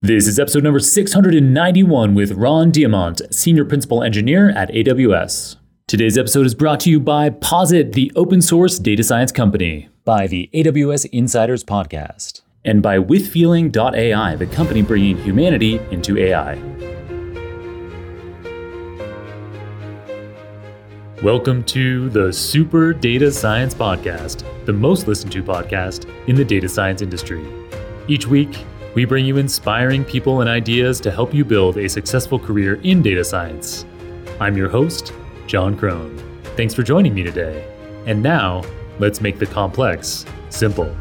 This 0.00 0.28
is 0.28 0.38
episode 0.38 0.62
number 0.62 0.78
691 0.78 2.14
with 2.14 2.30
Ron 2.30 2.70
Diamant, 2.70 3.34
Senior 3.34 3.64
Principal 3.64 4.04
Engineer 4.04 4.50
at 4.50 4.70
AWS. 4.70 5.56
Today's 5.88 6.16
episode 6.16 6.46
is 6.46 6.54
brought 6.54 6.78
to 6.80 6.90
you 6.90 7.00
by 7.00 7.30
Posit, 7.30 7.94
the 7.94 8.12
open 8.14 8.40
source 8.40 8.78
data 8.78 9.02
science 9.02 9.32
company, 9.32 9.88
by 10.04 10.28
the 10.28 10.48
AWS 10.54 11.06
Insiders 11.06 11.64
Podcast, 11.64 12.42
and 12.64 12.80
by 12.80 13.00
WithFeeling.ai, 13.00 14.36
the 14.36 14.46
company 14.46 14.82
bringing 14.82 15.18
humanity 15.18 15.80
into 15.90 16.16
AI. 16.16 16.54
Welcome 21.24 21.64
to 21.64 22.08
the 22.10 22.32
Super 22.32 22.92
Data 22.92 23.32
Science 23.32 23.74
Podcast, 23.74 24.44
the 24.64 24.72
most 24.72 25.08
listened 25.08 25.32
to 25.32 25.42
podcast 25.42 26.08
in 26.28 26.36
the 26.36 26.44
data 26.44 26.68
science 26.68 27.02
industry. 27.02 27.44
Each 28.06 28.28
week, 28.28 28.64
we 28.98 29.04
bring 29.04 29.24
you 29.24 29.36
inspiring 29.36 30.04
people 30.04 30.40
and 30.40 30.50
ideas 30.50 30.98
to 30.98 31.08
help 31.08 31.32
you 31.32 31.44
build 31.44 31.76
a 31.76 31.88
successful 31.88 32.36
career 32.36 32.80
in 32.82 33.00
data 33.00 33.22
science. 33.22 33.86
I'm 34.40 34.56
your 34.56 34.68
host, 34.68 35.12
Jon 35.46 35.76
Krohn. 35.76 36.20
Thanks 36.56 36.74
for 36.74 36.82
joining 36.82 37.14
me 37.14 37.22
today. 37.22 37.64
And 38.06 38.20
now, 38.20 38.64
let's 38.98 39.20
make 39.20 39.38
the 39.38 39.46
complex 39.46 40.26
simple. 40.50 40.92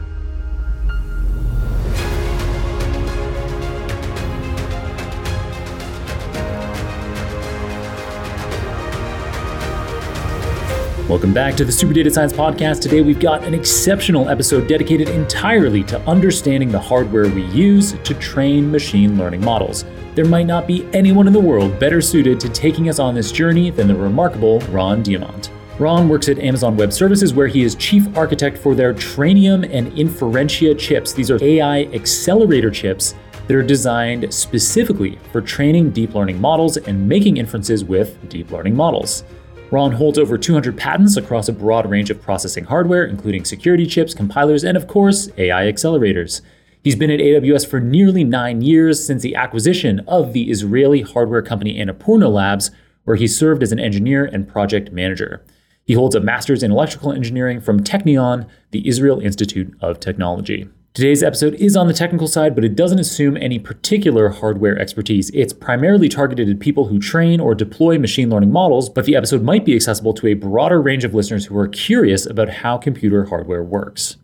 Welcome 11.10 11.34
back 11.34 11.56
to 11.56 11.64
the 11.64 11.72
Super 11.72 11.94
Data 11.94 12.12
Science 12.12 12.34
Podcast. 12.34 12.82
Today 12.82 13.00
we've 13.00 13.18
got 13.18 13.46
an 13.46 13.54
exceptional 13.54 14.28
episode 14.28 14.68
dedicated 14.68 15.08
entirely 15.08 15.82
to 15.86 15.98
understanding 16.02 16.70
the 16.70 16.82
hardware 16.82 17.30
we 17.30 17.46
use 17.46 17.94
to 18.04 18.14
train 18.16 18.70
machine 18.70 19.18
learning 19.18 19.40
models. 19.40 19.86
There 20.16 20.26
might 20.26 20.48
not 20.48 20.68
be 20.68 20.86
anyone 20.92 21.26
in 21.26 21.32
the 21.32 21.40
world 21.40 21.80
better 21.80 22.02
suited 22.02 22.42
to 22.42 22.50
taking 22.50 22.90
us 22.90 23.00
on 23.00 23.16
this 23.16 23.32
journey 23.32 23.70
than 23.70 23.88
the 23.88 23.96
remarkable 23.96 24.60
Ron 24.70 25.02
Diamant. 25.02 25.50
Ron 25.80 26.10
works 26.10 26.28
at 26.28 26.40
Amazon 26.40 26.76
Web 26.76 26.92
Services, 26.92 27.34
where 27.34 27.48
he 27.48 27.64
is 27.64 27.76
chief 27.76 28.06
architect 28.18 28.58
for 28.58 28.76
their 28.76 28.94
Trainium 28.94 29.64
and 29.74 29.90
Inferentia 29.94 30.78
chips. 30.78 31.14
These 31.14 31.32
are 31.32 31.42
AI 31.42 31.84
accelerator 31.94 32.70
chips 32.70 33.16
that 33.48 33.56
are 33.56 33.64
designed 33.64 34.34
specifically 34.34 35.18
for 35.32 35.40
training 35.40 35.92
deep 35.92 36.16
learning 36.16 36.42
models 36.42 36.76
and 36.76 37.08
making 37.08 37.38
inferences 37.38 37.86
with 37.86 38.28
deep 38.28 38.52
learning 38.52 38.76
models. 38.76 39.24
Ron 39.70 39.92
holds 39.92 40.18
over 40.18 40.38
200 40.38 40.78
patents 40.78 41.18
across 41.18 41.50
a 41.50 41.54
broad 41.54 41.90
range 41.90 42.10
of 42.10 42.22
processing 42.22 42.64
hardware, 42.64 43.04
including 43.04 43.44
security 43.44 43.86
chips, 43.86 44.14
compilers, 44.14 44.64
and 44.64 44.78
of 44.78 44.88
course, 44.88 45.30
AI 45.38 45.64
accelerators. 45.64 46.42
He's 46.82 46.96
been 46.96 47.12
at 47.12 47.20
AWS 47.20 47.68
for 47.68 47.82
nearly 47.82 48.24
nine 48.24 48.62
years 48.62 49.06
since 49.06 49.22
the 49.22 49.36
acquisition 49.36 50.00
of 50.08 50.32
the 50.32 50.50
Israeli 50.50 51.02
hardware 51.02 51.42
company 51.42 51.78
Annapurna 51.78 52.32
Labs, 52.32 52.72
where 53.04 53.18
he 53.18 53.28
served 53.28 53.62
as 53.62 53.74
an 53.74 53.80
engineer 53.80 54.24
and 54.24 54.48
project 54.48 54.94
manager. 54.94 55.44
He 55.84 55.96
holds 55.96 56.16
a 56.16 56.22
master's 56.22 56.64
in 56.64 56.72
electrical 56.72 57.12
engineering 57.12 57.60
from 57.60 57.84
Technion, 57.84 58.48
the 58.72 58.88
Israel 58.88 59.20
Institute 59.20 59.76
of 59.82 60.00
Technology. 60.00 60.70
Today's 60.98 61.22
episode 61.22 61.54
is 61.54 61.78
on 61.78 61.86
the 61.86 61.94
technical 61.94 62.28
side, 62.28 62.56
but 62.56 62.66
it 62.66 62.76
doesn't 62.76 62.98
assume 62.98 63.38
any 63.38 63.60
particular 63.60 64.30
hardware 64.30 64.80
expertise. 64.80 65.30
It's 65.30 65.54
primarily 65.54 66.10
targeted 66.10 66.50
at 66.50 66.60
people 66.60 66.88
who 66.88 66.98
train 66.98 67.40
or 67.40 67.54
deploy 67.54 68.00
machine 68.00 68.32
learning 68.32 68.52
models, 68.52 68.90
but 68.90 69.06
the 69.06 69.16
episode 69.16 69.44
might 69.44 69.64
be 69.64 69.76
accessible 69.76 70.16
to 70.16 70.26
a 70.26 70.34
broader 70.34 70.82
range 70.82 71.04
of 71.04 71.14
listeners 71.14 71.46
who 71.46 71.58
are 71.60 71.68
curious 71.68 72.26
about 72.26 72.50
how 72.50 72.80
computer 72.80 73.26
hardware 73.26 73.62
works. 73.62 74.18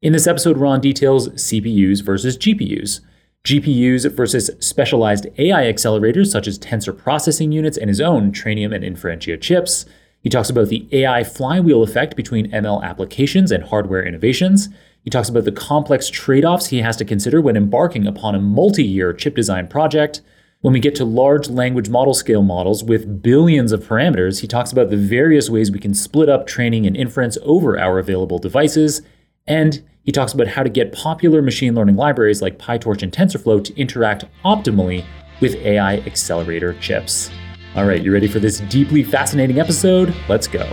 In 0.00 0.12
this 0.12 0.28
episode, 0.28 0.58
Ron 0.58 0.80
details 0.80 1.28
CPUs 1.30 2.04
versus 2.04 2.38
GPUs, 2.38 3.00
GPUs 3.42 4.08
versus 4.14 4.48
specialized 4.60 5.26
AI 5.38 5.64
accelerators 5.64 6.28
such 6.28 6.46
as 6.46 6.56
tensor 6.56 6.96
processing 6.96 7.50
units 7.50 7.76
and 7.76 7.88
his 7.88 8.00
own 8.00 8.30
Trainium 8.30 8.72
and 8.72 8.84
Inferentia 8.84 9.40
chips. 9.40 9.86
He 10.20 10.30
talks 10.30 10.50
about 10.50 10.68
the 10.68 10.86
AI 10.92 11.24
flywheel 11.24 11.82
effect 11.82 12.14
between 12.14 12.52
ML 12.52 12.84
applications 12.84 13.50
and 13.50 13.64
hardware 13.64 14.06
innovations. 14.06 14.68
He 15.02 15.10
talks 15.10 15.28
about 15.28 15.44
the 15.44 15.52
complex 15.52 16.08
trade 16.08 16.44
offs 16.44 16.66
he 16.66 16.78
has 16.78 16.96
to 16.96 17.04
consider 17.04 17.40
when 17.40 17.56
embarking 17.56 18.06
upon 18.06 18.34
a 18.34 18.40
multi 18.40 18.84
year 18.84 19.12
chip 19.12 19.34
design 19.34 19.66
project. 19.66 20.20
When 20.60 20.72
we 20.72 20.78
get 20.78 20.94
to 20.96 21.04
large 21.04 21.48
language 21.48 21.88
model 21.88 22.14
scale 22.14 22.42
models 22.42 22.84
with 22.84 23.20
billions 23.20 23.72
of 23.72 23.82
parameters, 23.82 24.42
he 24.42 24.46
talks 24.46 24.70
about 24.70 24.90
the 24.90 24.96
various 24.96 25.50
ways 25.50 25.72
we 25.72 25.80
can 25.80 25.92
split 25.92 26.28
up 26.28 26.46
training 26.46 26.86
and 26.86 26.96
inference 26.96 27.36
over 27.42 27.76
our 27.76 27.98
available 27.98 28.38
devices. 28.38 29.02
And 29.48 29.82
he 30.04 30.12
talks 30.12 30.32
about 30.32 30.46
how 30.46 30.62
to 30.62 30.70
get 30.70 30.92
popular 30.92 31.42
machine 31.42 31.74
learning 31.74 31.96
libraries 31.96 32.40
like 32.40 32.58
PyTorch 32.58 33.02
and 33.02 33.12
TensorFlow 33.12 33.64
to 33.64 33.76
interact 33.76 34.24
optimally 34.44 35.04
with 35.40 35.56
AI 35.56 35.96
accelerator 35.98 36.74
chips. 36.74 37.28
All 37.74 37.86
right, 37.86 38.02
you 38.02 38.12
ready 38.12 38.28
for 38.28 38.38
this 38.38 38.60
deeply 38.60 39.02
fascinating 39.02 39.58
episode? 39.58 40.14
Let's 40.28 40.46
go. 40.46 40.70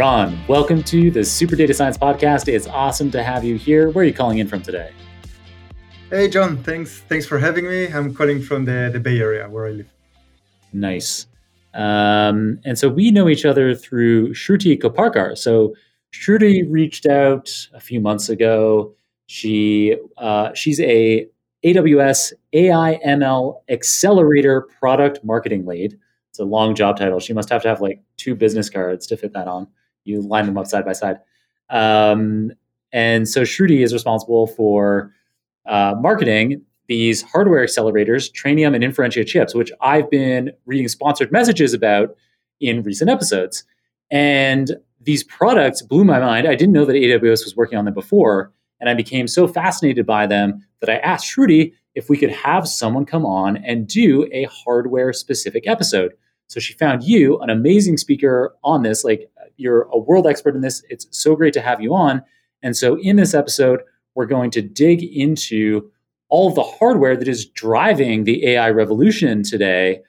Ron, 0.00 0.38
welcome 0.48 0.82
to 0.84 1.10
the 1.10 1.22
Super 1.22 1.54
Data 1.56 1.74
Science 1.74 1.98
Podcast. 1.98 2.48
It's 2.48 2.66
awesome 2.66 3.10
to 3.10 3.22
have 3.22 3.44
you 3.44 3.56
here. 3.56 3.90
Where 3.90 4.02
are 4.02 4.06
you 4.06 4.14
calling 4.14 4.38
in 4.38 4.48
from 4.48 4.62
today? 4.62 4.92
Hey, 6.08 6.26
Jon. 6.26 6.56
Thanks. 6.62 7.00
Thanks 7.00 7.26
for 7.26 7.38
having 7.38 7.68
me. 7.68 7.88
I'm 7.88 8.14
calling 8.14 8.40
from 8.40 8.64
the, 8.64 8.88
the 8.90 8.98
Bay 8.98 9.20
Area 9.20 9.46
where 9.46 9.66
I 9.66 9.72
live. 9.72 9.92
Nice. 10.72 11.26
Um, 11.74 12.60
and 12.64 12.78
so 12.78 12.88
we 12.88 13.10
know 13.10 13.28
each 13.28 13.44
other 13.44 13.74
through 13.74 14.32
Shruti 14.32 14.80
Koparkar. 14.80 15.36
So 15.36 15.74
Shruti 16.14 16.64
reached 16.66 17.04
out 17.04 17.50
a 17.74 17.80
few 17.80 18.00
months 18.00 18.30
ago. 18.30 18.94
She 19.26 19.98
uh, 20.16 20.54
she's 20.54 20.80
a 20.80 21.28
AWS 21.62 22.32
AI 22.54 22.98
ML 23.06 23.56
Accelerator 23.68 24.62
Product 24.62 25.22
Marketing 25.24 25.66
Lead. 25.66 25.98
It's 26.30 26.38
a 26.38 26.44
long 26.44 26.74
job 26.74 26.96
title. 26.96 27.20
She 27.20 27.34
must 27.34 27.50
have 27.50 27.60
to 27.64 27.68
have 27.68 27.82
like 27.82 28.02
two 28.16 28.34
business 28.34 28.70
cards 28.70 29.06
to 29.08 29.18
fit 29.18 29.34
that 29.34 29.46
on 29.46 29.68
you 30.04 30.20
line 30.22 30.46
them 30.46 30.58
up 30.58 30.66
side 30.66 30.84
by 30.84 30.92
side. 30.92 31.18
Um, 31.68 32.52
and 32.92 33.28
so 33.28 33.42
Shruti 33.42 33.82
is 33.84 33.92
responsible 33.92 34.46
for 34.46 35.12
uh, 35.66 35.94
marketing 36.00 36.62
these 36.88 37.22
hardware 37.22 37.64
accelerators, 37.64 38.32
Trainium 38.32 38.74
and 38.74 38.82
Inferentia 38.82 39.24
chips, 39.24 39.54
which 39.54 39.70
I've 39.80 40.10
been 40.10 40.50
reading 40.66 40.88
sponsored 40.88 41.30
messages 41.30 41.72
about 41.72 42.16
in 42.60 42.82
recent 42.82 43.08
episodes. 43.08 43.62
And 44.10 44.72
these 45.00 45.22
products 45.22 45.82
blew 45.82 46.04
my 46.04 46.18
mind. 46.18 46.48
I 46.48 46.56
didn't 46.56 46.72
know 46.72 46.84
that 46.84 46.94
AWS 46.96 47.44
was 47.44 47.54
working 47.56 47.78
on 47.78 47.84
them 47.84 47.94
before. 47.94 48.52
And 48.80 48.90
I 48.90 48.94
became 48.94 49.28
so 49.28 49.46
fascinated 49.46 50.04
by 50.04 50.26
them 50.26 50.66
that 50.80 50.90
I 50.90 50.96
asked 50.96 51.26
Shruti 51.26 51.74
if 51.94 52.08
we 52.08 52.16
could 52.16 52.30
have 52.30 52.66
someone 52.66 53.06
come 53.06 53.24
on 53.24 53.58
and 53.58 53.86
do 53.86 54.28
a 54.32 54.44
hardware 54.44 55.12
specific 55.12 55.68
episode. 55.68 56.12
So 56.48 56.58
she 56.58 56.72
found 56.72 57.04
you, 57.04 57.38
an 57.38 57.50
amazing 57.50 57.98
speaker 57.98 58.56
on 58.64 58.82
this. 58.82 59.04
Like 59.04 59.30
you're 59.60 59.82
a 59.92 59.98
world 59.98 60.26
expert 60.26 60.54
in 60.54 60.62
this. 60.62 60.82
It's 60.88 61.06
so 61.10 61.36
great 61.36 61.54
to 61.54 61.60
have 61.60 61.80
you 61.80 61.94
on. 61.94 62.22
And 62.62 62.76
so 62.76 62.98
in 63.00 63.16
this 63.16 63.34
episode, 63.34 63.80
we're 64.14 64.26
going 64.26 64.50
to 64.52 64.62
dig 64.62 65.02
into 65.02 65.90
all 66.28 66.48
of 66.48 66.54
the 66.54 66.62
hardware 66.62 67.16
that 67.16 67.28
is 67.28 67.44
driving 67.44 68.24
the 68.24 68.46
AI 68.46 68.70
revolution 68.70 69.42
today. 69.42 70.00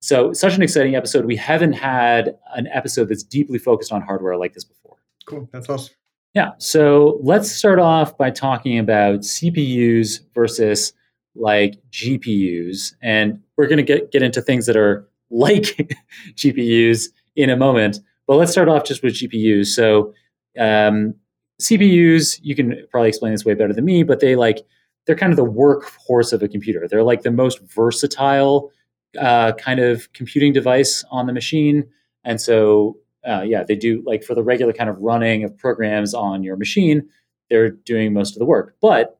So, 0.00 0.32
such 0.32 0.54
an 0.54 0.62
exciting 0.62 0.94
episode. 0.94 1.24
We 1.24 1.36
haven't 1.36 1.72
had 1.72 2.36
an 2.54 2.66
episode 2.68 3.08
that's 3.08 3.22
deeply 3.22 3.58
focused 3.58 3.92
on 3.92 4.02
hardware 4.02 4.36
like 4.36 4.52
this 4.52 4.64
before. 4.64 4.96
Cool. 5.26 5.48
That's 5.52 5.68
awesome. 5.68 5.94
Yeah. 6.34 6.52
So, 6.58 7.18
let's 7.22 7.50
start 7.50 7.78
off 7.78 8.16
by 8.16 8.30
talking 8.30 8.78
about 8.78 9.20
CPUs 9.20 10.20
versus 10.34 10.92
like 11.34 11.76
GPUs. 11.90 12.94
And 13.02 13.40
we're 13.56 13.66
going 13.66 13.78
to 13.78 13.82
get, 13.82 14.12
get 14.12 14.22
into 14.22 14.40
things 14.40 14.66
that 14.66 14.76
are 14.76 15.08
like 15.30 15.96
GPUs 16.34 17.08
in 17.34 17.50
a 17.50 17.56
moment. 17.56 18.00
But 18.26 18.36
let's 18.36 18.52
start 18.52 18.68
off 18.68 18.84
just 18.84 19.02
with 19.02 19.14
GPUs. 19.14 19.66
So 19.66 20.12
um, 20.58 21.14
CPUs, 21.60 22.40
you 22.42 22.54
can 22.54 22.86
probably 22.90 23.08
explain 23.08 23.32
this 23.32 23.44
way 23.44 23.54
better 23.54 23.72
than 23.72 23.84
me, 23.84 24.02
but 24.02 24.20
they 24.20 24.36
like 24.36 24.64
they're 25.06 25.16
kind 25.16 25.32
of 25.32 25.36
the 25.36 25.46
workhorse 25.46 26.32
of 26.32 26.42
a 26.42 26.48
computer. 26.48 26.86
They're 26.88 27.02
like 27.02 27.22
the 27.22 27.30
most 27.30 27.60
versatile 27.60 28.72
uh, 29.18 29.52
kind 29.52 29.80
of 29.80 30.12
computing 30.12 30.52
device 30.52 31.04
on 31.10 31.26
the 31.26 31.32
machine. 31.32 31.88
And 32.24 32.40
so, 32.40 32.98
uh, 33.26 33.42
yeah, 33.42 33.62
they 33.62 33.76
do 33.76 34.02
like 34.04 34.24
for 34.24 34.34
the 34.34 34.42
regular 34.42 34.72
kind 34.72 34.90
of 34.90 34.98
running 34.98 35.44
of 35.44 35.56
programs 35.56 36.12
on 36.12 36.42
your 36.42 36.56
machine, 36.56 37.08
they're 37.48 37.70
doing 37.70 38.12
most 38.12 38.34
of 38.34 38.40
the 38.40 38.44
work. 38.44 38.74
But 38.80 39.18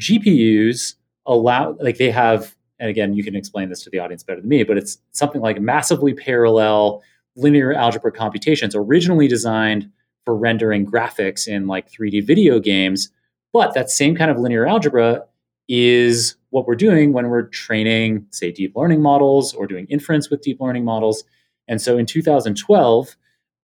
GPUs 0.00 0.94
allow, 1.26 1.76
like, 1.78 1.98
they 1.98 2.10
have, 2.10 2.56
and 2.78 2.88
again, 2.88 3.12
you 3.12 3.22
can 3.22 3.36
explain 3.36 3.68
this 3.68 3.82
to 3.84 3.90
the 3.90 3.98
audience 3.98 4.22
better 4.22 4.40
than 4.40 4.48
me, 4.48 4.64
but 4.64 4.78
it's 4.78 4.98
something 5.12 5.40
like 5.40 5.60
massively 5.60 6.14
parallel 6.14 7.02
linear 7.38 7.72
algebra 7.72 8.12
computations 8.12 8.74
originally 8.74 9.28
designed 9.28 9.90
for 10.24 10.36
rendering 10.36 10.84
graphics 10.84 11.48
in 11.48 11.66
like 11.66 11.90
3D 11.90 12.26
video 12.26 12.58
games. 12.58 13.10
But 13.52 13.72
that 13.74 13.90
same 13.90 14.14
kind 14.14 14.30
of 14.30 14.38
linear 14.38 14.66
algebra 14.66 15.24
is 15.68 16.36
what 16.50 16.66
we're 16.66 16.74
doing 16.74 17.12
when 17.12 17.28
we're 17.28 17.48
training, 17.48 18.26
say, 18.30 18.50
deep 18.52 18.74
learning 18.74 19.02
models 19.02 19.54
or 19.54 19.66
doing 19.66 19.86
inference 19.88 20.30
with 20.30 20.42
deep 20.42 20.60
learning 20.60 20.84
models. 20.84 21.24
And 21.66 21.80
so 21.80 21.98
in 21.98 22.06
2012, 22.06 23.16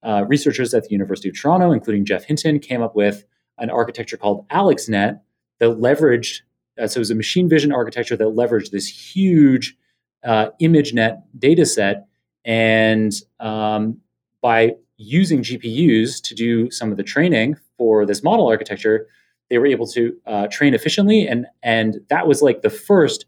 uh, 0.02 0.24
researchers 0.28 0.74
at 0.74 0.84
the 0.84 0.90
University 0.90 1.28
of 1.28 1.38
Toronto, 1.38 1.72
including 1.72 2.04
Geoff 2.04 2.24
Hinton, 2.24 2.58
came 2.58 2.82
up 2.82 2.94
with 2.94 3.24
an 3.58 3.70
architecture 3.70 4.16
called 4.16 4.46
AlexNet 4.50 5.20
that 5.60 5.70
leveraged, 5.70 6.42
uh, 6.78 6.86
so 6.86 6.98
it 6.98 7.00
was 7.00 7.10
a 7.10 7.14
machine 7.14 7.48
vision 7.48 7.72
architecture 7.72 8.16
that 8.16 8.28
leveraged 8.28 8.70
this 8.70 8.86
huge 8.86 9.76
uh, 10.24 10.50
ImageNet 10.60 11.22
data 11.38 11.64
set. 11.64 12.06
And 12.44 13.12
um, 13.40 13.98
by 14.40 14.76
using 14.96 15.42
GPUs 15.42 16.22
to 16.22 16.34
do 16.34 16.70
some 16.70 16.90
of 16.90 16.96
the 16.96 17.02
training 17.02 17.56
for 17.76 18.06
this 18.06 18.22
model 18.22 18.48
architecture, 18.48 19.06
they 19.50 19.58
were 19.58 19.66
able 19.66 19.86
to 19.88 20.16
uh, 20.26 20.46
train 20.48 20.74
efficiently. 20.74 21.26
And, 21.26 21.46
and 21.62 22.00
that 22.08 22.26
was 22.26 22.42
like 22.42 22.62
the 22.62 22.70
first 22.70 23.26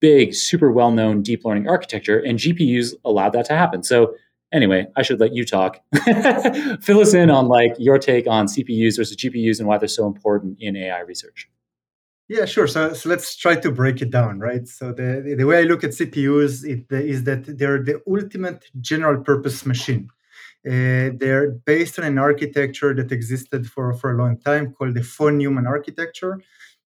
big, 0.00 0.34
super 0.34 0.70
well 0.70 0.90
known 0.90 1.22
deep 1.22 1.44
learning 1.44 1.68
architecture. 1.68 2.18
And 2.18 2.38
GPUs 2.38 2.94
allowed 3.04 3.30
that 3.30 3.46
to 3.46 3.56
happen. 3.56 3.82
So 3.82 4.14
anyway, 4.52 4.86
I 4.96 5.02
should 5.02 5.20
let 5.20 5.34
you 5.34 5.44
talk. 5.44 5.80
Fill 6.82 7.00
us 7.00 7.14
in 7.14 7.30
on 7.30 7.48
like 7.48 7.72
your 7.78 7.98
take 7.98 8.26
on 8.26 8.46
CPUs 8.46 8.96
versus 8.96 9.16
GPUs 9.16 9.58
and 9.58 9.68
why 9.68 9.78
they're 9.78 9.88
so 9.88 10.06
important 10.06 10.58
in 10.60 10.76
AI 10.76 11.00
research. 11.00 11.48
Yeah, 12.28 12.44
sure. 12.44 12.66
So, 12.66 12.92
so 12.92 13.08
let's 13.08 13.36
try 13.36 13.54
to 13.54 13.70
break 13.70 14.02
it 14.02 14.10
down, 14.10 14.40
right? 14.40 14.66
So 14.66 14.92
the, 14.92 15.34
the 15.38 15.44
way 15.44 15.60
I 15.60 15.62
look 15.62 15.84
at 15.84 15.90
CPUs 15.90 16.64
is 16.90 17.24
that 17.24 17.44
they're 17.58 17.82
the 17.82 18.02
ultimate 18.08 18.64
general 18.80 19.22
purpose 19.22 19.64
machine. 19.64 20.08
Uh, 20.66 21.14
they're 21.16 21.52
based 21.64 21.98
on 22.00 22.04
an 22.04 22.18
architecture 22.18 22.92
that 22.94 23.12
existed 23.12 23.68
for, 23.70 23.94
for 23.94 24.12
a 24.12 24.18
long 24.18 24.40
time 24.40 24.72
called 24.72 24.94
the 24.94 25.02
von 25.02 25.38
Neumann 25.38 25.68
architecture. 25.68 26.40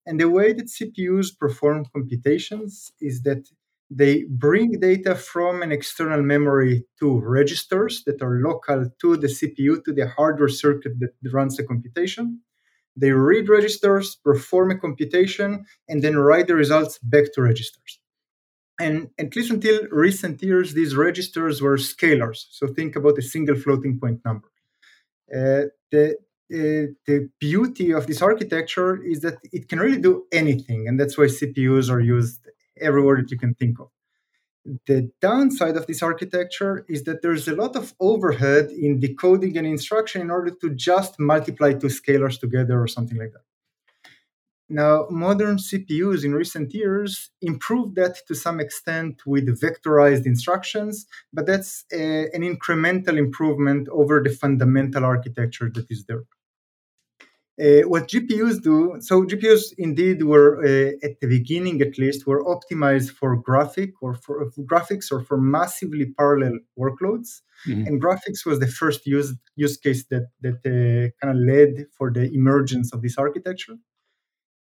And 0.04 0.20
the 0.20 0.28
way 0.28 0.52
that 0.52 0.66
CPUs 0.66 1.38
perform 1.38 1.86
computations 1.86 2.92
is 3.00 3.22
that 3.22 3.48
they 3.90 4.24
bring 4.28 4.78
data 4.78 5.14
from 5.14 5.62
an 5.62 5.72
external 5.72 6.22
memory 6.22 6.84
to 6.98 7.18
registers 7.20 8.04
that 8.04 8.20
are 8.22 8.40
local 8.40 8.90
to 9.00 9.16
the 9.16 9.26
CPU, 9.26 9.82
to 9.84 9.92
the 9.92 10.08
hardware 10.08 10.48
circuit 10.48 10.92
that 11.00 11.12
runs 11.32 11.56
the 11.56 11.64
computation. 11.64 12.40
They 12.96 13.12
read 13.12 13.48
registers, 13.48 14.16
perform 14.16 14.70
a 14.72 14.78
computation, 14.78 15.64
and 15.88 16.02
then 16.02 16.16
write 16.16 16.48
the 16.48 16.54
results 16.54 16.98
back 16.98 17.32
to 17.34 17.42
registers. 17.42 18.00
And 18.80 19.10
at 19.18 19.36
least 19.36 19.50
until 19.50 19.86
recent 19.90 20.42
years, 20.42 20.72
these 20.72 20.96
registers 20.96 21.60
were 21.60 21.76
scalars. 21.76 22.46
So 22.50 22.66
think 22.66 22.96
about 22.96 23.18
a 23.18 23.22
single 23.22 23.56
floating 23.56 23.98
point 24.00 24.20
number. 24.24 24.48
Uh, 25.32 25.68
the, 25.92 26.16
uh, 26.52 26.90
the 27.06 27.28
beauty 27.38 27.92
of 27.92 28.06
this 28.06 28.22
architecture 28.22 29.02
is 29.02 29.20
that 29.20 29.36
it 29.52 29.68
can 29.68 29.78
really 29.78 30.00
do 30.00 30.24
anything, 30.32 30.88
and 30.88 30.98
that's 30.98 31.16
why 31.16 31.26
CPUs 31.26 31.90
are 31.90 32.00
used 32.00 32.40
everywhere 32.80 33.16
that 33.18 33.30
you 33.30 33.38
can 33.38 33.54
think 33.54 33.78
of. 33.78 33.88
The 34.86 35.10
downside 35.20 35.76
of 35.76 35.86
this 35.86 36.02
architecture 36.02 36.84
is 36.88 37.04
that 37.04 37.22
there's 37.22 37.48
a 37.48 37.56
lot 37.56 37.76
of 37.76 37.94
overhead 37.98 38.70
in 38.70 39.00
decoding 39.00 39.56
an 39.56 39.64
instruction 39.64 40.20
in 40.20 40.30
order 40.30 40.50
to 40.60 40.70
just 40.70 41.18
multiply 41.18 41.72
two 41.72 41.86
scalars 41.86 42.38
together 42.38 42.80
or 42.80 42.86
something 42.86 43.16
like 43.16 43.32
that. 43.32 43.44
Now, 44.72 45.08
modern 45.10 45.56
CPUs 45.56 46.24
in 46.24 46.32
recent 46.32 46.72
years 46.72 47.30
improved 47.42 47.96
that 47.96 48.24
to 48.28 48.36
some 48.36 48.60
extent 48.60 49.22
with 49.26 49.60
vectorized 49.60 50.26
instructions, 50.26 51.06
but 51.32 51.46
that's 51.46 51.84
a, 51.92 52.30
an 52.32 52.42
incremental 52.42 53.18
improvement 53.18 53.88
over 53.88 54.22
the 54.22 54.30
fundamental 54.30 55.04
architecture 55.04 55.72
that 55.74 55.90
is 55.90 56.04
there. 56.04 56.22
Uh, 57.60 57.82
what 57.82 58.08
GPUs 58.08 58.62
do, 58.62 58.96
so 59.00 59.22
GPUs 59.24 59.74
indeed 59.76 60.22
were 60.22 60.64
uh, 60.64 60.92
at 61.06 61.20
the 61.20 61.26
beginning 61.26 61.82
at 61.82 61.98
least 61.98 62.26
were 62.26 62.42
optimized 62.44 63.10
for 63.10 63.36
graphic 63.36 63.90
or 64.00 64.14
for, 64.14 64.50
for 64.50 64.62
graphics 64.62 65.12
or 65.12 65.20
for 65.20 65.38
massively 65.38 66.06
parallel 66.06 66.58
workloads, 66.78 67.42
mm-hmm. 67.66 67.84
and 67.86 68.00
graphics 68.00 68.46
was 68.46 68.60
the 68.60 68.66
first 68.66 69.06
use 69.06 69.34
use 69.56 69.76
case 69.76 70.06
that 70.06 70.28
that 70.40 70.60
uh, 70.64 71.10
kind 71.20 71.36
of 71.36 71.42
led 71.52 71.86
for 71.98 72.10
the 72.10 72.32
emergence 72.32 72.94
of 72.94 73.02
this 73.02 73.18
architecture. 73.18 73.76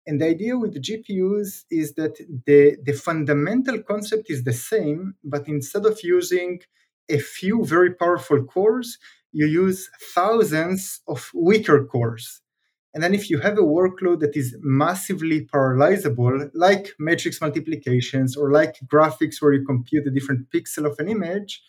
And 0.06 0.20
the 0.20 0.26
idea 0.26 0.58
with 0.58 0.74
the 0.74 0.80
GPUs 0.80 1.64
is 1.70 1.94
that 1.94 2.16
the 2.46 2.76
the 2.84 2.92
fundamental 2.92 3.82
concept 3.82 4.26
is 4.28 4.44
the 4.44 4.52
same, 4.52 5.14
but 5.24 5.48
instead 5.48 5.86
of 5.86 5.98
using 6.02 6.60
a 7.08 7.18
few 7.18 7.64
very 7.64 7.94
powerful 7.94 8.44
cores, 8.44 8.98
you 9.32 9.46
use 9.46 9.88
thousands 10.14 11.00
of 11.08 11.30
weaker 11.34 11.82
cores 11.86 12.42
and 12.92 13.02
then 13.02 13.14
if 13.14 13.30
you 13.30 13.38
have 13.38 13.56
a 13.56 13.62
workload 13.62 14.20
that 14.20 14.36
is 14.36 14.56
massively 14.60 15.46
parallelizable, 15.46 16.50
like 16.54 16.92
matrix 16.98 17.40
multiplications 17.40 18.36
or 18.36 18.50
like 18.50 18.76
graphics 18.86 19.40
where 19.40 19.52
you 19.52 19.64
compute 19.64 20.06
a 20.06 20.10
different 20.10 20.50
pixel 20.50 20.90
of 20.90 20.98
an 20.98 21.08
image, 21.08 21.62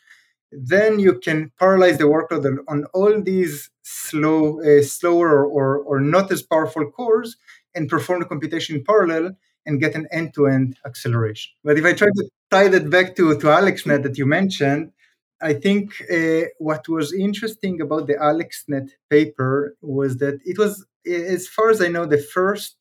then 0.52 1.00
you 1.00 1.20
can 1.20 1.52
parallelize 1.62 1.98
the 1.98 2.06
workload 2.06 2.58
on 2.68 2.86
all 2.94 3.22
these 3.22 3.70
slow, 3.84 4.62
uh, 4.62 4.82
slower 4.82 5.46
or, 5.46 5.78
or 5.78 6.00
not 6.00 6.32
as 6.32 6.42
powerful 6.42 6.90
cores 6.90 7.38
and 7.76 7.88
perform 7.88 8.20
the 8.20 8.26
computation 8.26 8.76
in 8.76 8.84
parallel 8.84 9.32
and 9.66 9.80
get 9.80 9.96
an 9.96 10.08
end-to-end 10.12 10.76
acceleration. 10.86 11.52
But 11.64 11.78
if 11.78 11.86
I 11.86 11.94
try 11.94 12.08
to 12.08 12.30
tie 12.50 12.68
that 12.68 12.90
back 12.90 13.16
to, 13.18 13.38
to 13.38 13.48
AlexNet 13.48 14.02
that 14.04 14.18
you 14.18 14.26
mentioned, 14.26 14.92
I 15.40 15.54
think 15.54 16.04
uh, 16.12 16.48
what 16.58 16.88
was 16.88 17.14
interesting 17.14 17.80
about 17.80 18.08
the 18.08 18.16
AlexNet 18.16 18.90
paper 19.10 19.76
was 19.82 20.18
that 20.18 20.40
it 20.46 20.58
was 20.58 20.86
as 21.06 21.48
far 21.48 21.70
as 21.70 21.82
I 21.82 21.88
know, 21.88 22.06
the 22.06 22.18
first 22.18 22.76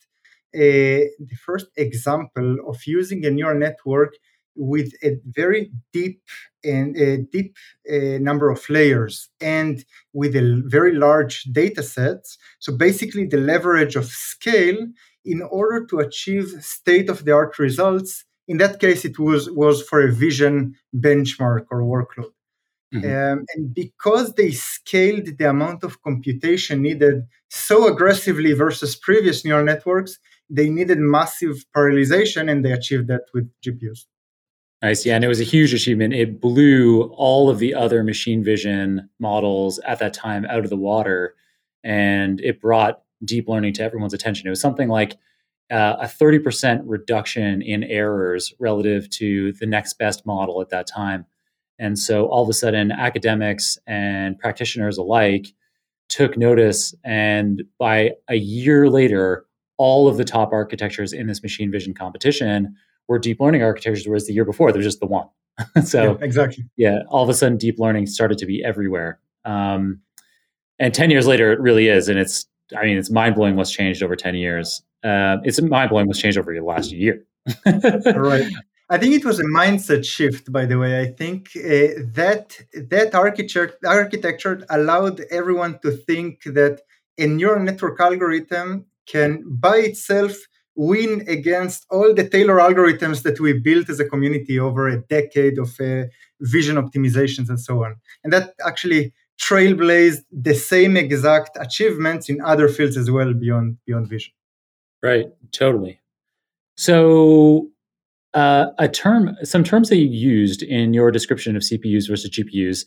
uh, 0.55 1.07
the 1.31 1.37
first 1.45 1.67
example 1.77 2.57
of 2.67 2.79
using 2.85 3.25
a 3.25 3.31
neural 3.31 3.59
network 3.59 4.15
with 4.57 4.93
a 5.05 5.17
very 5.27 5.71
deep 5.93 6.21
and 6.65 6.97
a 6.97 7.19
deep 7.19 7.57
uh, 7.91 8.19
number 8.19 8.51
of 8.51 8.69
layers 8.69 9.29
and 9.41 9.85
with 10.13 10.35
a 10.35 10.63
very 10.67 10.93
large 10.93 11.45
data 11.45 11.83
sets. 11.83 12.37
So 12.59 12.77
basically, 12.77 13.27
the 13.27 13.39
leverage 13.39 13.95
of 13.95 14.07
scale 14.07 14.89
in 15.25 15.43
order 15.43 15.87
to 15.87 15.99
achieve 16.01 16.49
state 16.61 17.09
of 17.09 17.25
the 17.25 17.33
art 17.33 17.59
results. 17.59 18.25
In 18.49 18.59
that 18.59 18.81
case, 18.81 19.05
it 19.05 19.19
was 19.19 19.51
was 19.51 19.83
for 19.83 20.01
a 20.03 20.13
vision 20.13 20.75
benchmark 20.97 21.67
or 21.71 21.83
workload. 21.83 22.33
Mm-hmm. 22.95 23.07
Um, 23.07 23.45
and 23.55 23.73
because 23.75 24.35
they 24.35 24.51
scaled 24.51 25.39
the 25.39 25.49
amount 25.49 25.85
of 25.85 26.03
computation 26.03 26.83
needed 26.83 27.27
so 27.49 27.87
aggressively 27.87 28.53
versus 28.53 28.97
previous 28.97 29.45
neural 29.45 29.65
networks, 29.65 30.19
they 30.49 30.69
needed 30.69 30.99
massive 30.99 31.65
parallelization, 31.77 32.51
and 32.51 32.65
they 32.65 32.73
achieved 32.73 33.07
that 33.09 33.23
with 33.33 33.49
GPUs. 33.65 34.07
Nice. 34.83 35.05
Yeah. 35.05 35.15
And 35.15 35.25
it 35.25 35.29
was 35.29 35.41
a 35.41 35.45
huge 35.45 35.75
achievement. 35.75 36.15
It 36.15 36.41
blew 36.41 37.03
all 37.15 37.51
of 37.51 37.59
the 37.59 37.75
other 37.75 38.03
machine 38.03 38.43
vision 38.43 39.11
models 39.19 39.79
at 39.81 39.99
that 39.99 40.15
time 40.15 40.47
out 40.47 40.65
of 40.65 40.71
the 40.71 40.77
water. 40.77 41.35
And 41.85 42.41
it 42.41 42.61
brought 42.61 43.03
deep 43.23 43.47
learning 43.47 43.75
to 43.75 43.83
everyone's 43.83 44.15
attention. 44.15 44.47
It 44.47 44.51
was 44.51 44.61
something 44.61 44.89
like 44.89 45.17
uh, 45.71 45.97
a 46.01 46.07
30% 46.07 46.83
reduction 46.87 47.61
in 47.61 47.85
errors 47.85 48.55
relative 48.59 49.09
to 49.11 49.53
the 49.53 49.67
next 49.67 49.99
best 49.99 50.25
model 50.25 50.63
at 50.63 50.71
that 50.71 50.87
time. 50.87 51.27
And 51.81 51.99
so 51.99 52.27
all 52.27 52.43
of 52.43 52.49
a 52.49 52.53
sudden, 52.53 52.93
academics 52.93 53.79
and 53.87 54.39
practitioners 54.39 54.99
alike 54.99 55.47
took 56.11 56.37
notice. 56.37 56.95
And 57.05 57.63
by 57.79 58.13
a 58.29 58.37
year 58.37 58.91
later, 58.91 59.47
all 59.79 60.07
of 60.07 60.19
the 60.19 60.25
top 60.25 60.53
architectures 60.53 61.15
in 61.15 61.27
this 61.27 61.43
machine 61.43 61.73
vision 61.73 61.95
competition 61.95 62.77
were 63.09 63.19
deep 63.19 63.41
learning 63.41 63.63
architectures, 63.63 64.07
whereas 64.07 64.27
the 64.27 64.35
year 64.35 64.45
before, 64.45 64.71
there 64.71 64.79
was 64.79 64.87
just 64.87 65.01
the 65.01 65.07
one. 65.07 65.27
so, 65.85 66.13
yeah, 66.13 66.25
exactly. 66.25 66.65
Yeah, 66.77 66.99
all 67.09 67.23
of 67.23 67.31
a 67.31 67.35
sudden, 67.35 67.57
deep 67.57 67.79
learning 67.79 68.07
started 68.07 68.37
to 68.39 68.47
be 68.47 68.63
everywhere. 68.63 69.19
Um, 69.47 70.01
and 70.79 70.93
10 70.93 71.11
years 71.11 71.27
later, 71.27 71.51
it 71.51 71.61
really 71.61 71.89
is. 71.89 72.09
And 72.09 72.19
it's, 72.19 72.47
I 72.77 72.85
mean, 72.85 72.99
it's 72.99 73.11
mind 73.11 73.37
blowing 73.37 73.57
what's 73.57 73.71
changed 73.71 74.03
over 74.03 74.17
10 74.17 74.35
years. 74.35 74.83
Uh, 75.03 75.39
it's 75.45 75.61
mind 75.63 75.89
blowing 75.89 76.07
what's 76.07 76.21
changed 76.21 76.37
over 76.37 76.55
the 76.55 76.61
last 76.61 76.93
year. 76.93 77.25
right. 77.67 78.53
I 78.93 78.99
think 78.99 79.15
it 79.15 79.25
was 79.25 79.39
a 79.39 79.45
mindset 79.45 80.05
shift, 80.05 80.53
by 80.53 80.67
the 80.67 80.77
way. 80.77 81.01
I 81.01 81.07
think 81.07 81.51
uh, 81.57 82.03
that 82.21 82.59
that 82.75 83.15
architecture 83.15 83.73
architecture 83.87 84.67
allowed 84.69 85.21
everyone 85.31 85.79
to 85.83 85.93
think 85.93 86.43
that 86.45 86.81
a 87.17 87.27
neural 87.27 87.63
network 87.63 88.01
algorithm 88.01 88.87
can 89.07 89.45
by 89.47 89.77
itself 89.77 90.35
win 90.75 91.25
against 91.29 91.87
all 91.91 92.13
the 92.15 92.29
tailor 92.29 92.57
algorithms 92.57 93.23
that 93.23 93.39
we 93.39 93.53
built 93.53 93.89
as 93.91 94.01
a 94.01 94.09
community 94.09 94.59
over 94.59 94.89
a 94.89 95.01
decade 95.03 95.59
of 95.59 95.79
uh, 95.81 96.05
vision 96.41 96.77
optimizations 96.77 97.49
and 97.49 97.61
so 97.61 97.85
on. 97.85 97.97
And 98.25 98.33
that 98.33 98.55
actually 98.67 99.13
trailblazed 99.41 100.25
the 100.33 100.55
same 100.55 100.97
exact 100.97 101.57
achievements 101.61 102.29
in 102.29 102.41
other 102.41 102.69
fields 102.69 102.97
as 102.97 103.09
well 103.09 103.33
beyond 103.35 103.79
beyond 103.87 104.09
vision. 104.09 104.33
Right, 105.01 105.27
totally. 105.53 106.01
So 106.77 107.71
uh, 108.35 108.67
a 108.79 108.89
term, 108.89 109.37
some 109.43 109.65
terms 109.65 109.89
that 109.89 109.97
you 109.97 110.09
used 110.09 110.63
in 110.63 110.95
your 110.95 111.11
description 111.11 111.57
of 111.57 111.63
CPUs 111.63 112.09
versus 112.09 112.31
GPUs, 112.31 112.87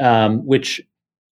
um, 0.00 0.44
which 0.46 0.80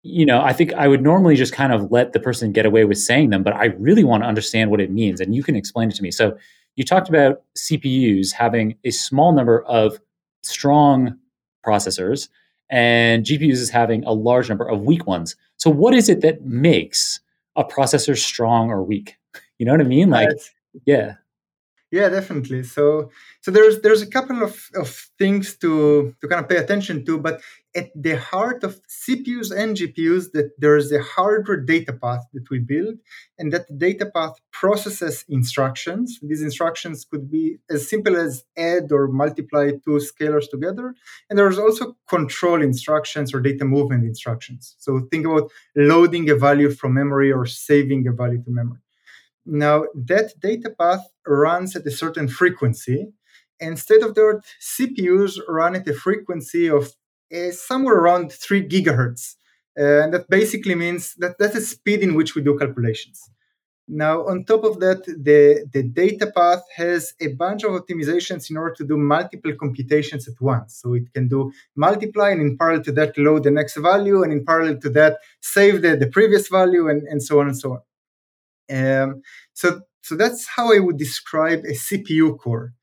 you 0.03 0.25
know, 0.25 0.41
I 0.41 0.53
think 0.53 0.73
I 0.73 0.87
would 0.87 1.01
normally 1.01 1.35
just 1.35 1.51
kind 1.51 1.73
of 1.73 1.91
let 1.91 2.13
the 2.13 2.19
person 2.19 2.53
get 2.53 2.65
away 2.65 2.85
with 2.85 2.97
saying 2.97 3.29
them, 3.29 3.43
but 3.43 3.53
I 3.53 3.65
really 3.65 4.05
want 4.05 4.23
to 4.23 4.27
understand 4.27 4.71
what 4.71 4.79
it 4.79 4.89
means, 4.91 5.19
and 5.19 5.35
you 5.35 5.43
can 5.43 5.55
explain 5.55 5.89
it 5.89 5.95
to 5.95 6.03
me. 6.03 6.11
So, 6.11 6.37
you 6.75 6.83
talked 6.83 7.09
about 7.09 7.41
CPUs 7.57 8.31
having 8.31 8.75
a 8.83 8.91
small 8.91 9.33
number 9.33 9.63
of 9.63 9.99
strong 10.43 11.17
processors 11.65 12.29
and 12.69 13.25
GPUs 13.25 13.53
is 13.53 13.69
having 13.69 14.03
a 14.03 14.11
large 14.11 14.49
number 14.49 14.67
of 14.67 14.81
weak 14.81 15.07
ones. 15.07 15.35
So, 15.57 15.69
what 15.69 15.93
is 15.93 16.09
it 16.09 16.21
that 16.21 16.45
makes 16.45 17.19
a 17.55 17.63
processor 17.63 18.17
strong 18.17 18.69
or 18.69 18.83
weak? 18.83 19.15
You 19.59 19.65
know 19.65 19.71
what 19.71 19.81
I 19.81 19.85
mean? 19.85 20.11
Like, 20.11 20.29
yeah. 20.85 21.15
Yeah, 21.89 22.09
definitely. 22.09 22.63
So 22.63 23.11
so 23.39 23.49
there's 23.49 23.79
there's 23.79 24.01
a 24.01 24.09
couple 24.09 24.43
of, 24.43 24.67
of 24.75 24.89
things 25.17 25.55
to 25.59 26.13
to 26.19 26.27
kind 26.27 26.43
of 26.43 26.49
pay 26.49 26.57
attention 26.57 27.05
to, 27.05 27.17
but 27.17 27.39
at 27.73 27.91
the 27.95 28.17
heart 28.17 28.65
of 28.65 28.81
CPUs 28.89 29.55
and 29.55 29.77
GPUs 29.77 30.31
that 30.33 30.51
there's 30.57 30.91
a 30.91 31.01
hardware 31.01 31.61
data 31.61 31.93
path 31.93 32.25
that 32.33 32.49
we 32.49 32.59
build, 32.59 32.95
and 33.39 33.53
that 33.53 33.65
data 33.77 34.05
path 34.13 34.33
processes 34.51 35.23
instructions. 35.29 36.19
These 36.21 36.41
instructions 36.41 37.05
could 37.05 37.31
be 37.31 37.57
as 37.69 37.89
simple 37.89 38.17
as 38.17 38.43
add 38.57 38.91
or 38.91 39.07
multiply 39.07 39.71
two 39.85 40.01
scalars 40.09 40.49
together. 40.49 40.93
And 41.29 41.39
there's 41.39 41.59
also 41.59 41.95
control 42.09 42.61
instructions 42.61 43.33
or 43.33 43.39
data 43.39 43.63
movement 43.63 44.03
instructions. 44.03 44.75
So 44.77 45.07
think 45.09 45.25
about 45.25 45.49
loading 45.73 46.29
a 46.29 46.35
value 46.35 46.69
from 46.69 46.95
memory 46.95 47.31
or 47.31 47.45
saving 47.45 48.07
a 48.07 48.11
value 48.11 48.43
to 48.43 48.51
memory. 48.51 48.79
Now, 49.47 49.85
that 49.95 50.33
data 50.41 50.69
path 50.77 51.09
runs 51.25 51.75
at 51.75 51.85
a 51.85 51.91
certain 51.91 52.27
frequency, 52.27 53.13
and 53.61 53.79
state 53.79 54.03
of 54.03 54.13
the 54.13 54.21
art 54.21 54.45
CPUs 54.61 55.39
run 55.47 55.75
at 55.75 55.87
a 55.87 55.93
frequency 55.93 56.67
of 56.69 56.91
uh, 57.33 57.51
somewhere 57.51 57.95
around 57.95 58.31
3 58.31 58.67
gigahertz. 58.67 59.35
Uh, 59.79 60.03
and 60.03 60.13
that 60.13 60.29
basically 60.29 60.75
means 60.75 61.15
that 61.15 61.37
that's 61.39 61.53
the 61.53 61.61
speed 61.61 62.01
in 62.01 62.15
which 62.15 62.35
we 62.35 62.41
do 62.41 62.57
calculations. 62.57 63.29
Now, 63.87 64.27
on 64.27 64.43
top 64.43 64.65
of 64.65 64.81
that, 64.81 65.05
the, 65.05 65.65
the 65.71 65.83
data 65.83 66.29
path 66.35 66.63
has 66.75 67.13
a 67.21 67.27
bunch 67.27 67.63
of 67.63 67.71
optimizations 67.71 68.49
in 68.49 68.57
order 68.57 68.75
to 68.75 68.85
do 68.85 68.97
multiple 68.97 69.53
computations 69.57 70.27
at 70.27 70.41
once. 70.41 70.81
So 70.81 70.93
it 70.93 71.13
can 71.13 71.29
do 71.29 71.53
multiply, 71.77 72.31
and 72.31 72.41
in 72.41 72.57
parallel 72.57 72.83
to 72.83 72.91
that, 72.93 73.17
load 73.17 73.43
the 73.43 73.51
next 73.51 73.77
value, 73.77 74.23
and 74.23 74.33
in 74.33 74.43
parallel 74.45 74.79
to 74.81 74.89
that, 74.89 75.19
save 75.39 75.83
the, 75.83 75.95
the 75.95 76.07
previous 76.07 76.49
value, 76.49 76.89
and, 76.89 77.03
and 77.07 77.23
so 77.23 77.39
on 77.39 77.47
and 77.47 77.57
so 77.57 77.73
on. 77.73 77.81
Um, 78.69 79.21
so, 79.53 79.81
so 80.01 80.15
that's 80.15 80.47
how 80.47 80.73
I 80.73 80.79
would 80.79 80.97
describe 80.97 81.59
a 81.65 81.73
CPU 81.73 82.37
core. 82.37 82.73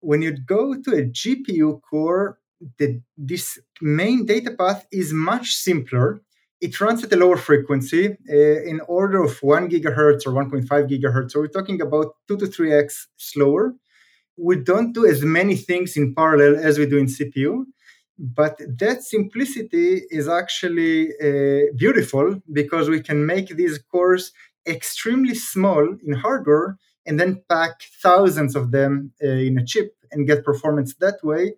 When 0.00 0.22
you 0.22 0.32
go 0.32 0.74
to 0.74 0.90
a 0.92 1.02
GPU 1.02 1.80
core, 1.82 2.38
the, 2.78 3.00
this 3.16 3.58
main 3.80 4.26
data 4.26 4.50
path 4.50 4.86
is 4.92 5.12
much 5.12 5.54
simpler. 5.54 6.20
It 6.60 6.80
runs 6.80 7.04
at 7.04 7.12
a 7.12 7.16
lower 7.16 7.36
frequency, 7.36 8.16
uh, 8.28 8.62
in 8.72 8.80
order 8.88 9.22
of 9.22 9.38
one 9.42 9.68
gigahertz 9.68 10.26
or 10.26 10.32
1.5 10.32 10.66
gigahertz. 10.66 11.32
So 11.32 11.40
we're 11.40 11.48
talking 11.48 11.80
about 11.80 12.16
two 12.26 12.36
to 12.36 12.46
three 12.46 12.72
x 12.72 13.08
slower. 13.16 13.74
We 14.36 14.56
don't 14.56 14.92
do 14.92 15.06
as 15.06 15.22
many 15.22 15.56
things 15.56 15.96
in 15.96 16.14
parallel 16.14 16.56
as 16.56 16.78
we 16.78 16.86
do 16.86 16.98
in 16.98 17.06
CPU, 17.06 17.64
but 18.18 18.60
that 18.78 19.02
simplicity 19.02 20.02
is 20.10 20.28
actually 20.28 21.08
uh, 21.22 21.72
beautiful 21.76 22.40
because 22.52 22.88
we 22.88 23.00
can 23.00 23.24
make 23.24 23.48
these 23.56 23.78
cores 23.78 24.32
extremely 24.68 25.34
small 25.34 25.96
in 26.04 26.14
hardware 26.14 26.76
and 27.06 27.18
then 27.18 27.42
pack 27.48 27.82
thousands 28.02 28.54
of 28.54 28.70
them 28.70 29.12
uh, 29.22 29.28
in 29.28 29.58
a 29.58 29.64
chip 29.64 29.94
and 30.10 30.26
get 30.26 30.44
performance 30.44 30.94
that 30.96 31.18
way, 31.22 31.54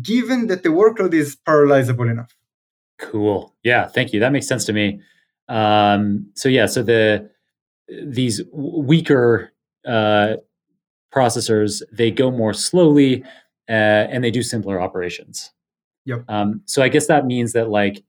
given 0.00 0.46
that 0.46 0.62
the 0.62 0.70
workload 0.70 1.12
is 1.12 1.36
parallelizable 1.46 2.10
enough. 2.10 2.34
Cool. 2.98 3.54
Yeah, 3.62 3.86
thank 3.86 4.12
you. 4.12 4.20
That 4.20 4.32
makes 4.32 4.46
sense 4.46 4.64
to 4.66 4.72
me. 4.72 5.00
Um, 5.48 6.30
so 6.34 6.48
yeah, 6.48 6.66
so 6.66 6.82
the 6.82 7.30
these 8.04 8.40
weaker 8.52 9.52
uh, 9.86 10.36
processors 11.12 11.82
they 11.92 12.10
go 12.10 12.30
more 12.30 12.54
slowly 12.54 13.24
uh, 13.68 14.06
and 14.12 14.22
they 14.22 14.30
do 14.30 14.42
simpler 14.42 14.80
operations. 14.80 15.50
Yep. 16.04 16.24
Um, 16.28 16.62
so 16.66 16.82
I 16.82 16.88
guess 16.88 17.06
that 17.08 17.26
means 17.26 17.52
that 17.52 17.68
like 17.68 18.02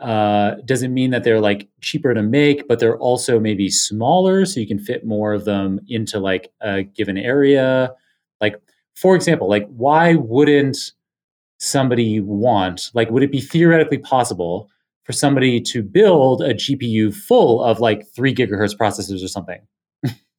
uh, 0.00 0.56
doesn't 0.64 0.94
mean 0.94 1.10
that 1.10 1.24
they're 1.24 1.40
like 1.40 1.68
cheaper 1.80 2.14
to 2.14 2.22
make, 2.22 2.68
but 2.68 2.78
they're 2.78 2.98
also 2.98 3.40
maybe 3.40 3.68
smaller, 3.70 4.44
so 4.44 4.60
you 4.60 4.66
can 4.66 4.78
fit 4.78 5.04
more 5.04 5.32
of 5.32 5.44
them 5.44 5.80
into 5.88 6.18
like 6.18 6.52
a 6.60 6.82
given 6.82 7.18
area. 7.18 7.92
Like, 8.40 8.60
for 8.94 9.16
example, 9.16 9.48
like 9.48 9.66
why 9.68 10.14
wouldn't 10.14 10.92
somebody 11.58 12.20
want, 12.20 12.90
like, 12.94 13.10
would 13.10 13.22
it 13.22 13.32
be 13.32 13.40
theoretically 13.40 13.98
possible 13.98 14.70
for 15.02 15.12
somebody 15.12 15.60
to 15.60 15.82
build 15.82 16.40
a 16.42 16.54
GPU 16.54 17.14
full 17.14 17.62
of 17.62 17.80
like 17.80 18.06
three 18.14 18.34
gigahertz 18.34 18.76
processors 18.76 19.24
or 19.24 19.28
something? 19.28 19.60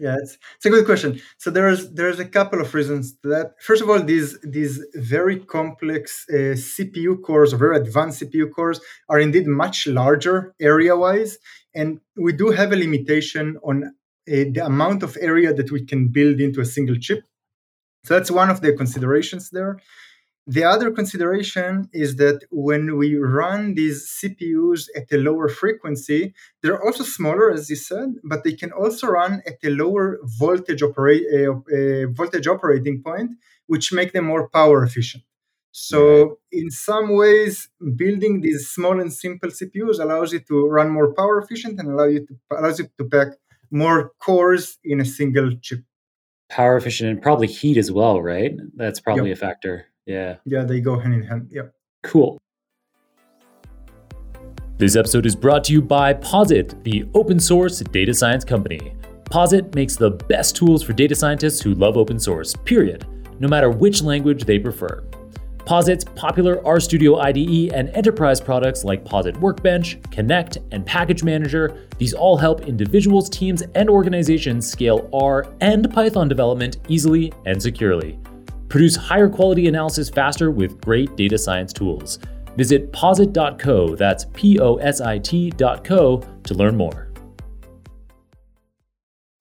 Yeah, 0.01 0.15
it's, 0.20 0.39
it's 0.55 0.65
a 0.65 0.72
good 0.72 0.88
question. 0.88 1.22
So 1.38 1.51
there's 1.51 1.91
there's 1.91 2.17
a 2.17 2.25
couple 2.25 2.60
of 2.60 2.74
reasons 2.74 3.13
to 3.22 3.27
that. 3.29 3.53
First 3.62 3.84
of 3.84 3.89
all, 3.89 4.01
these 4.01 4.39
these 4.41 4.84
very 4.96 5.38
complex 5.39 6.25
uh, 6.27 6.58
CPU 6.70 7.22
cores 7.22 7.53
or 7.53 7.58
very 7.58 7.77
advanced 7.77 8.24
CPU 8.24 8.51
cores 8.51 8.81
are 9.10 9.20
indeed 9.20 9.46
much 9.46 9.86
larger 9.86 10.55
area 10.60 10.96
wise, 10.98 11.38
and 11.75 12.00
we 12.17 12.34
do 12.34 12.50
have 12.50 12.72
a 12.74 12.75
limitation 12.75 13.58
on 13.63 13.84
uh, 13.84 13.89
the 14.25 14.63
amount 14.65 15.03
of 15.03 15.20
area 15.22 15.53
that 15.53 15.72
we 15.72 15.86
can 15.86 16.08
build 16.08 16.39
into 16.39 16.62
a 16.62 16.65
single 16.65 16.96
chip. 16.96 17.24
So 18.03 18.15
that's 18.15 18.31
one 18.31 18.50
of 18.50 18.62
the 18.62 18.74
considerations 18.74 19.51
there. 19.51 19.77
The 20.48 20.63
other 20.63 20.89
consideration 20.91 21.88
is 21.93 22.15
that 22.15 22.41
when 22.50 22.98
we 22.98 23.15
run 23.15 23.75
these 23.75 24.10
CPUs 24.17 24.88
at 24.95 25.12
a 25.12 25.17
lower 25.17 25.48
frequency, 25.48 26.33
they're 26.62 26.83
also 26.83 27.03
smaller, 27.03 27.51
as 27.51 27.69
you 27.69 27.75
said, 27.75 28.15
but 28.24 28.43
they 28.43 28.53
can 28.53 28.71
also 28.71 29.07
run 29.07 29.43
at 29.45 29.57
a 29.63 29.69
lower 29.69 30.19
voltage, 30.24 30.81
operate, 30.81 31.24
uh, 31.31 31.51
uh, 31.51 32.07
voltage 32.10 32.48
operating 32.48 33.03
point, 33.03 33.31
which 33.67 33.93
make 33.93 34.13
them 34.13 34.25
more 34.25 34.50
power 34.50 34.83
efficient. 34.83 35.24
So, 35.74 36.39
in 36.51 36.69
some 36.69 37.15
ways, 37.15 37.69
building 37.95 38.41
these 38.41 38.69
small 38.69 39.00
and 39.00 39.13
simple 39.13 39.51
CPUs 39.51 40.00
allows 40.00 40.33
you 40.33 40.39
to 40.39 40.67
run 40.67 40.89
more 40.89 41.13
power 41.13 41.39
efficient 41.39 41.79
and 41.79 41.88
allow 41.91 42.05
you 42.05 42.25
to 42.25 42.36
allows 42.51 42.79
you 42.79 42.89
to 42.98 43.05
pack 43.05 43.29
more 43.69 44.12
cores 44.19 44.79
in 44.83 45.00
a 45.00 45.05
single 45.05 45.51
chip. 45.62 45.79
Power 46.50 46.75
efficient 46.75 47.10
and 47.10 47.21
probably 47.21 47.48
heat 47.48 47.77
as 47.77 47.89
well, 47.89 48.21
right? 48.21 48.51
That's 48.75 49.00
probably 49.00 49.29
yep. 49.29 49.38
a 49.38 49.39
factor. 49.39 49.86
Yeah. 50.05 50.38
Yeah, 50.46 50.63
they 50.63 50.81
go 50.81 51.00
hand 51.00 51.13
in 51.13 51.24
hand. 51.24 51.48
Yeah. 51.51 51.63
Cool. 52.03 52.39
This 54.77 54.96
episode 54.96 55.27
is 55.27 55.36
brought 55.36 55.63
to 55.65 55.74
you 55.74 55.81
by 55.81 56.13
Posit, 56.13 56.84
the 56.84 57.05
open 57.13 57.39
source 57.39 57.79
data 57.79 58.13
science 58.13 58.43
company. 58.43 58.96
Posit 59.25 59.75
makes 59.75 59.96
the 59.96 60.10
best 60.10 60.55
tools 60.55 60.81
for 60.81 60.93
data 60.93 61.13
scientists 61.13 61.62
who 61.62 61.75
love 61.75 61.98
open 61.98 62.20
source, 62.20 62.55
period, 62.65 63.05
no 63.39 63.48
matter 63.48 63.70
which 63.70 64.01
language 64.01 64.43
they 64.46 64.58
prefer. 64.58 65.03
Posit's 65.65 66.03
popular 66.03 66.58
RStudio 66.63 67.22
IDE 67.22 67.72
and 67.74 67.89
enterprise 67.89 68.41
products 68.41 68.84
like 68.84 69.05
Posit 69.05 69.38
Workbench, 69.38 70.01
Connect, 70.10 70.58
and 70.72 70.84
Package 70.86 71.24
Manager, 71.24 71.88
these 72.00 72.13
all 72.13 72.36
help 72.36 72.62
individuals, 72.62 73.29
teams, 73.29 73.62
and 73.75 73.89
organizations 73.89 74.70
scale 74.70 75.08
R 75.13 75.53
and 75.62 75.93
Python 75.93 76.27
development 76.27 76.77
easily 76.89 77.31
and 77.46 77.62
securely. 77.62 78.20
Produce 78.72 78.96
higher 78.96 79.28
quality 79.28 79.68
analysis 79.68 80.10
faster 80.10 80.50
with 80.50 80.80
great 80.80 81.13
data 81.18 81.38
science 81.38 81.74
tools. 81.74 82.20
Visit 82.56 82.94
posit.co, 82.94 83.98
that's 83.98 84.28
P 84.34 84.60
O 84.62 84.75
S 84.75 85.01
I 85.01 85.18
T.co, 85.18 86.24
to 86.44 86.54
learn 86.54 86.78
more. 86.78 87.12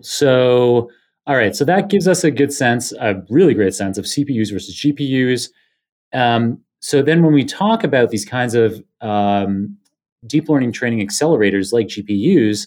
So, 0.02 0.90
all 1.28 1.36
right, 1.36 1.54
so 1.54 1.64
that 1.64 1.90
gives 1.90 2.08
us 2.08 2.24
a 2.24 2.30
good 2.32 2.52
sense, 2.52 2.92
a 2.94 3.22
really 3.30 3.54
great 3.54 3.72
sense 3.72 3.98
of 3.98 4.04
CPUs 4.04 4.52
versus 4.52 4.74
GPUs. 4.74 5.50
Um, 6.12 6.58
so 6.80 7.00
then 7.00 7.22
when 7.22 7.32
we 7.32 7.44
talk 7.44 7.84
about 7.84 8.10
these 8.10 8.24
kinds 8.24 8.56
of 8.56 8.82
um, 9.00 9.76
deep 10.26 10.48
learning 10.48 10.72
training 10.72 11.06
accelerators 11.06 11.72
like 11.72 11.86
GPUs, 11.86 12.66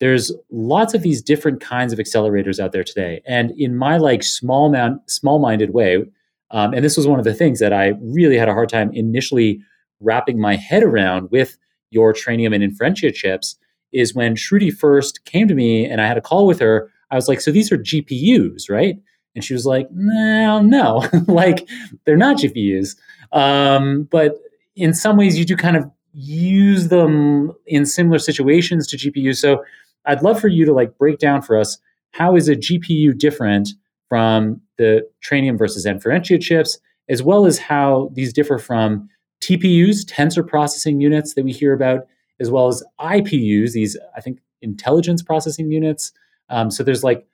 there's 0.00 0.32
lots 0.50 0.94
of 0.94 1.02
these 1.02 1.22
different 1.22 1.60
kinds 1.60 1.92
of 1.92 1.98
accelerators 1.98 2.58
out 2.58 2.72
there 2.72 2.84
today. 2.84 3.22
And 3.26 3.52
in 3.58 3.76
my 3.76 3.98
like 3.98 4.22
small 4.22 4.70
man, 4.70 5.00
small 5.06 5.38
minded 5.38 5.72
way 5.72 6.04
um, 6.50 6.74
and 6.74 6.84
this 6.84 6.96
was 6.96 7.06
one 7.06 7.18
of 7.18 7.24
the 7.24 7.34
things 7.34 7.58
that 7.60 7.72
i 7.72 7.92
really 8.00 8.36
had 8.36 8.48
a 8.48 8.52
hard 8.52 8.68
time 8.68 8.90
initially 8.92 9.60
wrapping 10.00 10.40
my 10.40 10.56
head 10.56 10.82
around 10.82 11.30
with 11.30 11.56
your 11.90 12.12
trainium 12.12 12.54
and 12.54 12.64
inferentia 12.64 13.12
chips 13.12 13.56
is 13.92 14.14
when 14.14 14.34
shruti 14.34 14.72
first 14.72 15.24
came 15.24 15.48
to 15.48 15.54
me 15.54 15.84
and 15.84 16.00
i 16.00 16.06
had 16.06 16.18
a 16.18 16.20
call 16.22 16.46
with 16.46 16.60
her 16.60 16.90
i 17.10 17.16
was 17.16 17.28
like 17.28 17.40
so 17.40 17.50
these 17.50 17.70
are 17.72 17.78
gpus 17.78 18.68
right? 18.68 18.96
And 19.36 19.44
she 19.44 19.54
was 19.54 19.64
like 19.64 19.86
no 19.92 20.60
no. 20.60 21.06
Like 21.28 21.68
they're 22.04 22.16
not 22.16 22.38
gpus 22.38 22.96
um, 23.32 24.08
but 24.10 24.36
in 24.74 24.92
some 24.92 25.16
ways 25.16 25.38
you 25.38 25.44
do 25.44 25.56
kind 25.56 25.76
of 25.76 25.88
use 26.12 26.88
them 26.88 27.52
in 27.66 27.86
similar 27.86 28.18
situations 28.18 28.88
to 28.88 28.96
gpus 28.96 29.36
so 29.36 29.62
I'd 30.06 30.22
love 30.22 30.40
for 30.40 30.48
you 30.48 30.64
to 30.64 30.72
like 30.72 30.96
break 30.98 31.18
down 31.18 31.42
for 31.42 31.58
us 31.58 31.78
how 32.12 32.36
is 32.36 32.48
a 32.48 32.56
GPU 32.56 33.16
different 33.16 33.70
from 34.08 34.60
the 34.76 35.08
Trainium 35.24 35.56
versus 35.56 35.86
Inferentia 35.86 36.40
chips, 36.40 36.78
as 37.08 37.22
well 37.22 37.46
as 37.46 37.58
how 37.58 38.10
these 38.14 38.32
differ 38.32 38.58
from 38.58 39.08
TPUs, 39.40 40.04
tensor 40.04 40.46
processing 40.46 41.00
units 41.00 41.34
that 41.34 41.44
we 41.44 41.52
hear 41.52 41.72
about, 41.72 42.06
as 42.40 42.50
well 42.50 42.68
as 42.68 42.82
IPUs, 43.00 43.72
these 43.72 43.96
I 44.16 44.20
think 44.20 44.40
intelligence 44.62 45.22
processing 45.22 45.70
units. 45.70 46.12
Um, 46.48 46.70
so 46.70 46.82
there's 46.82 47.04
like 47.04 47.26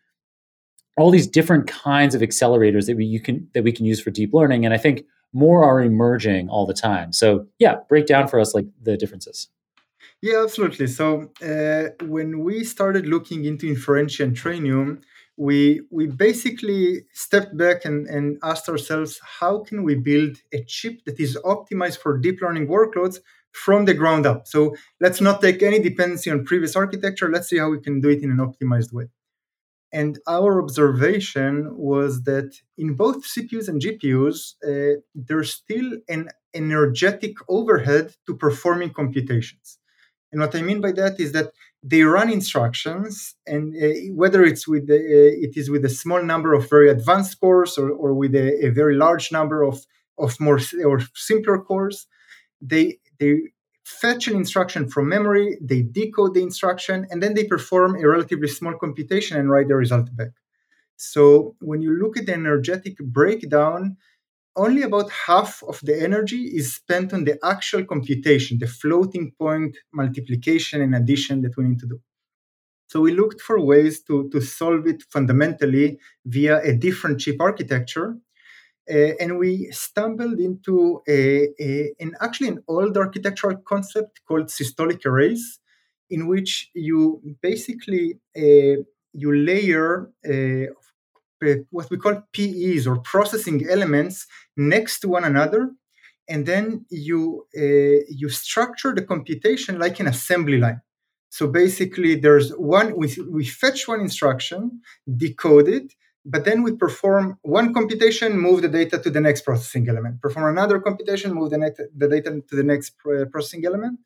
all 0.96 1.11
these 1.11 1.26
different 1.26 1.66
kinds 1.66 2.14
of 2.14 2.23
accelerators 2.23 2.87
that 2.87 2.96
we 2.96 3.04
you 3.04 3.20
can 3.20 3.49
that 3.54 3.64
we 3.64 3.73
can 3.73 3.87
use 3.87 4.00
for 4.00 4.11
deep 4.11 4.32
learning, 4.32 4.64
and 4.64 4.75
I 4.75 4.78
think 4.78 5.04
more 5.32 5.64
are 5.64 5.82
emerging 5.82 6.49
all 6.49 6.66
the 6.66 6.75
time. 6.75 7.12
So 7.12 7.46
yeah, 7.58 7.76
break 7.88 8.06
down 8.06 8.28
for 8.28 8.38
us 8.40 8.54
like 8.54 8.66
the 8.82 8.96
differences. 8.96 9.49
Yeah, 10.26 10.42
absolutely. 10.42 10.88
So 10.88 11.30
uh, 11.40 12.04
when 12.04 12.40
we 12.40 12.64
started 12.64 13.06
looking 13.06 13.45
into 13.45 13.73
Inferentia 13.73 14.25
and 14.25 14.37
Trainium, 14.37 14.88
we 15.37 15.83
we 15.97 16.04
basically 16.09 17.04
stepped 17.12 17.56
back 17.56 17.85
and, 17.85 18.09
and 18.09 18.25
asked 18.42 18.68
ourselves 18.68 19.21
how 19.40 19.54
can 19.68 19.85
we 19.85 19.95
build 19.95 20.33
a 20.52 20.64
chip 20.64 21.04
that 21.04 21.21
is 21.21 21.38
optimized 21.54 21.99
for 21.99 22.18
deep 22.18 22.38
learning 22.42 22.66
workloads 22.66 23.16
from 23.52 23.85
the 23.85 23.95
ground 23.95 24.26
up. 24.26 24.49
So 24.49 24.75
let's 25.04 25.21
not 25.21 25.40
take 25.40 25.62
any 25.62 25.78
dependency 25.78 26.28
on 26.33 26.45
previous 26.45 26.75
architecture. 26.75 27.30
Let's 27.30 27.49
see 27.49 27.59
how 27.59 27.71
we 27.71 27.80
can 27.87 28.00
do 28.00 28.09
it 28.09 28.23
in 28.25 28.30
an 28.33 28.38
optimized 28.49 28.92
way. 28.92 29.06
And 29.92 30.18
our 30.26 30.61
observation 30.61 31.54
was 31.76 32.25
that 32.25 32.50
in 32.76 32.95
both 32.95 33.18
CPUs 33.33 33.68
and 33.68 33.80
GPUs, 33.80 34.38
uh, 34.71 35.00
there's 35.14 35.54
still 35.54 35.88
an 36.09 36.30
energetic 36.52 37.35
overhead 37.49 38.16
to 38.26 38.35
performing 38.35 38.90
computations. 38.92 39.78
And 40.33 40.40
what 40.40 40.54
I 40.54 40.62
mean 40.62 40.80
by 40.80 40.92
that 40.92 41.21
is 41.21 41.33
that 41.33 41.52
they 41.83 42.02
run 42.02 42.30
instructions, 42.30 43.37
and 43.47 43.75
uh, 43.80 44.12
whether 44.12 44.42
it's 44.45 44.66
with 44.66 44.88
the, 44.88 44.97
uh, 44.97 45.47
it 45.47 45.56
is 45.56 45.71
with 45.71 45.85
a 45.85 45.88
small 45.88 46.23
number 46.23 46.52
of 46.52 46.68
very 46.68 46.90
advanced 46.90 47.38
cores 47.38 47.78
or, 47.78 47.90
or 47.90 48.12
with 48.12 48.35
a, 48.35 48.66
a, 48.66 48.71
very 48.71 48.97
large 48.97 49.30
number 49.30 49.62
of 49.62 49.87
of 50.18 50.40
more 50.40 50.59
or 50.85 51.00
simpler 51.14 51.59
cores, 51.59 52.06
they 52.61 52.99
they 53.21 53.38
fetch 53.85 54.26
an 54.26 54.35
instruction 54.35 54.88
from 54.88 55.09
memory, 55.09 55.56
they 55.61 55.83
decode 55.83 56.35
the 56.35 56.42
instruction, 56.42 57.06
and 57.11 57.23
then 57.23 57.35
they 57.35 57.45
perform 57.45 57.95
a 57.95 58.09
relatively 58.09 58.49
small 58.49 58.75
computation 58.76 59.38
and 59.38 59.49
write 59.49 59.68
the 59.68 59.76
result 59.76 60.09
back. 60.16 60.33
So 60.97 61.54
when 61.61 61.83
you 61.83 61.92
look 61.97 62.16
at 62.16 62.26
the 62.26 62.35
energetic 62.35 62.99
breakdown, 62.99 63.97
only 64.56 64.82
about 64.82 65.10
half 65.10 65.62
of 65.68 65.80
the 65.82 66.02
energy 66.02 66.42
is 66.54 66.75
spent 66.75 67.12
on 67.12 67.25
the 67.25 67.38
actual 67.44 67.84
computation, 67.84 68.58
the 68.58 68.66
floating 68.66 69.32
point 69.38 69.76
multiplication 69.92 70.80
and 70.80 70.94
addition 70.94 71.42
that 71.42 71.56
we 71.56 71.64
need 71.64 71.78
to 71.80 71.86
do. 71.86 72.00
So 72.88 73.00
we 73.00 73.12
looked 73.12 73.40
for 73.40 73.60
ways 73.60 74.02
to, 74.04 74.28
to 74.30 74.40
solve 74.40 74.86
it 74.86 75.02
fundamentally 75.10 75.98
via 76.25 76.60
a 76.62 76.72
different 76.72 77.20
chip 77.20 77.36
architecture. 77.40 78.16
Uh, 78.88 79.14
and 79.20 79.38
we 79.38 79.68
stumbled 79.72 80.38
into 80.38 81.02
a, 81.08 81.48
a, 81.60 81.92
an 81.98 82.14
actually 82.20 82.48
an 82.48 82.62
old 82.68 82.96
architectural 82.96 83.56
concept 83.56 84.20
called 84.26 84.46
systolic 84.46 85.04
arrays, 85.04 85.58
in 86.08 86.28
which 86.28 86.70
you 86.72 87.20
basically 87.42 88.20
uh, 88.36 88.80
you 89.12 89.34
layer 89.34 90.08
uh, 90.25 90.72
what 91.71 91.90
we 91.90 91.97
call 91.99 92.23
PEs 92.33 92.87
or 92.87 92.99
processing 92.99 93.66
elements 93.69 94.26
next 94.57 95.00
to 95.00 95.09
one 95.09 95.25
another, 95.25 95.71
and 96.28 96.47
then 96.47 96.85
you 96.90 97.47
uh, 97.57 98.05
you 98.09 98.28
structure 98.28 98.95
the 98.95 99.02
computation 99.02 99.78
like 99.78 100.00
an 100.00 100.07
assembly 100.07 100.59
line. 100.59 100.81
So 101.28 101.47
basically, 101.47 102.14
there's 102.14 102.50
one 102.50 102.97
we, 102.97 103.14
we 103.28 103.45
fetch 103.45 103.87
one 103.87 104.00
instruction, 104.00 104.81
decode 105.16 105.69
it, 105.69 105.93
but 106.25 106.45
then 106.45 106.64
we 106.64 106.73
perform 106.73 107.38
one 107.43 107.73
computation, 107.73 108.38
move 108.38 108.62
the 108.62 108.69
data 108.69 108.99
to 108.99 109.11
the 109.11 109.21
next 109.21 109.43
processing 109.43 109.88
element. 109.88 110.21
Perform 110.21 110.47
another 110.57 110.81
computation, 110.81 111.33
move 111.33 111.50
the, 111.50 111.59
net, 111.59 111.76
the 111.97 112.09
data 112.09 112.43
to 112.49 112.57
the 112.57 112.64
next 112.64 112.97
processing 113.31 113.64
element. 113.64 114.00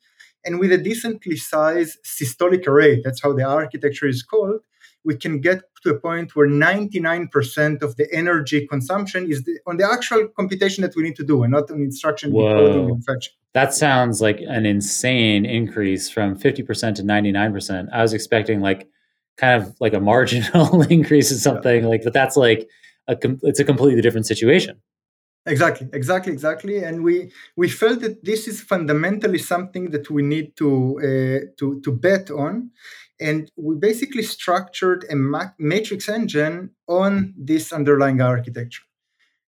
And 0.45 0.59
with 0.59 0.71
a 0.71 0.77
decently 0.77 1.35
sized 1.35 1.97
systolic 2.05 2.67
array, 2.67 3.01
that's 3.03 3.21
how 3.23 3.33
the 3.33 3.43
architecture 3.43 4.07
is 4.07 4.21
called, 4.21 4.61
we 5.03 5.15
can 5.15 5.41
get 5.41 5.61
to 5.83 5.89
a 5.89 5.99
point 5.99 6.35
where 6.35 6.47
99% 6.47 7.81
of 7.81 7.95
the 7.95 8.07
energy 8.13 8.67
consumption 8.67 9.29
is 9.29 9.43
the, 9.43 9.57
on 9.65 9.77
the 9.77 9.89
actual 9.89 10.27
computation 10.27 10.83
that 10.83 10.95
we 10.95 11.03
need 11.03 11.15
to 11.15 11.23
do 11.23 11.43
and 11.43 11.51
not 11.51 11.71
on 11.71 11.81
instruction 11.81 12.31
decoding 12.31 12.89
and 12.89 13.03
fetching. 13.03 13.33
That 13.53 13.73
sounds 13.73 14.21
like 14.21 14.39
an 14.41 14.65
insane 14.65 15.45
increase 15.45 16.09
from 16.09 16.37
50% 16.37 16.95
to 16.95 17.03
99%. 17.03 17.89
I 17.91 18.01
was 18.01 18.13
expecting 18.13 18.61
like 18.61 18.87
kind 19.37 19.61
of 19.61 19.75
like 19.79 19.93
a 19.93 19.99
marginal 19.99 20.81
increase 20.89 21.31
in 21.31 21.37
something 21.37 21.83
yeah. 21.83 21.89
like 21.89 22.03
but 22.03 22.13
that's 22.13 22.37
like 22.37 22.69
a 23.07 23.17
it's 23.43 23.59
a 23.59 23.63
completely 23.63 24.01
different 24.01 24.27
situation 24.27 24.79
exactly 25.45 25.87
exactly 25.93 26.31
exactly 26.31 26.83
and 26.83 27.03
we 27.03 27.31
we 27.55 27.67
felt 27.67 27.99
that 28.01 28.23
this 28.23 28.47
is 28.47 28.61
fundamentally 28.61 29.39
something 29.39 29.89
that 29.89 30.09
we 30.09 30.21
need 30.21 30.55
to 30.55 30.69
uh, 30.99 31.39
to 31.57 31.81
to 31.81 31.91
bet 31.91 32.29
on 32.29 32.69
and 33.21 33.49
we 33.55 33.75
basically 33.75 34.23
structured 34.23 35.05
a 35.09 35.15
matrix 35.59 36.09
engine 36.09 36.71
on 36.87 37.33
this 37.37 37.71
underlying 37.71 38.19
architecture. 38.21 38.83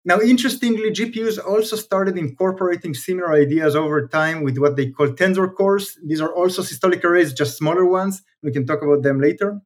Now 0.03 0.19
interestingly 0.19 0.89
gpus 0.91 1.37
also 1.43 1.75
started 1.75 2.17
incorporating 2.17 2.93
similar 2.93 3.33
ideas 3.33 3.75
over 3.75 4.07
time 4.07 4.43
with 4.43 4.57
what 4.57 4.75
they 4.75 4.89
call 4.89 5.09
tensor 5.09 5.53
cores. 5.53 5.97
These 6.03 6.21
are 6.21 6.33
also 6.33 6.61
systolic 6.63 7.03
arrays 7.03 7.33
just 7.33 7.57
smaller 7.57 7.85
ones. 7.85 8.23
We 8.43 8.51
can 8.51 8.65
talk 8.65 8.81
about 8.81 9.03
them 9.03 9.19
later. 9.21 9.61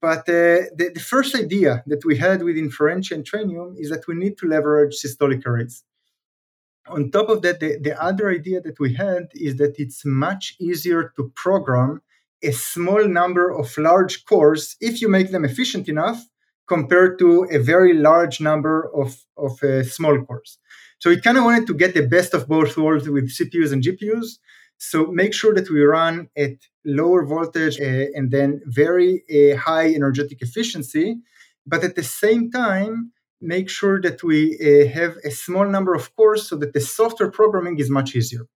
But 0.00 0.20
uh, 0.20 0.70
the, 0.78 0.92
the, 0.94 1.00
first 1.00 1.34
idea 1.34 1.82
that 1.88 2.04
we 2.04 2.16
had 2.16 2.42
with 2.44 2.56
Inferentia 2.56 3.12
and 3.16 3.24
Trainium 3.24 3.74
is 3.76 3.90
that 3.90 4.06
we 4.06 4.14
need 4.14 4.38
to 4.38 4.46
leverage 4.46 4.94
systolic 4.94 5.44
arrays. 5.44 5.82
On 6.86 7.10
top 7.10 7.28
of 7.28 7.42
that, 7.42 7.58
the, 7.58 7.78
the 7.80 8.00
other 8.00 8.30
idea 8.30 8.60
that 8.60 8.78
we 8.78 8.94
had 8.94 9.30
is 9.34 9.56
that 9.56 9.74
it's 9.78 10.04
much 10.04 10.54
easier 10.60 11.12
to 11.16 11.32
program 11.34 12.02
a 12.44 12.52
small 12.52 13.06
number 13.08 13.50
of 13.50 13.76
large 13.78 14.24
cores 14.24 14.76
if 14.80 15.00
you 15.00 15.08
make 15.08 15.30
them 15.30 15.44
efficient 15.44 15.88
enough 15.88 16.24
compared 16.66 17.18
to 17.18 17.46
a 17.50 17.58
very 17.58 17.94
large 17.94 18.40
number 18.40 18.90
of, 18.94 19.16
of 19.36 19.62
uh, 19.62 19.82
small 19.82 20.16
cores. 20.24 20.58
So 20.98 21.10
we 21.10 21.20
kind 21.20 21.36
of 21.36 21.44
wanted 21.44 21.66
to 21.66 21.74
get 21.74 21.94
the 21.94 22.06
best 22.06 22.32
of 22.34 22.48
both 22.48 22.76
worlds 22.76 23.08
with 23.08 23.30
CPUs 23.36 23.72
and 23.72 23.82
GPUs. 23.82 24.38
So 24.78 25.06
make 25.06 25.34
sure 25.34 25.54
that 25.54 25.70
we 25.70 25.82
run 25.82 26.28
at 26.36 26.56
lower 26.84 27.24
voltage 27.24 27.80
uh, 27.80 28.06
and 28.14 28.30
then 28.30 28.60
very 28.66 29.22
uh, 29.30 29.56
high 29.56 29.88
energetic 29.94 30.40
efficiency, 30.40 31.16
but 31.66 31.84
at 31.84 31.94
the 31.94 32.02
same 32.02 32.50
time, 32.50 33.12
make 33.40 33.68
sure 33.68 34.00
that 34.00 34.22
we 34.22 34.56
uh, 34.58 34.88
have 34.88 35.16
a 35.24 35.30
small 35.30 35.66
number 35.68 35.94
of 35.94 36.14
cores 36.16 36.48
so 36.48 36.56
that 36.56 36.72
the 36.72 36.80
software 36.80 37.30
programming 37.30 37.78
is 37.78 37.90
much 37.90 38.16
easier. 38.16 38.46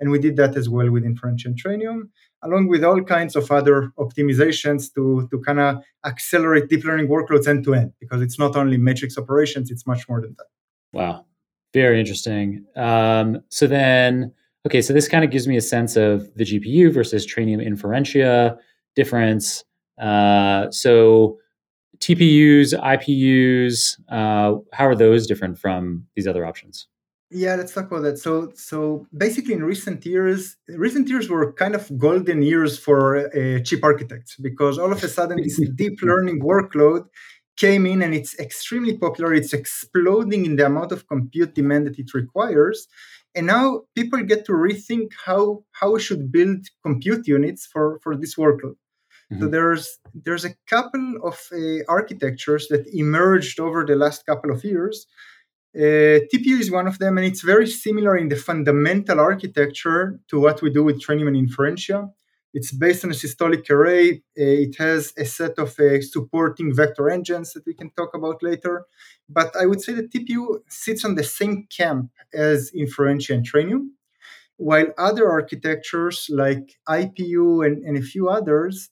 And 0.00 0.10
we 0.10 0.18
did 0.18 0.36
that 0.36 0.56
as 0.56 0.68
well 0.68 0.90
with 0.90 1.04
Inferentia 1.04 1.46
and 1.46 1.62
Trainium, 1.62 2.08
along 2.42 2.68
with 2.68 2.84
all 2.84 3.02
kinds 3.02 3.34
of 3.34 3.50
other 3.50 3.92
optimizations 3.98 4.92
to, 4.94 5.26
to 5.30 5.40
kind 5.40 5.60
of 5.60 5.82
accelerate 6.04 6.68
deep 6.68 6.84
learning 6.84 7.08
workloads 7.08 7.48
end 7.48 7.64
to 7.64 7.74
end, 7.74 7.92
because 8.00 8.20
it's 8.20 8.38
not 8.38 8.56
only 8.56 8.76
matrix 8.76 9.16
operations, 9.16 9.70
it's 9.70 9.86
much 9.86 10.08
more 10.08 10.20
than 10.20 10.34
that. 10.38 10.46
Wow. 10.92 11.24
Very 11.72 11.98
interesting. 11.98 12.64
Um, 12.76 13.40
so 13.48 13.66
then, 13.66 14.32
okay, 14.66 14.82
so 14.82 14.92
this 14.92 15.08
kind 15.08 15.24
of 15.24 15.30
gives 15.30 15.46
me 15.46 15.56
a 15.56 15.62
sense 15.62 15.96
of 15.96 16.32
the 16.34 16.44
GPU 16.44 16.92
versus 16.92 17.26
Trainium 17.26 17.66
Inferentia 17.66 18.56
difference. 18.94 19.64
Uh, 19.98 20.70
so 20.70 21.38
TPUs, 21.98 22.74
IPUs, 22.74 23.98
uh, 24.08 24.58
how 24.72 24.86
are 24.86 24.94
those 24.94 25.26
different 25.26 25.58
from 25.58 26.06
these 26.14 26.26
other 26.26 26.44
options? 26.44 26.86
Yeah, 27.30 27.56
let's 27.56 27.74
talk 27.74 27.90
about 27.90 28.02
that. 28.02 28.18
So, 28.18 28.52
so 28.54 29.06
basically, 29.16 29.54
in 29.54 29.64
recent 29.64 30.06
years, 30.06 30.56
recent 30.68 31.08
years 31.08 31.28
were 31.28 31.52
kind 31.52 31.74
of 31.74 31.98
golden 31.98 32.42
years 32.42 32.78
for 32.78 33.16
uh, 33.18 33.60
chip 33.64 33.82
architects 33.82 34.36
because 34.36 34.78
all 34.78 34.92
of 34.92 35.02
a 35.02 35.08
sudden, 35.08 35.42
this 35.42 35.60
deep 35.74 36.00
learning 36.02 36.40
workload 36.40 37.06
came 37.56 37.84
in 37.86 38.02
and 38.02 38.14
it's 38.14 38.38
extremely 38.38 38.96
popular. 38.96 39.34
It's 39.34 39.52
exploding 39.52 40.46
in 40.46 40.54
the 40.54 40.66
amount 40.66 40.92
of 40.92 41.08
compute 41.08 41.54
demand 41.54 41.88
that 41.88 41.98
it 41.98 42.14
requires, 42.14 42.86
and 43.34 43.48
now 43.48 43.82
people 43.96 44.22
get 44.22 44.44
to 44.44 44.52
rethink 44.52 45.08
how 45.24 45.64
how 45.72 45.92
we 45.94 46.00
should 46.00 46.30
build 46.30 46.66
compute 46.84 47.26
units 47.26 47.66
for 47.66 47.98
for 48.04 48.16
this 48.16 48.36
workload. 48.36 48.76
Mm-hmm. 49.32 49.40
So 49.40 49.48
there's 49.48 49.98
there's 50.14 50.44
a 50.44 50.54
couple 50.68 51.16
of 51.24 51.40
uh, 51.52 51.82
architectures 51.88 52.68
that 52.68 52.86
emerged 52.94 53.58
over 53.58 53.84
the 53.84 53.96
last 53.96 54.24
couple 54.26 54.52
of 54.52 54.62
years 54.62 55.08
uh, 55.76 56.24
TPU 56.32 56.58
is 56.58 56.70
one 56.70 56.86
of 56.86 56.98
them, 56.98 57.18
and 57.18 57.26
it's 57.26 57.42
very 57.42 57.66
similar 57.66 58.16
in 58.16 58.28
the 58.28 58.36
fundamental 58.36 59.20
architecture 59.20 60.18
to 60.28 60.40
what 60.40 60.62
we 60.62 60.70
do 60.70 60.82
with 60.82 61.02
Trainium 61.02 61.28
and 61.28 61.36
Inferentia. 61.36 62.10
It's 62.54 62.72
based 62.72 63.04
on 63.04 63.10
a 63.10 63.14
systolic 63.14 63.68
array. 63.68 64.22
Uh, 64.38 64.64
it 64.64 64.76
has 64.78 65.12
a 65.18 65.26
set 65.26 65.58
of 65.58 65.78
uh, 65.78 66.00
supporting 66.00 66.74
vector 66.74 67.10
engines 67.10 67.52
that 67.52 67.66
we 67.66 67.74
can 67.74 67.90
talk 67.90 68.14
about 68.14 68.42
later. 68.42 68.86
But 69.28 69.54
I 69.54 69.66
would 69.66 69.82
say 69.82 69.92
that 69.92 70.10
TPU 70.10 70.60
sits 70.66 71.04
on 71.04 71.16
the 71.16 71.24
same 71.24 71.66
camp 71.76 72.10
as 72.32 72.70
Inferentia 72.74 73.34
and 73.34 73.46
Trainium, 73.46 73.88
while 74.56 74.86
other 74.96 75.28
architectures 75.30 76.28
like 76.30 76.76
IPU 76.88 77.66
and, 77.66 77.84
and 77.84 77.98
a 77.98 78.02
few 78.12 78.30
others 78.30 78.88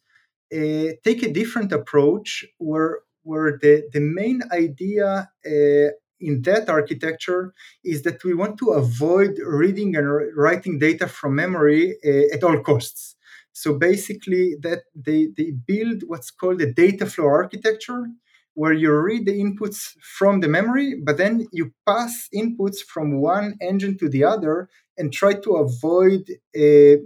uh, 0.52 0.92
take 1.02 1.22
a 1.22 1.32
different 1.32 1.72
approach 1.72 2.44
where, 2.58 2.98
where 3.22 3.58
the, 3.62 3.88
the 3.94 4.00
main 4.00 4.42
idea 4.52 5.30
uh, 5.46 5.90
in 6.20 6.42
that 6.42 6.68
architecture 6.68 7.52
is 7.84 8.02
that 8.02 8.22
we 8.24 8.34
want 8.34 8.58
to 8.58 8.70
avoid 8.70 9.38
reading 9.44 9.96
and 9.96 10.08
writing 10.36 10.78
data 10.78 11.06
from 11.08 11.34
memory 11.34 11.96
uh, 12.04 12.34
at 12.34 12.44
all 12.44 12.58
costs. 12.60 13.16
So 13.52 13.78
basically, 13.78 14.56
that 14.62 14.82
they, 14.94 15.28
they 15.36 15.52
build 15.52 16.02
what's 16.06 16.30
called 16.30 16.60
a 16.60 16.72
data 16.72 17.06
flow 17.06 17.26
architecture, 17.26 18.06
where 18.54 18.72
you 18.72 18.92
read 18.92 19.26
the 19.26 19.40
inputs 19.40 19.92
from 20.00 20.40
the 20.40 20.48
memory, 20.48 20.94
but 21.02 21.16
then 21.18 21.46
you 21.52 21.72
pass 21.86 22.28
inputs 22.34 22.78
from 22.78 23.20
one 23.20 23.56
engine 23.60 23.98
to 23.98 24.08
the 24.08 24.24
other 24.24 24.68
and 24.96 25.12
try 25.12 25.34
to 25.34 25.56
avoid 25.56 26.22
uh, 26.56 26.96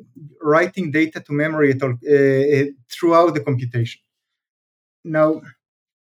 writing 0.43 0.91
data 0.91 1.21
to 1.21 1.33
memory 1.33 1.75
all, 1.83 1.93
uh, 1.93 2.65
throughout 2.91 3.35
the 3.35 3.43
computation. 3.45 4.01
Now, 5.05 5.41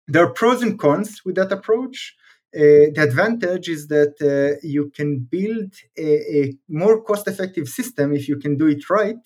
there 0.08 0.24
are 0.24 0.34
pros 0.34 0.62
and 0.62 0.78
cons 0.78 1.22
with 1.26 1.36
that 1.36 1.52
approach. 1.52 2.16
Uh, 2.58 2.90
the 2.96 3.04
advantage 3.10 3.70
is 3.70 3.88
that 3.88 4.16
uh, 4.22 4.58
you 4.76 4.90
can 4.98 5.20
build 5.20 5.72
a, 5.98 6.10
a 6.40 6.54
more 6.68 7.04
cost-effective 7.04 7.68
system 7.68 8.14
if 8.14 8.28
you 8.28 8.38
can 8.38 8.58
do 8.58 8.66
it 8.66 8.90
right 8.90 9.24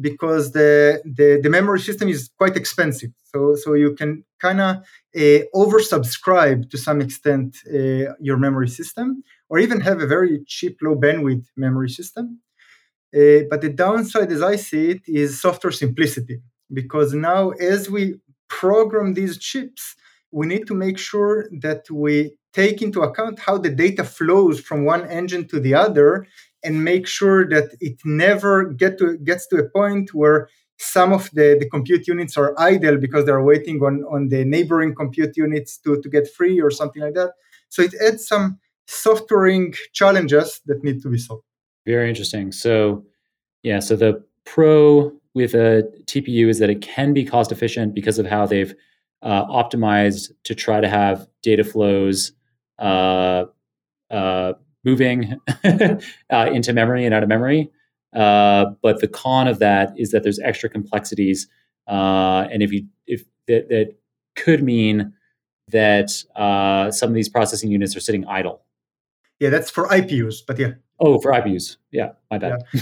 because 0.00 0.52
the, 0.52 1.02
the, 1.04 1.40
the 1.42 1.50
memory 1.50 1.80
system 1.80 2.08
is 2.08 2.30
quite 2.38 2.56
expensive. 2.56 3.10
So, 3.24 3.56
so 3.56 3.74
you 3.74 3.94
can 3.94 4.24
kind 4.38 4.60
of 4.60 4.76
uh, 5.16 5.40
oversubscribe 5.54 6.70
to 6.70 6.78
some 6.78 7.00
extent 7.00 7.56
uh, 7.66 8.14
your 8.20 8.36
memory 8.36 8.68
system, 8.68 9.24
or 9.48 9.58
even 9.58 9.80
have 9.80 10.00
a 10.00 10.06
very 10.06 10.40
cheap, 10.46 10.78
low 10.80 10.94
bandwidth 10.94 11.46
memory 11.56 11.90
system. 11.90 12.40
Uh, 13.14 13.42
but 13.50 13.60
the 13.60 13.70
downside, 13.70 14.30
as 14.30 14.42
I 14.42 14.56
see 14.56 14.90
it, 14.90 15.02
is 15.06 15.40
software 15.40 15.72
simplicity. 15.72 16.40
Because 16.72 17.12
now, 17.12 17.50
as 17.50 17.90
we 17.90 18.20
program 18.48 19.14
these 19.14 19.38
chips, 19.38 19.96
we 20.30 20.46
need 20.46 20.66
to 20.66 20.74
make 20.74 20.98
sure 20.98 21.48
that 21.60 21.90
we 21.90 22.37
take 22.52 22.82
into 22.82 23.02
account 23.02 23.38
how 23.38 23.58
the 23.58 23.70
data 23.70 24.04
flows 24.04 24.60
from 24.60 24.84
one 24.84 25.08
engine 25.08 25.46
to 25.48 25.60
the 25.60 25.74
other 25.74 26.26
and 26.64 26.84
make 26.84 27.06
sure 27.06 27.48
that 27.48 27.76
it 27.80 27.98
never 28.04 28.64
get 28.64 28.98
to 28.98 29.16
gets 29.18 29.46
to 29.48 29.56
a 29.56 29.68
point 29.68 30.12
where 30.14 30.48
some 30.78 31.12
of 31.12 31.30
the, 31.32 31.56
the 31.58 31.68
compute 31.68 32.06
units 32.06 32.36
are 32.36 32.54
idle 32.58 32.96
because 32.98 33.24
they're 33.24 33.42
waiting 33.42 33.80
on, 33.82 34.04
on 34.10 34.28
the 34.28 34.44
neighboring 34.44 34.94
compute 34.94 35.36
units 35.36 35.76
to, 35.78 36.00
to 36.00 36.08
get 36.08 36.32
free 36.32 36.60
or 36.60 36.70
something 36.70 37.02
like 37.02 37.14
that. 37.14 37.32
So 37.68 37.82
it 37.82 37.94
adds 38.00 38.26
some 38.26 38.58
softwaring 38.86 39.74
challenges 39.92 40.60
that 40.66 40.82
need 40.84 41.02
to 41.02 41.10
be 41.10 41.18
solved. 41.18 41.42
Very 41.84 42.08
interesting. 42.08 42.52
So 42.52 43.04
yeah, 43.62 43.80
so 43.80 43.96
the 43.96 44.24
pro 44.44 45.12
with 45.34 45.54
a 45.54 45.82
TPU 46.04 46.48
is 46.48 46.58
that 46.58 46.70
it 46.70 46.80
can 46.80 47.12
be 47.12 47.24
cost 47.24 47.52
efficient 47.52 47.94
because 47.94 48.18
of 48.18 48.26
how 48.26 48.46
they've 48.46 48.74
uh, 49.22 49.46
optimized 49.46 50.30
to 50.44 50.54
try 50.54 50.80
to 50.80 50.88
have 50.88 51.28
data 51.42 51.64
flows 51.64 52.32
moving 54.84 55.40
uh, 55.64 56.50
into 56.52 56.72
memory 56.72 57.04
and 57.04 57.14
out 57.14 57.22
of 57.22 57.28
memory. 57.28 57.70
Uh, 58.14 58.66
but 58.82 59.00
the 59.00 59.08
con 59.08 59.48
of 59.48 59.58
that 59.58 59.92
is 59.96 60.12
that 60.12 60.22
there's 60.22 60.38
extra 60.38 60.68
complexities, 60.68 61.46
uh, 61.86 62.46
and 62.50 62.62
if 62.62 62.72
you 62.72 62.86
if 63.06 63.24
that, 63.46 63.68
that 63.68 63.94
could 64.34 64.62
mean 64.62 65.12
that 65.68 66.10
some 66.10 67.10
of 67.10 67.14
these 67.14 67.28
processing 67.28 67.70
units 67.70 67.94
are 67.94 68.00
sitting 68.00 68.26
idle. 68.26 68.62
Yeah, 69.40 69.50
that's 69.50 69.70
for 69.70 69.86
IPUs, 69.88 70.38
but 70.46 70.58
yeah. 70.58 70.72
Oh, 70.98 71.20
for 71.20 71.32
IPUs. 71.32 71.76
Yeah, 71.92 72.12
my 72.30 72.38
bad. 72.38 72.64
Yeah. 72.72 72.80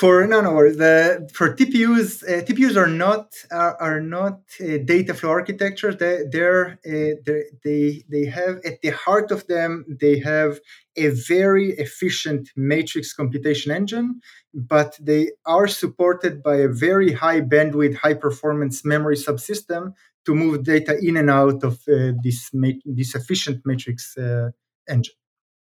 For 0.00 0.26
no 0.26 0.40
no 0.40 0.54
the 0.82 1.28
for 1.34 1.54
TPUs 1.54 2.22
uh, 2.22 2.42
TPUs 2.46 2.76
are 2.82 2.92
not 3.04 3.34
are, 3.50 3.76
are 3.86 4.00
not 4.00 4.40
uh, 4.58 4.78
data 4.94 5.12
flow 5.12 5.30
architectures. 5.30 5.96
They 5.98 6.24
they're, 6.32 6.78
uh, 6.92 7.14
they're, 7.26 7.44
they 7.62 8.02
they 8.08 8.24
have 8.24 8.54
at 8.64 8.80
the 8.80 8.92
heart 9.04 9.30
of 9.30 9.46
them 9.46 9.84
they 10.00 10.18
have 10.20 10.58
a 10.96 11.08
very 11.08 11.68
efficient 11.86 12.48
matrix 12.56 13.12
computation 13.12 13.70
engine 13.70 14.20
but 14.54 14.98
they 15.00 15.32
are 15.44 15.68
supported 15.68 16.42
by 16.42 16.56
a 16.56 16.68
very 16.68 17.12
high 17.12 17.42
bandwidth 17.42 17.96
high 17.96 18.14
performance 18.14 18.84
memory 18.84 19.16
subsystem 19.16 19.92
to 20.24 20.34
move 20.34 20.64
data 20.64 20.98
in 21.02 21.16
and 21.18 21.30
out 21.30 21.62
of 21.62 21.74
uh, 21.88 22.12
this 22.24 22.50
ma- 22.54 22.82
this 22.86 23.14
efficient 23.14 23.60
matrix 23.66 24.16
uh, 24.16 24.48
engine. 24.88 25.14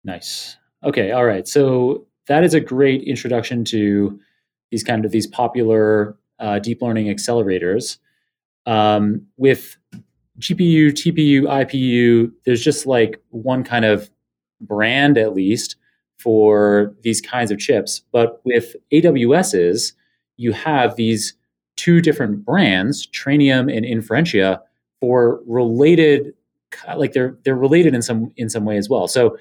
Nice. 0.06 0.56
Okay 0.84 1.12
all 1.12 1.26
right. 1.26 1.48
So 1.48 2.06
that 2.28 2.46
is 2.46 2.54
a 2.54 2.62
great 2.62 3.04
introduction 3.04 3.66
to 3.66 4.20
these 4.72 4.84
kind 4.84 5.06
of 5.06 5.12
these 5.12 5.28
popular 5.28 6.18
uh, 6.40 6.60
deep 6.60 6.82
learning 6.82 7.08
accelerators. 7.08 7.98
Um, 8.66 9.26
with 9.38 9.78
GPU, 10.40 10.92
TPU, 10.92 11.44
IPU, 11.44 12.32
there's 12.46 12.64
just 12.64 12.86
like 12.86 13.22
one 13.30 13.64
kind 13.64 13.86
of 13.86 14.10
brand 14.62 15.18
at 15.18 15.34
least 15.34 15.76
for 16.18 16.96
these 17.02 17.22
kinds 17.22 17.52
of 17.52 17.60
chips. 17.60 18.02
But 18.12 18.42
with 18.46 18.76
AWS's, 18.92 19.94
you 20.38 20.52
have 20.52 20.96
these 20.96 21.34
two 21.78 22.02
different 22.02 22.46
brands, 22.46 23.08
Trainium 23.08 23.76
and 23.76 23.86
Inferentia, 23.86 24.60
for 25.00 25.42
related, 25.46 26.34
like 26.98 27.14
they're 27.14 27.38
they're 27.44 27.56
related 27.56 27.96
in 27.96 28.02
some 28.02 28.32
in 28.36 28.50
some 28.50 28.66
way 28.66 28.78
as 28.78 28.90
well. 28.90 29.08
So, 29.08 29.38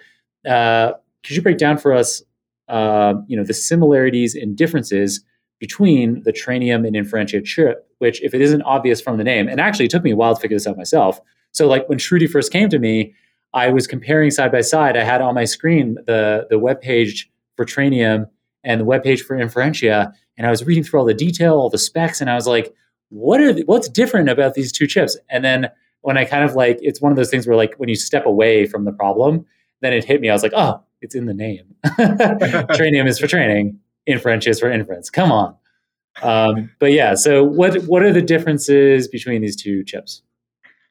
uh, 0.48 0.92
could 1.24 1.34
you 1.34 1.42
break 1.42 1.58
down 1.58 1.78
for 1.78 1.92
us 1.92 2.22
uh, 2.68 3.14
you 3.26 3.36
know 3.36 3.44
the 3.44 3.54
similarities 3.54 4.34
and 4.34 4.56
differences 4.56 5.24
between 5.58 6.22
the 6.22 6.32
Trainium 6.32 6.86
and 6.86 6.94
Inferentia 6.94 7.44
chip, 7.44 7.88
which 7.98 8.22
if 8.22 8.32
it 8.32 8.40
isn't 8.40 8.62
obvious 8.62 9.00
from 9.00 9.16
the 9.16 9.24
name, 9.24 9.48
and 9.48 9.60
actually 9.60 9.86
it 9.86 9.90
took 9.90 10.04
me 10.04 10.12
a 10.12 10.16
while 10.16 10.34
to 10.34 10.40
figure 10.40 10.56
this 10.56 10.66
out 10.66 10.76
myself. 10.76 11.20
So 11.52 11.66
like 11.66 11.88
when 11.88 11.98
Shruti 11.98 12.28
first 12.28 12.52
came 12.52 12.68
to 12.68 12.78
me, 12.78 13.14
I 13.54 13.70
was 13.70 13.86
comparing 13.86 14.30
side 14.30 14.52
by 14.52 14.60
side. 14.60 14.96
I 14.96 15.04
had 15.04 15.20
on 15.20 15.34
my 15.34 15.44
screen 15.44 15.96
the 16.06 16.46
the 16.50 16.58
web 16.58 16.80
page 16.80 17.30
for 17.56 17.64
Trainium 17.64 18.26
and 18.62 18.80
the 18.80 18.84
web 18.84 19.02
page 19.02 19.22
for 19.22 19.36
Inferentia, 19.36 20.12
and 20.36 20.46
I 20.46 20.50
was 20.50 20.64
reading 20.64 20.84
through 20.84 21.00
all 21.00 21.06
the 21.06 21.14
detail, 21.14 21.54
all 21.54 21.70
the 21.70 21.78
specs, 21.78 22.20
and 22.20 22.30
I 22.30 22.34
was 22.34 22.46
like, 22.46 22.72
what 23.10 23.40
are 23.40 23.52
the, 23.52 23.62
what's 23.64 23.88
different 23.88 24.28
about 24.28 24.54
these 24.54 24.72
two 24.72 24.86
chips? 24.86 25.16
And 25.30 25.44
then 25.44 25.68
when 26.02 26.16
I 26.16 26.24
kind 26.24 26.44
of 26.44 26.54
like, 26.54 26.78
it's 26.80 27.00
one 27.00 27.10
of 27.10 27.16
those 27.16 27.30
things 27.30 27.46
where 27.46 27.56
like 27.56 27.74
when 27.76 27.88
you 27.88 27.96
step 27.96 28.26
away 28.26 28.66
from 28.66 28.84
the 28.84 28.92
problem, 28.92 29.46
then 29.80 29.92
it 29.92 30.04
hit 30.04 30.20
me. 30.20 30.28
I 30.28 30.32
was 30.32 30.42
like, 30.42 30.52
oh, 30.54 30.82
it's 31.00 31.14
in 31.14 31.26
the 31.26 31.34
name. 31.34 31.74
Trainium 31.86 33.06
is 33.06 33.18
for 33.18 33.26
training, 33.26 33.78
inference 34.06 34.46
is 34.46 34.60
for 34.60 34.70
inference. 34.70 35.10
Come 35.10 35.32
on. 35.32 35.56
Um, 36.22 36.70
but 36.78 36.92
yeah, 36.92 37.14
so 37.14 37.44
what 37.44 37.82
what 37.84 38.02
are 38.02 38.12
the 38.12 38.22
differences 38.22 39.08
between 39.08 39.42
these 39.42 39.56
two 39.56 39.84
chips? 39.84 40.22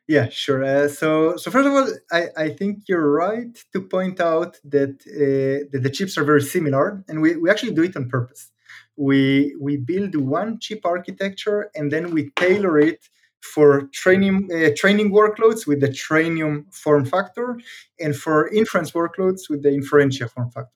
Yeah, 0.07 0.29
sure. 0.29 0.63
Uh, 0.63 0.87
so, 0.87 1.35
so 1.35 1.51
first 1.51 1.67
of 1.67 1.73
all, 1.73 1.87
I, 2.13 2.27
I 2.37 2.49
think 2.49 2.83
you're 2.87 3.11
right 3.11 3.53
to 3.73 3.81
point 3.81 4.21
out 4.21 4.57
that, 4.63 5.01
uh, 5.05 5.67
that 5.71 5.83
the 5.83 5.89
chips 5.89 6.17
are 6.17 6.23
very 6.23 6.41
similar, 6.41 7.03
and 7.09 7.21
we, 7.21 7.35
we 7.35 7.49
actually 7.49 7.73
do 7.73 7.83
it 7.83 7.97
on 7.97 8.07
purpose. 8.07 8.49
We 8.95 9.55
we 9.59 9.77
build 9.77 10.15
one 10.15 10.59
chip 10.59 10.85
architecture, 10.85 11.69
and 11.75 11.91
then 11.91 12.11
we 12.11 12.31
tailor 12.35 12.79
it 12.79 13.09
for 13.41 13.89
training 13.93 14.49
uh, 14.53 14.69
training 14.75 15.11
workloads 15.11 15.65
with 15.67 15.79
the 15.79 15.89
Trainium 15.89 16.73
form 16.73 17.05
factor, 17.05 17.59
and 17.99 18.15
for 18.15 18.47
inference 18.49 18.91
workloads 18.91 19.49
with 19.49 19.63
the 19.63 19.69
Inferentia 19.69 20.29
form 20.29 20.49
factor. 20.51 20.71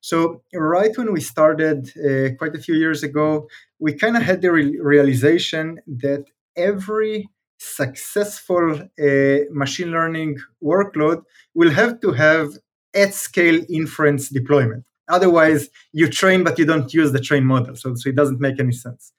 So 0.00 0.42
right 0.54 0.96
when 0.96 1.12
we 1.12 1.20
started 1.20 1.90
uh, 1.96 2.34
quite 2.36 2.54
a 2.54 2.60
few 2.60 2.74
years 2.74 3.02
ago, 3.02 3.48
we 3.78 3.92
kind 3.92 4.16
of 4.16 4.22
had 4.22 4.42
the 4.42 4.52
re- 4.52 4.78
realization 4.80 5.80
that 5.86 6.24
every 6.56 7.28
successful 7.58 8.80
uh, 8.80 9.38
machine 9.50 9.90
learning 9.90 10.38
workload 10.62 11.22
will 11.54 11.70
have 11.70 12.00
to 12.00 12.12
have 12.12 12.50
at 12.94 13.14
scale 13.14 13.60
inference 13.68 14.28
deployment. 14.28 14.84
Otherwise, 15.08 15.68
you 15.92 16.08
train 16.08 16.44
but 16.44 16.58
you 16.58 16.64
don't 16.64 16.92
use 16.94 17.12
the 17.12 17.20
train 17.20 17.44
model, 17.44 17.74
so, 17.74 17.94
so 17.94 18.08
it 18.08 18.14
doesn't 18.14 18.40
make 18.40 18.60
any 18.60 18.72
sense. 18.72 19.12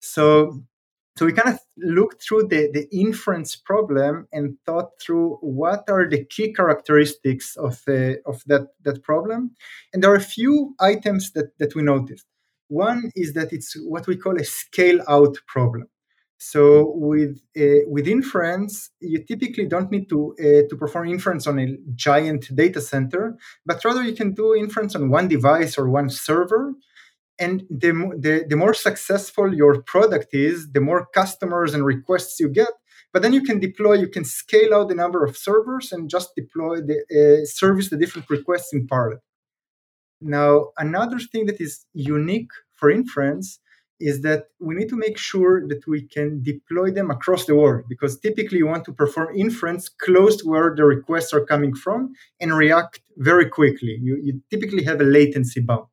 So 0.00 0.62
so 1.16 1.26
we 1.26 1.32
kind 1.32 1.54
of 1.54 1.60
looked 1.76 2.24
through 2.24 2.48
the, 2.48 2.70
the 2.72 2.88
inference 2.92 3.54
problem 3.54 4.26
and 4.32 4.56
thought 4.66 4.90
through 5.00 5.38
what 5.40 5.84
are 5.88 6.08
the 6.08 6.24
key 6.24 6.52
characteristics 6.52 7.56
of, 7.56 7.82
uh, 7.88 8.14
of 8.26 8.42
that, 8.46 8.68
that 8.82 9.02
problem. 9.04 9.52
And 9.92 10.02
there 10.02 10.10
are 10.10 10.16
a 10.16 10.20
few 10.20 10.74
items 10.80 11.30
that, 11.32 11.56
that 11.58 11.76
we 11.76 11.82
noticed. 11.82 12.26
One 12.68 13.12
is 13.14 13.34
that 13.34 13.52
it's 13.52 13.76
what 13.76 14.08
we 14.08 14.16
call 14.16 14.40
a 14.40 14.44
scale 14.44 15.00
out 15.06 15.36
problem. 15.46 15.88
So 16.38 16.92
with 16.96 17.40
uh, 17.56 17.86
with 17.86 18.08
inference, 18.08 18.90
you 19.00 19.24
typically 19.24 19.66
don't 19.66 19.90
need 19.90 20.08
to 20.10 20.34
uh, 20.38 20.68
to 20.68 20.76
perform 20.76 21.08
inference 21.08 21.46
on 21.46 21.58
a 21.58 21.68
giant 21.94 22.54
data 22.54 22.80
center, 22.80 23.38
but 23.64 23.82
rather 23.84 24.02
you 24.02 24.14
can 24.14 24.34
do 24.34 24.54
inference 24.54 24.94
on 24.94 25.08
one 25.08 25.28
device 25.28 25.78
or 25.78 25.88
one 25.88 26.10
server 26.10 26.74
and 27.38 27.62
the, 27.68 27.92
the, 28.18 28.46
the 28.48 28.56
more 28.56 28.74
successful 28.74 29.54
your 29.54 29.82
product 29.82 30.28
is 30.32 30.70
the 30.72 30.80
more 30.80 31.06
customers 31.06 31.74
and 31.74 31.84
requests 31.84 32.38
you 32.38 32.48
get. 32.48 32.68
But 33.12 33.22
then 33.22 33.32
you 33.32 33.42
can 33.42 33.60
deploy 33.60 33.94
you 33.94 34.08
can 34.08 34.24
scale 34.24 34.74
out 34.74 34.88
the 34.88 34.94
number 34.94 35.24
of 35.24 35.36
servers 35.36 35.92
and 35.92 36.10
just 36.10 36.34
deploy 36.34 36.80
the 36.80 36.98
uh, 37.18 37.46
service 37.46 37.90
the 37.90 37.96
different 37.96 38.28
requests 38.28 38.72
in 38.72 38.86
parallel. 38.88 39.20
Now 40.20 40.70
another 40.78 41.18
thing 41.18 41.46
that 41.46 41.60
is 41.60 41.86
unique 41.92 42.50
for 42.74 42.90
inference 42.90 43.60
is 44.00 44.22
that 44.22 44.46
we 44.58 44.74
need 44.74 44.88
to 44.88 44.96
make 44.96 45.16
sure 45.16 45.66
that 45.68 45.86
we 45.86 46.02
can 46.02 46.42
deploy 46.42 46.90
them 46.90 47.10
across 47.10 47.46
the 47.46 47.54
world 47.54 47.84
because 47.88 48.18
typically 48.18 48.58
you 48.58 48.66
want 48.66 48.84
to 48.84 48.92
perform 48.92 49.34
inference 49.36 49.88
close 49.88 50.36
to 50.36 50.48
where 50.48 50.74
the 50.74 50.84
requests 50.84 51.32
are 51.32 51.46
coming 51.46 51.74
from 51.74 52.12
and 52.40 52.56
react 52.56 53.00
very 53.18 53.48
quickly. 53.48 53.96
You, 54.02 54.18
you 54.20 54.42
typically 54.50 54.82
have 54.84 55.00
a 55.00 55.04
latency 55.04 55.60
bound 55.60 55.86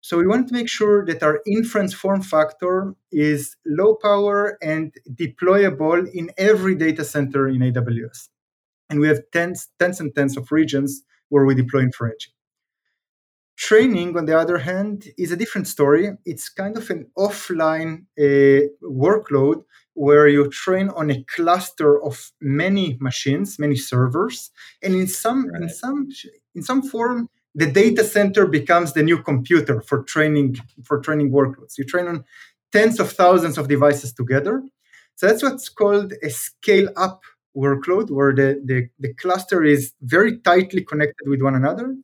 So 0.00 0.16
we 0.16 0.26
want 0.26 0.48
to 0.48 0.54
make 0.54 0.68
sure 0.68 1.04
that 1.06 1.22
our 1.22 1.40
inference 1.46 1.92
form 1.92 2.22
factor 2.22 2.94
is 3.12 3.56
low 3.66 3.96
power 3.96 4.56
and 4.62 4.94
deployable 5.12 6.10
in 6.12 6.30
every 6.38 6.74
data 6.74 7.04
center 7.04 7.48
in 7.48 7.58
AWS. 7.58 8.28
And 8.88 8.98
we 8.98 9.08
have 9.08 9.20
tens, 9.32 9.68
tens 9.78 10.00
and 10.00 10.14
tens 10.14 10.36
of 10.36 10.50
regions 10.50 11.02
where 11.28 11.44
we 11.44 11.54
deploy 11.54 11.82
inference. 11.82 12.28
Training, 13.56 14.16
on 14.16 14.24
the 14.24 14.38
other 14.38 14.56
hand, 14.56 15.08
is 15.18 15.32
a 15.32 15.36
different 15.36 15.68
story. 15.68 16.10
It's 16.24 16.48
kind 16.48 16.78
of 16.78 16.88
an 16.88 17.10
offline 17.18 18.06
uh, 18.18 18.68
workload 18.82 19.64
where 19.92 20.26
you 20.26 20.48
train 20.48 20.88
on 20.88 21.10
a 21.10 21.22
cluster 21.24 22.02
of 22.02 22.32
many 22.40 22.96
machines, 23.00 23.58
many 23.58 23.76
servers, 23.76 24.50
and 24.82 24.94
in 24.94 25.06
some 25.06 25.48
right. 25.48 25.62
in 25.62 25.68
some 25.68 26.08
in 26.54 26.62
some 26.62 26.82
form, 26.82 27.28
the 27.54 27.66
data 27.66 28.04
center 28.04 28.46
becomes 28.46 28.92
the 28.92 29.02
new 29.02 29.22
computer 29.22 29.80
for 29.80 30.02
training 30.04 30.58
for 30.84 31.00
training 31.00 31.30
workloads. 31.30 31.78
You 31.78 31.84
train 31.84 32.06
on 32.06 32.24
tens 32.72 33.00
of 33.00 33.12
thousands 33.12 33.58
of 33.58 33.68
devices 33.68 34.12
together. 34.12 34.62
So 35.16 35.26
that's 35.26 35.42
what's 35.42 35.68
called 35.68 36.14
a 36.22 36.30
scale 36.30 36.88
up 36.96 37.22
workload, 37.56 38.10
where 38.10 38.34
the, 38.34 38.62
the, 38.64 38.88
the 38.98 39.12
cluster 39.14 39.64
is 39.64 39.92
very 40.02 40.38
tightly 40.38 40.82
connected 40.82 41.28
with 41.28 41.42
one 41.42 41.54
another. 41.54 41.96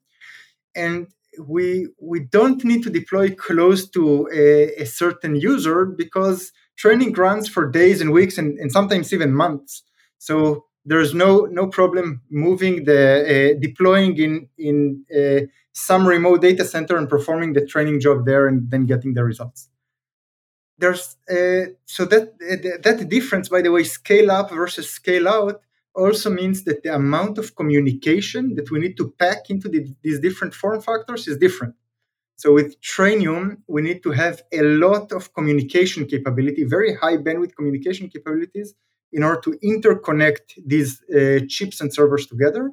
And 0.75 1.07
we 1.39 1.89
we 2.01 2.21
don't 2.21 2.65
need 2.65 2.83
to 2.83 2.91
deploy 2.91 3.31
close 3.35 3.89
to 3.91 4.29
a, 4.33 4.83
a, 4.83 4.87
certain 4.87 5.37
user 5.37 5.85
because 5.85 6.51
training 6.77 7.13
runs 7.13 7.49
for 7.49 7.71
days 7.71 8.01
and 8.01 8.11
weeks 8.11 8.39
and, 8.39 8.59
and 8.59 8.73
sometimes 8.73 9.13
even 9.13 9.35
months. 9.35 9.83
So 10.19 10.66
there's 10.87 11.13
no 11.13 11.47
no 11.47 11.67
problem 11.67 12.23
moving 12.31 12.85
the 12.85 13.03
uh, 13.33 13.61
deploying 13.61 14.17
in 14.17 14.49
in 14.57 15.05
uh, 15.15 15.41
some 15.73 16.07
remote 16.07 16.41
data 16.41 16.65
center 16.65 16.97
and 16.97 17.09
performing 17.09 17.53
the 17.53 17.67
training 17.67 18.01
job 18.01 18.25
there 18.25 18.47
and 18.47 18.71
then 18.71 18.87
getting 18.87 19.13
the 19.15 19.25
results. 19.25 19.69
There's 20.79 21.17
uh, 21.29 21.73
so 21.87 22.05
that 22.07 22.25
uh, 22.51 22.79
that 22.85 23.09
difference, 23.09 23.49
by 23.49 23.63
the 23.63 23.73
way, 23.73 23.83
scale 23.85 24.31
up 24.31 24.51
versus 24.51 24.89
scale 24.89 25.29
out 25.29 25.61
also 25.95 26.31
means 26.31 26.65
that 26.65 26.83
the 26.83 26.95
amount 26.95 27.39
of 27.39 27.57
communication 27.57 28.55
that 28.55 28.71
we 28.71 28.79
need 28.79 28.97
to 28.99 29.11
pack 29.19 29.51
into 29.51 29.69
the, 29.69 29.81
these 30.03 30.21
different 30.21 30.55
form 30.55 30.81
factors 30.81 31.27
is 31.27 31.39
different. 31.39 31.75
So 32.37 32.53
with 32.53 32.79
Trainium, 32.83 33.63
we 33.67 33.81
need 33.81 34.03
to 34.03 34.11
have 34.11 34.43
a 34.53 34.61
lot 34.61 35.11
of 35.13 35.33
communication 35.33 36.05
capability, 36.05 36.65
very 36.65 36.95
high 36.95 37.17
bandwidth 37.17 37.57
communication 37.57 38.11
capabilities 38.11 38.75
in 39.13 39.23
order 39.23 39.41
to 39.41 39.59
interconnect 39.65 40.59
these 40.65 41.03
uh, 41.11 41.41
chips 41.49 41.81
and 41.81 41.93
servers 41.93 42.27
together. 42.27 42.71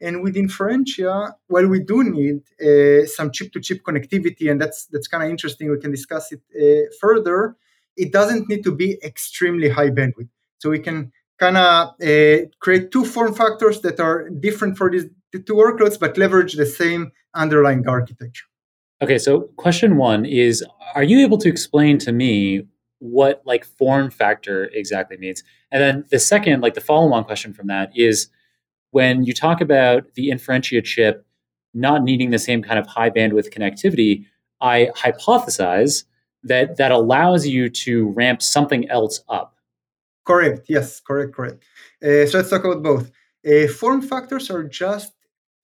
And 0.00 0.22
with 0.22 0.34
Inferentia, 0.34 1.32
while 1.46 1.66
we 1.66 1.80
do 1.80 2.04
need 2.04 2.42
uh, 2.60 3.06
some 3.06 3.30
chip-to-chip 3.32 3.82
connectivity, 3.82 4.50
and 4.50 4.60
that's 4.60 4.86
that's 4.86 5.08
kind 5.08 5.24
of 5.24 5.30
interesting, 5.30 5.70
we 5.70 5.78
can 5.78 5.90
discuss 5.90 6.32
it 6.32 6.42
uh, 6.54 6.90
further. 7.00 7.56
It 7.96 8.12
doesn't 8.12 8.48
need 8.48 8.62
to 8.64 8.72
be 8.74 8.98
extremely 9.02 9.70
high 9.70 9.88
bandwidth, 9.88 10.28
so 10.58 10.68
we 10.68 10.80
can 10.80 11.12
kind 11.38 11.56
of 11.56 11.94
uh, 12.02 12.46
create 12.60 12.90
two 12.90 13.04
form 13.06 13.34
factors 13.34 13.80
that 13.80 13.98
are 13.98 14.28
different 14.28 14.76
for 14.76 14.90
these 14.90 15.06
two 15.32 15.54
workloads, 15.54 15.98
but 15.98 16.16
leverage 16.18 16.54
the 16.54 16.66
same 16.66 17.12
underlying 17.34 17.86
architecture. 17.86 18.44
Okay, 19.02 19.18
so 19.18 19.48
question 19.56 19.96
one 19.96 20.26
is: 20.26 20.62
Are 20.94 21.04
you 21.04 21.20
able 21.20 21.38
to 21.38 21.48
explain 21.48 21.96
to 21.98 22.12
me 22.12 22.66
what 22.98 23.42
like 23.46 23.64
form 23.64 24.10
factor 24.10 24.64
exactly 24.74 25.16
means? 25.16 25.42
And 25.70 25.82
then 25.82 26.04
the 26.10 26.18
second, 26.18 26.60
like 26.62 26.74
the 26.74 26.80
follow-on 26.80 27.24
question 27.24 27.52
from 27.52 27.66
that 27.68 27.90
is 27.94 28.28
when 28.90 29.24
you 29.24 29.34
talk 29.34 29.60
about 29.60 30.14
the 30.14 30.30
Inferentia 30.30 30.82
chip 30.84 31.26
not 31.74 32.02
needing 32.02 32.30
the 32.30 32.38
same 32.38 32.62
kind 32.62 32.78
of 32.78 32.86
high 32.86 33.10
bandwidth 33.10 33.52
connectivity, 33.52 34.24
I 34.60 34.90
hypothesize 34.96 36.04
that 36.44 36.76
that 36.76 36.92
allows 36.92 37.46
you 37.46 37.68
to 37.68 38.08
ramp 38.10 38.40
something 38.40 38.88
else 38.88 39.20
up 39.28 39.56
Correct. 40.26 40.66
Yes. 40.68 41.00
Correct. 41.00 41.32
Correct. 41.32 41.62
Uh, 42.02 42.26
so 42.26 42.38
let's 42.38 42.50
talk 42.50 42.64
about 42.64 42.82
both. 42.82 43.10
Uh, 43.46 43.68
form 43.68 44.02
factors 44.02 44.50
are 44.50 44.64
just 44.64 45.12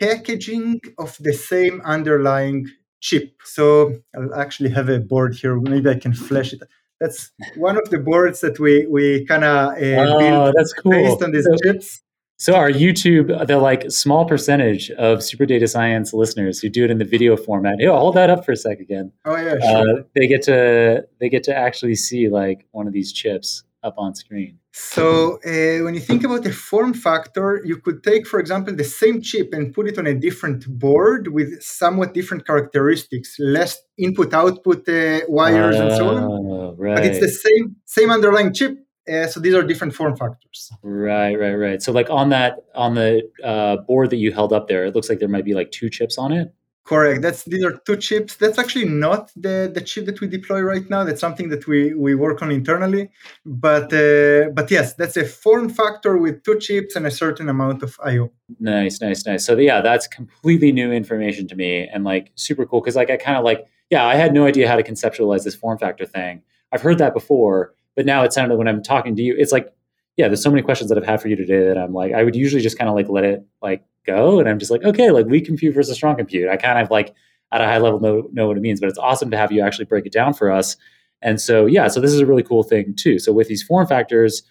packaging 0.00 0.80
of 0.98 1.16
the 1.20 1.32
same 1.32 1.82
underlying 1.84 2.68
chip. 3.00 3.34
So 3.44 3.96
I'll 4.16 4.34
actually 4.34 4.70
have 4.70 4.88
a 4.88 5.00
board 5.00 5.34
here. 5.34 5.60
Maybe 5.60 5.90
I 5.90 5.96
can 5.96 6.14
flash 6.14 6.52
it. 6.52 6.62
That's 7.02 7.32
one 7.56 7.76
of 7.76 7.90
the 7.90 7.98
boards 7.98 8.40
that 8.42 8.60
we 8.60 8.86
we 8.86 9.26
kind 9.26 9.42
of 9.42 9.72
uh, 9.72 9.76
oh, 9.76 10.18
built 10.18 10.54
that's 10.56 10.72
cool. 10.74 10.92
based 10.92 11.22
on 11.22 11.32
these 11.32 11.44
so, 11.44 11.56
chips. 11.64 12.00
So 12.36 12.54
our 12.54 12.70
YouTube, 12.70 13.46
the 13.46 13.58
like 13.58 13.90
small 13.90 14.24
percentage 14.24 14.90
of 14.92 15.22
Super 15.22 15.44
Data 15.46 15.66
Science 15.66 16.12
listeners 16.12 16.60
who 16.60 16.68
do 16.68 16.84
it 16.84 16.90
in 16.90 16.98
the 16.98 17.04
video 17.04 17.36
format. 17.36 17.76
Hey, 17.80 17.86
hold 17.86 18.14
that 18.14 18.30
up 18.30 18.44
for 18.44 18.52
a 18.52 18.56
sec 18.56 18.78
again. 18.78 19.12
Oh 19.24 19.36
yeah, 19.36 19.58
sure. 19.58 19.98
Uh, 19.98 20.02
they 20.14 20.28
get 20.28 20.42
to 20.42 21.04
they 21.20 21.28
get 21.28 21.42
to 21.44 21.56
actually 21.56 21.96
see 21.96 22.28
like 22.28 22.66
one 22.70 22.86
of 22.86 22.92
these 22.92 23.12
chips 23.12 23.64
up 23.82 23.94
on 23.98 24.14
screen. 24.14 24.58
So 24.74 25.35
uh, 25.44 25.85
when 25.85 25.92
you 25.92 26.00
think 26.00 26.24
about 26.24 26.44
the 26.44 26.52
form 26.52 26.94
factor, 26.94 27.61
you 27.62 27.76
could 27.76 28.02
take, 28.02 28.26
for 28.26 28.40
example, 28.40 28.74
the 28.74 28.85
same 28.85 29.20
chip 29.20 29.52
and 29.52 29.74
put 29.74 29.87
it 29.87 29.98
on 29.98 30.06
a 30.06 30.14
different 30.14 30.66
board 30.66 31.28
with 31.28 31.62
somewhat 31.62 32.14
different 32.14 32.46
characteristics, 32.46 33.37
less 33.38 33.78
input-output 33.98 34.88
uh, 34.88 35.20
wires 35.28 35.76
and 35.76 35.92
so 35.92 36.08
on. 36.08 36.76
Right. 36.78 36.96
But 36.96 37.04
it's 37.04 37.20
the 37.20 37.28
same 37.28 37.76
same 37.85 38.11
underlying 38.11 38.54
chip. 38.54 38.78
Uh, 39.06 39.26
so 39.26 39.40
these 39.40 39.52
are 39.52 39.62
different 39.62 39.94
form 39.94 40.16
factors. 40.16 40.70
Right, 40.82 41.35
right, 41.35 41.54
right. 41.54 41.82
So 41.82 41.92
like 41.92 42.08
on 42.08 42.30
that 42.30 42.64
on 42.74 42.94
the 42.94 43.28
uh, 43.44 43.76
board 43.78 44.11
that 44.11 44.16
you 44.16 44.32
held 44.32 44.52
up 44.52 44.68
there, 44.68 44.87
it 44.87 44.94
looks 44.94 45.08
like 45.11 45.18
there 45.18 45.28
might 45.28 45.44
be 45.44 45.54
like 45.54 45.70
two 45.70 45.90
chips 45.90 46.16
on 46.16 46.32
it. 46.32 46.54
Correct. 46.85 47.23
That's 47.23 47.45
these 47.45 47.64
are 47.64 47.79
two 47.87 47.97
chips. 47.97 48.35
That's 48.37 48.59
actually 48.59 48.87
not 48.87 49.31
the, 49.37 49.71
the 49.73 49.81
chip 49.81 50.05
that 50.07 50.21
we 50.21 50.27
deploy 50.27 50.62
right 50.62 50.88
now. 50.90 51.05
That's 51.05 51.21
something 51.21 51.49
that 51.51 51.68
we, 51.68 51.95
we 51.95 52.16
work 52.16 52.42
on 52.42 52.51
internally. 52.51 53.09
But 53.47 53.92
uh, 53.92 54.51
but 54.51 54.68
yes, 54.68 54.95
that's 54.95 55.16
a 55.16 55.25
form 55.25 55.68
factor 55.68 56.18
with 56.18 56.42
two 56.42 56.59
chips 56.59 56.97
and 56.97 57.07
a 57.07 57.11
certain 57.11 57.49
amount 57.49 57.85
of 57.85 57.97
I/O. 58.05 58.33
Nice, 58.59 59.01
nice, 59.01 59.25
nice. 59.25 59.47
So 59.47 59.57
yeah, 59.57 59.81
that's 59.81 60.09
completely 60.09 60.73
new 60.73 60.90
information 60.90 61.47
to 61.49 61.55
me 61.55 61.87
and 61.87 62.03
like 62.03 62.33
super 62.35 62.66
cool 62.66 62.81
because 62.81 62.97
like 62.97 63.11
I 63.11 63.16
kind 63.16 63.38
of 63.38 63.45
like 63.45 63.64
yeah, 63.90 64.05
I 64.05 64.16
had 64.16 64.35
no 64.35 64.47
idea 64.47 64.66
how 64.68 64.75
to 64.77 64.83
conceptualize 64.83 65.45
this 65.45 65.55
form 65.55 65.79
factor 65.79 66.05
thing. 66.05 66.42
I've 66.73 66.83
heard 66.83 66.99
that 66.99 67.14
before, 67.14 67.75
but 67.95 68.07
now 68.07 68.25
it 68.25 68.33
sounded 68.33 68.57
when 68.57 68.66
I'm 68.66 68.83
talking 68.83 69.14
to 69.16 69.23
you, 69.23 69.37
it's 69.38 69.53
like 69.53 69.73
yeah, 70.16 70.29
there's 70.29 70.42
so 70.42 70.51
many 70.51 70.62
questions 70.62 70.90
that 70.90 70.98
I've 70.98 71.07
had 71.07 71.20
for 71.20 71.29
you 71.29 71.37
today 71.37 71.66
that 71.66 71.79
I'm 71.79 71.92
like 71.92 72.12
I 72.12 72.22
would 72.22 72.37
usually 72.37 72.62
just 72.62 72.79
kind 72.79 72.88
of 72.88 72.94
like 72.94 73.09
let 73.09 73.25
it 73.25 73.46
like 73.62 73.85
go. 74.05 74.40
And 74.40 74.48
I'm 74.48 74.59
just 74.59 74.70
like, 74.70 74.85
okay, 74.85 75.11
like 75.11 75.27
weak 75.27 75.46
compute 75.46 75.75
versus 75.75 75.96
strong 75.96 76.16
compute. 76.16 76.48
I 76.48 76.57
kind 76.57 76.79
of 76.79 76.90
like 76.90 77.14
at 77.53 77.61
a 77.61 77.64
high 77.64 77.79
level 77.79 78.01
know, 78.01 78.29
know 78.33 78.48
what 78.48 78.57
it 78.57 78.61
means, 78.61 78.81
but 78.81 78.88
it's 78.88 78.98
awesome 78.98 79.31
to 79.31 79.37
have 79.37 79.53
you 79.53 79.62
actually 79.62 79.85
break 79.85 80.07
it 80.07 80.12
down 80.12 80.33
for 80.35 80.51
us. 80.51 80.77
And 81.20 81.40
so, 81.40 81.66
yeah, 81.66 81.87
so 81.88 82.01
this 82.01 82.12
is 82.12 82.20
a 82.20 82.27
really 82.27 82.42
cool 82.42 82.62
thing 82.62 82.94
too. 82.96 83.18
So 83.18 83.33
with 83.33 83.48
these 83.48 83.62
form 83.62 83.87
factors, 83.87 84.42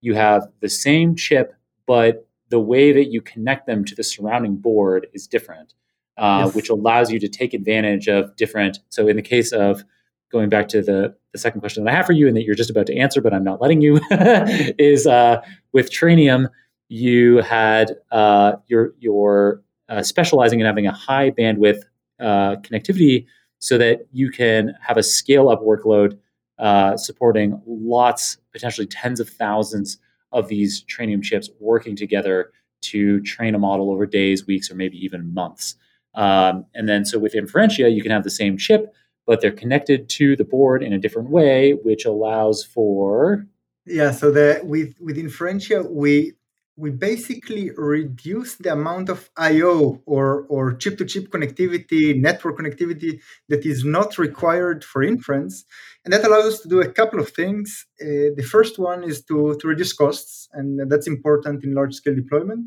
you 0.00 0.14
have 0.14 0.46
the 0.60 0.68
same 0.68 1.16
chip, 1.16 1.54
but 1.86 2.26
the 2.50 2.60
way 2.60 2.92
that 2.92 3.06
you 3.06 3.20
connect 3.20 3.66
them 3.66 3.84
to 3.84 3.94
the 3.94 4.04
surrounding 4.04 4.56
board 4.56 5.06
is 5.12 5.26
different, 5.26 5.74
uh, 6.18 6.44
yes. 6.46 6.54
which 6.54 6.68
allows 6.68 7.10
you 7.10 7.18
to 7.18 7.28
take 7.28 7.54
advantage 7.54 8.08
of 8.08 8.34
different. 8.36 8.78
So 8.90 9.08
in 9.08 9.16
the 9.16 9.22
case 9.22 9.52
of 9.52 9.84
going 10.30 10.48
back 10.48 10.68
to 10.68 10.82
the, 10.82 11.14
the 11.32 11.38
second 11.38 11.60
question 11.60 11.84
that 11.84 11.92
I 11.92 11.96
have 11.96 12.06
for 12.06 12.12
you 12.12 12.28
and 12.28 12.36
that 12.36 12.44
you're 12.44 12.54
just 12.54 12.70
about 12.70 12.86
to 12.86 12.96
answer, 12.96 13.20
but 13.20 13.32
I'm 13.34 13.44
not 13.44 13.60
letting 13.60 13.80
you, 13.80 14.00
is 14.10 15.06
uh, 15.06 15.42
with 15.72 15.90
Trainium, 15.90 16.48
you 16.88 17.38
had 17.38 17.96
uh, 18.10 18.54
your 18.66 18.94
your 18.98 19.62
uh, 19.88 20.02
specializing 20.02 20.60
in 20.60 20.66
having 20.66 20.86
a 20.86 20.92
high 20.92 21.30
bandwidth 21.30 21.82
uh, 22.18 22.56
connectivity 22.56 23.26
so 23.60 23.78
that 23.78 24.06
you 24.12 24.30
can 24.30 24.74
have 24.80 24.96
a 24.96 25.02
scale 25.02 25.48
up 25.48 25.62
workload 25.62 26.18
uh, 26.58 26.96
supporting 26.96 27.60
lots, 27.66 28.38
potentially 28.52 28.86
tens 28.86 29.20
of 29.20 29.28
thousands 29.28 29.98
of 30.32 30.48
these 30.48 30.84
Trainium 30.84 31.22
chips 31.22 31.48
working 31.58 31.96
together 31.96 32.52
to 32.82 33.20
train 33.22 33.54
a 33.54 33.58
model 33.58 33.90
over 33.90 34.06
days, 34.06 34.46
weeks, 34.46 34.70
or 34.70 34.74
maybe 34.74 34.96
even 34.98 35.32
months. 35.32 35.76
Um, 36.14 36.66
and 36.74 36.88
then, 36.88 37.04
so 37.04 37.18
with 37.18 37.34
Inferentia, 37.34 37.94
you 37.94 38.02
can 38.02 38.10
have 38.10 38.24
the 38.24 38.30
same 38.30 38.56
chip, 38.56 38.92
but 39.26 39.40
they're 39.40 39.52
connected 39.52 40.08
to 40.08 40.36
the 40.36 40.44
board 40.44 40.82
in 40.82 40.92
a 40.92 40.98
different 40.98 41.30
way, 41.30 41.72
which 41.72 42.04
allows 42.04 42.64
for 42.64 43.46
yeah. 43.86 44.10
So 44.10 44.30
the 44.30 44.60
with 44.62 44.94
with 45.00 45.16
Inferentia, 45.16 45.88
we 45.90 46.34
we 46.76 46.90
basically 46.90 47.70
reduce 47.76 48.56
the 48.56 48.72
amount 48.72 49.08
of 49.08 49.30
I/O 49.36 50.02
or 50.06 50.46
or 50.48 50.74
chip-to-chip 50.74 51.28
connectivity, 51.30 52.18
network 52.18 52.58
connectivity 52.58 53.20
that 53.48 53.66
is 53.66 53.84
not 53.84 54.18
required 54.18 54.84
for 54.84 55.02
inference, 55.02 55.64
and 56.04 56.12
that 56.12 56.24
allows 56.24 56.46
us 56.54 56.60
to 56.60 56.68
do 56.68 56.80
a 56.80 56.90
couple 56.90 57.20
of 57.20 57.30
things. 57.30 57.86
Uh, 58.00 58.32
the 58.36 58.46
first 58.50 58.78
one 58.78 59.04
is 59.04 59.22
to 59.24 59.56
to 59.60 59.68
reduce 59.68 59.92
costs, 59.92 60.48
and 60.52 60.90
that's 60.90 61.06
important 61.06 61.64
in 61.64 61.74
large-scale 61.74 62.14
deployment. 62.14 62.66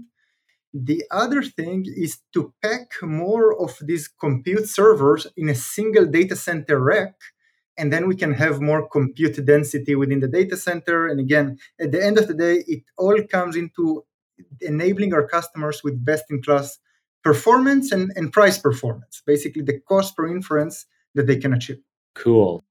The 0.73 1.03
other 1.11 1.43
thing 1.43 1.85
is 1.85 2.19
to 2.33 2.53
pack 2.61 2.93
more 3.01 3.59
of 3.61 3.77
these 3.81 4.07
compute 4.07 4.67
servers 4.67 5.27
in 5.37 5.49
a 5.49 5.55
single 5.55 6.05
data 6.05 6.35
center 6.35 6.79
rack 6.79 7.15
and 7.77 7.91
then 7.91 8.07
we 8.07 8.15
can 8.15 8.33
have 8.33 8.61
more 8.61 8.87
compute 8.87 9.43
density 9.45 9.95
within 9.95 10.19
the 10.19 10.27
data 10.27 10.55
center. 10.55 11.07
And 11.07 11.19
again, 11.19 11.57
at 11.79 11.91
the 11.91 12.03
end 12.03 12.17
of 12.17 12.27
the 12.27 12.33
day, 12.33 12.63
it 12.67 12.83
all 12.97 13.19
comes 13.23 13.55
into 13.55 14.05
enabling 14.61 15.13
our 15.13 15.27
customers 15.27 15.83
with 15.83 16.03
best 16.03 16.25
in 16.29 16.41
class 16.41 16.77
performance 17.23 17.91
and, 17.91 18.11
and 18.15 18.31
price 18.31 18.57
performance. 18.57 19.21
Basically, 19.25 19.63
the 19.63 19.79
cost 19.79 20.15
per 20.15 20.27
inference 20.27 20.85
that 21.15 21.27
they 21.27 21.37
can 21.37 21.53
achieve. 21.53 21.79
Cool. 22.15 22.63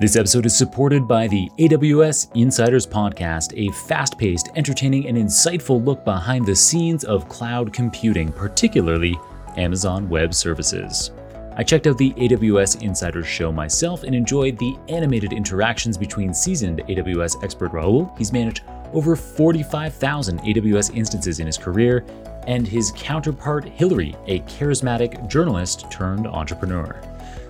This 0.00 0.16
episode 0.16 0.46
is 0.46 0.56
supported 0.56 1.06
by 1.06 1.28
the 1.28 1.50
AWS 1.58 2.34
Insiders 2.34 2.86
Podcast, 2.86 3.52
a 3.54 3.70
fast 3.86 4.16
paced, 4.16 4.48
entertaining, 4.56 5.06
and 5.06 5.18
insightful 5.18 5.84
look 5.84 6.06
behind 6.06 6.46
the 6.46 6.56
scenes 6.56 7.04
of 7.04 7.28
cloud 7.28 7.70
computing, 7.74 8.32
particularly 8.32 9.14
Amazon 9.58 10.08
Web 10.08 10.32
Services. 10.32 11.10
I 11.54 11.62
checked 11.62 11.86
out 11.86 11.98
the 11.98 12.14
AWS 12.14 12.80
Insiders 12.80 13.26
show 13.26 13.52
myself 13.52 14.02
and 14.02 14.14
enjoyed 14.14 14.56
the 14.56 14.74
animated 14.88 15.34
interactions 15.34 15.98
between 15.98 16.32
seasoned 16.32 16.78
AWS 16.88 17.44
expert 17.44 17.72
Rahul. 17.72 18.16
He's 18.16 18.32
managed 18.32 18.62
over 18.94 19.14
45,000 19.14 20.40
AWS 20.40 20.96
instances 20.96 21.40
in 21.40 21.46
his 21.46 21.58
career, 21.58 22.06
and 22.46 22.66
his 22.66 22.90
counterpart 22.96 23.66
Hillary, 23.66 24.16
a 24.28 24.40
charismatic 24.40 25.28
journalist 25.28 25.90
turned 25.90 26.26
entrepreneur. 26.26 26.98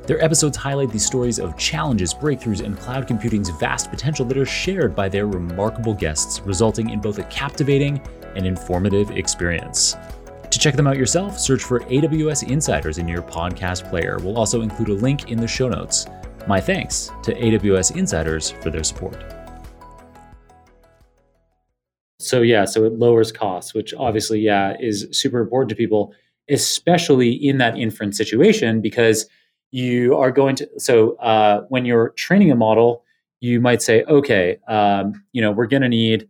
Their 0.06 0.22
episodes 0.24 0.56
highlight 0.56 0.90
the 0.90 0.98
stories 0.98 1.38
of 1.38 1.56
challenges, 1.56 2.14
breakthroughs, 2.14 2.64
and 2.64 2.78
cloud 2.78 3.06
computing's 3.06 3.50
vast 3.50 3.90
potential 3.90 4.24
that 4.26 4.38
are 4.38 4.46
shared 4.46 4.94
by 4.96 5.08
their 5.08 5.26
remarkable 5.26 5.94
guests, 5.94 6.40
resulting 6.40 6.90
in 6.90 7.00
both 7.00 7.18
a 7.18 7.24
captivating 7.24 8.00
and 8.34 8.46
informative 8.46 9.10
experience. 9.12 9.96
To 10.50 10.58
check 10.58 10.74
them 10.74 10.88
out 10.88 10.96
yourself, 10.96 11.38
search 11.38 11.62
for 11.62 11.80
AWS 11.80 12.48
Insiders 12.48 12.98
in 12.98 13.06
your 13.06 13.22
podcast 13.22 13.88
player. 13.88 14.18
We'll 14.20 14.38
also 14.38 14.62
include 14.62 14.88
a 14.88 14.94
link 14.94 15.30
in 15.30 15.38
the 15.38 15.46
show 15.46 15.68
notes. 15.68 16.06
My 16.48 16.60
thanks 16.60 17.10
to 17.22 17.34
AWS 17.34 17.96
Insiders 17.96 18.50
for 18.50 18.70
their 18.70 18.82
support. 18.82 19.22
So, 22.18 22.42
yeah, 22.42 22.64
so 22.64 22.84
it 22.84 22.94
lowers 22.94 23.30
costs, 23.30 23.74
which 23.74 23.94
obviously, 23.94 24.40
yeah, 24.40 24.76
is 24.80 25.06
super 25.12 25.40
important 25.40 25.68
to 25.70 25.76
people, 25.76 26.12
especially 26.48 27.30
in 27.30 27.58
that 27.58 27.78
inference 27.78 28.16
situation, 28.16 28.80
because 28.80 29.26
you 29.70 30.16
are 30.16 30.30
going 30.30 30.56
to, 30.56 30.68
so 30.78 31.16
uh, 31.16 31.62
when 31.68 31.84
you're 31.84 32.10
training 32.10 32.50
a 32.50 32.56
model, 32.56 33.04
you 33.40 33.60
might 33.60 33.82
say, 33.82 34.02
okay, 34.04 34.58
um, 34.68 35.24
you 35.32 35.40
know, 35.40 35.50
we're 35.50 35.66
going 35.66 35.82
to 35.82 35.88
need 35.88 36.28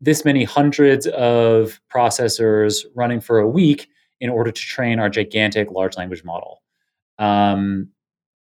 this 0.00 0.24
many 0.24 0.44
hundreds 0.44 1.06
of 1.08 1.80
processors 1.92 2.84
running 2.94 3.20
for 3.20 3.38
a 3.38 3.48
week 3.48 3.88
in 4.20 4.30
order 4.30 4.50
to 4.50 4.60
train 4.60 4.98
our 4.98 5.08
gigantic 5.08 5.70
large 5.70 5.96
language 5.96 6.24
model. 6.24 6.62
Um, 7.18 7.88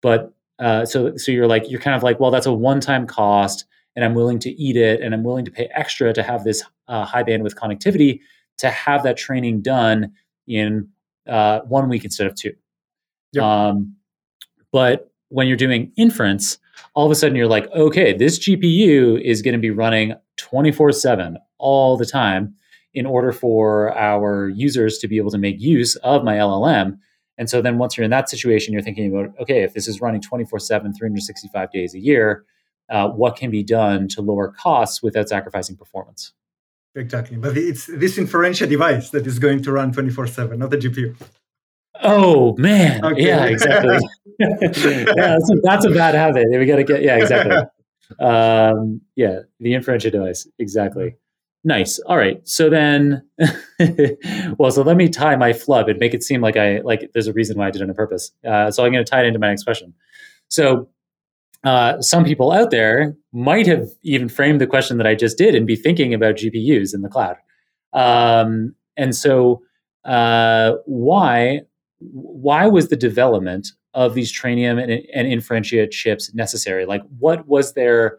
but 0.03 0.33
uh, 0.59 0.85
so 0.85 1.17
so 1.17 1.33
you're 1.33 1.47
like 1.47 1.71
you're 1.71 1.81
kind 1.81 1.97
of 1.97 2.03
like 2.03 2.21
well 2.21 2.31
that's 2.31 2.47
a 2.47 2.53
one 2.53 2.81
time 2.81 3.07
cost 3.07 3.65
and 3.97 4.05
I'm 4.05 4.15
willing 4.15 4.39
to 4.41 4.51
eat 4.51 4.77
it 4.77 5.01
and 5.01 5.15
I'm 5.15 5.23
willing 5.23 5.45
to 5.45 5.51
pay 5.51 5.69
extra 5.75 6.13
to 6.13 6.23
have 6.23 6.45
this 6.45 6.63
uh, 6.89 7.05
high 7.05 7.23
bandwidth 7.23 7.55
connectivity 7.55 8.21
to 8.59 8.71
have 8.71 9.03
that 9.05 9.17
training 9.17 9.63
done 9.63 10.13
in 10.47 10.89
uh, 11.27 11.61
one 11.61 11.89
week 11.89 12.05
instead 12.05 12.27
of 12.27 12.35
two. 12.35 12.55
Yep. 13.39 13.45
Um, 13.45 13.97
but 14.73 15.11
when 15.29 15.47
you're 15.47 15.57
doing 15.57 15.93
inference, 15.97 16.59
all 16.95 17.07
of 17.07 17.13
a 17.13 17.15
sudden 17.15 17.37
you're 17.37 17.47
like, 17.47 17.71
okay, 17.73 18.13
this 18.13 18.39
GPU 18.39 19.21
is 19.21 19.43
going 19.43 19.55
to 19.55 19.61
be 19.61 19.71
running 19.71 20.15
24 20.37 20.93
7 20.93 21.39
all 21.59 21.97
the 21.97 22.07
time 22.07 22.55
in 22.95 23.07
order 23.07 23.33
for 23.33 23.97
our 23.97 24.49
users 24.49 24.99
to 24.99 25.09
be 25.09 25.19
able 25.19 25.31
to 25.31 25.39
make 25.39 25.61
use 25.61 25.97
of 25.97 26.25
my 26.25 26.35
LLM. 26.35 26.99
And 27.37 27.49
so 27.49 27.63
then 27.63 27.79
once 27.79 27.97
you're 27.97 28.05
in 28.05 28.11
that 28.11 28.29
situation, 28.29 28.73
you're 28.73 28.83
thinking 28.83 29.15
about, 29.15 29.31
okay, 29.41 29.63
if 29.63 29.75
this 29.75 29.87
is 29.87 30.01
running 30.01 30.21
24 30.21 30.59
7, 30.59 30.93
365 30.93 31.71
days 31.71 31.95
a 31.95 31.99
year, 31.99 32.45
uh, 32.91 33.09
what 33.09 33.37
can 33.37 33.51
be 33.51 33.63
done 33.63 34.09
to 34.09 34.23
lower 34.23 34.49
costs 34.49 35.03
without 35.03 35.29
sacrificing 35.29 35.77
performance? 35.77 36.33
Exactly. 36.95 37.37
But 37.37 37.57
it's 37.57 37.87
this 37.87 38.19
Inferentia 38.19 38.69
device 38.69 39.11
that 39.11 39.27
is 39.27 39.39
going 39.39 39.63
to 39.63 39.73
run 39.73 39.93
24 39.93 40.27
7, 40.27 40.59
not 40.59 40.71
the 40.71 40.79
GPU. 40.79 41.15
Oh 42.03 42.55
man, 42.59 43.05
okay. 43.05 43.27
yeah, 43.27 43.45
exactly. 43.45 43.99
yeah, 44.39 44.57
that's 44.61 45.51
a, 45.51 45.55
that's 45.63 45.85
a 45.85 45.91
bad 45.91 46.15
habit. 46.15 46.47
We 46.51 46.67
got 46.67 46.77
to 46.77 46.85
get 46.85 47.03
yeah, 47.03 47.17
exactly. 47.17 47.57
Um, 48.21 49.01
yeah, 49.17 49.41
the 49.61 49.73
Inferentia 49.73 50.11
device, 50.11 50.47
exactly. 50.59 51.17
Nice. 51.65 51.99
All 52.01 52.17
right. 52.17 52.41
So 52.49 52.71
then, 52.71 53.23
well, 54.59 54.71
so 54.71 54.83
let 54.83 54.97
me 54.97 55.09
tie 55.09 55.37
my 55.37 55.53
flub 55.53 55.89
and 55.89 55.99
make 55.99 56.15
it 56.15 56.23
seem 56.23 56.41
like 56.41 56.57
I 56.57 56.79
like 56.81 57.11
there's 57.13 57.27
a 57.27 57.33
reason 57.33 57.59
why 57.59 57.67
I 57.67 57.71
did 57.71 57.83
it 57.83 57.89
on 57.89 57.95
purpose. 57.95 58.31
Uh, 58.47 58.71
so 58.71 58.85
I'm 58.85 58.93
going 58.93 59.05
to 59.05 59.11
tie 59.11 59.23
it 59.23 59.27
into 59.27 59.39
my 59.39 59.49
next 59.49 59.65
question. 59.65 59.93
So 60.49 60.89
uh, 61.65 62.01
some 62.01 62.25
people 62.25 62.53
out 62.53 62.71
there 62.71 63.17
might 63.33 63.67
have 63.67 63.89
even 64.03 64.29
framed 64.29 64.61
the 64.61 64.67
question 64.67 64.99
that 64.99 65.07
I 65.07 65.15
just 65.15 65.37
did 65.37 65.55
and 65.55 65.67
be 65.67 65.77
thinking 65.77 66.15
about 66.15 66.37
GPUs 66.37 66.95
in 66.95 67.03
the 67.03 67.09
cloud. 67.09 67.37
Um, 67.93 68.75
and 68.97 69.15
so, 69.15 69.63
uh, 70.05 70.75
why 70.87 71.63
why 72.01 72.67
was 72.67 72.89
the 72.89 72.97
development 72.97 73.73
of 73.95 74.15
these 74.15 74.33
Trainium 74.33 74.81
and, 74.83 74.93
and 75.15 75.27
Inferentia 75.27 75.91
chips 75.91 76.33
necessary? 76.35 76.87
Like, 76.87 77.03
what 77.19 77.47
was 77.47 77.75
there 77.75 78.19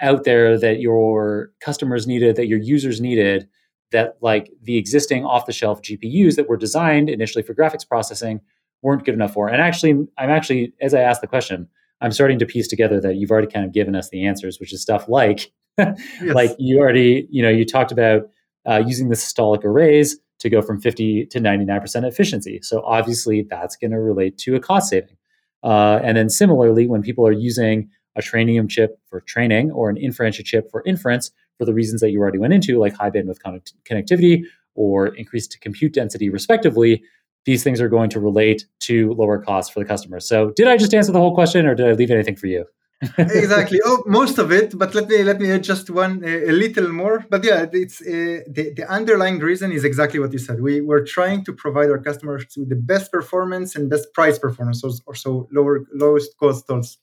out 0.00 0.24
there 0.24 0.58
that 0.58 0.80
your 0.80 1.52
customers 1.60 2.06
needed, 2.06 2.36
that 2.36 2.48
your 2.48 2.58
users 2.58 3.00
needed, 3.00 3.48
that 3.92 4.16
like 4.20 4.50
the 4.62 4.76
existing 4.76 5.24
off-the-shelf 5.24 5.80
GPUs 5.82 6.36
that 6.36 6.48
were 6.48 6.56
designed 6.56 7.08
initially 7.08 7.42
for 7.42 7.54
graphics 7.54 7.88
processing 7.88 8.40
weren't 8.82 9.04
good 9.04 9.14
enough 9.14 9.32
for? 9.32 9.48
And 9.48 9.62
actually, 9.62 10.06
I'm 10.18 10.30
actually, 10.30 10.74
as 10.80 10.92
I 10.94 11.00
asked 11.00 11.20
the 11.20 11.26
question, 11.26 11.68
I'm 12.00 12.12
starting 12.12 12.38
to 12.40 12.46
piece 12.46 12.68
together 12.68 13.00
that 13.00 13.14
you've 13.14 13.30
already 13.30 13.46
kind 13.46 13.64
of 13.64 13.72
given 13.72 13.94
us 13.94 14.10
the 14.10 14.26
answers, 14.26 14.60
which 14.60 14.72
is 14.72 14.82
stuff 14.82 15.08
like, 15.08 15.52
yes. 15.78 15.96
like 16.20 16.50
you 16.58 16.78
already, 16.78 17.26
you 17.30 17.42
know, 17.42 17.48
you 17.48 17.64
talked 17.64 17.92
about 17.92 18.28
uh, 18.68 18.82
using 18.84 19.08
the 19.08 19.14
systolic 19.14 19.64
arrays 19.64 20.18
to 20.44 20.50
go 20.50 20.60
from 20.60 20.78
50 20.78 21.24
to 21.24 21.40
99% 21.40 22.06
efficiency. 22.06 22.60
So 22.62 22.82
obviously 22.84 23.46
that's 23.48 23.76
going 23.76 23.92
to 23.92 23.98
relate 23.98 24.36
to 24.38 24.54
a 24.54 24.60
cost 24.60 24.90
saving. 24.90 25.16
Uh, 25.62 25.98
and 26.04 26.18
then 26.18 26.28
similarly, 26.28 26.86
when 26.86 27.00
people 27.00 27.26
are 27.26 27.32
using 27.32 27.88
a 28.14 28.20
Trainium 28.20 28.68
chip 28.68 29.00
for 29.06 29.22
training 29.22 29.70
or 29.70 29.88
an 29.88 29.96
Inferentia 29.96 30.44
chip 30.44 30.70
for 30.70 30.82
inference, 30.84 31.30
for 31.56 31.64
the 31.64 31.72
reasons 31.72 32.02
that 32.02 32.10
you 32.10 32.20
already 32.20 32.36
went 32.36 32.52
into, 32.52 32.78
like 32.78 32.94
high 32.94 33.10
bandwidth 33.10 33.40
connect- 33.40 33.72
connectivity 33.84 34.42
or 34.74 35.14
increased 35.14 35.58
compute 35.62 35.94
density, 35.94 36.28
respectively, 36.28 37.02
these 37.46 37.64
things 37.64 37.80
are 37.80 37.88
going 37.88 38.10
to 38.10 38.20
relate 38.20 38.66
to 38.80 39.14
lower 39.14 39.38
costs 39.38 39.72
for 39.72 39.80
the 39.80 39.86
customer. 39.86 40.20
So, 40.20 40.50
did 40.50 40.68
I 40.68 40.76
just 40.76 40.92
answer 40.92 41.12
the 41.12 41.20
whole 41.20 41.34
question, 41.34 41.64
or 41.64 41.74
did 41.74 41.86
I 41.86 41.92
leave 41.92 42.10
anything 42.10 42.36
for 42.36 42.48
you? 42.48 42.66
exactly. 43.18 43.80
Oh, 43.84 44.02
most 44.06 44.38
of 44.38 44.52
it, 44.52 44.78
but 44.78 44.94
let 44.94 45.08
me 45.08 45.22
let 45.22 45.40
me 45.40 45.50
add 45.50 45.62
just 45.62 45.90
one 45.90 46.22
a, 46.24 46.52
little 46.52 46.88
more. 46.88 47.24
But 47.28 47.44
yeah, 47.44 47.66
it's 47.72 48.00
uh, 48.00 48.40
the 48.56 48.72
the 48.76 48.86
underlying 48.88 49.38
reason 49.38 49.72
is 49.72 49.84
exactly 49.84 50.20
what 50.20 50.32
you 50.32 50.38
said. 50.38 50.60
We 50.60 50.80
were 50.80 51.04
trying 51.04 51.44
to 51.46 51.52
provide 51.52 51.90
our 51.90 51.98
customers 51.98 52.46
with 52.56 52.68
the 52.68 52.80
best 52.92 53.12
performance 53.12 53.76
and 53.76 53.90
best 53.90 54.12
price 54.12 54.38
performance, 54.38 54.82
or 55.06 55.14
so 55.14 55.48
lower 55.52 55.84
lowest 55.92 56.36
cost 56.38 56.70
also. 56.70 56.98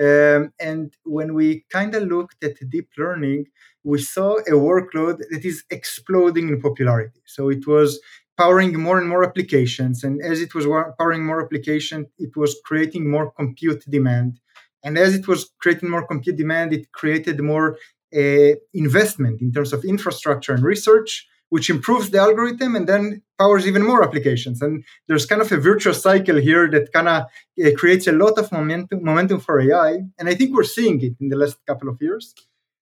Um, 0.00 0.52
and 0.60 0.94
when 1.04 1.34
we 1.34 1.64
kind 1.70 1.94
of 1.94 2.04
looked 2.04 2.44
at 2.44 2.54
deep 2.70 2.88
learning, 2.96 3.46
we 3.82 3.98
saw 4.00 4.36
a 4.38 4.52
workload 4.52 5.18
that 5.30 5.44
is 5.44 5.64
exploding 5.70 6.48
in 6.48 6.60
popularity. 6.60 7.20
So 7.26 7.48
it 7.48 7.66
was 7.66 8.00
powering 8.36 8.78
more 8.80 8.98
and 8.98 9.08
more 9.08 9.24
applications, 9.24 10.04
and 10.04 10.22
as 10.22 10.40
it 10.40 10.54
was 10.54 10.66
powering 10.98 11.24
more 11.26 11.42
applications, 11.44 12.06
it 12.18 12.36
was 12.36 12.56
creating 12.64 13.10
more 13.10 13.32
compute 13.32 13.82
demand 13.88 14.38
and 14.84 14.96
as 14.98 15.14
it 15.14 15.26
was 15.28 15.50
creating 15.60 15.90
more 15.90 16.06
compute 16.06 16.36
demand, 16.36 16.72
it 16.72 16.92
created 16.92 17.40
more 17.40 17.76
uh, 18.14 18.52
investment 18.72 19.40
in 19.40 19.52
terms 19.52 19.72
of 19.72 19.84
infrastructure 19.84 20.54
and 20.54 20.64
research, 20.64 21.26
which 21.50 21.70
improves 21.70 22.10
the 22.10 22.18
algorithm 22.18 22.76
and 22.76 22.86
then 22.88 23.22
powers 23.38 23.66
even 23.66 23.82
more 23.82 24.02
applications. 24.02 24.60
And 24.62 24.84
there's 25.06 25.26
kind 25.26 25.40
of 25.40 25.50
a 25.52 25.56
virtuous 25.56 26.02
cycle 26.02 26.36
here 26.36 26.70
that 26.70 26.92
kind 26.92 27.08
of 27.08 27.22
uh, 27.24 27.70
creates 27.76 28.06
a 28.06 28.12
lot 28.12 28.38
of 28.38 28.50
momentum, 28.52 29.02
momentum 29.02 29.40
for 29.40 29.60
AI. 29.60 30.00
And 30.18 30.28
I 30.28 30.34
think 30.34 30.54
we're 30.54 30.64
seeing 30.64 31.00
it 31.02 31.14
in 31.20 31.28
the 31.28 31.36
last 31.36 31.58
couple 31.66 31.88
of 31.88 31.98
years. 32.00 32.34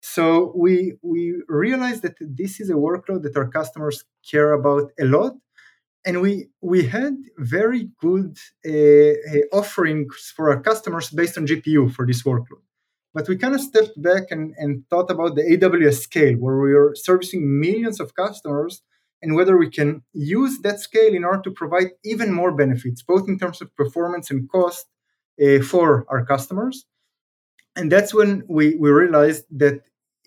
So 0.01 0.53
we 0.55 0.93
we 1.01 1.41
realized 1.47 2.03
that 2.03 2.15
this 2.19 2.59
is 2.59 2.69
a 2.69 2.73
workload 2.73 3.23
that 3.23 3.35
our 3.35 3.47
customers 3.47 4.03
care 4.29 4.53
about 4.53 4.91
a 4.99 5.05
lot, 5.05 5.33
and 6.05 6.21
we 6.21 6.47
we 6.61 6.85
had 6.85 7.15
very 7.37 7.89
good 7.99 8.37
uh, 8.65 8.71
uh, 8.71 9.57
offerings 9.59 10.31
for 10.35 10.51
our 10.51 10.61
customers 10.61 11.09
based 11.09 11.37
on 11.37 11.47
GPU 11.47 11.91
for 11.91 12.05
this 12.05 12.23
workload. 12.23 12.63
But 13.13 13.27
we 13.29 13.37
kind 13.37 13.55
of 13.55 13.61
stepped 13.61 13.99
back 14.01 14.23
and, 14.29 14.53
and 14.57 14.83
thought 14.89 15.09
about 15.09 15.35
the 15.35 15.43
AWS 15.43 16.01
scale, 16.01 16.35
where 16.35 16.59
we 16.59 16.73
are 16.73 16.93
servicing 16.95 17.59
millions 17.59 17.99
of 18.01 18.13
customers, 18.13 18.81
and 19.21 19.35
whether 19.35 19.57
we 19.57 19.69
can 19.69 20.03
use 20.13 20.59
that 20.59 20.79
scale 20.81 21.13
in 21.13 21.23
order 21.23 21.41
to 21.43 21.51
provide 21.51 21.91
even 22.03 22.33
more 22.33 22.51
benefits, 22.51 23.01
both 23.01 23.27
in 23.29 23.39
terms 23.39 23.61
of 23.61 23.73
performance 23.75 24.29
and 24.29 24.49
cost 24.51 24.85
uh, 25.41 25.59
for 25.61 26.05
our 26.09 26.25
customers. 26.25 26.85
And 27.77 27.91
that's 27.91 28.13
when 28.13 28.43
we, 28.47 28.75
we 28.75 28.89
realized 28.89 29.45
that 29.51 29.81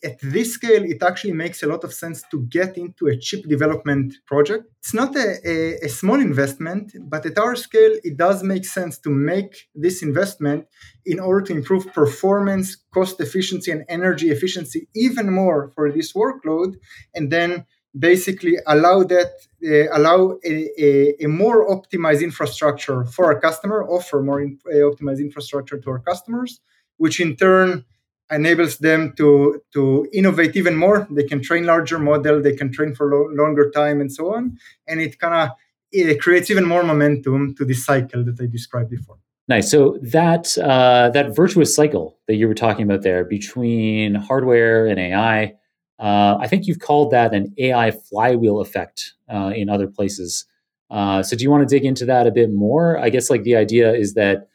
at 0.05 0.19
this 0.21 0.55
scale, 0.55 0.85
it 0.85 1.03
actually 1.03 1.33
makes 1.33 1.63
a 1.63 1.67
lot 1.67 1.85
of 1.85 1.93
sense 1.93 2.23
to 2.31 2.41
get 2.43 2.77
into 2.77 3.07
a 3.07 3.17
chip 3.17 3.45
development 3.49 4.15
project. 4.27 4.65
It's 4.79 4.95
not 4.95 5.17
a, 5.17 5.29
a, 5.45 5.87
a, 5.87 5.89
small 5.89 6.21
investment, 6.21 6.93
but 7.09 7.27
at 7.27 7.39
our 7.39 7.57
scale, 7.57 7.95
it 8.05 8.17
does 8.17 8.43
make 8.43 8.65
sense 8.65 8.99
to 8.99 9.11
make 9.11 9.69
this 9.75 10.03
investment 10.03 10.67
in 11.05 11.19
order 11.21 11.43
to 11.47 11.53
improve 11.53 11.93
performance, 11.93 12.77
cost 12.93 13.21
efficiency, 13.21 13.71
and 13.71 13.85
energy 13.89 14.31
efficiency 14.31 14.89
even 14.95 15.33
more 15.33 15.71
for 15.75 15.91
this 15.91 16.13
workload, 16.13 16.77
and 17.15 17.31
then 17.31 17.67
basically 17.99 18.57
allow 18.67 19.03
that 19.03 19.33
uh, 19.67 19.97
allow 19.97 20.39
a, 20.45 21.25
a, 21.25 21.27
more 21.27 21.69
optimized 21.69 22.23
infrastructure 22.23 23.05
for 23.05 23.25
our 23.27 23.41
customer, 23.41 23.83
offer 23.89 24.23
more 24.23 24.41
in, 24.41 24.59
uh, 24.67 24.77
optimized 24.77 25.21
infrastructure 25.21 25.79
to 25.79 25.91
our 25.91 25.99
customers, 25.99 26.61
which 26.99 27.21
in 27.21 27.35
turn 27.35 27.85
enables 28.31 28.79
them 28.79 29.13
to 29.17 29.63
to 29.73 30.07
innovate 30.13 30.57
even 30.57 30.77
more. 30.77 31.07
They 31.11 31.25
can 31.25 31.43
train 31.43 31.65
larger 31.65 31.99
model, 31.99 32.43
they 32.43 32.55
can 32.55 32.73
train 32.73 32.95
for 32.95 33.11
lo- 33.11 33.31
longer 33.33 33.71
time, 33.71 34.01
and 34.01 34.13
so 34.13 34.35
on. 34.35 34.59
And 34.87 35.01
it 35.01 35.19
kind 35.19 35.35
of 35.35 35.57
it 35.91 36.21
creates 36.21 36.51
even 36.51 36.67
more 36.67 36.83
momentum 36.83 37.55
to 37.57 37.65
this 37.65 37.85
cycle 37.85 38.25
that 38.25 38.41
I 38.41 38.47
described 38.47 38.91
before. 38.91 39.19
Nice. 39.49 39.71
So 39.71 39.99
that 40.03 40.59
uh, 40.59 41.11
that 41.11 41.35
virtuous 41.35 41.75
cycle 41.75 42.19
that 42.27 42.35
you 42.35 42.47
were 42.47 42.55
talking 42.55 42.85
about 42.85 43.03
there 43.03 43.25
between 43.25 44.15
hardware 44.15 44.87
and 44.87 45.01
AI, 45.01 45.55
uh, 45.99 46.37
I 46.39 46.47
think 46.47 46.67
you've 46.67 46.81
called 46.81 47.13
that 47.13 47.33
an 47.33 47.55
AI 47.57 47.93
flywheel 47.93 48.61
effect 48.61 49.15
uh, 49.33 49.53
in 49.57 49.71
other 49.71 49.89
places. 49.89 50.45
Uh, 50.91 51.23
so 51.23 51.35
do 51.35 51.43
you 51.43 51.51
want 51.51 51.67
to 51.67 51.75
dig 51.75 51.87
into 51.87 52.05
that 52.05 52.27
a 52.27 52.31
bit 52.31 52.53
more? 52.53 52.99
I 52.99 53.09
guess 53.09 53.31
like 53.31 53.43
the 53.43 53.57
idea 53.57 53.95
is 53.95 54.15
that 54.15 54.49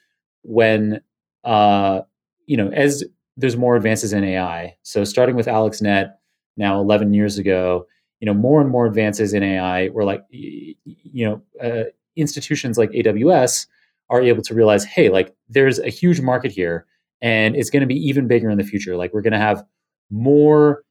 when 0.43 1.01
uh, 1.43 2.01
you 2.45 2.57
know 2.57 2.69
as 2.69 3.03
there's 3.37 3.57
more 3.57 3.75
advances 3.75 4.13
in 4.13 4.23
AI. 4.23 4.75
So 4.83 5.03
starting 5.03 5.35
with 5.35 5.47
AlexNet 5.47 6.13
now 6.57 6.79
11 6.79 7.13
years 7.13 7.37
ago, 7.37 7.87
you 8.19 8.25
know 8.25 8.33
more 8.33 8.61
and 8.61 8.69
more 8.69 8.85
advances 8.85 9.33
in 9.33 9.43
AI. 9.43 9.89
Were 9.89 10.05
like 10.05 10.23
you 10.31 10.75
know 11.13 11.41
uh, 11.61 11.89
institutions 12.15 12.77
like 12.77 12.91
AWS 12.91 13.67
are 14.09 14.21
able 14.21 14.43
to 14.43 14.53
realize, 14.53 14.85
hey, 14.85 15.09
like 15.09 15.35
there's 15.49 15.79
a 15.79 15.89
huge 15.89 16.21
market 16.21 16.51
here 16.51 16.85
and 17.23 17.55
it's 17.55 17.69
going 17.69 17.81
to 17.81 17.87
be 17.87 17.95
even 17.95 18.27
bigger 18.27 18.49
in 18.49 18.57
the 18.57 18.63
future. 18.63 18.97
Like 18.97 19.13
we're 19.13 19.21
going 19.21 19.33
to 19.33 19.39
have 19.39 19.63
more 20.11 20.83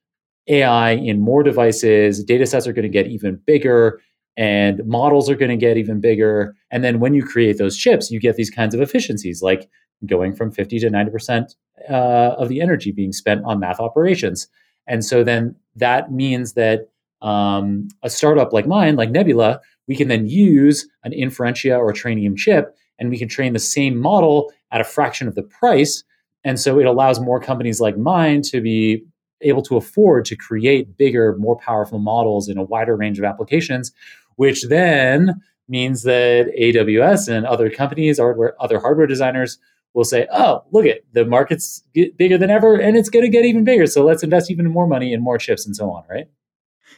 AI 0.49 0.93
in 0.93 1.21
more 1.21 1.43
devices, 1.43 2.25
data 2.25 2.47
sets 2.47 2.67
are 2.67 2.73
going 2.73 2.85
to 2.85 2.89
get 2.89 3.07
even 3.07 3.41
bigger, 3.47 4.01
and 4.37 4.85
models 4.87 5.29
are 5.31 5.37
going 5.37 5.51
to 5.51 5.57
get 5.57 5.77
even 5.77 6.01
bigger. 6.01 6.57
And 6.71 6.83
then 6.83 6.99
when 7.01 7.15
you 7.15 7.23
create 7.23 7.59
those 7.59 7.77
chips, 7.77 8.11
you 8.11 8.19
get 8.19 8.37
these 8.37 8.51
kinds 8.51 8.75
of 8.75 8.81
efficiencies, 8.81 9.43
like 9.43 9.69
going 10.07 10.35
from 10.35 10.51
50 10.51 10.81
to 10.81 10.91
90% 10.91 11.55
uh, 11.89 11.93
of 11.93 12.49
the 12.49 12.61
energy 12.61 12.93
being 12.93 13.13
spent 13.13 13.45
on 13.45 13.61
math 13.61 13.81
operations. 13.81 14.49
And 14.87 15.05
so 15.05 15.23
then 15.25 15.55
that 15.77 16.13
means 16.13 16.55
that 16.55 16.89
um, 17.21 17.89
a 18.03 18.11
startup 18.11 18.53
like 18.53 18.67
mine, 18.67 18.97
like 18.97 19.11
Nebula, 19.11 19.61
we 19.87 19.97
can 19.97 20.09
then 20.09 20.27
use 20.27 20.89
an 21.05 21.13
Inferentia 21.13 21.79
or 21.79 21.93
Trainium 21.93 22.37
chip 22.37 22.77
and 22.99 23.11
we 23.11 23.19
can 23.19 23.29
train 23.29 23.53
the 23.53 23.59
same 23.59 23.97
model 23.97 24.53
at 24.71 24.81
a 24.81 24.85
fraction 24.85 25.29
of 25.29 25.35
the 25.35 25.43
price. 25.43 26.05
And 26.45 26.59
so 26.59 26.79
it 26.79 26.87
allows 26.87 27.21
more 27.21 27.41
companies 27.41 27.81
like 27.81 27.97
mine 27.97 28.43
to 28.43 28.61
be 28.61 29.05
able 29.41 29.63
to 29.63 29.77
afford 29.77 30.25
to 30.27 30.37
create 30.37 30.97
bigger, 30.97 31.37
more 31.37 31.57
powerful 31.57 31.99
models 31.99 32.49
in 32.49 32.59
a 32.59 32.63
wider 32.63 32.97
range 32.97 33.19
of 33.19 33.25
applications, 33.25 33.93
which 34.37 34.65
then 34.69 35.41
means 35.69 36.03
that 36.03 36.53
AWS 36.59 37.29
and 37.29 37.47
other 37.47 37.71
companies 37.71 38.19
or 38.19 38.55
other 38.61 38.79
hardware 38.79 39.07
designers 39.07 39.59
will 39.95 40.05
say, 40.05 40.27
"Oh, 40.33 40.65
look 40.73 40.87
at 40.87 41.01
the 41.13 41.25
market's 41.25 41.85
bigger 41.93 42.39
than 42.39 42.51
ever, 42.51 42.77
and 42.77 42.97
it's 42.97 43.11
going 43.11 43.25
to 43.25 43.31
get 43.31 43.45
even 43.45 43.65
bigger. 43.65 43.87
So 43.87 44.05
let's 44.05 44.23
invest 44.23 44.51
even 44.51 44.71
more 44.71 44.87
money 44.87 45.13
in 45.13 45.23
more 45.23 45.39
chips 45.39 45.67
and 45.67 45.77
so 45.77 45.91
on." 45.91 46.05
Right? 46.09 46.29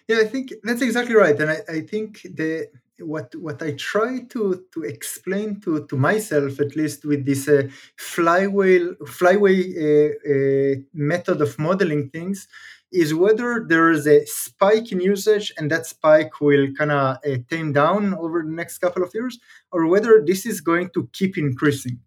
Yeah, 0.09 0.19
I 0.19 0.25
think 0.25 0.53
that's 0.63 0.83
exactly 0.83 1.15
right, 1.15 1.39
and 1.41 1.51
I, 1.51 1.59
I 1.69 1.81
think 1.81 2.23
the 2.23 2.69
what 2.99 3.35
what 3.37 3.63
I 3.63 3.73
try 3.73 4.21
to 4.31 4.65
to 4.73 4.83
explain 4.83 5.61
to 5.63 5.87
to 5.87 5.97
myself 5.97 6.61
at 6.61 6.77
least 6.77 7.05
with 7.05 7.25
this 7.27 7.49
uh, 7.49 7.69
flywheel 7.97 8.95
flywheel 9.07 9.65
uh, 9.87 10.33
uh, 10.33 10.75
method 10.93 11.41
of 11.41 11.59
modeling 11.59 12.11
things 12.11 12.47
is 12.93 13.13
whether 13.13 13.65
there 13.69 13.91
is 13.91 14.07
a 14.07 14.25
spike 14.27 14.93
in 14.93 15.01
usage 15.01 15.53
and 15.59 15.71
that 15.71 15.87
spike 15.87 16.41
will 16.41 16.69
kind 16.79 16.93
of 16.93 17.17
uh, 17.17 17.37
tame 17.51 17.73
down 17.73 18.15
over 18.15 18.43
the 18.43 18.51
next 18.51 18.79
couple 18.79 19.03
of 19.03 19.13
years 19.13 19.41
or 19.73 19.87
whether 19.87 20.23
this 20.25 20.47
is 20.47 20.61
going 20.61 20.89
to 20.91 21.09
keep 21.13 21.37
increasing 21.37 21.99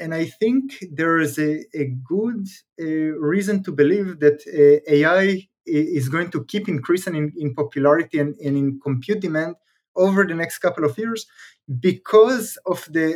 and 0.00 0.14
I 0.14 0.26
think 0.26 0.84
there 0.90 1.18
is 1.18 1.38
a, 1.38 1.64
a 1.74 1.84
good 2.04 2.46
reason 2.78 3.62
to 3.64 3.72
believe 3.72 4.20
that 4.20 4.40
uh, 4.46 4.92
AI 4.92 5.48
is 5.64 6.08
going 6.08 6.30
to 6.30 6.44
keep 6.44 6.68
increasing 6.68 7.14
in, 7.14 7.32
in 7.36 7.54
popularity 7.54 8.18
and, 8.18 8.34
and 8.36 8.56
in 8.56 8.80
compute 8.80 9.20
demand 9.20 9.54
over 9.94 10.24
the 10.24 10.34
next 10.34 10.58
couple 10.58 10.84
of 10.84 10.98
years 10.98 11.26
because 11.80 12.58
of 12.66 12.88
the 12.90 13.14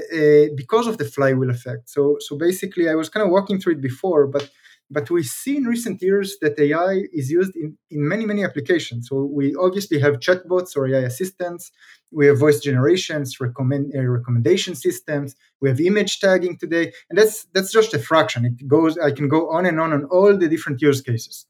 uh, 0.51 0.55
because 0.55 0.87
of 0.87 0.99
the 0.99 1.05
flywheel 1.05 1.51
effect. 1.51 1.89
So 1.89 2.17
so 2.21 2.37
basically, 2.37 2.89
I 2.89 2.95
was 2.95 3.09
kind 3.09 3.25
of 3.25 3.33
walking 3.33 3.61
through 3.61 3.75
it 3.75 3.81
before, 3.81 4.27
but 4.27 4.49
but 4.91 5.11
we 5.11 5.23
see 5.23 5.57
in 5.57 5.65
recent 5.65 6.01
years 6.01 6.37
that 6.41 6.59
AI 6.59 7.03
is 7.13 7.31
used 7.31 7.57
in, 7.57 7.77
in 7.91 8.07
many 8.09 8.25
many 8.25 8.45
applications. 8.45 9.09
So 9.09 9.25
we 9.25 9.55
obviously 9.55 9.99
have 10.01 10.21
chatbots 10.21 10.77
or 10.77 10.87
AI 10.87 11.01
assistants. 11.01 11.73
We 12.13 12.27
have 12.27 12.39
voice 12.39 12.61
generations, 12.61 13.41
recommend 13.41 13.93
uh, 13.95 14.03
recommendation 14.03 14.75
systems. 14.75 15.35
We 15.61 15.69
have 15.69 15.81
image 15.81 16.21
tagging 16.21 16.59
today, 16.59 16.93
and 17.11 17.19
that's 17.19 17.47
that's 17.53 17.73
just 17.73 17.95
a 17.95 17.99
fraction. 17.99 18.45
It 18.45 18.69
goes. 18.69 18.97
I 18.99 19.11
can 19.11 19.29
go 19.29 19.51
on 19.51 19.67
and 19.67 19.81
on 19.81 19.93
on 19.93 20.05
all 20.05 20.37
the 20.37 20.49
different 20.49 20.81
use 20.81 21.01
cases. 21.01 21.47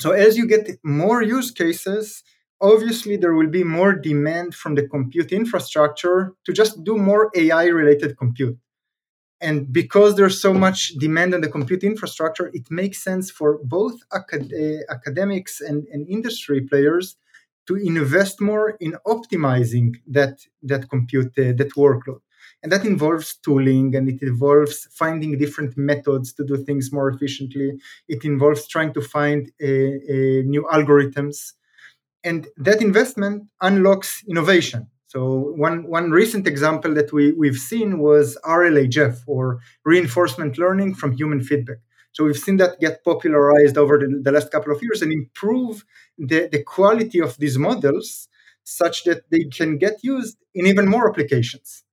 So 0.00 0.12
as 0.12 0.36
you 0.36 0.46
get 0.46 0.78
more 0.84 1.22
use 1.22 1.50
cases, 1.50 2.22
obviously 2.60 3.16
there 3.16 3.34
will 3.34 3.48
be 3.48 3.64
more 3.64 3.94
demand 3.94 4.54
from 4.54 4.74
the 4.74 4.86
compute 4.86 5.32
infrastructure 5.32 6.34
to 6.44 6.52
just 6.52 6.84
do 6.84 6.96
more 6.96 7.30
AI 7.34 7.66
related 7.66 8.16
compute. 8.16 8.58
And 9.40 9.72
because 9.72 10.16
there's 10.16 10.40
so 10.42 10.52
much 10.52 10.88
demand 10.98 11.34
on 11.34 11.40
the 11.42 11.48
compute 11.48 11.84
infrastructure, 11.84 12.50
it 12.52 12.70
makes 12.70 13.02
sense 13.02 13.30
for 13.30 13.58
both 13.62 13.96
acad- 14.12 14.52
uh, 14.52 14.92
academics 14.92 15.60
and, 15.60 15.86
and 15.92 16.08
industry 16.08 16.60
players 16.62 17.16
to 17.66 17.76
invest 17.76 18.40
more 18.40 18.70
in 18.80 18.96
optimizing 19.06 19.96
that, 20.06 20.40
that 20.62 20.88
compute, 20.88 21.38
uh, 21.38 21.52
that 21.56 21.72
workload. 21.76 22.20
And 22.62 22.72
that 22.72 22.84
involves 22.84 23.36
tooling 23.36 23.94
and 23.94 24.08
it 24.08 24.20
involves 24.22 24.88
finding 24.90 25.38
different 25.38 25.76
methods 25.76 26.32
to 26.34 26.44
do 26.44 26.56
things 26.56 26.90
more 26.92 27.08
efficiently. 27.08 27.78
It 28.08 28.24
involves 28.24 28.66
trying 28.66 28.92
to 28.94 29.00
find 29.00 29.52
uh, 29.62 29.66
new 30.54 30.66
algorithms 30.72 31.52
and 32.24 32.48
that 32.56 32.82
investment 32.82 33.44
unlocks 33.60 34.22
innovation. 34.28 34.88
So 35.08 35.52
one, 35.56 35.88
one 35.88 36.10
recent 36.10 36.46
example 36.46 36.94
that 36.94 37.12
we, 37.12 37.32
we've 37.32 37.56
seen 37.56 37.98
was 37.98 38.38
RLHF 38.44 39.20
or 39.26 39.60
reinforcement 39.84 40.58
learning 40.58 40.94
from 40.94 41.12
human 41.12 41.40
feedback. 41.40 41.78
So 42.12 42.24
we've 42.24 42.38
seen 42.38 42.58
that 42.58 42.78
get 42.80 43.04
popularized 43.04 43.78
over 43.78 43.98
the, 43.98 44.20
the 44.22 44.32
last 44.32 44.50
couple 44.52 44.72
of 44.74 44.82
years 44.82 45.02
and 45.02 45.12
improve 45.12 45.84
the, 46.18 46.48
the 46.52 46.62
quality 46.62 47.20
of 47.20 47.36
these 47.38 47.58
models 47.58 48.28
such 48.64 49.04
that 49.04 49.30
they 49.30 49.44
can 49.44 49.78
get 49.78 49.94
used 50.02 50.36
in 50.54 50.66
even 50.66 50.86
more 50.86 51.08
applications. 51.08 51.84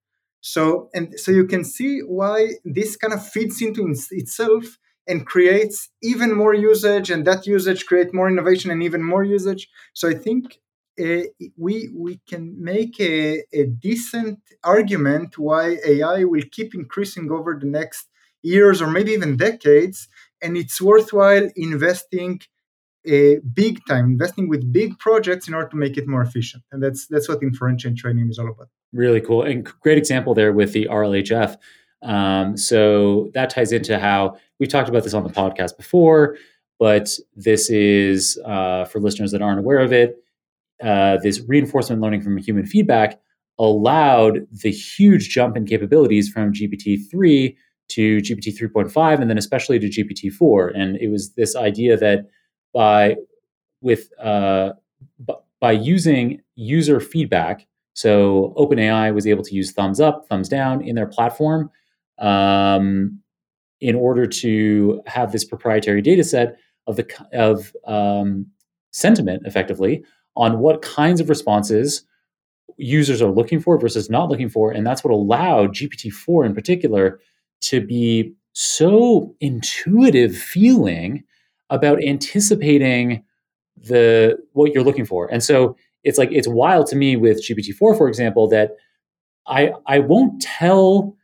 So 0.41 0.89
and 0.93 1.17
so 1.17 1.31
you 1.31 1.47
can 1.47 1.63
see 1.63 2.01
why 2.01 2.51
this 2.63 2.95
kind 2.97 3.13
of 3.13 3.27
feeds 3.27 3.61
into 3.61 3.95
itself 4.11 4.77
and 5.07 5.25
creates 5.25 5.89
even 6.03 6.35
more 6.35 6.53
usage 6.53 7.09
and 7.09 7.25
that 7.25 7.47
usage 7.47 7.85
create 7.85 8.13
more 8.13 8.27
innovation 8.27 8.71
and 8.71 8.83
even 8.83 9.03
more 9.03 9.23
usage 9.23 9.67
so 9.93 10.09
i 10.09 10.13
think 10.13 10.59
we 11.57 11.89
we 11.93 12.19
can 12.27 12.55
make 12.61 12.99
a, 12.99 13.43
a 13.53 13.65
decent 13.65 14.39
argument 14.63 15.37
why 15.37 15.77
ai 15.85 16.23
will 16.23 16.43
keep 16.51 16.73
increasing 16.73 17.29
over 17.31 17.57
the 17.59 17.65
next 17.65 18.07
years 18.43 18.81
or 18.81 18.89
maybe 18.89 19.11
even 19.11 19.35
decades 19.35 20.07
and 20.41 20.55
it's 20.55 20.81
worthwhile 20.81 21.49
investing 21.55 22.39
a 23.05 23.37
big 23.53 23.79
time 23.87 24.05
investing 24.05 24.49
with 24.49 24.71
big 24.71 24.97
projects 24.99 25.47
in 25.47 25.53
order 25.53 25.69
to 25.69 25.75
make 25.75 25.95
it 25.95 26.07
more 26.07 26.23
efficient. 26.23 26.63
And 26.71 26.81
that's 26.81 27.05
that's 27.05 27.29
what 27.29 27.41
Inferentia 27.41 27.95
Trainium 27.95 28.31
is 28.31 28.39
all 28.39 28.49
about. 28.49 28.69
Really 28.93 29.21
cool. 29.21 29.43
And 29.43 29.63
great 29.63 29.99
example 29.99 30.33
there 30.33 30.51
with 30.53 30.73
the 30.73 30.87
rlhf 30.89 31.57
um, 32.01 32.55
so 32.55 33.31
that 33.33 33.49
ties 33.49 33.71
into 33.71 33.99
how 33.99 34.37
we've 34.59 34.69
talked 34.69 34.89
about 34.89 35.03
this 35.03 35.13
on 35.13 35.23
the 35.23 35.29
podcast 35.29 35.75
before, 35.75 36.37
but 36.79 37.09
this 37.35 37.69
is 37.69 38.39
uh, 38.45 38.85
for 38.85 38.99
listeners 38.99 39.31
that 39.31 39.41
aren't 39.41 39.59
aware 39.59 39.79
of 39.79 39.91
it. 39.91 40.23
Uh, 40.83 41.17
this 41.23 41.41
reinforcement 41.47 42.01
learning 42.01 42.21
from 42.21 42.37
human 42.37 42.65
feedback 42.65 43.19
allowed 43.57 44.45
the 44.51 44.71
huge 44.71 45.29
jump 45.29 45.55
in 45.55 45.65
capabilities 45.65 46.27
from 46.29 46.51
GPT 46.51 46.99
3 47.09 47.57
to 47.87 48.17
GPT 48.17 48.57
3.5 48.57 49.21
and 49.21 49.29
then 49.29 49.37
especially 49.37 49.79
to 49.79 49.87
GPT 49.87 50.31
4. 50.31 50.69
And 50.69 50.97
it 50.97 51.09
was 51.09 51.33
this 51.33 51.55
idea 51.55 51.97
that 51.97 52.25
by 52.73 53.15
with 53.81 54.09
uh, 54.19 54.71
b- 55.25 55.35
by 55.61 55.71
using 55.71 56.41
user 56.55 56.99
feedback, 56.99 57.67
so 57.93 58.53
OpenAI 58.57 59.13
was 59.13 59.25
able 59.25 59.43
to 59.43 59.55
use 59.55 59.71
thumbs 59.71 59.99
up, 59.99 60.27
thumbs 60.27 60.49
down 60.49 60.81
in 60.83 60.95
their 60.95 61.07
platform 61.07 61.69
um, 62.19 63.19
in 63.79 63.95
order 63.95 64.25
to 64.25 65.01
have 65.05 65.31
this 65.31 65.45
proprietary 65.45 66.01
data 66.01 66.23
set 66.23 66.57
of 66.87 66.97
the 66.97 67.27
of 67.31 67.71
um, 67.85 68.47
sentiment 68.91 69.43
effectively 69.45 70.03
on 70.35 70.59
what 70.59 70.81
kinds 70.81 71.19
of 71.21 71.29
responses 71.29 72.03
users 72.77 73.21
are 73.21 73.31
looking 73.31 73.59
for 73.59 73.77
versus 73.77 74.09
not 74.09 74.29
looking 74.29 74.49
for 74.49 74.71
and 74.71 74.85
that's 74.85 75.03
what 75.03 75.13
allowed 75.13 75.73
gpt-4 75.73 76.45
in 76.45 76.53
particular 76.53 77.19
to 77.61 77.79
be 77.79 78.33
so 78.53 79.35
intuitive 79.41 80.35
feeling 80.35 81.23
about 81.69 82.03
anticipating 82.03 83.23
the 83.75 84.37
what 84.53 84.73
you're 84.73 84.83
looking 84.83 85.05
for. 85.05 85.27
And 85.31 85.43
so 85.43 85.75
it's 86.03 86.17
like 86.17 86.31
it's 86.31 86.47
wild 86.47 86.87
to 86.87 86.95
me 86.95 87.15
with 87.15 87.43
GPT-4, 87.43 87.97
for 87.97 88.07
example, 88.07 88.47
that 88.49 88.71
I 89.47 89.73
I 89.85 89.99
won't 89.99 90.41
tell 90.41 91.15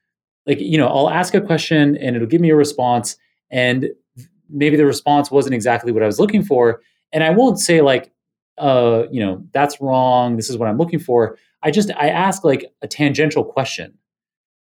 like 0.46 0.60
you 0.60 0.78
know 0.78 0.88
I'll 0.88 1.10
ask 1.10 1.34
a 1.34 1.42
question 1.42 1.98
and 1.98 2.16
it'll 2.16 2.28
give 2.28 2.42
me 2.42 2.50
a 2.50 2.56
response 2.56 3.16
and 3.50 3.90
maybe 4.50 4.76
the 4.76 4.86
response 4.86 5.32
wasn't 5.32 5.56
exactly 5.56 5.92
what 5.92 6.04
I 6.04 6.08
was 6.08 6.20
looking 6.20 6.44
for 6.44 6.82
and 7.14 7.24
I 7.24 7.30
won't 7.30 7.60
say 7.60 7.82
like 7.82 8.12
uh 8.58 9.04
you 9.12 9.20
know 9.20 9.44
that's 9.54 9.80
wrong 9.82 10.36
this 10.36 10.50
is 10.50 10.58
what 10.58 10.70
I'm 10.70 10.78
looking 10.78 11.00
for 11.00 11.38
I 11.64 11.72
just 11.72 11.92
I 11.96 12.10
ask 12.10 12.44
like 12.44 12.66
a 12.82 12.88
tangential 12.88 13.44
question 13.44 13.94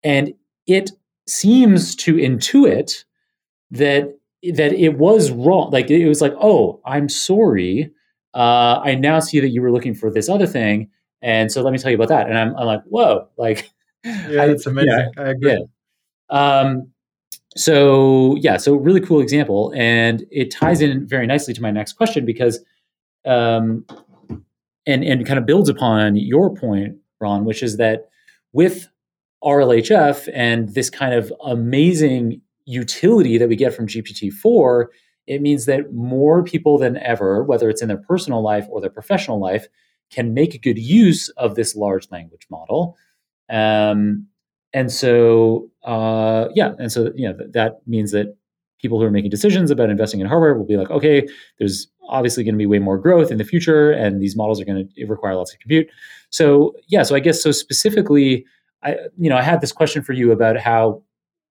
and 0.03 0.33
it 0.67 0.91
seems 1.27 1.95
to 1.97 2.15
intuit 2.15 3.03
that 3.71 4.15
that 4.53 4.73
it 4.73 4.97
was 4.97 5.31
wrong 5.31 5.71
like 5.71 5.89
it 5.89 6.07
was 6.07 6.21
like 6.21 6.33
oh 6.41 6.81
I'm 6.85 7.09
sorry 7.09 7.91
uh 8.33 8.79
I 8.83 8.95
now 8.95 9.19
see 9.19 9.39
that 9.39 9.49
you 9.49 9.61
were 9.61 9.71
looking 9.71 9.95
for 9.95 10.11
this 10.11 10.29
other 10.29 10.47
thing 10.47 10.89
and 11.21 11.51
so 11.51 11.61
let 11.61 11.71
me 11.71 11.79
tell 11.79 11.91
you 11.91 11.97
about 11.97 12.09
that. 12.09 12.27
And 12.29 12.37
I'm, 12.37 12.55
I'm 12.55 12.65
like, 12.65 12.83
whoa, 12.83 13.27
like, 13.37 13.69
yeah, 14.03 14.47
that's 14.47 14.65
amazing. 14.65 14.89
Yeah, 14.89 15.07
I 15.17 15.29
agree. 15.29 15.65
Yeah. 16.31 16.59
Um, 16.59 16.91
so 17.57 18.37
yeah, 18.39 18.57
so 18.57 18.75
really 18.75 19.01
cool 19.01 19.19
example, 19.19 19.73
and 19.75 20.23
it 20.31 20.51
ties 20.51 20.81
in 20.81 21.07
very 21.07 21.25
nicely 21.25 21.53
to 21.53 21.61
my 21.61 21.71
next 21.71 21.93
question 21.93 22.25
because, 22.25 22.59
um, 23.25 23.85
and 24.85 25.03
and 25.03 25.25
kind 25.25 25.39
of 25.39 25.45
builds 25.45 25.69
upon 25.69 26.15
your 26.15 26.53
point, 26.53 26.95
Ron, 27.19 27.45
which 27.45 27.63
is 27.63 27.77
that 27.77 28.09
with 28.53 28.87
RLHF 29.43 30.29
and 30.33 30.73
this 30.73 30.89
kind 30.89 31.13
of 31.13 31.31
amazing 31.45 32.41
utility 32.65 33.37
that 33.37 33.49
we 33.49 33.55
get 33.55 33.73
from 33.73 33.87
GPT-4, 33.87 34.85
it 35.27 35.41
means 35.41 35.65
that 35.65 35.93
more 35.93 36.43
people 36.43 36.77
than 36.77 36.97
ever, 36.97 37.43
whether 37.43 37.69
it's 37.69 37.81
in 37.81 37.87
their 37.87 37.97
personal 37.97 38.43
life 38.43 38.65
or 38.69 38.81
their 38.81 38.89
professional 38.89 39.39
life, 39.39 39.67
can 40.11 40.33
make 40.33 40.61
good 40.61 40.77
use 40.77 41.29
of 41.29 41.55
this 41.55 41.75
large 41.75 42.09
language 42.11 42.47
model. 42.49 42.97
Um, 43.49 44.27
and 44.73 44.91
so, 44.91 45.69
uh, 45.83 46.47
yeah, 46.53 46.73
and 46.77 46.91
so 46.91 47.11
you 47.15 47.27
know 47.27 47.37
that 47.53 47.79
means 47.87 48.11
that 48.11 48.35
people 48.79 48.99
who 48.99 49.05
are 49.05 49.11
making 49.11 49.29
decisions 49.29 49.71
about 49.71 49.89
investing 49.89 50.19
in 50.19 50.27
hardware 50.27 50.55
will 50.55 50.65
be 50.65 50.77
like, 50.77 50.89
okay, 50.89 51.27
there's 51.57 51.87
obviously 52.09 52.43
going 52.43 52.55
to 52.55 52.57
be 52.57 52.65
way 52.65 52.79
more 52.79 52.97
growth 52.97 53.31
in 53.31 53.37
the 53.37 53.43
future, 53.43 53.91
and 53.91 54.21
these 54.21 54.35
models 54.35 54.59
are 54.59 54.65
going 54.65 54.89
to 54.95 55.05
require 55.05 55.35
lots 55.35 55.53
of 55.53 55.59
compute. 55.59 55.87
So, 56.29 56.75
yeah, 56.87 57.03
so 57.03 57.15
I 57.15 57.19
guess 57.19 57.41
so 57.41 57.51
specifically, 57.51 58.45
I 58.83 58.97
you 59.17 59.29
know 59.29 59.37
I 59.37 59.41
had 59.41 59.61
this 59.61 59.71
question 59.71 60.01
for 60.01 60.13
you 60.13 60.31
about 60.31 60.57
how 60.57 61.01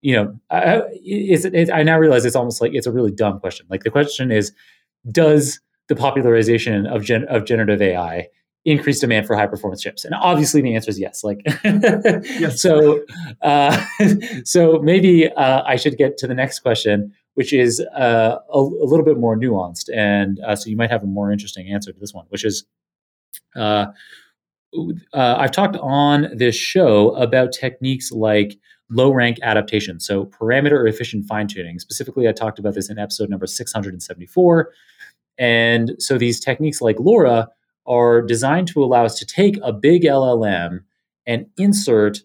you 0.03 0.15
know 0.15 0.39
I, 0.51 0.83
is 1.05 1.45
it, 1.45 1.55
it, 1.55 1.71
I 1.71 1.83
now 1.83 1.99
realize 1.99 2.25
it's 2.25 2.37
almost 2.37 2.61
like 2.61 2.73
it's 2.75 2.87
a 2.87 2.93
really 2.93 3.13
dumb 3.13 3.41
question. 3.41 3.67
Like 3.71 3.85
the 3.85 3.91
question 3.91 4.31
is, 4.31 4.53
does 5.11 5.61
the 5.89 5.97
popularization 5.97 6.87
of 6.87 7.03
gen, 7.03 7.25
of 7.25 7.45
generative 7.45 7.83
AI 7.83 8.29
increased 8.65 9.01
demand 9.01 9.27
for 9.27 9.37
high 9.37 9.47
performance 9.47 9.83
chips? 9.83 10.05
And 10.05 10.15
obviously 10.15 10.61
the 10.61 10.75
answer 10.75 10.91
is 10.91 10.99
yes. 10.99 11.25
Like, 11.25 11.41
yes. 11.65 12.61
so, 12.61 13.03
uh, 13.43 13.85
so 14.45 14.79
maybe 14.81 15.29
uh, 15.33 15.63
I 15.65 15.77
should 15.77 15.97
get 15.97 16.17
to 16.19 16.27
the 16.27 16.35
next 16.35 16.61
question, 16.61 17.13
which 17.39 17.53
is 17.53 17.78
uh, 17.97 18.36
a, 18.53 18.59
a, 18.59 18.86
little 18.91 19.05
bit 19.05 19.16
more 19.16 19.39
nuanced. 19.39 19.89
And 19.95 20.41
uh, 20.41 20.57
so 20.57 20.68
you 20.68 20.74
might 20.74 20.91
have 20.91 21.05
a 21.05 21.07
more 21.07 21.30
interesting 21.30 21.72
answer 21.72 21.93
to 21.93 22.01
this 22.01 22.12
one, 22.12 22.26
which 22.30 22.45
is, 22.45 22.64
uh, 23.55 23.86
uh, 25.14 25.36
I've 25.39 25.53
talked 25.53 25.76
on 25.76 26.30
this 26.34 26.57
show 26.57 27.11
about 27.11 27.53
techniques 27.53 28.11
like 28.11 28.59
low 28.91 29.12
rank 29.12 29.39
adaptation. 29.41 30.01
So 30.01 30.24
parameter 30.24 30.89
efficient 30.89 31.26
fine 31.28 31.47
tuning. 31.47 31.78
Specifically, 31.78 32.26
I 32.26 32.32
talked 32.32 32.59
about 32.59 32.74
this 32.74 32.91
in 32.91 32.99
episode 32.99 33.30
number 33.30 33.47
674. 33.47 34.72
And 35.39 35.93
so 36.01 36.18
these 36.18 36.41
techniques 36.41 36.80
like 36.80 36.97
LoRA 36.97 37.47
are 37.86 38.20
designed 38.20 38.66
to 38.68 38.82
allow 38.82 39.05
us 39.05 39.16
to 39.20 39.24
take 39.24 39.61
a 39.62 39.72
big 39.72 40.03
LLM 40.03 40.80
and 41.24 41.47
insert 41.57 42.18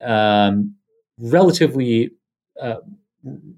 um, 0.00 0.74
relatively 1.18 2.12
uh, 2.58 2.76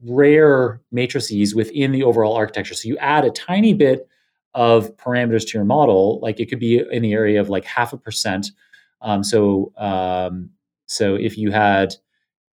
rare 0.04 0.80
matrices 0.92 1.54
within 1.54 1.92
the 1.92 2.02
overall 2.02 2.34
architecture. 2.34 2.74
So 2.74 2.88
you 2.88 2.96
add 2.98 3.24
a 3.24 3.30
tiny 3.30 3.74
bit 3.74 4.08
of 4.54 4.96
parameters 4.96 5.46
to 5.48 5.58
your 5.58 5.64
model, 5.64 6.18
like 6.20 6.40
it 6.40 6.46
could 6.46 6.60
be 6.60 6.82
in 6.90 7.02
the 7.02 7.12
area 7.12 7.40
of 7.40 7.48
like 7.48 7.64
half 7.64 7.92
a 7.92 7.98
percent. 7.98 8.50
Um, 9.02 9.22
so 9.22 9.72
um, 9.76 10.50
so 10.86 11.14
if 11.14 11.36
you 11.36 11.50
had 11.50 11.94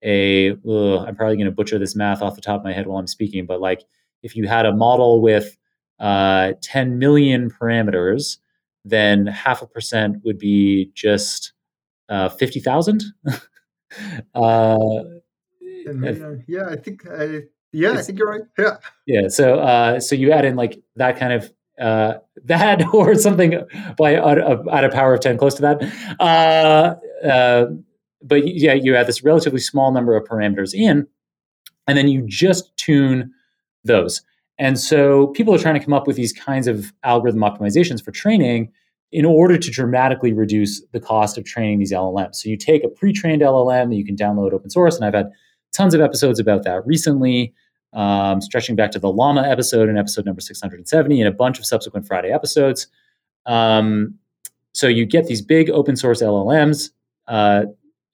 a, 0.03 0.49
I'm 0.49 1.15
probably 1.15 1.37
going 1.37 1.45
to 1.45 1.51
butcher 1.51 1.79
this 1.79 1.95
math 1.95 2.21
off 2.21 2.35
the 2.35 2.41
top 2.41 2.59
of 2.59 2.63
my 2.65 2.73
head 2.73 2.87
while 2.87 2.99
I'm 2.99 3.07
speaking, 3.07 3.45
but 3.45 3.61
like 3.61 3.83
if 4.21 4.35
you 4.35 4.47
had 4.47 4.65
a 4.65 4.73
model 4.73 5.21
with 5.21 5.57
uh, 5.99 6.53
10 6.61 6.97
million 6.97 7.49
parameters, 7.49 8.37
then 8.83 9.27
half 9.27 9.61
a 9.61 9.67
percent 9.67 10.17
would 10.25 10.37
be 10.37 10.91
just 10.93 11.53
uh, 12.09 12.29
50,000. 12.29 13.03
uh, 14.35 15.03
yeah, 16.47 16.69
I 16.69 16.75
think, 16.75 17.07
I, 17.09 17.43
yeah, 17.71 17.93
I 17.93 18.01
think 18.01 18.19
you're 18.19 18.29
right. 18.29 18.41
Yeah. 18.57 18.77
Yeah. 19.05 19.27
So, 19.27 19.59
uh, 19.59 19.99
so 19.99 20.15
you 20.15 20.31
add 20.31 20.45
in 20.45 20.55
like 20.55 20.81
that 20.95 21.17
kind 21.17 21.33
of, 21.33 21.51
uh, 21.79 22.15
that 22.45 22.93
or 22.93 23.15
something 23.15 23.65
by 23.97 24.15
at 24.15 24.83
a 24.83 24.89
power 24.89 25.13
of 25.13 25.19
10 25.19 25.37
close 25.37 25.55
to 25.55 25.61
that. 25.61 26.17
Uh, 26.19 26.95
uh, 27.27 27.65
but 28.21 28.47
yeah, 28.47 28.73
you 28.73 28.95
add 28.95 29.07
this 29.07 29.23
relatively 29.23 29.59
small 29.59 29.91
number 29.91 30.15
of 30.15 30.23
parameters 30.27 30.73
in, 30.73 31.07
and 31.87 31.97
then 31.97 32.07
you 32.07 32.23
just 32.25 32.75
tune 32.77 33.31
those. 33.83 34.21
And 34.57 34.79
so 34.79 35.27
people 35.27 35.53
are 35.53 35.59
trying 35.59 35.73
to 35.73 35.83
come 35.83 35.93
up 35.93 36.07
with 36.07 36.15
these 36.15 36.31
kinds 36.31 36.67
of 36.67 36.93
algorithm 37.03 37.41
optimizations 37.41 38.03
for 38.03 38.11
training 38.11 38.71
in 39.11 39.25
order 39.25 39.57
to 39.57 39.71
dramatically 39.71 40.33
reduce 40.33 40.81
the 40.91 40.99
cost 40.99 41.37
of 41.37 41.43
training 41.43 41.79
these 41.79 41.91
LLMs. 41.91 42.35
So 42.35 42.49
you 42.49 42.57
take 42.57 42.83
a 42.83 42.87
pre-trained 42.87 43.41
LLM 43.41 43.89
that 43.89 43.95
you 43.95 44.05
can 44.05 44.15
download 44.15 44.53
open 44.53 44.69
source, 44.69 44.95
and 44.95 45.05
I've 45.05 45.13
had 45.13 45.31
tons 45.73 45.93
of 45.93 46.01
episodes 46.01 46.39
about 46.39 46.63
that 46.63 46.85
recently, 46.85 47.53
um, 47.93 48.41
stretching 48.41 48.75
back 48.75 48.91
to 48.91 48.99
the 48.99 49.11
Llama 49.11 49.43
episode 49.43 49.89
in 49.89 49.97
episode 49.97 50.25
number 50.25 50.41
670 50.41 51.19
and 51.19 51.27
a 51.27 51.31
bunch 51.31 51.59
of 51.59 51.65
subsequent 51.65 52.07
Friday 52.07 52.31
episodes. 52.31 52.87
Um, 53.45 54.15
so 54.73 54.87
you 54.87 55.05
get 55.05 55.27
these 55.27 55.41
big 55.41 55.69
open 55.69 55.95
source 55.95 56.21
LLMs, 56.21 56.89
uh, 57.27 57.65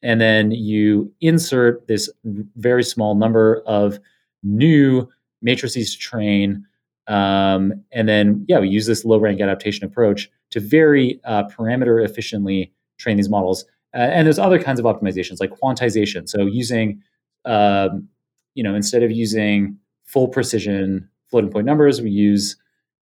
and 0.02 0.20
then 0.20 0.52
you 0.52 1.12
insert 1.22 1.88
this 1.88 2.10
very 2.24 2.84
small 2.84 3.16
number 3.16 3.62
of 3.66 4.00
new 4.44 5.08
matrices 5.42 5.94
to 5.94 6.00
train. 6.00 6.66
Um, 7.08 7.74
and 7.92 8.08
then, 8.08 8.46
yeah, 8.48 8.60
we 8.60 8.70
use 8.70 8.86
this 8.86 9.04
low 9.06 9.18
rank 9.18 9.42
adaptation 9.42 9.86
approach 9.86 10.30
to 10.52 10.60
very 10.60 11.20
uh, 11.26 11.44
parameter 11.48 12.04
efficiently 12.04 12.72
train 12.98 13.18
these 13.18 13.30
models. 13.30 13.66
Uh, 13.94 13.98
and 13.98 14.26
there's 14.26 14.40
other 14.40 14.62
kinds 14.62 14.80
of 14.80 14.86
optimizations 14.86 15.40
like 15.40 15.52
quantization. 15.52 16.30
So 16.30 16.46
using, 16.46 17.02
um, 17.50 18.08
you 18.54 18.64
know, 18.64 18.76
instead 18.76 19.04
of 19.04 19.12
using 19.12 19.78
full 20.06 20.28
precision 20.28 21.10
floating 21.30 21.50
point 21.50 21.66
numbers, 21.66 22.02
we 22.02 22.12
use, 22.12 22.56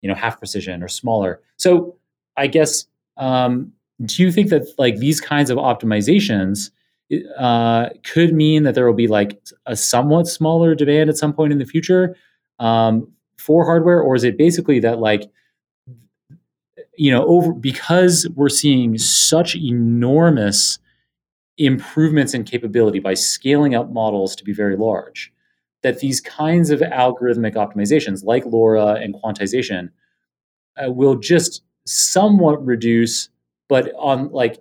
you 0.02 0.08
know, 0.08 0.14
half 0.14 0.38
precision 0.38 0.82
or 0.82 0.88
smaller. 0.88 1.40
So 1.56 1.96
I 2.36 2.46
guess, 2.46 2.86
um, 3.16 3.72
do 4.04 4.22
you 4.22 4.30
think 4.30 4.50
that 4.50 4.66
like 4.78 4.98
these 4.98 5.20
kinds 5.20 5.50
of 5.50 5.58
optimizations 5.58 6.70
uh, 7.38 7.88
could 8.04 8.34
mean 8.34 8.62
that 8.62 8.74
there 8.74 8.86
will 8.86 8.94
be 8.94 9.08
like 9.08 9.40
a 9.66 9.74
somewhat 9.74 10.26
smaller 10.28 10.74
demand 10.74 11.10
at 11.10 11.16
some 11.16 11.32
point 11.32 11.52
in 11.52 11.58
the 11.58 11.64
future 11.64 12.16
um, 12.58 13.08
for 13.38 13.64
hardware, 13.64 14.00
or 14.00 14.14
is 14.14 14.22
it 14.24 14.36
basically 14.36 14.80
that 14.80 14.98
like 14.98 15.22
you 16.96 17.10
know 17.10 17.24
over 17.26 17.52
because 17.52 18.28
we're 18.34 18.48
seeing 18.48 18.98
such 18.98 19.56
enormous 19.56 20.78
improvements 21.58 22.34
in 22.34 22.44
capability 22.44 22.98
by 22.98 23.14
scaling 23.14 23.74
up 23.74 23.90
models 23.90 24.36
to 24.36 24.44
be 24.44 24.52
very 24.52 24.76
large 24.76 25.32
that 25.82 26.00
these 26.00 26.20
kinds 26.20 26.70
of 26.70 26.80
algorithmic 26.80 27.54
optimizations 27.54 28.24
like 28.24 28.44
LoRA 28.44 29.00
and 29.00 29.14
quantization 29.14 29.90
uh, 30.82 30.90
will 30.90 31.14
just 31.14 31.62
somewhat 31.84 32.64
reduce 32.64 33.28
but 33.68 33.92
on 33.96 34.30
like 34.32 34.58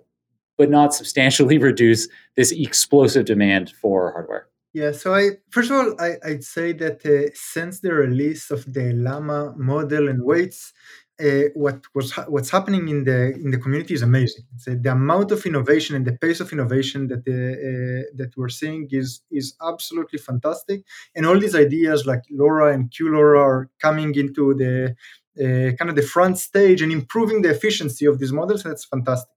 but 0.56 0.70
not 0.70 0.94
substantially 0.94 1.58
reduce 1.70 2.08
this 2.36 2.52
explosive 2.52 3.24
demand 3.26 3.70
for 3.70 4.12
hardware. 4.12 4.48
Yeah, 4.72 4.92
so 4.92 5.14
I 5.14 5.30
first 5.50 5.70
of 5.70 5.76
all 5.76 6.00
I, 6.00 6.16
would 6.24 6.44
say 6.44 6.72
that 6.74 7.04
uh, 7.04 7.32
since 7.34 7.80
the 7.80 7.92
release 7.94 8.50
of 8.50 8.72
the 8.72 8.92
Llama 8.92 9.54
model 9.56 10.08
and 10.08 10.22
weights, 10.22 10.72
uh, 11.18 11.48
what 11.54 11.80
was 11.94 12.10
ha- 12.12 12.26
what's 12.28 12.50
happening 12.50 12.88
in 12.88 13.04
the 13.04 13.32
in 13.34 13.50
the 13.50 13.58
community 13.58 13.94
is 13.94 14.02
amazing. 14.02 14.44
Uh, 14.66 14.74
the 14.80 14.92
amount 14.92 15.32
of 15.32 15.46
innovation 15.46 15.96
and 15.96 16.06
the 16.06 16.12
pace 16.12 16.40
of 16.40 16.52
innovation 16.52 17.08
that 17.08 17.20
uh, 17.20 18.10
that 18.16 18.36
we're 18.36 18.50
seeing 18.50 18.86
is 18.90 19.22
is 19.30 19.54
absolutely 19.62 20.18
fantastic. 20.18 20.84
And 21.14 21.24
all 21.24 21.38
these 21.38 21.54
ideas 21.54 22.04
like 22.06 22.22
LoRA 22.30 22.74
and 22.74 22.90
QLoRA 22.90 23.40
are 23.40 23.70
coming 23.80 24.14
into 24.14 24.54
the 24.54 24.94
kind 25.38 25.90
of 25.90 25.96
the 25.96 26.02
front 26.02 26.38
stage 26.38 26.80
and 26.82 26.92
improving 26.92 27.42
the 27.42 27.50
efficiency 27.50 28.06
of 28.06 28.18
these 28.18 28.32
models. 28.32 28.62
That's 28.62 28.84
fantastic. 28.84 29.36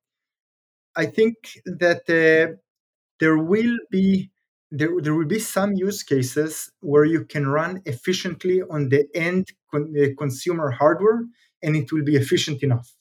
I 0.95 1.05
think 1.05 1.36
that 1.65 2.05
there 3.19 3.38
will 3.38 3.77
be 3.89 4.32
there, 4.71 4.89
there 5.01 5.15
will 5.15 5.25
be 5.25 5.39
some 5.39 5.73
use 5.73 6.03
cases 6.03 6.71
where 6.82 7.05
you 7.05 7.25
can 7.25 7.47
run 7.47 7.82
efficiently 7.86 8.61
on 8.69 8.89
the 8.89 9.07
end 9.15 9.47
con- 9.71 9.93
consumer 10.17 10.69
hardware 10.69 11.23
and 11.62 11.76
it 11.76 11.91
will 11.91 12.03
be 12.03 12.16
efficient 12.16 12.64
enough. 12.64 12.93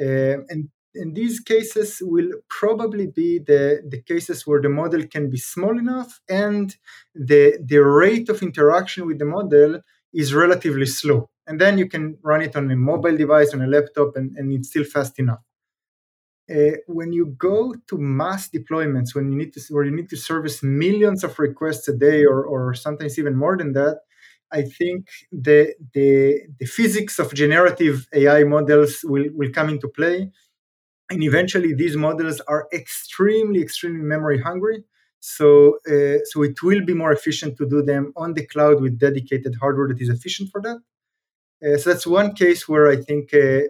Uh, 0.00 0.44
and 0.48 0.68
in 0.94 1.14
these 1.14 1.40
cases 1.40 1.98
will 2.02 2.30
probably 2.48 3.06
be 3.06 3.38
the, 3.38 3.82
the 3.88 4.02
cases 4.02 4.46
where 4.46 4.60
the 4.60 4.68
model 4.68 5.06
can 5.06 5.30
be 5.30 5.38
small 5.38 5.78
enough 5.78 6.20
and 6.28 6.76
the, 7.14 7.58
the 7.64 7.78
rate 7.78 8.28
of 8.28 8.42
interaction 8.42 9.06
with 9.06 9.18
the 9.18 9.24
model 9.24 9.80
is 10.12 10.34
relatively 10.34 10.86
slow. 10.86 11.30
And 11.46 11.60
then 11.60 11.78
you 11.78 11.88
can 11.88 12.18
run 12.22 12.42
it 12.42 12.54
on 12.56 12.70
a 12.70 12.76
mobile 12.76 13.16
device, 13.16 13.52
on 13.54 13.62
a 13.62 13.66
laptop, 13.66 14.16
and, 14.16 14.36
and 14.36 14.52
it's 14.52 14.68
still 14.68 14.84
fast 14.84 15.18
enough. 15.18 15.42
Uh, 16.50 16.76
when 16.86 17.12
you 17.12 17.26
go 17.38 17.74
to 17.88 17.96
mass 17.96 18.48
deployments, 18.50 19.14
when 19.14 19.30
you 19.30 19.36
need 19.36 19.52
to 19.54 19.60
where 19.70 19.84
you 19.84 19.94
need 19.94 20.10
to 20.10 20.16
service 20.16 20.62
millions 20.62 21.24
of 21.24 21.38
requests 21.38 21.88
a 21.88 21.96
day, 21.96 22.24
or, 22.24 22.44
or 22.44 22.74
sometimes 22.74 23.18
even 23.18 23.36
more 23.36 23.56
than 23.56 23.72
that, 23.72 24.00
I 24.52 24.62
think 24.62 25.08
the, 25.32 25.74
the 25.94 26.40
the 26.58 26.66
physics 26.66 27.18
of 27.18 27.34
generative 27.34 28.06
AI 28.14 28.44
models 28.44 29.00
will, 29.04 29.26
will 29.34 29.50
come 29.52 29.68
into 29.70 29.88
play. 29.88 30.30
And 31.10 31.22
eventually 31.22 31.74
these 31.74 31.96
models 31.96 32.40
are 32.48 32.68
extremely 32.72 33.62
extremely 33.62 34.02
memory 34.02 34.40
hungry. 34.40 34.84
So 35.20 35.78
uh, 35.88 36.18
so 36.30 36.42
it 36.42 36.62
will 36.62 36.84
be 36.84 36.94
more 36.94 37.12
efficient 37.12 37.56
to 37.58 37.68
do 37.68 37.82
them 37.82 38.12
on 38.16 38.34
the 38.34 38.46
cloud 38.46 38.80
with 38.80 38.98
dedicated 38.98 39.56
hardware 39.60 39.88
that 39.88 40.00
is 40.00 40.08
efficient 40.08 40.50
for 40.50 40.60
that. 40.62 40.78
Uh, 41.64 41.76
so 41.78 41.90
that's 41.90 42.06
one 42.06 42.34
case 42.34 42.68
where 42.68 42.88
i 42.88 42.96
think 42.96 43.32
uh, 43.34 43.60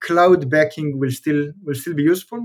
cloud 0.00 0.50
backing 0.50 0.98
will 0.98 1.10
still 1.10 1.52
will 1.64 1.74
still 1.74 1.94
be 1.94 2.02
useful. 2.02 2.40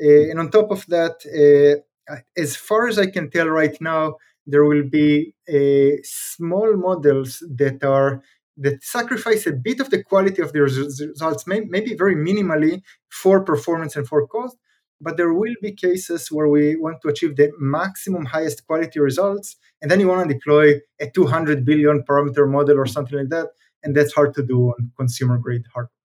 Uh, 0.00 0.30
and 0.30 0.38
on 0.40 0.50
top 0.50 0.70
of 0.70 0.86
that 0.88 1.16
uh, 1.42 2.16
as 2.36 2.56
far 2.56 2.88
as 2.88 2.98
i 2.98 3.06
can 3.06 3.30
tell 3.30 3.48
right 3.48 3.76
now 3.80 4.16
there 4.46 4.64
will 4.64 4.84
be 4.88 5.34
uh, 5.48 5.96
small 6.02 6.76
models 6.76 7.42
that 7.56 7.82
are 7.84 8.22
that 8.58 8.82
sacrifice 8.82 9.46
a 9.46 9.52
bit 9.52 9.80
of 9.80 9.90
the 9.90 10.02
quality 10.02 10.40
of 10.40 10.52
the 10.52 10.60
results, 10.60 11.46
maybe 11.46 11.94
very 11.94 12.16
minimally 12.16 12.80
for 13.10 13.44
performance 13.44 13.96
and 13.96 14.08
for 14.08 14.26
cost. 14.26 14.56
But 14.98 15.18
there 15.18 15.34
will 15.34 15.54
be 15.60 15.72
cases 15.72 16.28
where 16.32 16.48
we 16.48 16.74
want 16.76 17.02
to 17.02 17.08
achieve 17.08 17.36
the 17.36 17.52
maximum 17.58 18.24
highest 18.24 18.66
quality 18.66 18.98
results, 18.98 19.56
and 19.82 19.90
then 19.90 20.00
you 20.00 20.08
want 20.08 20.26
to 20.26 20.34
deploy 20.34 20.80
a 20.98 21.10
200 21.10 21.66
billion 21.66 22.02
parameter 22.02 22.48
model 22.50 22.78
or 22.78 22.86
something 22.86 23.18
like 23.18 23.28
that, 23.28 23.48
and 23.82 23.94
that's 23.94 24.14
hard 24.14 24.32
to 24.34 24.42
do 24.42 24.68
on 24.68 24.90
consumer 24.96 25.36
grade 25.36 25.64
hardware. 25.74 25.95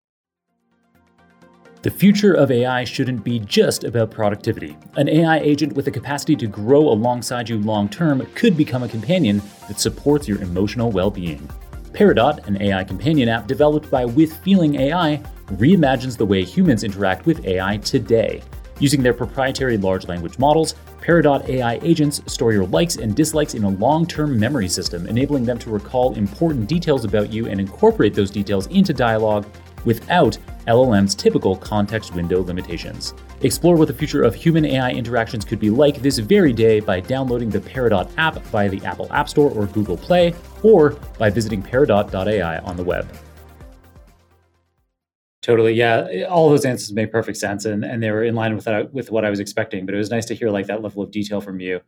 The 1.83 1.89
future 1.89 2.35
of 2.35 2.51
AI 2.51 2.83
shouldn't 2.83 3.23
be 3.23 3.39
just 3.39 3.85
about 3.85 4.11
productivity. 4.11 4.77
An 4.97 5.09
AI 5.09 5.39
agent 5.39 5.73
with 5.73 5.85
the 5.85 5.91
capacity 5.91 6.35
to 6.35 6.45
grow 6.45 6.81
alongside 6.81 7.49
you 7.49 7.57
long 7.57 7.89
term 7.89 8.23
could 8.35 8.55
become 8.55 8.83
a 8.83 8.87
companion 8.87 9.41
that 9.67 9.79
supports 9.79 10.27
your 10.27 10.39
emotional 10.43 10.91
well 10.91 11.09
being. 11.09 11.49
Peridot, 11.91 12.45
an 12.45 12.61
AI 12.61 12.83
companion 12.83 13.29
app 13.29 13.47
developed 13.47 13.89
by 13.89 14.05
With 14.05 14.37
Feeling 14.43 14.75
AI, 14.75 15.23
reimagines 15.53 16.15
the 16.15 16.25
way 16.25 16.43
humans 16.43 16.83
interact 16.83 17.25
with 17.25 17.43
AI 17.45 17.77
today. 17.77 18.43
Using 18.77 19.01
their 19.01 19.15
proprietary 19.15 19.77
large 19.79 20.07
language 20.07 20.37
models, 20.37 20.75
Peridot 21.01 21.49
AI 21.49 21.79
agents 21.81 22.21
store 22.31 22.53
your 22.53 22.67
likes 22.67 22.97
and 22.97 23.15
dislikes 23.15 23.55
in 23.55 23.63
a 23.63 23.69
long 23.69 24.05
term 24.05 24.39
memory 24.39 24.67
system, 24.67 25.07
enabling 25.07 25.45
them 25.45 25.57
to 25.57 25.71
recall 25.71 26.13
important 26.13 26.69
details 26.69 27.05
about 27.05 27.33
you 27.33 27.47
and 27.47 27.59
incorporate 27.59 28.13
those 28.13 28.29
details 28.29 28.67
into 28.67 28.93
dialogue 28.93 29.47
without 29.85 30.37
LLM's 30.67 31.15
typical 31.15 31.55
context 31.55 32.13
window 32.13 32.41
limitations. 32.43 33.13
Explore 33.41 33.75
what 33.75 33.87
the 33.87 33.93
future 33.93 34.23
of 34.23 34.35
human 34.35 34.65
AI 34.65 34.91
interactions 34.91 35.43
could 35.43 35.59
be 35.59 35.69
like 35.69 36.01
this 36.01 36.19
very 36.19 36.53
day 36.53 36.79
by 36.79 36.99
downloading 36.99 37.49
the 37.49 37.59
Peridot 37.59 38.11
app 38.17 38.35
via 38.43 38.69
the 38.69 38.83
Apple 38.85 39.11
App 39.11 39.27
Store 39.27 39.51
or 39.51 39.65
Google 39.67 39.97
Play, 39.97 40.35
or 40.63 40.91
by 41.17 41.29
visiting 41.29 41.63
peridot.ai 41.63 42.59
on 42.59 42.77
the 42.77 42.83
web. 42.83 43.07
Totally, 45.41 45.73
yeah. 45.73 46.27
All 46.29 46.49
those 46.49 46.65
answers 46.65 46.93
make 46.93 47.11
perfect 47.11 47.37
sense, 47.37 47.65
and, 47.65 47.83
and 47.83 48.01
they 48.01 48.11
were 48.11 48.23
in 48.23 48.35
line 48.35 48.55
with 48.55 48.65
that, 48.65 48.93
with 48.93 49.09
what 49.09 49.25
I 49.25 49.31
was 49.31 49.39
expecting. 49.39 49.87
But 49.87 49.95
it 49.95 49.97
was 49.97 50.11
nice 50.11 50.25
to 50.27 50.35
hear 50.35 50.51
like 50.51 50.67
that 50.67 50.83
level 50.83 51.01
of 51.01 51.09
detail 51.09 51.41
from 51.41 51.59
you. 51.59 51.81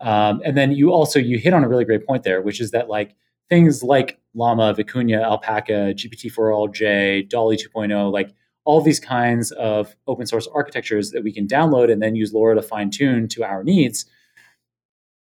Um, 0.00 0.40
and 0.44 0.56
then 0.56 0.72
you 0.72 0.90
also 0.90 1.18
you 1.18 1.38
hit 1.38 1.52
on 1.52 1.64
a 1.64 1.68
really 1.68 1.84
great 1.84 2.06
point 2.06 2.22
there, 2.22 2.40
which 2.40 2.60
is 2.60 2.70
that 2.70 2.88
like 2.88 3.14
things 3.50 3.82
like 3.82 4.18
Llama, 4.34 4.74
Vicuña, 4.74 5.22
Alpaca, 5.22 5.94
GPT-4All-J, 5.94 7.22
Dolly 7.22 7.56
2.0, 7.56 8.12
like 8.12 8.34
all 8.64 8.80
these 8.80 9.00
kinds 9.00 9.52
of 9.52 9.94
open 10.06 10.26
source 10.26 10.48
architectures 10.54 11.10
that 11.10 11.22
we 11.22 11.32
can 11.32 11.46
download 11.46 11.92
and 11.92 12.02
then 12.02 12.14
use 12.14 12.32
LoRA 12.32 12.54
to 12.54 12.62
fine 12.62 12.90
tune 12.90 13.28
to 13.28 13.44
our 13.44 13.62
needs. 13.62 14.06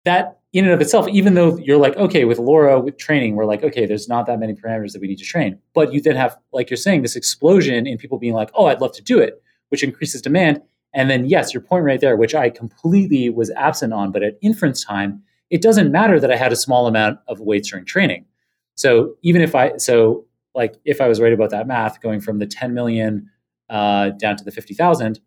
That 0.05 0.39
in 0.53 0.63
and 0.63 0.73
of 0.73 0.79
itself, 0.79 1.07
even 1.09 1.33
though 1.33 1.57
you're 1.57 1.77
like, 1.77 1.97
okay, 1.97 2.23
with 2.23 2.37
LoRA, 2.37 2.81
with 2.81 2.97
training, 2.97 3.35
we're 3.35 3.45
like, 3.45 3.63
okay, 3.63 3.85
there's 3.85 4.07
not 4.07 4.25
that 4.27 4.39
many 4.39 4.53
parameters 4.53 4.93
that 4.93 5.01
we 5.01 5.07
need 5.07 5.17
to 5.19 5.25
train. 5.25 5.59
But 5.73 5.93
you 5.93 6.01
then 6.01 6.15
have, 6.15 6.37
like 6.53 6.69
you're 6.69 6.77
saying, 6.77 7.01
this 7.01 7.17
explosion 7.17 7.85
in 7.85 7.97
people 7.97 8.17
being 8.17 8.33
like, 8.33 8.49
oh, 8.55 8.67
I'd 8.67 8.81
love 8.81 8.93
to 8.93 9.03
do 9.03 9.19
it, 9.19 9.41
which 9.69 9.83
increases 9.83 10.21
demand. 10.21 10.61
And 10.93 11.09
then, 11.09 11.25
yes, 11.25 11.53
your 11.53 11.61
point 11.61 11.83
right 11.83 11.99
there, 11.99 12.15
which 12.15 12.33
I 12.33 12.49
completely 12.49 13.29
was 13.29 13.51
absent 13.51 13.91
on, 13.91 14.11
but 14.11 14.23
at 14.23 14.37
inference 14.41 14.83
time, 14.83 15.21
it 15.49 15.61
doesn't 15.61 15.91
matter 15.91 16.19
that 16.19 16.31
I 16.31 16.37
had 16.37 16.53
a 16.53 16.55
small 16.55 16.87
amount 16.87 17.19
of 17.27 17.41
weights 17.41 17.69
during 17.69 17.85
training. 17.85 18.25
So 18.77 19.15
even 19.23 19.41
if 19.41 19.55
I, 19.55 19.75
so 19.77 20.25
like 20.55 20.75
if 20.85 21.01
I 21.01 21.07
was 21.07 21.19
right 21.19 21.33
about 21.33 21.49
that 21.49 21.67
math, 21.67 21.99
going 22.01 22.21
from 22.21 22.39
the 22.39 22.45
10 22.45 22.73
million 22.73 23.29
uh, 23.69 24.11
down 24.11 24.37
to 24.37 24.43
the 24.43 24.51
50,000, 24.51 25.19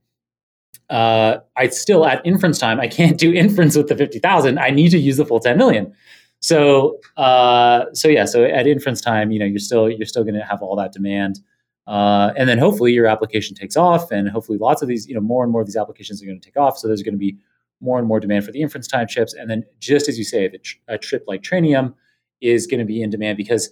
uh, 0.89 1.39
I 1.57 1.69
still 1.69 2.07
at 2.07 2.25
inference 2.25 2.59
time, 2.59 2.81
I 2.81 2.89
can't 2.89 3.19
do 3.19 3.33
inference 3.35 3.77
with 3.77 3.89
the 3.89 3.97
50,000. 3.97 4.59
I 4.59 4.71
need 4.71 4.91
to 4.91 4.99
use 4.99 5.19
the 5.19 5.27
full 5.27 5.41
10 5.41 5.59
million. 5.59 5.93
So, 6.41 6.99
uh, 7.17 7.85
so 7.93 8.09
yeah, 8.09 8.25
so 8.25 8.45
at 8.45 8.67
inference 8.67 9.01
time, 9.01 9.31
you 9.31 9.39
know, 9.39 9.45
you're 9.45 9.59
still, 9.59 9.91
you're 9.91 10.07
still 10.07 10.25
going 10.25 10.37
to 10.37 10.45
have 10.45 10.63
all 10.63 10.75
that 10.77 10.93
demand. 10.93 11.41
Uh, 11.87 12.33
and 12.37 12.49
then 12.49 12.57
hopefully 12.57 12.93
your 12.93 13.07
application 13.07 13.55
takes 13.55 13.77
off 13.77 14.13
and 14.13 14.29
hopefully 14.29 14.59
lots 14.59 14.81
of 14.81 14.89
these, 14.89 15.09
you 15.09 15.15
know, 15.15 15.21
more 15.21 15.43
and 15.43 15.53
more 15.53 15.61
of 15.61 15.67
these 15.67 15.77
applications 15.77 16.23
are 16.23 16.27
going 16.27 16.41
to 16.41 16.45
take 16.45 16.57
off. 16.57 16.79
So 16.79 16.87
there's 16.87 17.03
going 17.03 17.15
to 17.15 17.19
be 17.19 17.37
more 17.81 17.99
and 17.99 18.07
more 18.07 18.21
demand 18.21 18.45
for 18.45 18.53
the 18.53 18.63
inference 18.63 18.87
time 18.87 19.09
chips. 19.09 19.35
And 19.35 19.51
then, 19.51 19.65
just 19.81 20.09
as 20.09 20.17
you 20.17 20.25
say, 20.25 20.49
tr- 20.49 20.77
a 20.89 20.99
chip 20.99 21.25
like 21.27 21.43
Trainium 21.43 21.95
is 22.41 22.66
going 22.66 22.80
to 22.80 22.86
be 22.86 23.03
in 23.03 23.11
demand 23.11 23.36
because, 23.36 23.70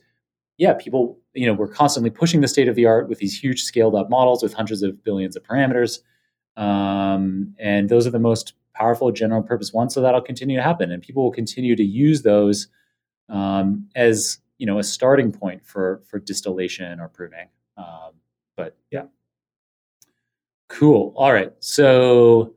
yeah, 0.57 0.75
people, 0.75 1.19
you 1.35 1.47
know, 1.47 1.55
we're 1.55 1.69
constantly 1.69 2.11
pushing 2.11 2.41
the 2.41 2.49
state 2.49 2.69
of 2.69 2.75
the 2.75 2.87
art 2.87 3.09
with 3.09 3.19
these 3.19 3.39
huge 3.39 3.63
scaled 3.63 3.95
up 3.95 4.11
models 4.11 4.43
with 4.43 4.53
hundreds 4.53 4.83
of 4.83 5.03
billions 5.05 5.37
of 5.37 5.43
parameters. 5.43 6.01
Um, 6.57 7.55
and 7.59 7.89
those 7.89 8.07
are 8.07 8.11
the 8.11 8.19
most 8.19 8.55
powerful 8.75 9.11
general 9.13 9.43
purpose 9.43 9.73
ones. 9.73 9.95
So 9.95 10.01
that'll 10.01 10.21
continue 10.21 10.57
to 10.57 10.63
happen. 10.63 10.91
And 10.91 11.03
people 11.03 11.23
will 11.23 11.33
continue 11.33 11.77
to 11.77 11.85
use 11.85 12.23
those 12.23 12.69
um, 13.29 13.89
as, 13.95 14.39
you 14.59 14.67
know, 14.67 14.79
a 14.79 14.85
starting 14.85 15.33
point 15.33 15.65
for, 15.65 16.03
for 16.09 16.19
distillation 16.19 17.01
or 17.01 17.09
pruning. 17.09 17.49
Um, 17.77 18.13
but 18.57 18.77
yeah. 18.91 19.05
Cool. 20.69 21.13
All 21.17 21.33
right. 21.33 21.53
So, 21.61 22.55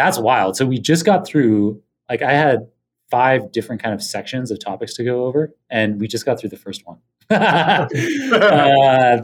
that's 0.00 0.18
wild. 0.18 0.56
So 0.56 0.64
we 0.64 0.78
just 0.78 1.04
got 1.04 1.26
through 1.26 1.82
like 2.08 2.22
I 2.22 2.32
had 2.32 2.66
five 3.10 3.52
different 3.52 3.82
kind 3.82 3.94
of 3.94 4.02
sections 4.02 4.50
of 4.50 4.58
topics 4.58 4.94
to 4.94 5.04
go 5.04 5.24
over, 5.24 5.54
and 5.68 6.00
we 6.00 6.06
just 6.06 6.24
got 6.24 6.40
through 6.40 6.50
the 6.50 6.56
first 6.56 6.86
one. 6.86 6.98
uh, 7.30 7.88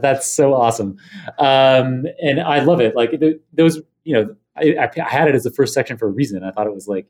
that's 0.01 0.27
so 0.27 0.53
awesome, 0.53 0.97
um, 1.39 2.05
and 2.21 2.39
I 2.39 2.59
love 2.59 2.81
it. 2.81 2.95
Like 2.95 3.21
those, 3.53 3.81
you 4.03 4.13
know, 4.13 4.35
I, 4.55 4.75
I, 4.79 5.09
had 5.09 5.27
it 5.27 5.35
as 5.35 5.43
the 5.43 5.51
first 5.51 5.73
section 5.73 5.97
for 5.97 6.07
a 6.07 6.11
reason. 6.11 6.43
I 6.43 6.51
thought 6.51 6.67
it 6.67 6.73
was 6.73 6.87
like, 6.87 7.07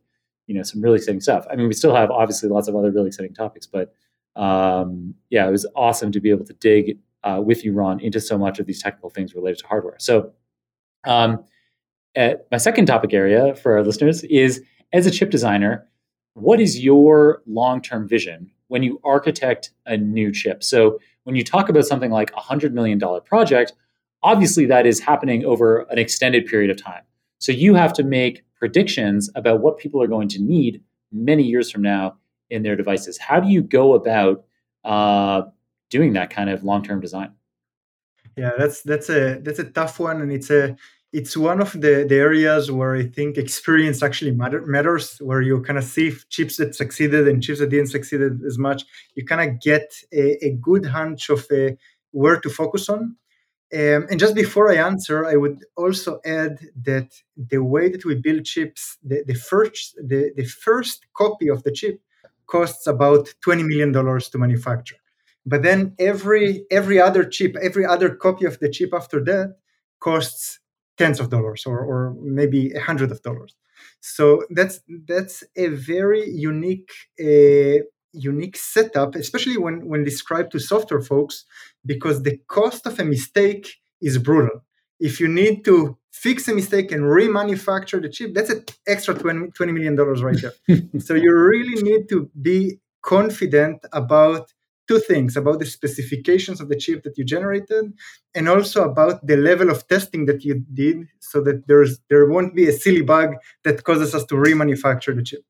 you 0.47 0.55
know, 0.55 0.63
some 0.63 0.81
really 0.81 0.97
exciting 0.97 1.21
stuff. 1.21 1.45
I 1.51 1.55
mean, 1.55 1.67
we 1.67 1.73
still 1.73 1.95
have 1.95 2.09
obviously 2.09 2.49
lots 2.49 2.67
of 2.67 2.75
other 2.75 2.91
really 2.91 3.07
exciting 3.07 3.33
topics, 3.33 3.67
but 3.67 3.93
um, 4.35 5.13
yeah, 5.29 5.47
it 5.47 5.51
was 5.51 5.65
awesome 5.75 6.11
to 6.11 6.19
be 6.19 6.29
able 6.29 6.45
to 6.45 6.53
dig 6.53 6.97
uh, 7.23 7.41
with 7.43 7.65
you, 7.65 7.73
Ron, 7.73 7.99
into 7.99 8.19
so 8.19 8.37
much 8.37 8.59
of 8.59 8.65
these 8.65 8.81
technical 8.81 9.09
things 9.09 9.35
related 9.35 9.59
to 9.59 9.67
hardware. 9.67 9.95
So. 9.99 10.31
Um, 11.05 11.43
my 12.51 12.57
second 12.57 12.87
topic 12.87 13.13
area 13.13 13.53
for 13.55 13.77
our 13.77 13.83
listeners 13.83 14.23
is 14.23 14.63
as 14.93 15.05
a 15.05 15.11
chip 15.11 15.29
designer, 15.29 15.87
what 16.37 16.59
is 16.59 16.83
your 16.83 17.41
long 17.47 17.81
term 17.81 18.07
vision 18.07 18.51
when 18.67 18.83
you 18.83 19.01
architect 19.03 19.71
a 19.85 19.97
new 19.97 20.31
chip? 20.31 20.63
So, 20.63 20.99
when 21.23 21.35
you 21.35 21.43
talk 21.43 21.67
about 21.67 21.85
something 21.85 22.11
like 22.11 22.31
a 22.31 22.39
$100 22.39 22.71
million 22.71 23.01
project, 23.25 23.73
obviously 24.23 24.65
that 24.67 24.85
is 24.85 24.99
happening 24.99 25.43
over 25.43 25.81
an 25.89 25.97
extended 25.97 26.45
period 26.45 26.69
of 26.69 26.81
time. 26.81 27.01
So, 27.39 27.51
you 27.51 27.73
have 27.73 27.91
to 27.93 28.03
make 28.03 28.43
predictions 28.55 29.29
about 29.35 29.61
what 29.61 29.79
people 29.79 30.01
are 30.01 30.07
going 30.07 30.27
to 30.29 30.41
need 30.41 30.81
many 31.11 31.43
years 31.43 31.71
from 31.71 31.81
now 31.81 32.17
in 32.49 32.63
their 32.63 32.75
devices. 32.75 33.17
How 33.17 33.39
do 33.39 33.49
you 33.49 33.61
go 33.61 33.93
about 33.93 34.45
uh, 34.85 35.43
doing 35.89 36.13
that 36.13 36.29
kind 36.29 36.49
of 36.49 36.63
long 36.63 36.83
term 36.83 37.01
design? 37.01 37.31
Yeah, 38.35 38.51
that's 38.57 38.83
that's 38.83 39.09
a 39.09 39.39
that's 39.41 39.57
a 39.57 39.63
tough 39.63 39.99
one, 39.99 40.21
and 40.21 40.31
it's 40.31 40.51
a 40.51 40.77
it's 41.13 41.37
one 41.37 41.61
of 41.61 41.71
the, 41.71 42.05
the 42.07 42.15
areas 42.15 42.69
where 42.69 42.95
I 42.95 43.03
think 43.03 43.37
experience 43.37 44.03
actually 44.03 44.31
matter, 44.31 44.65
matters, 44.65 45.17
where 45.19 45.41
you 45.41 45.61
kind 45.61 45.79
of 45.79 45.85
see 45.85 46.13
chips 46.29 46.57
that 46.57 46.75
succeeded 46.75 47.27
and 47.27 47.41
chips 47.41 47.59
that 47.59 47.69
didn't 47.69 47.87
succeed 47.87 48.21
as 48.45 48.57
much. 48.57 48.83
You 49.15 49.25
kind 49.25 49.49
of 49.49 49.61
get 49.61 49.93
a, 50.11 50.45
a, 50.45 50.51
good 50.61 50.85
hunch 50.85 51.29
of 51.29 51.45
uh, 51.51 51.71
where 52.11 52.39
to 52.41 52.49
focus 52.49 52.89
on. 52.89 53.15
Um, 53.73 54.07
and 54.09 54.19
just 54.19 54.35
before 54.35 54.71
I 54.71 54.75
answer, 54.75 55.25
I 55.25 55.35
would 55.35 55.63
also 55.75 56.19
add 56.25 56.59
that 56.83 57.09
the 57.35 57.63
way 57.63 57.89
that 57.89 58.05
we 58.05 58.15
build 58.15 58.45
chips, 58.45 58.97
the, 59.03 59.23
the 59.25 59.33
first 59.33 59.95
the, 59.95 60.31
the 60.35 60.45
first 60.45 61.05
copy 61.13 61.49
of 61.49 61.63
the 61.63 61.71
chip 61.71 62.01
costs 62.47 62.87
about 62.87 63.33
$20 63.45 63.65
million 63.65 63.91
to 63.93 64.37
manufacture. 64.37 64.95
But 65.45 65.63
then 65.63 65.95
every 65.99 66.65
every 66.69 66.99
other 66.99 67.23
chip, 67.23 67.55
every 67.61 67.85
other 67.85 68.09
copy 68.15 68.45
of 68.45 68.59
the 68.59 68.69
chip 68.69 68.93
after 68.93 69.23
that 69.25 69.55
costs 69.99 70.59
tens 70.97 71.19
of 71.19 71.29
dollars 71.29 71.65
or, 71.65 71.79
or 71.79 72.15
maybe 72.21 72.71
a 72.73 72.79
hundred 72.79 73.11
of 73.11 73.21
dollars. 73.21 73.55
So 73.99 74.43
that's 74.49 74.81
that's 75.07 75.43
a 75.55 75.67
very 75.67 76.29
unique 76.29 76.91
uh, 77.19 77.83
unique 78.13 78.57
setup, 78.57 79.15
especially 79.15 79.57
when 79.57 79.87
when 79.87 80.03
described 80.03 80.51
to 80.51 80.59
software 80.59 81.01
folks, 81.01 81.45
because 81.85 82.23
the 82.23 82.39
cost 82.47 82.85
of 82.87 82.99
a 82.99 83.05
mistake 83.05 83.75
is 84.01 84.17
brutal. 84.17 84.63
If 84.99 85.19
you 85.19 85.27
need 85.27 85.63
to 85.65 85.97
fix 86.11 86.47
a 86.47 86.53
mistake 86.55 86.91
and 86.91 87.03
remanufacture 87.03 88.01
the 88.01 88.09
chip, 88.09 88.33
that's 88.33 88.49
an 88.49 88.65
extra 88.87 89.13
20, 89.13 89.51
$20 89.51 89.73
million 89.73 89.95
right 89.95 90.41
there. 90.41 90.79
so 90.99 91.13
you 91.13 91.31
really 91.31 91.81
need 91.83 92.09
to 92.09 92.31
be 92.41 92.79
confident 93.03 93.85
about 93.93 94.51
two 94.87 94.99
things 94.99 95.35
about 95.35 95.59
the 95.59 95.65
specifications 95.65 96.61
of 96.61 96.69
the 96.69 96.75
chip 96.75 97.03
that 97.03 97.17
you 97.17 97.23
generated 97.25 97.93
and 98.33 98.47
also 98.47 98.83
about 98.83 99.25
the 99.25 99.37
level 99.37 99.69
of 99.69 99.87
testing 99.87 100.25
that 100.25 100.43
you 100.43 100.63
did 100.73 101.07
so 101.19 101.41
that 101.41 101.67
there's 101.67 101.99
there 102.09 102.25
won't 102.25 102.55
be 102.55 102.67
a 102.67 102.73
silly 102.73 103.01
bug 103.01 103.35
that 103.63 103.83
causes 103.83 104.15
us 104.15 104.25
to 104.25 104.35
remanufacture 104.35 105.15
the 105.15 105.23
chip. 105.23 105.43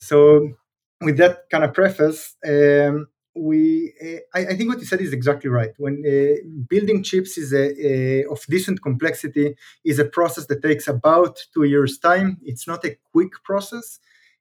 So 0.00 0.52
with 1.00 1.16
that 1.16 1.48
kind 1.50 1.64
of 1.64 1.72
preface 1.72 2.36
um, 2.46 3.06
we 3.34 3.92
uh, 4.02 4.38
I, 4.38 4.46
I, 4.48 4.56
think 4.56 4.68
what 4.68 4.80
you 4.80 4.86
said 4.86 5.00
is 5.00 5.12
exactly 5.12 5.48
right. 5.50 5.70
When 5.78 6.02
uh, 6.04 6.42
building 6.68 7.02
chips 7.02 7.38
is 7.38 7.52
a, 7.52 7.66
a, 7.86 8.24
of 8.26 8.44
decent 8.48 8.82
complexity 8.82 9.54
is 9.84 9.98
a 9.98 10.04
process 10.04 10.46
that 10.46 10.62
takes 10.62 10.88
about 10.88 11.38
two 11.54 11.64
years 11.64 11.98
time. 11.98 12.38
It's 12.42 12.66
not 12.66 12.84
a 12.84 12.96
quick 13.12 13.32
process 13.44 14.00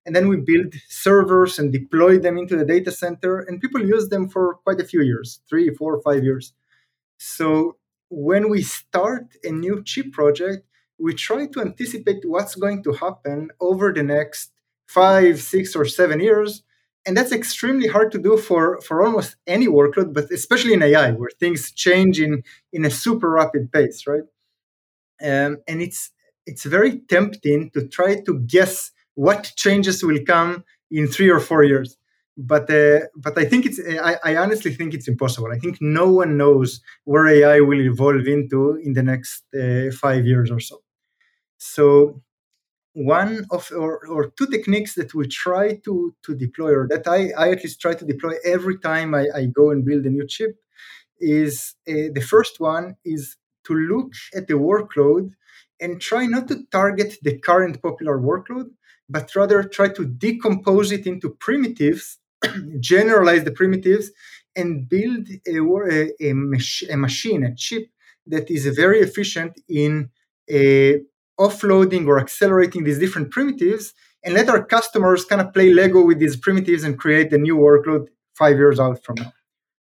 and 0.10 0.16
then 0.16 0.28
we 0.28 0.38
build 0.38 0.74
servers 0.88 1.60
and 1.60 1.72
deploy 1.72 2.18
them 2.18 2.36
into 2.36 2.57
the 2.57 2.66
data 2.66 2.91
center 2.91 3.41
and 3.41 3.62
people 3.62 3.80
use 3.80 4.10
them 4.10 4.28
for 4.28 4.55
quite 4.64 4.82
a 4.82 4.84
few 4.84 5.03
years 5.03 5.41
three 5.47 5.70
four 5.76 6.01
five 6.01 6.24
years. 6.24 6.51
So 7.20 7.78
when 8.10 8.49
we 8.49 8.64
start 8.64 9.28
a 9.43 9.51
new 9.51 9.84
chip 9.84 10.12
project 10.12 10.66
we 10.97 11.14
try 11.14 11.45
to 11.45 11.62
anticipate 11.62 12.26
what's 12.26 12.55
going 12.55 12.82
to 12.86 12.93
happen 12.93 13.49
over 13.62 13.93
the 13.93 14.01
next 14.01 14.51
five 14.88 15.39
six 15.39 15.76
or 15.76 15.86
seven 15.86 16.20
years 16.20 16.64
and 17.05 17.16
that's 17.16 17.32
extremely 17.32 17.88
hard 17.88 18.12
to 18.12 18.18
do 18.18 18.36
for, 18.36 18.82
for 18.82 19.05
almost 19.05 19.36
any 19.45 19.68
workload 19.68 20.12
but 20.12 20.32
especially 20.32 20.74
in 20.74 20.82
ai 20.82 21.12
where 21.12 21.30
things 21.39 21.72
change 21.72 22.20
in, 22.20 22.41
in 22.74 22.84
a 22.84 22.89
super 22.89 23.30
rapid 23.30 23.72
pace 23.72 24.07
right? 24.07 24.28
Um, 25.22 25.57
and 25.68 25.84
it's 25.84 26.10
it's 26.47 26.64
very 26.64 26.97
tempting 27.01 27.70
to 27.76 27.88
try 27.88 28.22
to 28.22 28.39
guess 28.39 28.91
what 29.16 29.51
changes 29.55 30.03
will 30.03 30.20
come 30.26 30.64
in 30.91 31.07
three 31.07 31.30
or 31.30 31.39
four 31.39 31.64
years. 31.64 31.97
But 32.38 32.70
uh, 32.70 33.01
but 33.18 33.38
I 33.38 33.43
think 33.43 33.66
it's 33.66 33.80
I, 34.01 34.16
I, 34.24 34.38
honestly 34.38 34.74
think 34.74 34.93
it's 34.93 35.10
impossible. 35.10 35.51
I 35.51 35.60
think 35.60 35.78
no 35.82 36.10
one 36.10 36.38
knows 36.38 36.80
where 37.03 37.28
AI 37.28 37.60
will 37.60 37.82
evolve 37.82 38.28
into 38.28 38.80
in 38.82 38.93
the 38.93 39.03
next 39.03 39.43
uh, 39.53 39.91
five 39.91 40.26
years 40.26 40.49
or 40.49 40.62
so. 40.62 40.82
So 41.57 42.22
one 42.93 43.45
of 43.51 43.72
or, 43.72 44.07
or 44.07 44.30
two 44.32 44.47
techniques 44.47 44.95
that 44.95 45.14
we 45.14 45.28
try 45.28 45.76
to 45.86 46.16
to 46.24 46.36
deploy 46.36 46.72
or 46.72 46.88
that 46.88 47.07
I, 47.07 47.32
I 47.38 47.51
at 47.51 47.64
least 47.64 47.82
try 47.82 47.93
to 47.93 48.05
deploy 48.05 48.34
every 48.45 48.78
time 48.80 49.14
I, 49.14 49.28
I 49.36 49.45
go 49.45 49.72
and 49.72 49.86
build 49.86 50.05
a 50.05 50.10
new 50.10 50.26
chip 50.26 50.55
is 51.20 51.76
uh, 51.88 52.12
the 52.14 52.26
first 52.28 52.60
one 52.60 52.95
is 53.05 53.36
to 53.66 53.74
look 53.74 54.14
at 54.36 54.47
the 54.47 54.53
workload 54.53 55.32
and 55.80 56.01
try 56.01 56.26
not 56.26 56.47
to 56.47 56.64
target 56.72 57.16
the 57.22 57.38
current 57.38 57.82
popular 57.82 58.18
workload 58.20 58.70
but 59.10 59.36
rather 59.36 59.64
try 59.64 59.89
to 59.89 60.05
decompose 60.05 60.91
it 60.91 61.07
into 61.07 61.30
primitives, 61.30 62.20
generalize 62.80 63.43
the 63.43 63.51
primitives, 63.51 64.12
and 64.55 64.88
build 64.88 65.28
a, 65.47 65.60
a, 65.60 66.30
a, 66.30 66.34
mach- 66.34 66.89
a, 66.89 66.95
machine, 66.95 67.43
a 67.43 67.55
chip 67.55 67.88
that 68.28 68.49
is 68.51 68.66
very 68.76 68.99
efficient 68.99 69.60
in 69.68 70.10
uh, 70.51 70.93
offloading 71.39 72.07
or 72.07 72.20
accelerating 72.20 72.84
these 72.84 72.99
different 72.99 73.32
primitives 73.32 73.93
and 74.24 74.34
let 74.34 74.49
our 74.49 74.64
customers 74.64 75.24
kind 75.26 75.41
of 75.41 75.53
play 75.53 75.72
Lego 75.74 76.03
with 76.03 76.20
these 76.20 76.36
primitives 76.36 76.84
and 76.84 76.99
create 76.99 77.32
a 77.32 77.38
new 77.38 77.55
workload 77.55 78.07
five 78.36 78.57
years 78.57 78.80
out 78.80 79.03
from 79.03 79.16
now. 79.20 79.32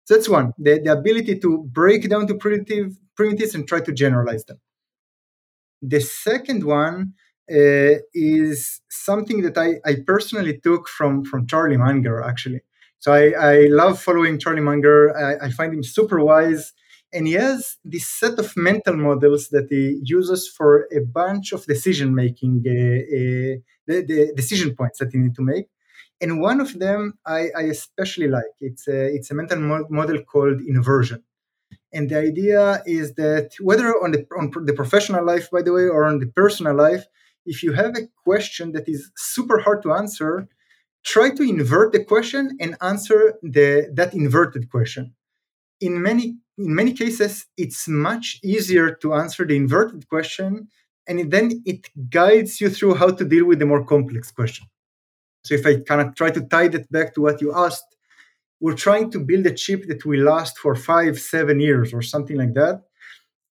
So 0.04 0.14
that's 0.14 0.28
one, 0.28 0.52
the, 0.58 0.80
the 0.80 0.92
ability 0.92 1.38
to 1.38 1.58
break 1.72 2.08
down 2.08 2.26
to 2.26 2.34
primitive 2.34 2.98
primitives 3.16 3.54
and 3.54 3.66
try 3.66 3.80
to 3.80 3.92
generalize 3.92 4.44
them. 4.44 4.60
The 5.80 6.00
second 6.00 6.64
one 6.64 7.14
uh, 7.51 7.99
is 8.14 8.80
something 8.88 9.42
that 9.42 9.59
I, 9.59 9.80
I 9.84 9.97
personally 10.07 10.59
took 10.59 10.88
from 10.88 11.24
from 11.24 11.47
Charlie 11.47 11.76
Munger 11.76 12.22
actually. 12.22 12.61
So 12.99 13.12
I, 13.12 13.32
I 13.53 13.57
love 13.66 14.01
following 14.01 14.38
Charlie 14.38 14.62
Munger. 14.62 15.14
I, 15.16 15.47
I 15.47 15.51
find 15.51 15.74
him 15.74 15.82
super 15.82 16.20
wise, 16.24 16.72
and 17.12 17.26
he 17.26 17.34
has 17.34 17.76
this 17.84 18.09
set 18.09 18.38
of 18.38 18.57
mental 18.57 18.97
models 18.97 19.49
that 19.51 19.66
he 19.68 20.01
uses 20.03 20.49
for 20.49 20.88
a 20.90 21.01
bunch 21.01 21.53
of 21.53 21.66
decision 21.66 22.14
making, 22.14 22.64
uh, 22.66 22.72
uh, 22.72 23.61
the, 23.86 24.05
the 24.09 24.32
decision 24.34 24.74
points 24.74 24.99
that 25.01 25.12
you 25.12 25.20
need 25.20 25.34
to 25.34 25.42
make. 25.42 25.66
And 26.20 26.40
one 26.40 26.61
of 26.61 26.78
them 26.78 27.18
I, 27.26 27.49
I 27.55 27.62
especially 27.64 28.28
like. 28.28 28.55
It's 28.61 28.88
a, 28.88 29.14
it's 29.14 29.30
a 29.30 29.34
mental 29.34 29.61
mo- 29.61 29.86
model 29.90 30.22
called 30.22 30.61
inversion. 30.62 31.22
And 31.92 32.11
the 32.11 32.18
idea 32.18 32.82
is 32.86 33.14
that 33.14 33.53
whether 33.61 33.88
on 34.03 34.11
the 34.12 34.26
on 34.38 34.51
the 34.66 34.72
professional 34.72 35.24
life, 35.24 35.51
by 35.51 35.62
the 35.62 35.72
way, 35.72 35.84
or 35.84 36.05
on 36.05 36.18
the 36.18 36.26
personal 36.26 36.74
life, 36.74 37.05
if 37.47 37.62
you 37.62 37.72
have 37.72 37.97
a 37.97 38.09
question 38.24 38.72
that 38.72 38.88
is 38.88 39.11
super 39.16 39.59
hard 39.59 39.82
to 39.82 39.92
answer, 39.92 40.49
try 41.05 41.30
to 41.30 41.42
invert 41.42 41.92
the 41.92 42.05
question 42.05 42.57
and 42.61 42.76
answer 42.80 43.34
the, 43.42 43.90
that 43.92 44.14
inverted 44.14 44.70
question. 44.70 45.14
In 45.80 46.01
many, 46.01 46.38
in 46.57 46.74
many 46.74 46.92
cases, 46.92 47.47
it's 47.57 47.86
much 47.88 48.40
easier 48.42 48.95
to 48.97 49.14
answer 49.14 49.45
the 49.45 49.57
inverted 49.57 50.09
question, 50.09 50.68
and 51.07 51.30
then 51.30 51.62
it 51.66 51.88
guides 52.09 52.61
you 52.61 52.70
through 52.70 52.95
how 52.95 53.11
to 53.11 53.24
deal 53.24 53.45
with 53.45 53.59
the 53.59 53.66
more 53.66 53.84
complex 53.84 54.30
question. 54.30 54.66
So 55.45 55.55
if 55.55 55.66
I 55.66 55.80
kind 55.80 56.01
of 56.01 56.14
try 56.14 56.30
to 56.30 56.40
tie 56.40 56.68
that 56.68 56.90
back 56.90 57.14
to 57.14 57.20
what 57.20 57.40
you 57.42 57.55
asked, 57.55 57.84
we're 58.61 58.74
trying 58.74 59.11
to 59.11 59.20
build 59.20 59.45
a 59.45 59.53
chip 59.53 59.86
that 59.88 60.07
will 60.07 60.22
last 60.22 60.57
for 60.57 60.74
five, 60.74 61.18
seven 61.18 61.61
years 61.61 61.92
or 61.92 62.01
something 62.01 62.38
like 62.38 62.55
that. 62.55 62.82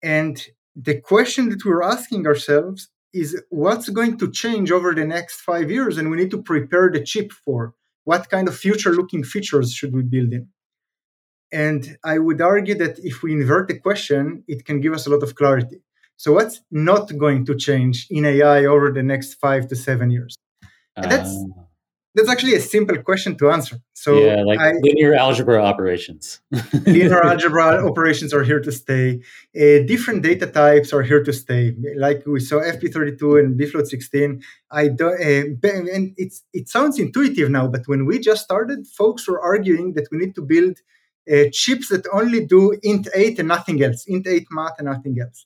And 0.04 0.40
the 0.76 1.02
question 1.02 1.50
that 1.50 1.66
we're 1.66 1.82
asking 1.82 2.28
ourselves 2.28 2.90
is 3.14 3.42
what's 3.50 3.90
going 3.90 4.18
to 4.18 4.32
change 4.32 4.72
over 4.72 4.94
the 4.94 5.06
next 5.06 5.42
five 5.42 5.72
years 5.72 5.98
and 5.98 6.10
we 6.10 6.18
need 6.18 6.32
to 6.32 6.42
prepare 6.42 6.90
the 6.92 7.04
chip 7.04 7.32
for 7.32 7.74
what 8.04 8.30
kind 8.30 8.48
of 8.48 8.56
future 8.56 8.94
looking 8.94 9.24
features 9.24 9.74
should 9.74 9.94
we 9.94 10.04
build 10.04 10.34
in. 10.34 10.48
And 11.52 11.98
i 12.04 12.20
would 12.20 12.42
argue 12.42 12.76
that 12.76 13.00
if 13.00 13.24
we 13.24 13.34
invert 13.34 13.68
the 13.68 13.80
question 13.80 14.44
it 14.48 14.66
can 14.66 14.80
give 14.82 14.94
us 14.94 15.08
a 15.08 15.10
lot 15.10 15.24
of 15.24 15.36
clarity. 15.36 15.82
So 16.18 16.34
what's 16.34 16.62
not 16.70 17.18
going 17.18 17.46
to 17.46 17.56
change 17.56 18.08
in 18.10 18.26
ai 18.26 18.66
over 18.66 18.92
the 18.92 19.04
next 19.04 19.36
five 19.36 19.68
to 19.70 19.76
seven 19.76 20.12
years? 20.12 20.36
And 20.96 21.10
that's 21.12 21.34
uh, 21.34 21.64
that's 22.16 22.30
actually 22.30 22.56
a 22.56 22.60
simple 22.60 22.98
question 23.04 23.38
to 23.38 23.52
answer. 23.52 23.78
So 23.94 24.18
yeah, 24.18 24.42
like 24.44 24.60
I, 24.60 24.72
linear 24.82 25.14
algebra 25.14 25.62
operations. 25.64 26.42
linear 26.86 27.24
algebra 27.24 27.86
operations 27.88 28.34
are 28.34 28.44
here 28.44 28.60
to 28.60 28.72
stay. 28.72 29.22
Uh, 29.56 29.86
different 29.86 30.24
data 30.24 30.48
types 30.48 30.92
are 30.92 31.04
here 31.04 31.24
to 31.24 31.32
stay. 31.32 31.76
Like 31.96 32.26
we 32.26 32.40
saw 32.40 32.58
FP32 32.58 33.40
and 33.40 33.60
bfloat16. 33.60 34.44
I 34.72 34.88
don't, 34.88 35.22
uh, 35.22 35.68
and 35.96 36.14
it's 36.18 36.44
it 36.54 36.68
sounds 36.68 36.98
intuitive 36.98 37.52
now, 37.52 37.68
but 37.68 37.82
when 37.86 38.06
we 38.06 38.20
just 38.20 38.44
started, 38.44 38.88
folks 38.88 39.28
were 39.28 39.42
arguing 39.42 39.94
that 39.94 40.08
we 40.12 40.18
need 40.18 40.34
to 40.36 40.42
build 40.42 40.78
uh, 41.32 41.46
chips 41.52 41.90
that 41.90 42.08
only 42.12 42.44
do 42.44 42.78
int 42.82 43.08
eight 43.14 43.38
and 43.38 43.48
nothing 43.48 43.84
else, 43.84 44.06
int 44.08 44.26
eight 44.26 44.48
math 44.50 44.74
and 44.80 44.88
nothing 44.88 45.18
else. 45.22 45.46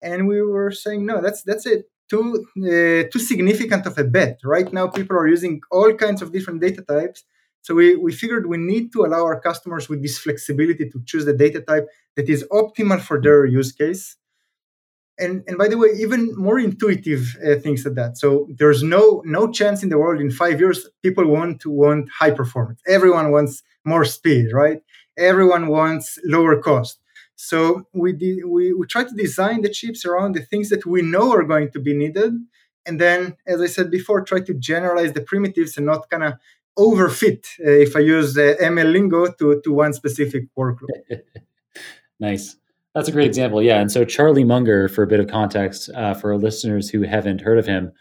And 0.00 0.26
we 0.26 0.40
were 0.40 0.70
saying 0.70 1.04
no, 1.04 1.20
that's 1.20 1.42
that's 1.42 1.66
it 1.66 1.90
too 2.08 2.46
uh, 2.58 3.08
too 3.12 3.18
significant 3.18 3.86
of 3.86 3.98
a 3.98 4.04
bet. 4.04 4.38
Right 4.44 4.72
now, 4.72 4.88
people 4.88 5.16
are 5.16 5.28
using 5.28 5.60
all 5.70 5.92
kinds 5.94 6.22
of 6.22 6.32
different 6.32 6.60
data 6.60 6.82
types. 6.82 7.24
So 7.62 7.74
we, 7.74 7.96
we 7.96 8.12
figured 8.12 8.46
we 8.46 8.56
need 8.56 8.92
to 8.92 9.04
allow 9.04 9.24
our 9.24 9.40
customers 9.40 9.88
with 9.88 10.00
this 10.02 10.18
flexibility 10.18 10.88
to 10.88 11.02
choose 11.04 11.24
the 11.24 11.32
data 11.32 11.60
type 11.60 11.86
that 12.16 12.28
is 12.28 12.44
optimal 12.50 13.00
for 13.00 13.20
their 13.20 13.44
use 13.44 13.72
case. 13.72 14.16
And, 15.18 15.42
and 15.48 15.58
by 15.58 15.66
the 15.66 15.76
way, 15.76 15.88
even 15.98 16.32
more 16.36 16.60
intuitive 16.60 17.36
uh, 17.44 17.56
things 17.56 17.82
than 17.82 17.94
that. 17.96 18.16
So 18.18 18.48
there's 18.56 18.82
no 18.84 19.22
no 19.24 19.50
chance 19.50 19.82
in 19.82 19.88
the 19.88 19.98
world 19.98 20.20
in 20.20 20.30
five 20.30 20.60
years 20.60 20.88
people 21.02 21.26
want 21.26 21.60
to 21.62 21.70
want 21.70 22.08
high 22.20 22.30
performance. 22.30 22.80
Everyone 22.86 23.32
wants 23.32 23.62
more 23.84 24.04
speed, 24.04 24.52
right? 24.52 24.80
Everyone 25.18 25.66
wants 25.66 26.18
lower 26.24 26.60
cost. 26.62 27.00
So 27.40 27.86
we, 27.92 28.12
de- 28.12 28.42
we, 28.42 28.72
we 28.72 28.84
try 28.88 29.04
to 29.04 29.14
design 29.14 29.62
the 29.62 29.68
chips 29.68 30.04
around 30.04 30.34
the 30.34 30.42
things 30.42 30.70
that 30.70 30.84
we 30.84 31.02
know 31.02 31.32
are 31.32 31.44
going 31.44 31.70
to 31.70 31.78
be 31.78 31.94
needed. 31.94 32.34
And 32.84 33.00
then, 33.00 33.36
as 33.46 33.60
I 33.60 33.66
said 33.66 33.92
before, 33.92 34.22
try 34.22 34.40
to 34.40 34.54
generalize 34.54 35.12
the 35.12 35.20
primitives 35.20 35.76
and 35.76 35.86
not 35.86 36.10
kind 36.10 36.24
of 36.24 36.34
overfit, 36.76 37.46
uh, 37.64 37.70
if 37.70 37.94
I 37.94 38.00
use 38.00 38.36
uh, 38.36 38.56
ML 38.60 38.90
lingo, 38.90 39.30
to, 39.30 39.60
to 39.62 39.72
one 39.72 39.92
specific 39.92 40.48
workload. 40.58 41.20
nice. 42.20 42.56
That's 42.92 43.08
a 43.08 43.12
great 43.12 43.28
example. 43.28 43.62
Yeah. 43.62 43.80
And 43.80 43.92
so 43.92 44.04
Charlie 44.04 44.42
Munger, 44.42 44.88
for 44.88 45.04
a 45.04 45.06
bit 45.06 45.20
of 45.20 45.28
context 45.28 45.90
uh, 45.94 46.14
for 46.14 46.36
listeners 46.36 46.90
who 46.90 47.02
haven't 47.02 47.42
heard 47.42 47.58
of 47.58 47.66
him, 47.66 47.92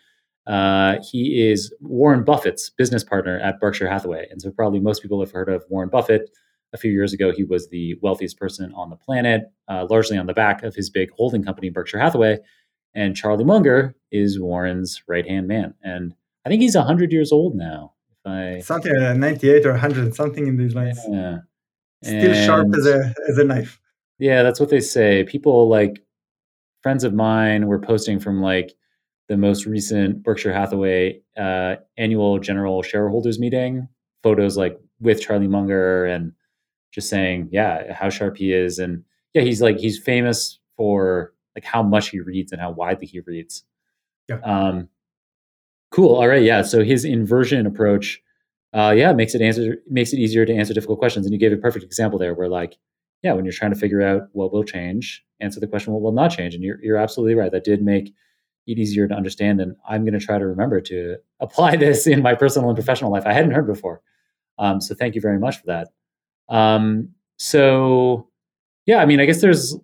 uh, 0.47 0.95
he 1.11 1.47
is 1.47 1.71
Warren 1.79 2.23
Buffett's 2.23 2.71
business 2.71 3.03
partner 3.03 3.37
at 3.37 3.59
Berkshire 3.59 3.87
Hathaway. 3.87 4.27
And 4.31 4.41
so 4.41 4.49
probably 4.49 4.79
most 4.79 5.03
people 5.03 5.19
have 5.19 5.31
heard 5.31 5.49
of 5.49 5.63
Warren 5.69 5.89
Buffett. 5.89 6.31
A 6.73 6.77
few 6.77 6.91
years 6.91 7.13
ago, 7.13 7.31
he 7.31 7.43
was 7.43 7.69
the 7.69 7.95
wealthiest 8.01 8.37
person 8.37 8.73
on 8.75 8.89
the 8.89 8.95
planet, 8.95 9.43
uh, 9.69 9.87
largely 9.89 10.17
on 10.17 10.25
the 10.25 10.33
back 10.33 10.63
of 10.63 10.75
his 10.75 10.89
big 10.89 11.09
holding 11.15 11.43
company, 11.43 11.69
Berkshire 11.69 11.99
Hathaway. 11.99 12.39
And 12.93 13.15
Charlie 13.15 13.45
Munger 13.45 13.95
is 14.11 14.39
Warren's 14.39 15.01
right 15.07 15.25
hand 15.25 15.47
man. 15.47 15.75
And 15.81 16.13
I 16.45 16.49
think 16.49 16.61
he's 16.61 16.75
100 16.75 17.11
years 17.11 17.31
old 17.31 17.55
now. 17.55 17.93
If 18.09 18.31
I, 18.31 18.59
something 18.59 18.91
like 18.99 19.17
98 19.17 19.65
or 19.65 19.71
100, 19.71 20.15
something 20.15 20.47
in 20.47 20.57
these 20.57 20.75
lines. 20.75 20.99
Yeah. 21.07 21.37
Still 22.03 22.31
and, 22.31 22.45
sharp 22.45 22.67
as 22.77 22.85
a, 22.85 23.13
as 23.29 23.37
a 23.37 23.43
knife. 23.43 23.79
Yeah, 24.19 24.43
that's 24.43 24.59
what 24.59 24.69
they 24.69 24.79
say. 24.79 25.23
People 25.23 25.69
like 25.69 26.03
friends 26.81 27.03
of 27.03 27.13
mine 27.13 27.67
were 27.67 27.79
posting 27.79 28.19
from 28.19 28.41
like 28.41 28.73
the 29.29 29.37
most 29.37 29.65
recent 29.65 30.23
Berkshire 30.23 30.53
Hathaway 30.53 31.21
uh, 31.37 31.75
annual 31.97 32.39
general 32.39 32.81
shareholders 32.81 33.39
meeting 33.39 33.87
photos 34.23 34.57
like 34.57 34.77
with 34.99 35.21
Charlie 35.21 35.47
Munger 35.47 36.05
and 36.05 36.31
just 36.97 37.09
saying, 37.09 37.47
yeah, 37.51 37.93
how 37.93 38.09
sharp 38.09 38.37
he 38.37 38.51
is. 38.51 38.79
And 38.79 39.03
yeah, 39.35 39.43
he's 39.43 39.61
like, 39.61 39.77
he's 39.77 39.99
famous 39.99 40.57
for 40.75 41.31
like 41.55 41.63
how 41.63 41.83
much 41.83 42.09
he 42.09 42.19
reads 42.19 42.51
and 42.51 42.59
how 42.59 42.71
widely 42.71 43.05
he 43.05 43.19
reads. 43.19 43.63
Yeah. 44.27 44.39
Um, 44.39 44.89
cool. 45.91 46.15
All 46.15 46.27
right. 46.27 46.41
Yeah. 46.41 46.63
So 46.63 46.83
his 46.83 47.05
inversion 47.05 47.67
approach, 47.67 48.19
uh, 48.73 48.95
yeah, 48.97 49.13
makes 49.13 49.35
it 49.35 49.43
answer, 49.43 49.75
makes 49.87 50.11
it 50.11 50.17
easier 50.17 50.43
to 50.43 50.55
answer 50.55 50.73
difficult 50.73 50.97
questions. 50.97 51.27
And 51.27 51.33
you 51.33 51.39
gave 51.39 51.53
a 51.53 51.57
perfect 51.57 51.85
example 51.85 52.17
there 52.17 52.33
where 52.33 52.49
like, 52.49 52.79
yeah, 53.21 53.33
when 53.33 53.45
you're 53.45 53.53
trying 53.53 53.73
to 53.73 53.79
figure 53.79 54.01
out 54.01 54.29
what 54.31 54.51
will 54.51 54.63
change, 54.63 55.23
answer 55.39 55.59
the 55.59 55.67
question 55.67 55.93
what 55.93 56.01
will 56.01 56.11
not 56.13 56.31
change. 56.31 56.55
And 56.55 56.63
you're, 56.63 56.83
you're 56.83 56.97
absolutely 56.97 57.35
right. 57.35 57.51
That 57.51 57.63
did 57.63 57.83
make 57.83 58.11
it 58.65 58.79
easier 58.79 59.07
to 59.07 59.13
understand. 59.13 59.61
And 59.61 59.75
I'm 59.87 60.03
going 60.03 60.19
to 60.19 60.25
try 60.25 60.39
to 60.39 60.47
remember 60.47 60.81
to 60.81 61.17
apply 61.39 61.75
this 61.85 62.07
in 62.07 62.23
my 62.23 62.33
personal 62.33 62.69
and 62.69 62.75
professional 62.75 63.11
life. 63.11 63.27
I 63.27 63.33
hadn't 63.33 63.51
heard 63.51 63.67
before. 63.67 64.01
Um, 64.57 64.81
so 64.81 64.95
thank 64.95 65.13
you 65.13 65.21
very 65.21 65.37
much 65.37 65.59
for 65.59 65.67
that. 65.67 65.89
Um, 66.49 67.09
so 67.37 68.29
yeah, 68.85 68.97
I 68.97 69.05
mean, 69.05 69.19
I 69.19 69.25
guess 69.25 69.41
there's 69.41 69.75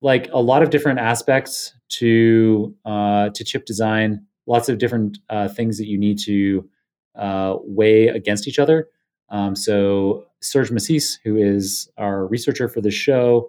like 0.00 0.28
a 0.32 0.40
lot 0.40 0.62
of 0.62 0.70
different 0.70 1.00
aspects 1.00 1.74
to 1.88 2.74
uh, 2.84 3.30
to 3.30 3.44
chip 3.44 3.66
design. 3.66 4.24
Lots 4.46 4.68
of 4.68 4.78
different 4.78 5.18
uh, 5.30 5.48
things 5.48 5.78
that 5.78 5.86
you 5.86 5.98
need 5.98 6.18
to 6.20 6.68
uh, 7.16 7.56
weigh 7.62 8.08
against 8.08 8.46
each 8.46 8.58
other. 8.58 8.88
Um, 9.30 9.56
so 9.56 10.26
Serg 10.42 10.70
Masís, 10.70 11.18
who 11.24 11.36
is 11.36 11.88
our 11.96 12.26
researcher 12.26 12.68
for 12.68 12.80
the 12.80 12.90
show 12.90 13.48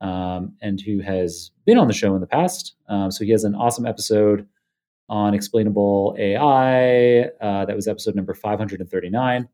um, 0.00 0.54
and 0.62 0.80
who 0.80 1.00
has 1.00 1.50
been 1.64 1.78
on 1.78 1.88
the 1.88 1.94
show 1.94 2.14
in 2.14 2.20
the 2.20 2.26
past, 2.26 2.74
um, 2.88 3.10
so 3.10 3.24
he 3.24 3.32
has 3.32 3.44
an 3.44 3.54
awesome 3.54 3.86
episode 3.86 4.46
on 5.08 5.34
explainable 5.34 6.14
AI. 6.18 7.22
Uh, 7.40 7.64
that 7.64 7.74
was 7.74 7.88
episode 7.88 8.14
number 8.14 8.34
539. 8.34 9.48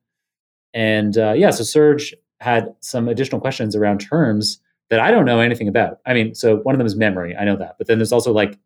And 0.74 1.18
uh, 1.18 1.32
yeah, 1.32 1.50
so 1.50 1.64
Serge 1.64 2.14
had 2.42 2.74
some 2.80 3.08
additional 3.08 3.40
questions 3.40 3.76
around 3.76 3.98
terms 3.98 4.60
that 4.90 5.00
I 5.00 5.10
don't 5.10 5.24
know 5.24 5.40
anything 5.40 5.68
about. 5.68 6.00
I 6.04 6.12
mean, 6.12 6.34
so 6.34 6.56
one 6.58 6.74
of 6.74 6.78
them 6.78 6.86
is 6.86 6.96
memory. 6.96 7.34
I 7.36 7.44
know 7.44 7.56
that. 7.56 7.76
But 7.78 7.86
then 7.86 7.98
there's 7.98 8.12
also 8.12 8.32
like 8.32 8.58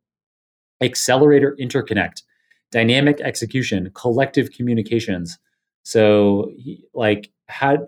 accelerator 0.83 1.57
interconnect, 1.61 2.23
dynamic 2.73 3.21
execution, 3.21 3.91
collective 3.95 4.51
communications. 4.51 5.39
So, 5.85 6.51
like, 6.95 7.31
how, 7.49 7.87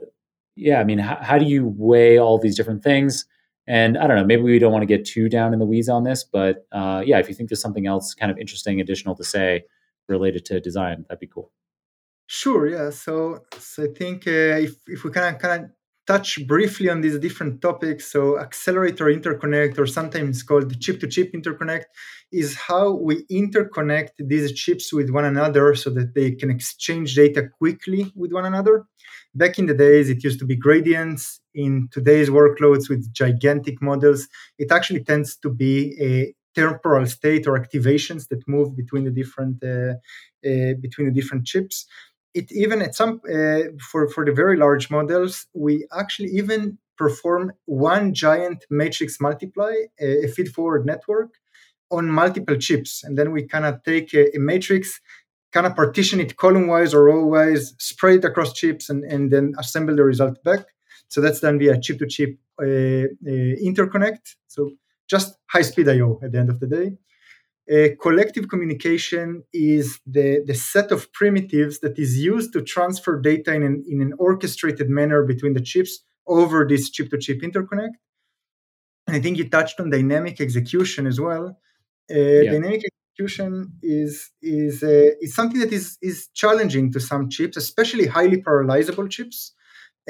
yeah, 0.55 0.78
I 0.78 0.84
mean, 0.84 0.99
how, 0.99 1.16
how 1.20 1.39
do 1.39 1.47
you 1.47 1.74
weigh 1.76 2.18
all 2.18 2.39
these 2.39 2.57
different 2.57 2.84
things? 2.84 3.24
And 3.66 3.99
I 3.99 4.07
don't 4.07 4.16
know, 4.16 4.24
maybe 4.24 4.43
we 4.43 4.59
don't 4.59 4.72
want 4.72 4.82
to 4.82 4.86
get 4.86 5.05
too 5.05 5.28
down 5.28 5.53
in 5.53 5.59
the 5.59 5.66
weeds 5.66 5.89
on 5.89 6.05
this, 6.05 6.22
but 6.22 6.66
uh, 6.70 7.03
yeah, 7.05 7.18
if 7.18 7.28
you 7.28 7.34
think 7.34 7.49
there's 7.49 7.61
something 7.61 7.86
else 7.86 8.14
kind 8.14 8.30
of 8.30 8.39
interesting, 8.39 8.80
additional 8.80 9.14
to 9.16 9.24
say 9.24 9.64
related 10.09 10.45
to 10.47 10.61
design, 10.61 11.05
that'd 11.09 11.20
be 11.20 11.26
cool. 11.26 11.51
Sure. 12.28 12.68
Yeah. 12.68 12.91
So, 12.91 13.43
so 13.59 13.84
I 13.84 13.89
think 13.89 14.26
uh, 14.26 14.61
if 14.61 14.76
if 14.86 15.03
we 15.03 15.09
of 15.09 15.39
kind 15.39 15.64
of 15.64 15.70
touch 16.09 16.30
briefly 16.46 16.88
on 16.88 17.02
these 17.02 17.18
different 17.18 17.61
topics. 17.61 18.11
So, 18.11 18.38
accelerator 18.40 19.06
interconnect, 19.16 19.78
or 19.78 19.86
sometimes 19.86 20.42
called 20.42 20.80
chip 20.80 20.98
to 21.00 21.06
chip 21.06 21.32
interconnect, 21.34 21.84
is 22.32 22.56
how 22.56 22.94
we 22.94 23.14
interconnect 23.26 24.12
these 24.18 24.52
chips 24.52 24.92
with 24.92 25.11
one 25.11 25.26
another 25.26 25.74
so 25.74 25.90
that 25.90 26.14
they 26.14 26.30
can 26.32 26.50
exchange 26.50 27.14
data 27.14 27.42
quickly 27.59 28.11
with 28.16 28.32
one 28.32 28.46
another. 28.46 28.86
Back 29.34 29.59
in 29.59 29.66
the 29.66 29.74
days, 29.74 30.09
it 30.09 30.24
used 30.24 30.40
to 30.40 30.46
be 30.46 30.56
gradients. 30.56 31.40
In 31.54 31.88
today's 31.92 32.30
workloads 32.30 32.88
with 32.88 33.12
gigantic 33.12 33.82
models, 33.82 34.28
it 34.59 34.72
actually 34.72 35.04
tends 35.04 35.36
to 35.38 35.50
be 35.50 35.74
a 36.00 36.34
temporal 36.54 37.06
state 37.06 37.46
or 37.46 37.59
activations 37.59 38.28
that 38.28 38.42
move 38.48 38.76
between 38.76 39.04
the 39.04 39.11
different 39.11 39.62
uh, 39.62 39.94
uh, 40.48 40.72
between 40.80 41.06
the 41.09 41.16
different 41.18 41.44
chips 41.46 41.86
it 42.34 42.50
even 42.52 42.82
at 42.82 42.94
some 42.94 43.20
uh, 43.32 43.60
for 43.90 44.08
for 44.08 44.24
the 44.24 44.32
very 44.32 44.56
large 44.56 44.90
models 44.90 45.46
we 45.54 45.86
actually 45.92 46.28
even 46.28 46.78
perform 46.98 47.52
one 47.64 48.12
giant 48.12 48.64
matrix 48.70 49.20
multiply 49.20 49.72
a, 50.00 50.24
a 50.24 50.28
feed 50.28 50.48
forward 50.48 50.84
network 50.84 51.30
on 51.90 52.08
multiple 52.10 52.56
chips. 52.56 53.02
And 53.02 53.16
then 53.16 53.32
we 53.32 53.44
kind 53.44 53.64
of 53.64 53.82
take 53.82 54.12
a, 54.12 54.36
a 54.36 54.38
matrix 54.38 55.00
kind 55.52 55.66
of 55.66 55.74
partition 55.74 56.20
it 56.20 56.36
column 56.36 56.66
wise 56.66 56.92
or 56.92 57.04
row 57.04 57.24
wise 57.24 57.74
spread 57.78 58.16
it 58.16 58.24
across 58.24 58.52
chips 58.52 58.90
and, 58.90 59.04
and 59.04 59.30
then 59.30 59.54
assemble 59.58 59.96
the 59.96 60.04
result 60.04 60.42
back. 60.44 60.66
So 61.08 61.22
that's 61.22 61.40
done 61.40 61.58
via 61.58 61.80
chip 61.80 61.98
to 62.00 62.06
chip 62.06 62.36
uh, 62.60 62.64
uh, 62.66 63.54
interconnect. 63.64 64.34
So 64.48 64.72
just 65.08 65.38
high 65.46 65.62
speed 65.62 65.88
io 65.88 66.20
at 66.22 66.32
the 66.32 66.38
end 66.38 66.50
of 66.50 66.60
the 66.60 66.66
day 66.66 66.98
uh, 67.70 67.88
collective 68.00 68.48
communication 68.48 69.42
is 69.52 70.00
the, 70.06 70.42
the 70.46 70.54
set 70.54 70.90
of 70.90 71.12
primitives 71.12 71.80
that 71.80 71.98
is 71.98 72.18
used 72.18 72.52
to 72.54 72.62
transfer 72.62 73.20
data 73.20 73.52
in 73.52 73.62
an, 73.62 73.84
in 73.86 74.00
an 74.00 74.14
orchestrated 74.18 74.88
manner 74.88 75.22
between 75.22 75.52
the 75.52 75.60
chips 75.60 76.04
over 76.26 76.66
this 76.66 76.90
chip 76.90 77.10
to 77.10 77.18
chip 77.18 77.40
interconnect. 77.42 77.94
And 79.06 79.16
I 79.16 79.20
think 79.20 79.38
you 79.38 79.48
touched 79.48 79.80
on 79.80 79.90
dynamic 79.90 80.40
execution 80.40 81.06
as 81.06 81.20
well. 81.20 81.58
Uh, 82.10 82.14
yeah. 82.14 82.52
Dynamic 82.52 82.82
execution 83.18 83.72
is 83.82 84.30
is 84.40 84.82
uh, 84.82 85.10
is 85.20 85.34
something 85.34 85.60
that 85.60 85.72
is 85.72 85.98
is 86.00 86.28
challenging 86.34 86.92
to 86.92 87.00
some 87.00 87.28
chips, 87.28 87.56
especially 87.56 88.06
highly 88.06 88.42
parallelizable 88.42 89.10
chips. 89.10 89.52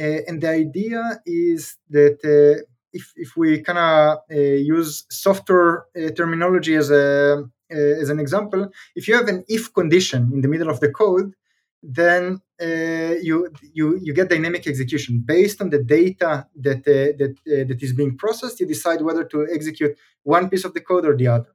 Uh, 0.00 0.22
and 0.28 0.40
the 0.40 0.48
idea 0.48 1.20
is 1.26 1.76
that 1.90 2.18
uh, 2.24 2.62
if, 2.93 3.12
if 3.16 3.36
we 3.36 3.62
kind 3.62 3.78
of 3.78 4.18
uh, 4.30 4.34
use 4.34 5.05
software 5.11 5.86
uh, 5.97 6.11
terminology 6.11 6.74
as 6.74 6.91
a 6.91 7.45
uh, 7.70 7.74
as 7.76 8.09
an 8.09 8.18
example, 8.18 8.70
if 8.97 9.07
you 9.07 9.14
have 9.14 9.28
an 9.28 9.45
if 9.47 9.72
condition 9.74 10.30
in 10.32 10.41
the 10.41 10.49
middle 10.49 10.70
of 10.70 10.80
the 10.80 10.91
code, 10.91 11.34
then 11.82 12.41
you 12.61 13.53
you 13.72 13.99
you 14.03 14.12
get 14.14 14.30
dynamic 14.30 14.66
execution 14.66 15.22
based 15.24 15.61
on 15.61 15.70
the 15.70 15.82
data 15.82 16.47
that 16.57 16.84
that 16.84 17.36
that 17.45 17.82
is 17.82 17.93
being 17.93 18.16
processed. 18.16 18.59
You 18.59 18.66
decide 18.66 19.03
whether 19.03 19.24
to 19.24 19.47
execute 19.53 19.97
one 20.22 20.49
piece 20.49 20.64
of 20.64 20.72
the 20.72 20.80
code 20.80 21.05
or 21.05 21.14
the 21.16 21.28
other. 21.28 21.55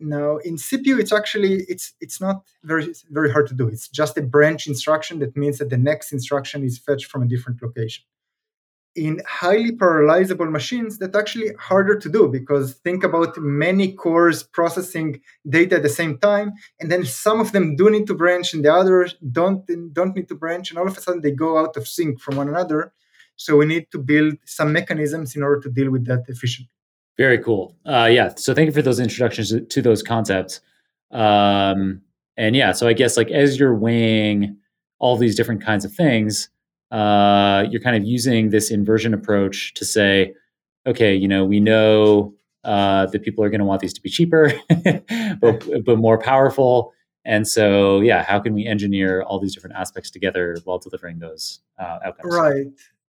Now 0.00 0.38
in 0.38 0.56
CPU, 0.56 0.98
it's 0.98 1.12
actually 1.12 1.64
it's 1.68 1.94
it's 2.00 2.20
not 2.20 2.42
very 2.64 2.92
very 3.10 3.30
hard 3.30 3.46
to 3.48 3.54
do. 3.54 3.68
It's 3.68 3.88
just 3.88 4.18
a 4.18 4.22
branch 4.22 4.66
instruction 4.66 5.20
that 5.20 5.36
means 5.36 5.58
that 5.58 5.70
the 5.70 5.78
next 5.78 6.12
instruction 6.12 6.64
is 6.64 6.78
fetched 6.78 7.06
from 7.06 7.22
a 7.22 7.26
different 7.26 7.62
location 7.62 8.04
in 8.96 9.20
highly 9.26 9.72
parallelizable 9.72 10.50
machines 10.50 10.98
that's 10.98 11.16
actually 11.16 11.52
harder 11.58 11.96
to 11.96 12.08
do 12.08 12.28
because 12.28 12.74
think 12.74 13.04
about 13.04 13.36
many 13.38 13.92
cores 13.92 14.42
processing 14.42 15.20
data 15.48 15.76
at 15.76 15.82
the 15.82 15.88
same 15.88 16.18
time 16.18 16.52
and 16.80 16.90
then 16.90 17.04
some 17.04 17.40
of 17.40 17.52
them 17.52 17.76
do 17.76 17.88
need 17.88 18.06
to 18.06 18.14
branch 18.14 18.52
and 18.52 18.64
the 18.64 18.72
others 18.72 19.14
don't 19.30 19.64
don't 19.92 20.16
need 20.16 20.28
to 20.28 20.34
branch 20.34 20.70
and 20.70 20.78
all 20.78 20.88
of 20.88 20.96
a 20.96 21.00
sudden 21.00 21.20
they 21.20 21.30
go 21.30 21.58
out 21.58 21.76
of 21.76 21.86
sync 21.86 22.20
from 22.20 22.36
one 22.36 22.48
another. 22.48 22.92
So 23.36 23.56
we 23.56 23.64
need 23.64 23.86
to 23.92 23.98
build 23.98 24.34
some 24.44 24.72
mechanisms 24.72 25.34
in 25.34 25.42
order 25.42 25.60
to 25.62 25.70
deal 25.70 25.90
with 25.90 26.04
that 26.06 26.24
efficiently. 26.28 26.70
Very 27.16 27.38
cool. 27.38 27.76
Uh, 27.86 28.08
yeah 28.10 28.34
so 28.36 28.54
thank 28.54 28.66
you 28.66 28.72
for 28.72 28.82
those 28.82 28.98
introductions 28.98 29.50
to, 29.50 29.60
to 29.60 29.82
those 29.82 30.02
concepts. 30.02 30.60
Um, 31.12 32.02
and 32.36 32.56
yeah 32.56 32.72
so 32.72 32.88
i 32.88 32.92
guess 32.92 33.16
like 33.16 33.30
as 33.30 33.58
you're 33.58 33.74
weighing 33.74 34.56
all 34.98 35.16
these 35.16 35.36
different 35.36 35.62
kinds 35.62 35.84
of 35.84 35.92
things 35.92 36.48
uh, 36.90 37.66
you're 37.70 37.80
kind 37.80 37.96
of 37.96 38.04
using 38.04 38.50
this 38.50 38.70
inversion 38.70 39.14
approach 39.14 39.74
to 39.74 39.84
say, 39.84 40.34
okay, 40.86 41.14
you 41.14 41.28
know, 41.28 41.44
we 41.44 41.60
know 41.60 42.34
uh, 42.64 43.06
that 43.06 43.22
people 43.22 43.44
are 43.44 43.50
going 43.50 43.60
to 43.60 43.64
want 43.64 43.80
these 43.80 43.92
to 43.94 44.00
be 44.00 44.10
cheaper, 44.10 44.52
but 45.40 45.66
but 45.84 45.98
more 45.98 46.18
powerful. 46.18 46.92
And 47.24 47.46
so, 47.46 48.00
yeah, 48.00 48.22
how 48.22 48.40
can 48.40 48.54
we 48.54 48.66
engineer 48.66 49.22
all 49.22 49.38
these 49.38 49.54
different 49.54 49.76
aspects 49.76 50.10
together 50.10 50.56
while 50.64 50.78
delivering 50.78 51.18
those 51.18 51.60
uh, 51.78 51.98
outcomes? 52.04 52.34
Right. 52.34 52.66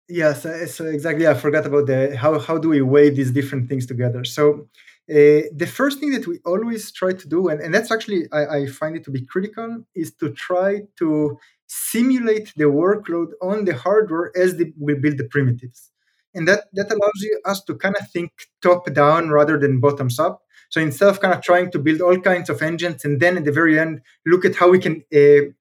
Yes. 0.09 0.43
So 0.75 0.85
exactly. 0.85 1.27
I 1.27 1.33
forgot 1.33 1.65
about 1.65 1.87
the 1.87 2.17
how 2.17 2.37
how 2.37 2.57
do 2.57 2.69
we 2.69 2.81
weigh 2.81 3.09
these 3.09 3.31
different 3.31 3.69
things 3.69 3.85
together. 3.85 4.25
So 4.25 4.67
uh, 5.09 5.47
the 5.55 5.69
first 5.71 5.99
thing 5.99 6.11
that 6.11 6.27
we 6.27 6.39
always 6.45 6.91
try 6.91 7.13
to 7.13 7.27
do, 7.27 7.47
and, 7.47 7.61
and 7.61 7.73
that's 7.73 7.91
actually 7.91 8.27
I, 8.31 8.57
I 8.57 8.65
find 8.67 8.95
it 8.97 9.03
to 9.05 9.11
be 9.11 9.21
critical, 9.21 9.83
is 9.95 10.13
to 10.15 10.31
try 10.31 10.81
to 10.97 11.37
simulate 11.73 12.53
the 12.57 12.65
workload 12.65 13.29
on 13.41 13.65
the 13.65 13.75
hardware 13.75 14.31
as 14.35 14.57
the, 14.57 14.73
we 14.79 14.93
build 14.95 15.17
the 15.17 15.27
primitives. 15.35 15.91
and 16.33 16.47
that 16.47 16.61
that 16.73 16.91
allows 16.91 17.19
you, 17.21 17.39
us 17.45 17.61
to 17.65 17.75
kind 17.75 17.95
of 17.99 18.09
think 18.11 18.31
top 18.61 18.91
down 18.93 19.29
rather 19.29 19.57
than 19.59 19.79
bottoms 19.79 20.19
up. 20.19 20.41
So 20.69 20.81
instead 20.81 21.09
of 21.09 21.19
kind 21.21 21.33
of 21.33 21.41
trying 21.41 21.71
to 21.71 21.79
build 21.79 22.01
all 22.01 22.17
kinds 22.19 22.49
of 22.49 22.61
engines 22.61 23.03
and 23.05 23.19
then 23.19 23.37
at 23.37 23.45
the 23.45 23.51
very 23.51 23.79
end 23.79 24.01
look 24.25 24.45
at 24.45 24.55
how 24.55 24.69
we 24.69 24.79
can 24.79 24.95
uh, 25.13 25.51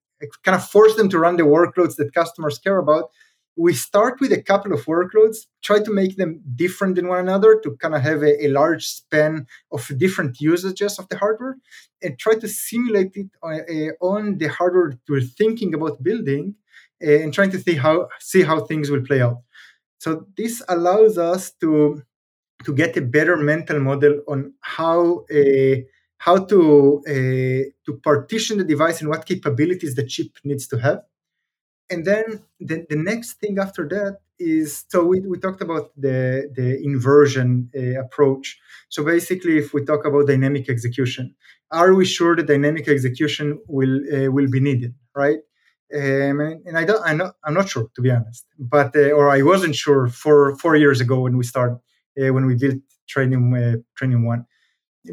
kind 0.44 0.56
of 0.56 0.64
force 0.68 0.94
them 0.96 1.08
to 1.10 1.18
run 1.18 1.36
the 1.36 1.44
workloads 1.44 1.96
that 1.96 2.14
customers 2.14 2.58
care 2.58 2.78
about, 2.78 3.10
we 3.66 3.72
start 3.74 4.14
with 4.22 4.32
a 4.32 4.42
couple 4.50 4.72
of 4.72 4.86
workloads, 4.86 5.38
try 5.62 5.78
to 5.82 5.92
make 6.00 6.16
them 6.16 6.40
different 6.62 6.94
than 6.96 7.08
one 7.08 7.20
another 7.26 7.60
to 7.62 7.76
kind 7.82 7.94
of 7.94 8.00
have 8.00 8.22
a, 8.22 8.46
a 8.46 8.48
large 8.48 8.86
span 8.86 9.46
of 9.70 9.82
different 9.98 10.40
usages 10.40 10.98
of 10.98 11.06
the 11.10 11.18
hardware, 11.22 11.56
and 12.02 12.18
try 12.18 12.34
to 12.42 12.48
simulate 12.48 13.12
it 13.22 13.30
on, 13.42 13.60
uh, 13.74 13.92
on 14.12 14.38
the 14.38 14.48
hardware 14.48 14.92
we're 15.08 15.20
thinking 15.20 15.74
about 15.74 16.02
building, 16.02 16.54
uh, 17.06 17.18
and 17.22 17.34
trying 17.34 17.50
to 17.50 17.60
see 17.66 17.76
how 17.84 18.08
see 18.18 18.42
how 18.42 18.58
things 18.60 18.90
will 18.90 19.04
play 19.10 19.20
out. 19.20 19.38
So 19.98 20.26
this 20.38 20.62
allows 20.74 21.18
us 21.18 21.52
to 21.60 22.02
to 22.64 22.74
get 22.74 22.96
a 22.96 23.02
better 23.16 23.36
mental 23.36 23.78
model 23.80 24.14
on 24.32 24.54
how 24.60 25.24
uh, 25.38 25.76
how 26.26 26.36
to 26.50 26.60
uh, 27.12 27.62
to 27.84 27.90
partition 28.02 28.58
the 28.58 28.64
device 28.64 29.00
and 29.00 29.10
what 29.10 29.26
capabilities 29.26 29.94
the 29.94 30.06
chip 30.06 30.30
needs 30.44 30.66
to 30.68 30.78
have. 30.78 31.00
And 31.90 32.04
then 32.04 32.42
the, 32.60 32.86
the 32.88 32.96
next 32.96 33.34
thing 33.34 33.58
after 33.58 33.88
that 33.88 34.18
is 34.38 34.84
so 34.88 35.04
we, 35.04 35.20
we 35.20 35.38
talked 35.38 35.60
about 35.60 35.90
the, 35.96 36.50
the 36.54 36.80
inversion 36.82 37.70
uh, 37.76 38.00
approach. 38.00 38.58
So 38.88 39.04
basically, 39.04 39.58
if 39.58 39.74
we 39.74 39.84
talk 39.84 40.04
about 40.06 40.28
dynamic 40.28 40.70
execution, 40.70 41.34
are 41.70 41.94
we 41.94 42.04
sure 42.04 42.34
that 42.36 42.46
dynamic 42.46 42.88
execution 42.88 43.58
will 43.68 44.00
uh, 44.12 44.30
will 44.30 44.48
be 44.50 44.60
needed, 44.60 44.94
right? 45.14 45.38
Um, 45.92 46.40
and, 46.40 46.78
I 46.78 46.84
don't, 46.84 47.02
I'm 47.04 47.16
not, 47.18 47.34
I'm 47.44 47.54
not 47.54 47.68
sure 47.68 47.88
to 47.94 48.00
be 48.00 48.10
honest, 48.10 48.46
but 48.58 48.94
uh, 48.94 49.10
or 49.10 49.28
I 49.28 49.42
wasn't 49.42 49.74
sure 49.74 50.08
four 50.08 50.56
four 50.56 50.76
years 50.76 51.00
ago 51.00 51.20
when 51.20 51.36
we 51.36 51.44
started 51.44 51.78
uh, 52.20 52.32
when 52.32 52.46
we 52.46 52.54
built 52.54 52.80
training 53.08 53.52
uh, 53.54 53.76
Trainium 53.98 54.24
One 54.24 54.46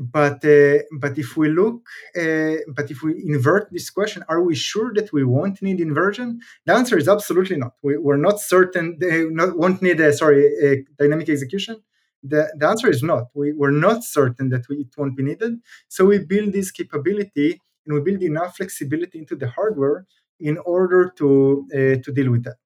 but 0.01 0.43
uh, 0.43 0.79
but 0.99 1.17
if 1.17 1.37
we 1.37 1.49
look 1.49 1.87
uh, 2.19 2.55
but 2.75 2.91
if 2.91 3.01
we 3.03 3.23
invert 3.25 3.69
this 3.71 3.89
question 3.89 4.23
are 4.27 4.41
we 4.41 4.55
sure 4.55 4.93
that 4.93 5.13
we 5.13 5.23
won't 5.23 5.61
need 5.61 5.79
inversion? 5.79 6.41
The 6.65 6.73
answer 6.73 6.97
is 6.97 7.07
absolutely 7.07 7.57
not. 7.57 7.73
We, 7.81 7.95
are 7.95 8.17
not 8.17 8.39
certain 8.39 8.97
they 8.99 9.25
not, 9.25 9.57
won't 9.57 9.81
need 9.81 9.99
a 10.01 10.11
sorry 10.11 10.45
a 10.63 10.83
dynamic 10.99 11.29
execution. 11.29 11.77
The, 12.23 12.51
the 12.57 12.67
answer 12.67 12.89
is 12.89 13.03
not. 13.03 13.25
We, 13.33 13.53
we're 13.53 13.71
not 13.71 14.03
certain 14.03 14.49
that 14.49 14.67
we, 14.67 14.77
it 14.77 14.97
won't 14.97 15.15
be 15.15 15.23
needed. 15.23 15.59
So 15.87 16.05
we 16.05 16.17
build 16.19 16.51
this 16.51 16.71
capability 16.71 17.61
and 17.85 17.93
we 17.93 18.01
build 18.01 18.23
enough 18.23 18.57
flexibility 18.57 19.19
into 19.19 19.35
the 19.35 19.47
hardware 19.47 20.05
in 20.39 20.57
order 20.65 21.13
to 21.17 21.65
uh, 21.73 22.03
to 22.03 22.11
deal 22.13 22.31
with 22.31 22.43
that. 22.43 22.57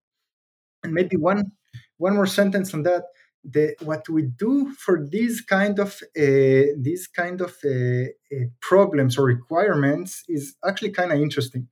And 0.84 0.94
maybe 0.94 1.18
one 1.18 1.52
one 1.98 2.16
more 2.16 2.26
sentence 2.26 2.74
on 2.74 2.82
that 2.84 3.04
the, 3.44 3.76
what 3.82 4.08
we 4.10 4.24
do 4.24 4.72
for 4.74 5.06
these 5.10 5.42
kind 5.42 5.80
of 5.80 6.00
uh, 6.18 6.74
these 6.78 7.08
kind 7.08 7.42
of 7.42 7.58
uh, 7.66 8.06
uh, 8.34 8.46
problems 8.62 9.18
or 9.18 9.26
requirements 9.26 10.24
is 10.28 10.56
actually 10.66 10.92
kind 10.92 11.12
of 11.12 11.20
interesting. 11.20 11.68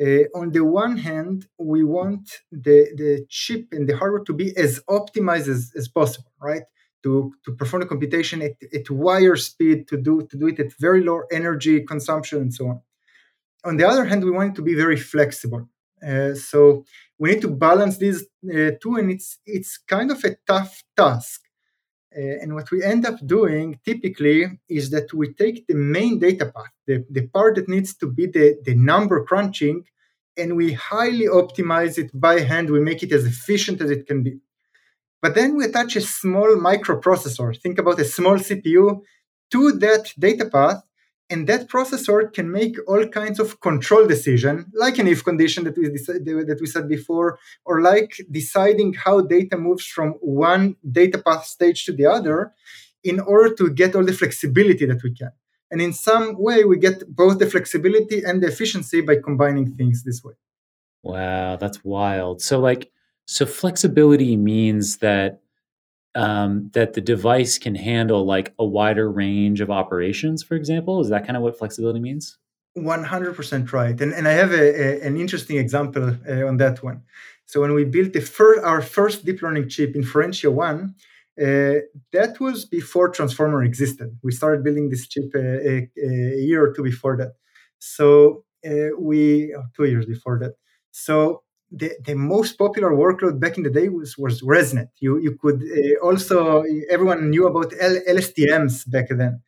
Uh, 0.00 0.24
on 0.34 0.50
the 0.50 0.64
one 0.64 0.96
hand, 0.96 1.46
we 1.58 1.84
want 1.84 2.28
the, 2.50 2.88
the 2.96 3.24
chip 3.28 3.66
and 3.70 3.88
the 3.88 3.96
hardware 3.96 4.24
to 4.24 4.32
be 4.32 4.56
as 4.56 4.80
optimized 4.90 5.46
as, 5.46 5.72
as 5.76 5.86
possible, 5.86 6.32
right? 6.40 6.62
To, 7.04 7.32
to 7.44 7.52
perform 7.52 7.82
the 7.82 7.86
computation 7.86 8.42
at, 8.42 8.56
at 8.72 8.90
wire 8.90 9.36
speed, 9.36 9.86
to 9.88 9.96
do 9.96 10.26
to 10.30 10.36
do 10.38 10.48
it 10.48 10.58
at 10.58 10.72
very 10.80 11.04
low 11.04 11.22
energy 11.30 11.82
consumption, 11.82 12.40
and 12.40 12.52
so 12.52 12.68
on. 12.68 12.80
On 13.64 13.76
the 13.76 13.86
other 13.86 14.04
hand, 14.04 14.24
we 14.24 14.30
want 14.30 14.52
it 14.52 14.56
to 14.56 14.62
be 14.62 14.74
very 14.74 14.96
flexible. 14.96 15.68
Uh, 16.06 16.34
so 16.34 16.84
we 17.18 17.30
need 17.30 17.40
to 17.42 17.48
balance 17.48 17.98
these 17.98 18.22
uh, 18.52 18.70
two, 18.82 18.96
and 18.96 19.10
it's 19.10 19.38
it's 19.46 19.78
kind 19.78 20.10
of 20.10 20.22
a 20.24 20.36
tough 20.46 20.82
task. 20.96 21.40
Uh, 22.16 22.38
and 22.40 22.54
what 22.54 22.70
we 22.70 22.82
end 22.82 23.04
up 23.04 23.18
doing 23.26 23.78
typically 23.84 24.46
is 24.68 24.90
that 24.90 25.12
we 25.12 25.32
take 25.34 25.66
the 25.66 25.74
main 25.74 26.20
data 26.20 26.46
path, 26.46 26.70
the, 26.86 27.04
the 27.10 27.26
part 27.28 27.56
that 27.56 27.68
needs 27.68 27.92
to 27.96 28.06
be 28.06 28.26
the, 28.26 28.56
the 28.64 28.74
number 28.74 29.24
crunching, 29.24 29.84
and 30.36 30.56
we 30.56 30.72
highly 30.74 31.26
optimize 31.26 31.98
it 31.98 32.10
by 32.14 32.38
hand. 32.38 32.70
We 32.70 32.78
make 32.78 33.02
it 33.02 33.10
as 33.10 33.26
efficient 33.26 33.80
as 33.80 33.90
it 33.90 34.06
can 34.06 34.22
be. 34.22 34.38
But 35.22 35.34
then 35.34 35.56
we 35.56 35.64
attach 35.64 35.96
a 35.96 36.00
small 36.02 36.54
microprocessor, 36.56 37.60
think 37.60 37.78
about 37.78 37.98
a 37.98 38.04
small 38.04 38.36
CPU, 38.36 39.00
to 39.50 39.72
that 39.72 40.12
data 40.18 40.44
path 40.44 40.82
and 41.30 41.46
that 41.48 41.68
processor 41.68 42.32
can 42.32 42.50
make 42.50 42.76
all 42.86 43.06
kinds 43.06 43.40
of 43.40 43.60
control 43.60 44.06
decision 44.06 44.66
like 44.74 44.98
an 44.98 45.08
if 45.08 45.24
condition 45.24 45.64
that 45.64 45.76
we 45.76 45.88
that 45.88 46.58
we 46.60 46.66
said 46.66 46.88
before 46.88 47.38
or 47.64 47.80
like 47.80 48.20
deciding 48.30 48.92
how 48.92 49.20
data 49.20 49.56
moves 49.56 49.86
from 49.86 50.12
one 50.20 50.76
data 50.90 51.18
path 51.18 51.44
stage 51.46 51.84
to 51.84 51.92
the 51.92 52.06
other 52.06 52.52
in 53.02 53.20
order 53.20 53.54
to 53.54 53.70
get 53.70 53.94
all 53.94 54.04
the 54.04 54.12
flexibility 54.12 54.86
that 54.86 55.02
we 55.02 55.12
can. 55.14 55.32
And 55.70 55.80
in 55.80 55.92
some 55.92 56.38
way 56.38 56.64
we 56.64 56.78
get 56.78 57.14
both 57.14 57.38
the 57.38 57.46
flexibility 57.46 58.22
and 58.22 58.42
the 58.42 58.48
efficiency 58.48 59.00
by 59.00 59.16
combining 59.16 59.74
things 59.74 60.04
this 60.04 60.22
way. 60.22 60.34
Wow 61.02 61.56
that's 61.56 61.82
wild. 61.84 62.42
So 62.42 62.60
like 62.60 62.90
so 63.26 63.46
flexibility 63.46 64.36
means 64.36 64.98
that 64.98 65.40
um, 66.14 66.70
that 66.74 66.92
the 66.94 67.00
device 67.00 67.58
can 67.58 67.74
handle 67.74 68.24
like 68.24 68.54
a 68.58 68.64
wider 68.64 69.10
range 69.10 69.60
of 69.60 69.70
operations, 69.70 70.42
for 70.42 70.54
example? 70.54 71.00
Is 71.00 71.08
that 71.08 71.26
kind 71.26 71.36
of 71.36 71.42
what 71.42 71.58
flexibility 71.58 72.00
means? 72.00 72.38
100% 72.76 73.72
right. 73.72 74.00
And, 74.00 74.12
and 74.12 74.26
I 74.26 74.32
have 74.32 74.52
a, 74.52 75.02
a, 75.02 75.06
an 75.06 75.16
interesting 75.16 75.58
example 75.58 76.16
uh, 76.28 76.46
on 76.46 76.56
that 76.58 76.82
one. 76.82 77.02
So 77.46 77.60
when 77.60 77.72
we 77.74 77.84
built 77.84 78.12
the 78.12 78.20
first, 78.20 78.64
our 78.64 78.82
first 78.82 79.24
deep 79.24 79.42
learning 79.42 79.68
chip, 79.68 79.94
Inferentia 79.94 80.52
1, 80.52 80.94
uh, 81.40 81.80
that 82.12 82.36
was 82.40 82.64
before 82.64 83.10
Transformer 83.10 83.62
existed. 83.62 84.18
We 84.22 84.32
started 84.32 84.64
building 84.64 84.88
this 84.88 85.06
chip 85.06 85.30
uh, 85.34 85.38
a, 85.38 85.88
a, 86.02 86.36
year 86.40 86.64
or 86.64 86.72
two 86.72 86.82
before 86.82 87.16
that. 87.18 87.32
So 87.78 88.44
uh, 88.66 88.96
we, 88.98 89.54
oh, 89.56 89.64
two 89.76 89.84
years 89.84 90.06
before 90.06 90.38
that. 90.40 90.54
So 90.90 91.43
the, 91.76 91.92
the 92.04 92.14
most 92.14 92.58
popular 92.58 92.90
workload 92.90 93.40
back 93.40 93.56
in 93.56 93.64
the 93.64 93.70
day 93.70 93.88
was, 93.88 94.16
was 94.16 94.42
ResNet. 94.42 94.88
You, 94.98 95.18
you 95.18 95.36
could 95.36 95.62
uh, 95.62 96.06
also, 96.06 96.64
everyone 96.90 97.30
knew 97.30 97.46
about 97.46 97.72
L, 97.80 97.96
LSTMs 98.08 98.90
back 98.90 99.08
then. 99.10 99.42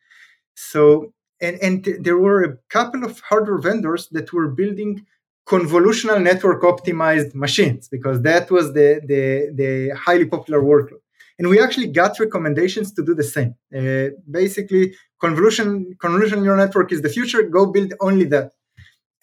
So, 0.55 1.13
and, 1.39 1.57
and 1.61 1.87
there 1.99 2.17
were 2.17 2.43
a 2.43 2.57
couple 2.69 3.03
of 3.03 3.19
hardware 3.21 3.59
vendors 3.59 4.07
that 4.11 4.33
were 4.33 4.47
building 4.47 5.05
convolutional 5.47 6.21
network 6.21 6.61
optimized 6.63 7.33
machines 7.33 7.87
because 7.87 8.21
that 8.23 8.51
was 8.51 8.73
the, 8.73 9.01
the, 9.05 9.51
the 9.53 9.95
highly 9.95 10.25
popular 10.25 10.61
workload. 10.61 11.01
And 11.39 11.47
we 11.47 11.61
actually 11.61 11.87
got 11.87 12.19
recommendations 12.19 12.91
to 12.93 13.05
do 13.05 13.13
the 13.13 13.23
same. 13.23 13.55
Uh, 13.75 14.09
basically, 14.29 14.95
convolution, 15.21 15.95
convolutional 16.03 16.41
neural 16.41 16.57
network 16.57 16.91
is 16.91 17.01
the 17.01 17.09
future, 17.09 17.43
go 17.43 17.67
build 17.67 17.93
only 18.01 18.25
that 18.25 18.51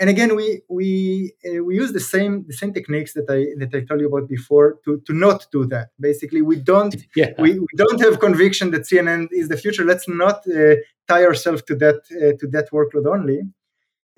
and 0.01 0.11
again 0.11 0.34
we 0.34 0.62
we 0.68 1.32
uh, 1.47 1.62
we 1.62 1.76
use 1.76 1.92
the 1.92 2.01
same 2.01 2.45
the 2.47 2.53
same 2.53 2.72
techniques 2.72 3.12
that 3.14 3.28
i 3.30 3.40
that 3.59 3.74
i 3.74 3.84
told 3.84 4.01
you 4.01 4.09
about 4.09 4.28
before 4.28 4.78
to 4.84 5.01
to 5.07 5.12
not 5.12 5.47
do 5.53 5.64
that. 5.66 5.88
Basically 6.01 6.42
we 6.42 6.57
don't 6.57 6.95
yeah. 7.16 7.32
we, 7.38 7.59
we 7.59 7.74
don't 7.76 8.01
have 8.01 8.20
conviction 8.20 8.70
that 8.72 8.82
cnn 8.82 9.28
is 9.30 9.49
the 9.49 9.57
future. 9.57 9.84
Let's 9.84 10.09
not 10.09 10.38
uh, 10.49 10.76
tie 11.09 11.24
ourselves 11.24 11.62
to 11.68 11.74
that 11.76 12.01
uh, 12.20 12.32
to 12.40 12.47
that 12.49 12.70
workload 12.72 13.07
only. 13.07 13.42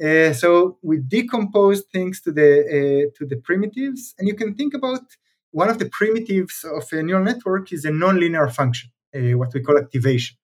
Uh, 0.03 0.33
so 0.35 0.79
we 0.83 0.99
decompose 0.99 1.83
things 1.93 2.20
to 2.22 2.33
the 2.33 2.51
uh, 2.77 3.05
to 3.16 3.27
the 3.27 3.37
primitives. 3.37 4.14
And 4.18 4.29
you 4.29 4.35
can 4.35 4.55
think 4.55 4.74
about 4.74 5.05
one 5.51 5.70
of 5.70 5.79
the 5.79 5.89
primitives 5.89 6.64
of 6.64 6.85
a 6.93 7.03
neural 7.03 7.24
network 7.24 7.72
is 7.72 7.85
a 7.85 7.91
nonlinear 7.91 8.53
function 8.53 8.91
uh, 9.14 9.37
what 9.39 9.53
we 9.55 9.61
call 9.61 9.79
activation 9.79 10.37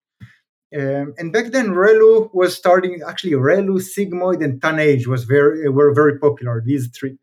um, 0.75 1.15
and 1.19 1.33
back 1.33 1.53
then, 1.53 1.69
ReLU 1.69 2.33
was 2.33 2.57
starting. 2.57 3.01
Actually, 3.07 3.33
ReLU, 3.33 3.79
Sigmoid, 3.81 4.43
and 4.43 4.61
TANH 4.61 5.07
was 5.07 5.25
very 5.25 5.69
were 5.69 5.93
very 5.93 6.19
popular. 6.19 6.63
These 6.65 6.89
three. 6.89 7.19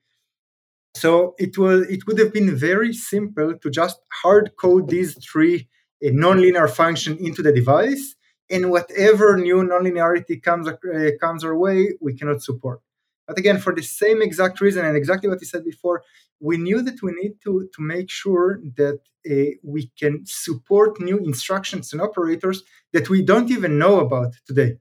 So 0.96 1.36
it 1.40 1.58
was 1.58 1.88
it 1.90 2.06
would 2.06 2.20
have 2.20 2.34
been 2.34 2.56
very 2.56 2.94
simple 2.94 3.58
to 3.58 3.70
just 3.70 4.00
hard 4.12 4.52
code 4.58 4.90
these 4.90 5.18
three 5.24 5.68
a 6.02 6.12
nonlinear 6.12 6.70
function 6.70 7.18
into 7.18 7.42
the 7.42 7.52
device, 7.52 8.16
and 8.50 8.70
whatever 8.70 9.38
new 9.38 9.58
nonlinearity 9.58 10.42
comes 10.42 10.68
uh, 10.68 11.12
comes 11.20 11.44
our 11.44 11.58
way, 11.58 11.94
we 12.02 12.14
cannot 12.14 12.42
support. 12.42 12.82
But 13.30 13.38
again, 13.38 13.60
for 13.60 13.76
the 13.76 13.84
same 13.84 14.24
exact 14.24 14.60
reason 14.60 14.84
and 14.84 14.98
exactly 14.98 15.30
what 15.30 15.40
you 15.40 15.46
said 15.46 15.64
before, 15.64 16.02
we 16.40 16.58
knew 16.58 16.82
that 16.82 17.04
we 17.04 17.12
need 17.22 17.34
to, 17.44 17.70
to 17.76 17.82
make 17.94 18.10
sure 18.10 18.60
that 18.76 19.00
uh, 19.30 19.52
we 19.64 19.92
can 20.00 20.24
support 20.26 21.00
new 21.00 21.20
instructions 21.20 21.94
and 21.94 22.02
operators 22.02 22.64
that 22.92 23.08
we 23.08 23.22
don't 23.22 23.52
even 23.52 23.78
know 23.78 24.00
about 24.00 24.34
today. 24.48 24.78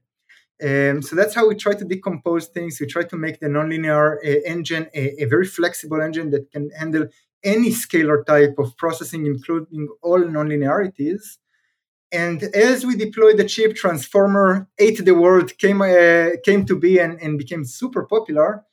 Um, 0.67 1.03
so 1.03 1.15
that's 1.15 1.35
how 1.35 1.47
we 1.47 1.55
try 1.55 1.73
to 1.75 1.85
decompose 1.85 2.47
things. 2.47 2.79
We 2.79 2.87
try 2.87 3.03
to 3.03 3.17
make 3.17 3.39
the 3.39 3.47
nonlinear 3.47 4.17
uh, 4.17 4.41
engine 4.53 4.87
a, 4.95 5.23
a, 5.23 5.25
very 5.25 5.45
flexible 5.45 6.01
engine 6.01 6.31
that 6.31 6.51
can 6.51 6.71
handle 6.71 7.05
any 7.43 7.69
scalar 7.69 8.25
type 8.25 8.55
of 8.57 8.75
processing, 8.77 9.27
including 9.27 9.87
all 10.01 10.19
nonlinearities. 10.19 11.37
And 12.11 12.43
as 12.55 12.85
we 12.85 12.95
deployed 12.95 13.37
the 13.37 13.43
chip, 13.43 13.75
Transformer 13.75 14.67
ate 14.79 15.03
the 15.05 15.13
world, 15.13 15.57
came 15.57 15.81
uh, 15.81 16.29
came 16.43 16.65
to 16.65 16.75
be 16.75 16.99
and, 16.99 17.21
and 17.21 17.37
became 17.37 17.63
super 17.63 18.05
popular. 18.05 18.65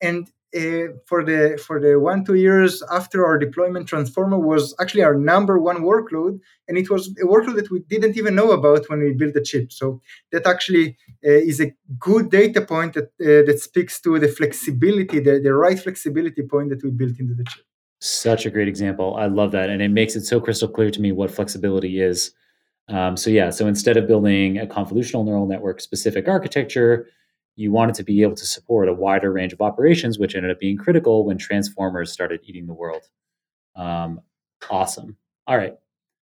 And 0.00 0.28
uh, 0.56 0.88
for 1.06 1.24
the 1.24 1.62
for 1.64 1.80
the 1.80 2.00
one 2.00 2.24
two 2.24 2.34
years 2.34 2.82
after 2.90 3.24
our 3.24 3.38
deployment 3.38 3.86
transformer 3.86 4.38
was 4.38 4.74
actually 4.80 5.04
our 5.04 5.14
number 5.14 5.58
one 5.60 5.82
workload. 5.82 6.40
And 6.66 6.76
it 6.76 6.90
was 6.90 7.08
a 7.22 7.26
workload 7.26 7.56
that 7.56 7.70
we 7.70 7.80
didn't 7.80 8.16
even 8.16 8.34
know 8.34 8.50
about 8.50 8.88
when 8.90 9.00
we 9.00 9.12
built 9.12 9.34
the 9.34 9.42
chip. 9.42 9.72
So 9.72 10.00
that 10.32 10.46
actually 10.46 10.96
uh, 11.24 11.30
is 11.30 11.60
a 11.60 11.72
good 11.98 12.30
data 12.30 12.62
point 12.62 12.94
that 12.94 13.04
uh, 13.20 13.46
that 13.46 13.60
speaks 13.62 14.00
to 14.00 14.18
the 14.18 14.28
flexibility 14.28 15.20
the, 15.20 15.38
the 15.38 15.54
right 15.54 15.78
flexibility 15.78 16.42
point 16.42 16.70
that 16.70 16.82
we 16.82 16.90
built 16.90 17.20
into 17.20 17.34
the 17.34 17.44
chip. 17.44 17.64
Such 18.00 18.46
a 18.46 18.50
great 18.50 18.66
example. 18.66 19.14
I 19.16 19.26
love 19.26 19.52
that. 19.52 19.70
And 19.70 19.80
it 19.80 19.90
makes 19.90 20.16
it 20.16 20.24
so 20.24 20.40
crystal 20.40 20.68
clear 20.68 20.90
to 20.90 21.00
me 21.00 21.12
what 21.12 21.30
flexibility 21.30 22.00
is 22.00 22.32
um, 22.90 23.16
so 23.16 23.30
yeah 23.30 23.50
so 23.50 23.66
instead 23.66 23.96
of 23.96 24.06
building 24.06 24.58
a 24.58 24.66
convolutional 24.66 25.24
neural 25.24 25.46
network 25.46 25.80
specific 25.80 26.28
architecture 26.28 27.06
you 27.60 27.70
wanted 27.70 27.94
to 27.94 28.02
be 28.02 28.22
able 28.22 28.34
to 28.34 28.46
support 28.46 28.88
a 28.88 28.94
wider 28.94 29.30
range 29.30 29.52
of 29.52 29.60
operations, 29.60 30.18
which 30.18 30.34
ended 30.34 30.50
up 30.50 30.58
being 30.58 30.78
critical 30.78 31.26
when 31.26 31.36
transformers 31.36 32.10
started 32.10 32.40
eating 32.44 32.66
the 32.66 32.72
world. 32.72 33.02
Um, 33.76 34.20
awesome. 34.70 35.16
All 35.46 35.58
right. 35.58 35.74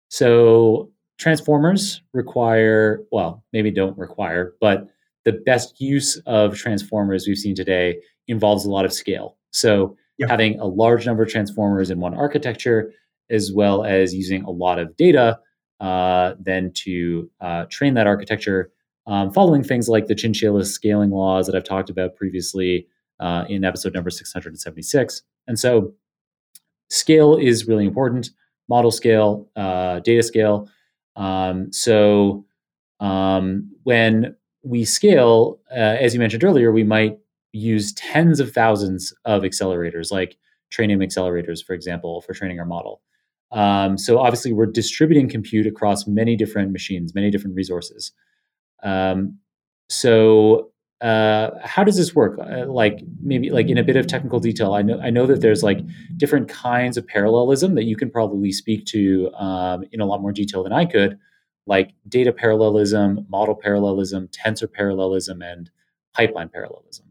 So 0.09 0.91
transformers 1.19 2.01
require, 2.13 3.03
well, 3.11 3.43
maybe 3.53 3.69
don't 3.69 3.97
require, 3.99 4.55
but 4.59 4.87
the 5.25 5.33
best 5.33 5.79
use 5.79 6.17
of 6.25 6.55
transformers 6.55 7.27
we've 7.27 7.37
seen 7.37 7.53
today 7.53 8.01
involves 8.27 8.65
a 8.65 8.71
lot 8.71 8.85
of 8.85 8.91
scale. 8.91 9.37
So 9.51 9.95
having 10.27 10.59
a 10.59 10.65
large 10.65 11.05
number 11.05 11.21
of 11.21 11.29
transformers 11.29 11.91
in 11.91 11.99
one 11.99 12.15
architecture, 12.15 12.91
as 13.29 13.51
well 13.51 13.83
as 13.83 14.15
using 14.15 14.43
a 14.43 14.49
lot 14.49 14.79
of 14.79 14.97
data, 14.97 15.39
uh, 15.79 16.33
then 16.39 16.71
to 16.73 17.29
uh, 17.41 17.65
train 17.69 17.93
that 17.93 18.07
architecture 18.07 18.71
um, 19.07 19.31
following 19.31 19.63
things 19.63 19.87
like 19.87 20.07
the 20.07 20.15
chinchilla 20.15 20.65
scaling 20.65 21.11
laws 21.11 21.47
that 21.47 21.55
I've 21.55 21.63
talked 21.63 21.89
about 21.89 22.15
previously 22.15 22.87
uh, 23.19 23.45
in 23.49 23.63
episode 23.63 23.93
number 23.93 24.09
676. 24.09 25.21
And 25.47 25.57
so, 25.57 25.93
scale 26.89 27.35
is 27.35 27.67
really 27.67 27.85
important 27.85 28.29
model 28.69 28.91
scale, 28.91 29.49
uh, 29.55 29.99
data 30.01 30.23
scale. 30.23 30.69
Um, 31.15 31.71
so, 31.71 32.45
um, 32.99 33.71
when 33.83 34.35
we 34.63 34.83
scale, 34.83 35.59
uh, 35.71 35.95
as 36.01 36.13
you 36.13 36.19
mentioned 36.19 36.43
earlier, 36.43 36.71
we 36.71 36.83
might 36.83 37.17
use 37.53 37.93
tens 37.93 38.39
of 38.39 38.51
thousands 38.51 39.13
of 39.25 39.43
accelerators, 39.43 40.11
like 40.11 40.37
Trainium 40.71 41.03
accelerators, 41.03 41.63
for 41.63 41.73
example, 41.73 42.21
for 42.21 42.33
training 42.33 42.59
our 42.59 42.65
model. 42.65 43.01
Um, 43.51 43.97
so 43.97 44.19
obviously, 44.19 44.53
we're 44.53 44.65
distributing 44.65 45.29
compute 45.29 45.67
across 45.67 46.07
many 46.07 46.35
different 46.35 46.71
machines, 46.71 47.15
many 47.15 47.31
different 47.31 47.55
resources. 47.55 48.11
Um, 48.83 49.39
so 49.89 50.71
uh, 51.01 51.51
how 51.63 51.83
does 51.83 51.95
this 51.95 52.15
work? 52.15 52.39
Uh, 52.39 52.65
like 52.65 52.99
maybe 53.21 53.49
like 53.51 53.69
in 53.69 53.77
a 53.77 53.83
bit 53.83 53.95
of 53.95 54.07
technical 54.07 54.39
detail. 54.39 54.73
I 54.73 54.81
know 54.81 54.99
I 54.99 55.09
know 55.11 55.27
that 55.27 55.41
there's 55.41 55.63
like 55.63 55.79
different 56.17 56.49
kinds 56.49 56.97
of 56.97 57.05
parallelism 57.05 57.75
that 57.75 57.83
you 57.83 57.95
can 57.95 58.09
probably 58.09 58.51
speak 58.51 58.85
to 58.87 59.31
um, 59.33 59.83
in 59.91 60.01
a 60.01 60.05
lot 60.05 60.21
more 60.21 60.31
detail 60.31 60.63
than 60.63 60.73
I 60.73 60.85
could, 60.85 61.19
like 61.67 61.91
data 62.07 62.31
parallelism, 62.31 63.25
model 63.29 63.55
parallelism, 63.55 64.29
tensor 64.29 64.71
parallelism, 64.71 65.41
and 65.41 65.69
pipeline 66.13 66.49
parallelism. 66.49 67.05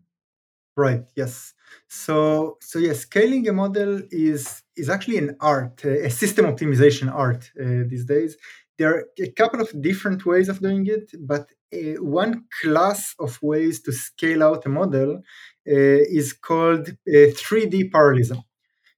Right. 0.76 1.05
Yes. 1.14 1.55
So 1.89 2.59
so 2.61 2.80
yes, 2.80 3.01
scaling 3.01 3.49
a 3.49 3.53
model 3.53 4.03
is 4.11 4.62
is 4.77 4.89
actually 4.89 5.18
an 5.18 5.37
art, 5.41 5.85
a 5.85 6.11
system 6.11 6.45
optimization 6.47 7.12
art 7.12 7.51
uh, 7.61 7.85
these 7.89 8.05
days 8.05 8.37
there 8.79 8.95
are 8.95 9.05
a 9.18 9.31
couple 9.31 9.61
of 9.61 9.70
different 9.81 10.27
ways 10.27 10.49
of 10.49 10.61
doing 10.61 10.87
it, 10.87 11.11
but 11.20 11.49
uh, 11.74 12.03
one 12.03 12.45
class 12.62 13.14
of 13.18 13.41
ways 13.43 13.81
to 13.83 13.93
scale 13.93 14.43
out 14.43 14.66
a 14.66 14.68
model 14.68 15.16
uh, 15.16 16.03
is 16.20 16.33
called 16.33 16.89
uh, 16.89 17.33
3D 17.41 17.91
parallelism. 17.91 18.43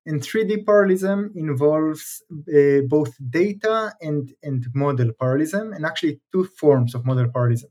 And 0.06 0.22
3D 0.22 0.64
parallelism 0.64 1.32
involves 1.36 2.22
uh, 2.32 2.80
both 2.88 3.14
data 3.30 3.92
and, 4.00 4.32
and 4.42 4.66
model 4.74 5.12
parallelism, 5.18 5.72
and 5.72 5.84
actually 5.84 6.20
two 6.32 6.44
forms 6.44 6.94
of 6.94 7.04
model 7.04 7.28
parallelism. 7.28 7.70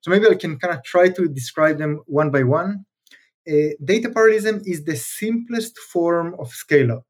So 0.00 0.10
maybe 0.10 0.28
I 0.28 0.34
can 0.34 0.58
kind 0.58 0.74
of 0.74 0.84
try 0.84 1.08
to 1.08 1.28
describe 1.28 1.78
them 1.78 2.00
one 2.06 2.30
by 2.30 2.42
one. 2.44 2.84
Uh, 3.48 3.72
data 3.82 4.10
parallelism 4.10 4.60
is 4.64 4.84
the 4.84 4.96
simplest 4.96 5.78
form 5.78 6.36
of 6.38 6.50
scale 6.50 6.92
out 6.92 7.07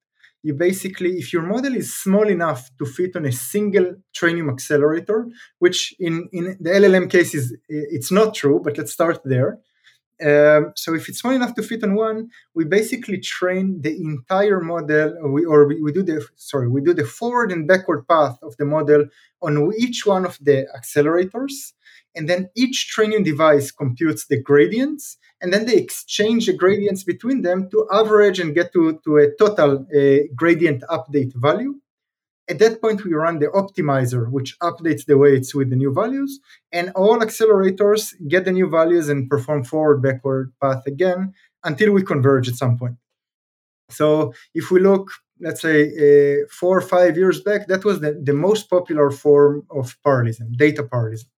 you 0.49 0.55
basically, 0.55 1.11
if 1.23 1.31
your 1.35 1.43
model 1.43 1.75
is 1.83 1.95
small 1.95 2.27
enough 2.39 2.63
to 2.79 2.85
fit 2.87 3.15
on 3.17 3.27
a 3.27 3.33
single 3.53 3.89
Trainium 4.17 4.51
accelerator, 4.51 5.29
which 5.59 5.79
in, 6.01 6.15
in 6.33 6.45
the 6.65 6.71
LLM 6.71 7.07
case 7.11 7.35
is 7.35 7.47
it's 7.69 8.11
not 8.11 8.35
true, 8.41 8.59
but 8.65 8.79
let's 8.79 8.95
start 8.99 9.21
there. 9.25 9.53
Um, 10.29 10.73
so 10.75 10.95
if 10.95 11.09
it's 11.09 11.21
small 11.21 11.35
enough 11.35 11.55
to 11.57 11.63
fit 11.63 11.85
on 11.85 11.95
one, 11.95 12.31
we 12.57 12.65
basically 12.65 13.19
train 13.21 13.83
the 13.83 13.95
entire 14.11 14.61
model, 14.61 15.09
or 15.23 15.31
we, 15.31 15.45
or 15.45 15.69
we, 15.69 15.75
we 15.83 15.93
do 15.93 16.03
the 16.03 16.27
sorry, 16.37 16.67
we 16.67 16.81
do 16.81 16.95
the 16.95 17.05
forward 17.05 17.53
and 17.53 17.69
backward 17.69 18.09
path 18.09 18.37
of 18.43 18.57
the 18.57 18.65
model 18.65 19.05
on 19.43 19.53
each 19.79 20.07
one 20.07 20.25
of 20.25 20.39
the 20.41 20.67
accelerators, 20.79 21.57
and 22.17 22.27
then 22.27 22.49
each 22.57 22.89
training 22.89 23.23
device 23.23 23.71
computes 23.71 24.27
the 24.27 24.41
gradients 24.51 25.19
and 25.41 25.53
then 25.53 25.67
they 25.67 25.77
exchange 25.77 26.47
the 26.47 26.53
gradients 26.53 27.05
between 27.05 27.43
them 27.43 27.71
to 27.71 27.87
average 27.93 28.41
and 28.41 28.55
get 28.55 28.73
to, 28.73 29.01
to 29.05 29.19
a 29.19 29.35
total 29.37 29.87
uh, 29.95 30.27
gradient 30.35 30.83
update 30.91 31.33
value. 31.35 31.75
At 32.51 32.59
that 32.61 32.81
point, 32.81 33.05
we 33.05 33.13
run 33.13 33.39
the 33.39 33.49
optimizer, 33.49 34.31
which 34.31 34.59
updates 34.61 35.05
the 35.05 35.19
weights 35.19 35.55
with 35.55 35.69
the 35.69 35.77
new 35.77 35.93
values, 35.93 36.41
and 36.73 36.91
all 36.97 37.19
accelerators 37.21 38.15
get 38.27 38.47
the 38.47 38.53
new 38.53 38.71
values 38.71 39.11
and 39.11 39.29
perform 39.29 39.65
forward 39.65 40.03
backward 40.03 40.53
path 40.61 40.83
again 40.87 41.35
until 41.63 41.93
we 41.93 42.03
converge 42.03 42.49
at 42.49 42.55
some 42.55 42.79
point. 42.79 42.97
So 43.91 44.33
if 44.55 44.71
we 44.71 44.81
look, 44.81 45.11
let's 45.41 45.61
say, 45.61 45.89
uh, 45.89 46.47
four 46.51 46.79
or 46.79 46.81
five 46.81 47.17
years 47.17 47.41
back, 47.43 47.69
that 47.69 47.85
was 47.85 48.01
the, 48.01 48.19
the 48.23 48.33
most 48.33 48.71
popular 48.71 49.11
form 49.11 49.67
of 49.71 49.97
parallelism, 50.03 50.53
data 50.53 50.83
parallelism. 50.83 51.29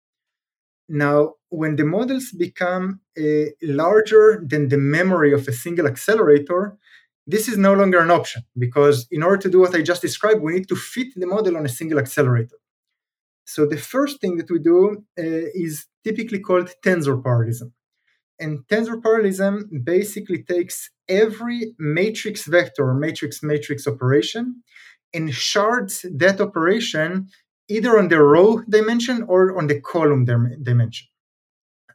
Now, 0.88 1.34
when 1.50 1.76
the 1.76 1.84
models 1.84 2.32
become 2.32 3.00
uh, 3.18 3.50
larger 3.62 4.42
than 4.46 4.68
the 4.68 4.78
memory 4.78 5.32
of 5.32 5.46
a 5.46 5.52
single 5.52 5.86
accelerator, 5.86 6.76
this 7.26 7.48
is 7.48 7.58
no 7.58 7.74
longer 7.74 7.98
an 7.98 8.10
option 8.10 8.42
because 8.56 9.06
in 9.10 9.22
order 9.22 9.36
to 9.36 9.50
do 9.50 9.60
what 9.60 9.74
I 9.74 9.82
just 9.82 10.02
described, 10.02 10.40
we 10.40 10.54
need 10.54 10.68
to 10.68 10.76
fit 10.76 11.08
the 11.16 11.26
model 11.26 11.56
on 11.56 11.66
a 11.66 11.68
single 11.68 11.98
accelerator. 11.98 12.56
So 13.44 13.66
the 13.66 13.76
first 13.76 14.20
thing 14.20 14.36
that 14.36 14.50
we 14.50 14.60
do 14.60 15.04
uh, 15.18 15.22
is 15.54 15.86
typically 16.04 16.38
called 16.38 16.70
tensor 16.84 17.22
parallelism. 17.22 17.72
And 18.38 18.60
tensor 18.68 19.02
parallelism 19.02 19.68
basically 19.84 20.42
takes 20.42 20.90
every 21.08 21.74
matrix 21.78 22.46
vector, 22.46 22.94
matrix 22.94 23.42
matrix 23.42 23.86
operation, 23.86 24.62
and 25.12 25.34
shards 25.34 26.06
that 26.14 26.40
operation 26.40 27.28
either 27.68 27.98
on 27.98 28.08
the 28.08 28.22
row 28.22 28.62
dimension 28.68 29.24
or 29.28 29.58
on 29.58 29.66
the 29.66 29.80
column 29.80 30.24
dimension. 30.24 31.08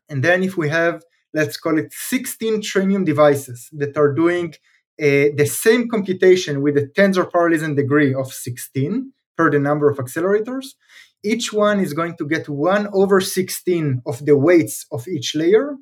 And 0.10 0.24
then 0.24 0.43
if 0.43 0.58
we 0.58 0.70
have, 0.70 1.03
let's 1.34 1.58
call 1.58 1.78
it 1.78 1.91
16 1.91 2.62
Trainium 2.62 3.06
devices 3.06 3.70
that 3.74 3.97
are 3.97 4.14
doing 4.14 4.53
uh, 5.01 5.36
the 5.36 5.45
same 5.45 5.89
computation 5.89 6.62
with 6.62 6.78
a 6.78 6.88
tensor 6.97 7.30
parallelism 7.30 7.76
degree 7.76 8.14
of 8.14 8.32
16 8.32 9.12
per 9.38 9.51
the 9.51 9.60
number 9.60 9.89
of 9.89 9.97
accelerators, 9.97 10.76
each 11.24 11.51
one 11.51 11.80
is 11.80 11.93
going 11.93 12.16
to 12.18 12.28
get 12.28 12.47
1 12.47 12.88
over 12.93 13.20
16 13.20 14.01
of 14.06 14.26
the 14.26 14.38
weights 14.38 14.86
of 14.91 15.08
each 15.08 15.36
layer, 15.36 15.76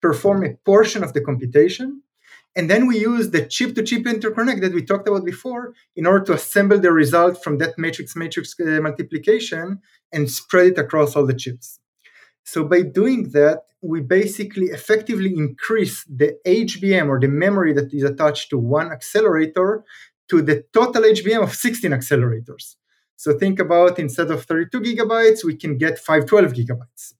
perform 0.00 0.44
a 0.44 0.54
portion 0.64 1.02
of 1.02 1.12
the 1.12 1.20
computation, 1.20 2.02
and 2.54 2.68
then 2.68 2.86
we 2.86 2.98
use 2.98 3.30
the 3.30 3.46
chip 3.46 3.74
to 3.74 3.82
chip 3.82 4.04
interconnect 4.04 4.60
that 4.60 4.74
we 4.74 4.84
talked 4.84 5.08
about 5.08 5.24
before 5.24 5.72
in 5.96 6.06
order 6.06 6.24
to 6.26 6.34
assemble 6.34 6.78
the 6.78 6.92
result 6.92 7.42
from 7.42 7.58
that 7.58 7.78
matrix 7.78 8.14
matrix 8.14 8.54
uh, 8.60 8.80
multiplication 8.80 9.80
and 10.12 10.30
spread 10.30 10.72
it 10.72 10.78
across 10.78 11.16
all 11.16 11.26
the 11.26 11.34
chips. 11.34 11.78
So 12.44 12.64
by 12.64 12.82
doing 12.82 13.30
that, 13.30 13.62
we 13.80 14.00
basically 14.00 14.66
effectively 14.66 15.32
increase 15.36 16.04
the 16.04 16.38
HBM 16.46 17.08
or 17.08 17.18
the 17.18 17.28
memory 17.28 17.72
that 17.72 17.92
is 17.92 18.04
attached 18.04 18.50
to 18.50 18.58
one 18.58 18.92
accelerator 18.92 19.84
to 20.28 20.42
the 20.42 20.64
total 20.72 21.02
HBM 21.02 21.42
of 21.42 21.54
16 21.54 21.90
accelerators. 21.90 22.76
So 23.16 23.38
think 23.38 23.58
about 23.58 23.98
instead 23.98 24.30
of 24.30 24.44
32 24.44 24.80
gigabytes, 24.80 25.44
we 25.44 25.56
can 25.56 25.78
get 25.78 25.98
512 25.98 26.52
gigabytes 26.52 27.14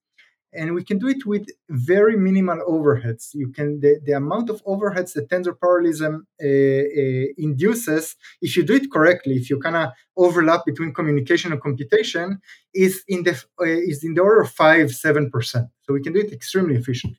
and 0.54 0.74
we 0.74 0.84
can 0.84 0.98
do 0.98 1.08
it 1.08 1.24
with 1.24 1.46
very 1.68 2.16
minimal 2.16 2.58
overheads. 2.68 3.34
You 3.34 3.48
can 3.48 3.80
the, 3.80 4.00
the 4.04 4.12
amount 4.12 4.50
of 4.50 4.62
overheads 4.64 5.14
that 5.14 5.28
tensor 5.30 5.58
parallelism 5.58 6.26
uh, 6.42 6.46
uh, 6.46 7.26
induces, 7.38 8.16
if 8.40 8.56
you 8.56 8.62
do 8.62 8.74
it 8.74 8.90
correctly, 8.92 9.34
if 9.34 9.48
you 9.48 9.58
kind 9.58 9.76
of 9.76 9.90
overlap 10.16 10.64
between 10.66 10.92
communication 10.92 11.52
and 11.52 11.62
computation, 11.62 12.40
is 12.74 13.02
in 13.08 13.22
the 13.22 13.32
uh, 13.60 13.64
is 13.64 14.04
in 14.04 14.14
the 14.14 14.20
order 14.20 14.42
of 14.42 14.50
five 14.50 14.90
seven 14.90 15.30
percent. 15.30 15.68
So 15.82 15.94
we 15.94 16.02
can 16.02 16.12
do 16.12 16.20
it 16.20 16.32
extremely 16.32 16.76
efficiently. 16.76 17.18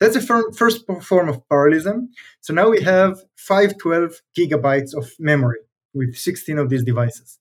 That's 0.00 0.14
the 0.14 0.52
first 0.56 0.86
form 1.02 1.28
of 1.28 1.48
parallelism. 1.48 2.10
So 2.40 2.54
now 2.54 2.70
we 2.70 2.82
have 2.82 3.18
512 3.36 4.22
gigabytes 4.36 4.96
of 4.96 5.10
memory 5.18 5.58
with 5.92 6.14
16 6.14 6.56
of 6.58 6.68
these 6.68 6.84
devices. 6.84 7.38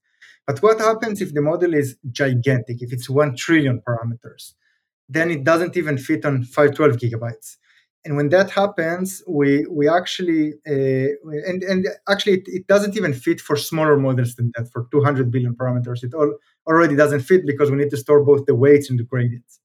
But 0.47 0.63
what 0.63 0.79
happens 0.79 1.21
if 1.21 1.33
the 1.33 1.41
model 1.41 1.73
is 1.73 1.97
gigantic, 2.09 2.81
if 2.81 2.93
it's 2.93 3.09
1 3.09 3.35
trillion 3.35 3.81
parameters? 3.85 4.53
Then 5.09 5.29
it 5.29 5.43
doesn't 5.43 5.77
even 5.77 5.97
fit 5.97 6.25
on 6.25 6.43
512 6.43 6.97
gigabytes. 6.97 7.57
and 8.05 8.15
when 8.15 8.29
that 8.29 8.49
happens, 8.51 9.21
we 9.27 9.65
we 9.79 9.85
actually 9.99 10.53
uh, 10.73 11.09
and 11.49 11.59
and 11.71 11.87
actually 12.11 12.35
it, 12.39 12.45
it, 12.57 12.67
doesn't 12.67 12.95
even 12.99 13.13
fit 13.25 13.39
for 13.47 13.55
smaller 13.57 13.97
models 13.97 14.35
than 14.35 14.47
that. 14.55 14.65
For 14.71 14.87
200 14.91 15.29
billion 15.31 15.53
parameters, 15.55 16.03
it 16.03 16.13
all 16.13 16.31
already 16.69 16.95
doesn't 16.95 17.21
fit 17.21 17.45
because 17.45 17.69
we 17.69 17.77
need 17.77 17.89
to 17.89 17.97
store 17.97 18.23
both 18.23 18.45
the 18.45 18.55
weights 18.55 18.89
and 18.89 18.97
the 18.99 19.03
gradients. 19.03 19.59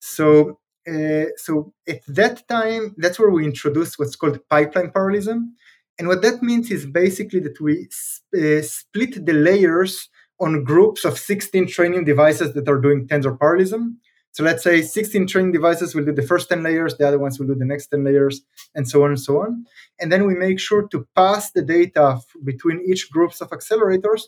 So 0.00 0.58
uh, 0.88 1.26
so 1.36 1.72
at 1.88 2.00
that 2.08 2.46
time, 2.48 2.94
that's 2.98 3.18
where 3.18 3.30
we 3.30 3.44
introduced 3.44 3.98
what's 3.98 4.16
called 4.16 4.38
pipeline 4.48 4.90
parallelism. 4.90 5.54
And 6.00 6.08
what 6.08 6.22
that 6.22 6.42
means 6.42 6.70
is 6.70 6.86
basically 6.86 7.40
that 7.40 7.60
we 7.60 7.86
uh, 8.34 8.62
split 8.62 9.26
the 9.26 9.34
layers 9.34 10.08
on 10.40 10.64
groups 10.64 11.04
of 11.04 11.18
16 11.18 11.66
training 11.66 12.06
devices 12.06 12.54
that 12.54 12.66
are 12.70 12.80
doing 12.80 13.06
tensor 13.06 13.38
parallelism. 13.38 14.00
So 14.32 14.42
let's 14.42 14.62
say 14.62 14.80
16 14.80 15.26
training 15.26 15.52
devices 15.52 15.94
will 15.94 16.06
do 16.06 16.14
the 16.14 16.22
first 16.22 16.48
10 16.48 16.62
layers, 16.62 16.96
the 16.96 17.06
other 17.06 17.18
ones 17.18 17.38
will 17.38 17.48
do 17.48 17.54
the 17.54 17.66
next 17.66 17.88
10 17.88 18.02
layers, 18.02 18.40
and 18.74 18.88
so 18.88 19.04
on 19.04 19.10
and 19.10 19.20
so 19.20 19.42
on. 19.42 19.66
And 20.00 20.10
then 20.10 20.26
we 20.26 20.34
make 20.34 20.58
sure 20.58 20.88
to 20.88 21.06
pass 21.14 21.52
the 21.52 21.60
data 21.60 22.14
f- 22.16 22.24
between 22.44 22.80
each 22.88 23.10
groups 23.10 23.42
of 23.42 23.50
accelerators. 23.50 24.22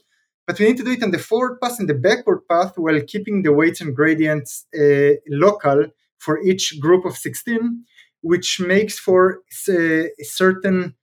But 0.46 0.58
we 0.58 0.66
need 0.66 0.76
to 0.76 0.84
do 0.84 0.90
it 0.90 1.02
on 1.02 1.10
the 1.10 1.18
forward 1.18 1.58
path 1.58 1.80
and 1.80 1.88
the 1.88 1.94
backward 1.94 2.42
path 2.50 2.74
while 2.76 3.00
keeping 3.00 3.44
the 3.44 3.52
weights 3.54 3.80
and 3.80 3.96
gradients 3.96 4.66
uh, 4.78 5.12
local 5.26 5.86
for 6.18 6.42
each 6.42 6.78
group 6.80 7.06
of 7.06 7.16
16, 7.16 7.82
which 8.20 8.60
makes 8.60 8.98
for 8.98 9.38
uh, 9.70 10.02
certain 10.20 10.96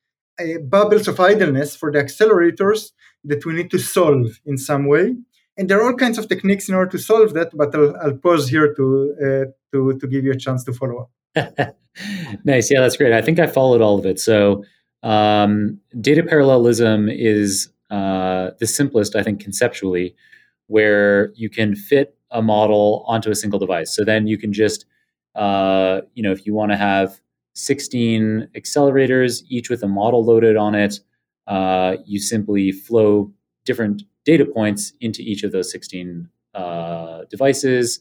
bubbles 0.64 1.08
of 1.08 1.20
idleness 1.20 1.76
for 1.76 1.92
the 1.92 2.00
accelerators 2.00 2.92
that 3.24 3.46
we 3.46 3.54
need 3.54 3.72
to 3.72 3.80
solve 3.80 4.40
in 4.46 4.58
some 4.58 4.88
way. 4.88 5.16
And 5.58 5.70
there 5.70 5.82
are 5.82 5.88
all 5.88 5.96
kinds 5.96 6.18
of 6.18 6.30
techniques 6.30 6.70
in 6.70 6.76
order 6.76 6.92
to 6.92 6.98
solve 6.98 7.34
that, 7.34 7.56
but 7.56 7.76
I'll, 7.76 7.96
I'll 8.02 8.18
pause 8.18 8.48
here 8.48 8.74
to, 8.74 9.16
uh, 9.22 9.52
to, 9.74 9.98
to 10.00 10.08
give 10.08 10.24
you 10.24 10.32
a 10.32 10.38
chance 10.38 10.64
to 10.64 10.74
follow 10.74 11.10
up. 11.36 11.76
nice. 12.46 12.72
Yeah, 12.72 12.82
that's 12.82 12.96
great. 12.96 13.12
I 13.12 13.22
think 13.22 13.40
I 13.40 13.48
followed 13.48 13.82
all 13.82 14.00
of 14.00 14.06
it. 14.06 14.20
So, 14.20 14.64
um, 15.04 15.80
data 16.00 16.24
parallelism 16.24 17.10
is 17.10 17.70
uh, 17.90 18.52
the 18.60 18.68
simplest, 18.68 19.16
I 19.16 19.24
think, 19.24 19.42
conceptually, 19.42 20.16
where 20.68 21.32
you 21.36 21.50
can 21.50 21.76
fit 21.76 22.16
a 22.32 22.42
model 22.42 23.04
onto 23.08 23.32
a 23.32 23.36
single 23.36 23.60
device. 23.60 23.96
So 23.96 24.04
then 24.04 24.28
you 24.28 24.38
can 24.38 24.54
just, 24.54 24.86
uh, 25.36 26.02
you 26.14 26.24
know, 26.24 26.32
if 26.32 26.46
you 26.46 26.54
want 26.54 26.72
to 26.72 26.78
have 26.78 27.20
16 27.54 28.50
accelerators, 28.56 29.44
each 29.50 29.70
with 29.70 29.84
a 29.84 29.88
model 29.88 30.24
loaded 30.24 30.56
on 30.56 30.76
it, 30.76 31.00
uh, 31.48 31.98
you 32.06 32.20
simply 32.20 32.72
flow 32.72 33.32
different 33.66 34.04
data 34.26 34.46
points 34.46 34.94
into 35.02 35.22
each 35.22 35.44
of 35.44 35.52
those 35.52 35.72
16 35.72 36.30
uh, 36.54 37.24
devices. 37.30 38.00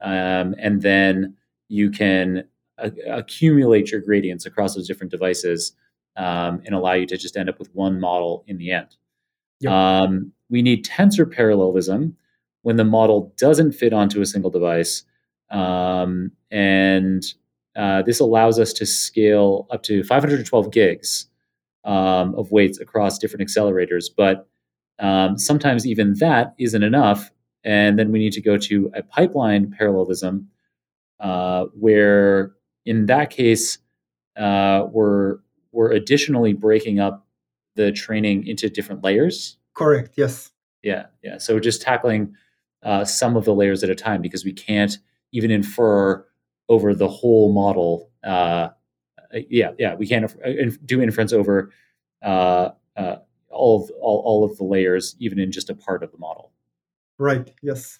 Um, 0.00 0.54
and 0.58 0.82
then 0.82 1.36
you 1.68 1.90
can 1.90 2.44
a- 2.78 2.92
accumulate 3.10 3.90
your 3.90 4.00
gradients 4.00 4.46
across 4.46 4.74
those 4.74 4.86
different 4.86 5.10
devices 5.10 5.72
um, 6.16 6.62
and 6.64 6.74
allow 6.74 6.92
you 6.92 7.06
to 7.06 7.16
just 7.16 7.36
end 7.36 7.48
up 7.48 7.58
with 7.58 7.74
one 7.74 8.00
model 8.00 8.44
in 8.46 8.58
the 8.58 8.72
end. 8.72 8.96
Yep. 9.60 9.72
Um, 9.72 10.32
we 10.48 10.62
need 10.62 10.84
tensor 10.84 11.30
parallelism 11.30 12.16
when 12.62 12.76
the 12.76 12.84
model 12.84 13.32
doesn't 13.36 13.72
fit 13.72 13.92
onto 13.92 14.20
a 14.20 14.26
single 14.26 14.50
device. 14.50 15.04
Um, 15.50 16.32
and 16.50 17.24
uh, 17.76 18.02
this 18.02 18.20
allows 18.20 18.58
us 18.58 18.72
to 18.74 18.86
scale 18.86 19.66
up 19.70 19.82
to 19.84 20.02
512 20.02 20.70
gigs 20.70 21.26
um, 21.84 22.34
of 22.34 22.50
weights 22.50 22.80
across 22.80 23.18
different 23.18 23.48
accelerators. 23.48 24.06
But 24.14 24.48
um, 24.98 25.38
sometimes 25.38 25.86
even 25.86 26.14
that 26.14 26.54
isn't 26.58 26.82
enough. 26.82 27.30
And 27.64 27.98
then 27.98 28.10
we 28.10 28.18
need 28.18 28.32
to 28.32 28.40
go 28.40 28.56
to 28.56 28.90
a 28.94 29.02
pipeline 29.02 29.70
parallelism, 29.70 30.48
uh, 31.20 31.66
where 31.78 32.52
in 32.84 33.06
that 33.06 33.30
case, 33.30 33.78
uh, 34.36 34.86
we're, 34.90 35.38
we're 35.72 35.92
additionally 35.92 36.52
breaking 36.52 37.00
up 37.00 37.26
the 37.76 37.92
training 37.92 38.46
into 38.46 38.68
different 38.68 39.04
layers. 39.04 39.56
Correct, 39.74 40.14
yes. 40.16 40.50
Yeah, 40.82 41.06
yeah. 41.22 41.38
So 41.38 41.60
just 41.60 41.82
tackling 41.82 42.34
uh, 42.82 43.04
some 43.04 43.36
of 43.36 43.44
the 43.44 43.54
layers 43.54 43.84
at 43.84 43.90
a 43.90 43.94
time 43.94 44.22
because 44.22 44.44
we 44.44 44.52
can't 44.52 44.98
even 45.32 45.50
infer 45.50 46.26
over 46.70 46.94
the 46.94 47.08
whole 47.08 47.52
model 47.52 48.10
uh, 48.24 48.70
yeah, 49.32 49.72
yeah, 49.78 49.94
we 49.94 50.06
can't 50.06 50.32
do 50.86 51.00
inference 51.00 51.32
over 51.32 51.70
uh, 52.22 52.70
uh, 52.96 53.16
all, 53.50 53.82
of, 53.82 53.90
all 54.00 54.22
all 54.24 54.44
of 54.44 54.56
the 54.56 54.64
layers, 54.64 55.16
even 55.18 55.38
in 55.38 55.52
just 55.52 55.70
a 55.70 55.74
part 55.74 56.02
of 56.02 56.12
the 56.12 56.18
model. 56.18 56.52
Right. 57.18 57.50
Yes. 57.62 57.98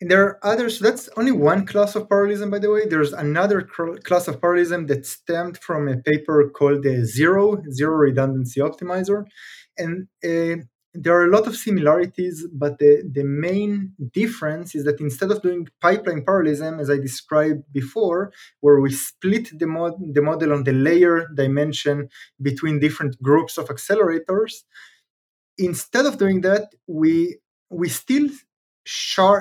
And 0.00 0.10
there 0.10 0.24
are 0.24 0.38
others. 0.42 0.80
That's 0.80 1.08
only 1.16 1.30
one 1.30 1.64
class 1.64 1.94
of 1.94 2.08
parallelism, 2.08 2.50
by 2.50 2.58
the 2.58 2.70
way. 2.70 2.86
There's 2.86 3.12
another 3.12 3.62
class 3.62 4.26
of 4.26 4.40
parallelism 4.40 4.86
that 4.86 5.06
stemmed 5.06 5.58
from 5.58 5.86
a 5.86 5.98
paper 5.98 6.50
called 6.50 6.82
the 6.82 7.04
Zero 7.04 7.62
Zero 7.70 7.96
Redundancy 7.96 8.60
Optimizer, 8.60 9.26
and 9.78 10.08
uh, 10.24 10.64
there 10.94 11.14
are 11.18 11.24
a 11.24 11.30
lot 11.30 11.46
of 11.46 11.56
similarities, 11.56 12.46
but 12.52 12.78
the, 12.78 13.02
the 13.10 13.24
main 13.24 13.94
difference 14.12 14.74
is 14.74 14.84
that 14.84 15.00
instead 15.00 15.30
of 15.30 15.40
doing 15.40 15.68
pipeline 15.80 16.24
parallelism, 16.24 16.80
as 16.80 16.90
I 16.90 16.96
described 16.96 17.64
before, 17.72 18.32
where 18.60 18.80
we 18.80 18.92
split 18.92 19.58
the, 19.58 19.66
mod, 19.66 19.94
the 20.14 20.20
model 20.20 20.52
on 20.52 20.64
the 20.64 20.72
layer 20.72 21.28
dimension 21.34 22.08
between 22.40 22.78
different 22.78 23.20
groups 23.22 23.56
of 23.56 23.68
accelerators, 23.68 24.64
instead 25.56 26.06
of 26.06 26.18
doing 26.18 26.42
that, 26.42 26.74
we 26.86 27.38
we 27.70 27.88
still 27.88 28.28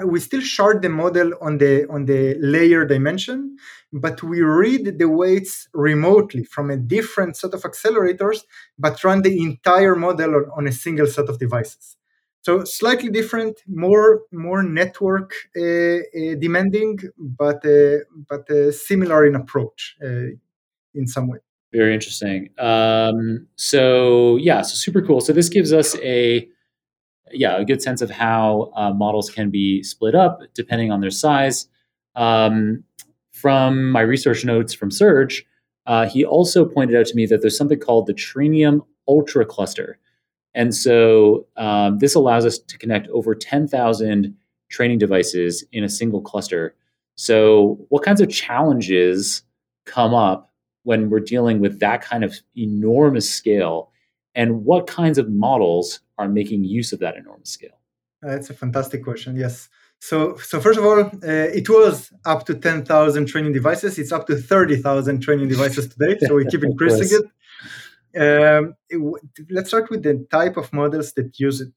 we 0.05 0.19
still 0.19 0.41
shard 0.41 0.81
the 0.81 0.89
model 0.89 1.31
on 1.41 1.57
the 1.57 1.87
on 1.89 2.05
the 2.05 2.35
layer 2.39 2.85
dimension 2.85 3.57
but 3.93 4.23
we 4.23 4.41
read 4.41 4.97
the 4.99 5.09
weights 5.09 5.67
remotely 5.73 6.43
from 6.43 6.69
a 6.69 6.77
different 6.77 7.35
set 7.35 7.53
of 7.53 7.61
accelerators 7.63 8.41
but 8.79 9.03
run 9.03 9.21
the 9.21 9.41
entire 9.41 9.95
model 9.95 10.35
on, 10.35 10.51
on 10.55 10.67
a 10.67 10.71
single 10.71 11.07
set 11.07 11.27
of 11.27 11.39
devices. 11.39 11.97
So 12.43 12.63
slightly 12.63 13.09
different 13.09 13.61
more 13.67 14.21
more 14.31 14.63
network 14.63 15.33
uh, 15.55 15.61
uh, 15.61 16.35
demanding 16.39 16.99
but 17.17 17.63
uh, 17.65 17.99
but 18.29 18.73
similar 18.73 19.25
in 19.25 19.35
approach 19.35 19.95
uh, 20.03 20.33
in 20.95 21.07
some 21.07 21.27
way. 21.27 21.39
Very 21.73 21.93
interesting. 21.93 22.49
Um, 22.57 23.47
so 23.57 24.37
yeah 24.37 24.61
so 24.61 24.75
super 24.75 25.01
cool. 25.01 25.21
So 25.21 25.33
this 25.33 25.49
gives 25.49 25.71
us 25.73 25.95
a 25.97 26.47
yeah, 27.33 27.57
a 27.57 27.65
good 27.65 27.81
sense 27.81 28.01
of 28.01 28.09
how 28.09 28.71
uh, 28.75 28.91
models 28.91 29.29
can 29.29 29.49
be 29.49 29.83
split 29.83 30.15
up 30.15 30.41
depending 30.53 30.91
on 30.91 31.01
their 31.01 31.11
size. 31.11 31.67
Um, 32.15 32.83
from 33.31 33.91
my 33.91 34.01
research 34.01 34.45
notes 34.45 34.73
from 34.73 34.89
Serg, 34.89 35.41
uh, 35.87 36.07
he 36.07 36.23
also 36.23 36.65
pointed 36.65 36.95
out 36.95 37.05
to 37.07 37.15
me 37.15 37.25
that 37.25 37.41
there's 37.41 37.57
something 37.57 37.79
called 37.79 38.07
the 38.07 38.13
Trainium 38.13 38.85
Ultra 39.07 39.45
Cluster. 39.45 39.97
And 40.53 40.75
so 40.75 41.47
um, 41.57 41.99
this 41.99 42.13
allows 42.13 42.45
us 42.45 42.59
to 42.59 42.77
connect 42.77 43.07
over 43.09 43.33
10,000 43.33 44.35
training 44.69 44.97
devices 44.97 45.63
in 45.71 45.83
a 45.83 45.89
single 45.89 46.21
cluster. 46.21 46.75
So, 47.15 47.77
what 47.89 48.03
kinds 48.03 48.21
of 48.21 48.29
challenges 48.29 49.43
come 49.85 50.13
up 50.13 50.49
when 50.83 51.09
we're 51.09 51.19
dealing 51.19 51.59
with 51.59 51.79
that 51.79 52.01
kind 52.01 52.23
of 52.23 52.35
enormous 52.57 53.29
scale? 53.29 53.90
And 54.35 54.63
what 54.65 54.87
kinds 54.87 55.17
of 55.17 55.29
models 55.29 55.99
are 56.17 56.29
making 56.29 56.63
use 56.63 56.93
of 56.93 56.99
that 56.99 57.17
enormous 57.17 57.49
scale? 57.49 57.79
That's 58.21 58.49
a 58.49 58.53
fantastic 58.53 59.03
question. 59.03 59.35
Yes. 59.35 59.69
So, 59.99 60.35
so 60.37 60.59
first 60.59 60.79
of 60.79 60.85
all, 60.85 60.99
uh, 60.99 61.09
it 61.23 61.69
was 61.69 62.11
up 62.25 62.45
to 62.47 62.55
10,000 62.55 63.25
training 63.27 63.53
devices. 63.53 63.99
It's 63.99 64.11
up 64.11 64.25
to 64.27 64.35
30,000 64.35 65.21
training 65.21 65.47
devices 65.47 65.87
today. 65.89 66.17
So 66.25 66.35
we 66.35 66.45
keep 66.45 66.63
increasing 66.71 67.19
it. 67.19 67.25
Um, 68.13 68.75
it. 68.89 68.99
Let's 69.49 69.69
start 69.69 69.89
with 69.89 70.03
the 70.03 70.25
type 70.31 70.57
of 70.57 70.73
models 70.73 71.13
that 71.13 71.39
use 71.39 71.61
it. 71.61 71.69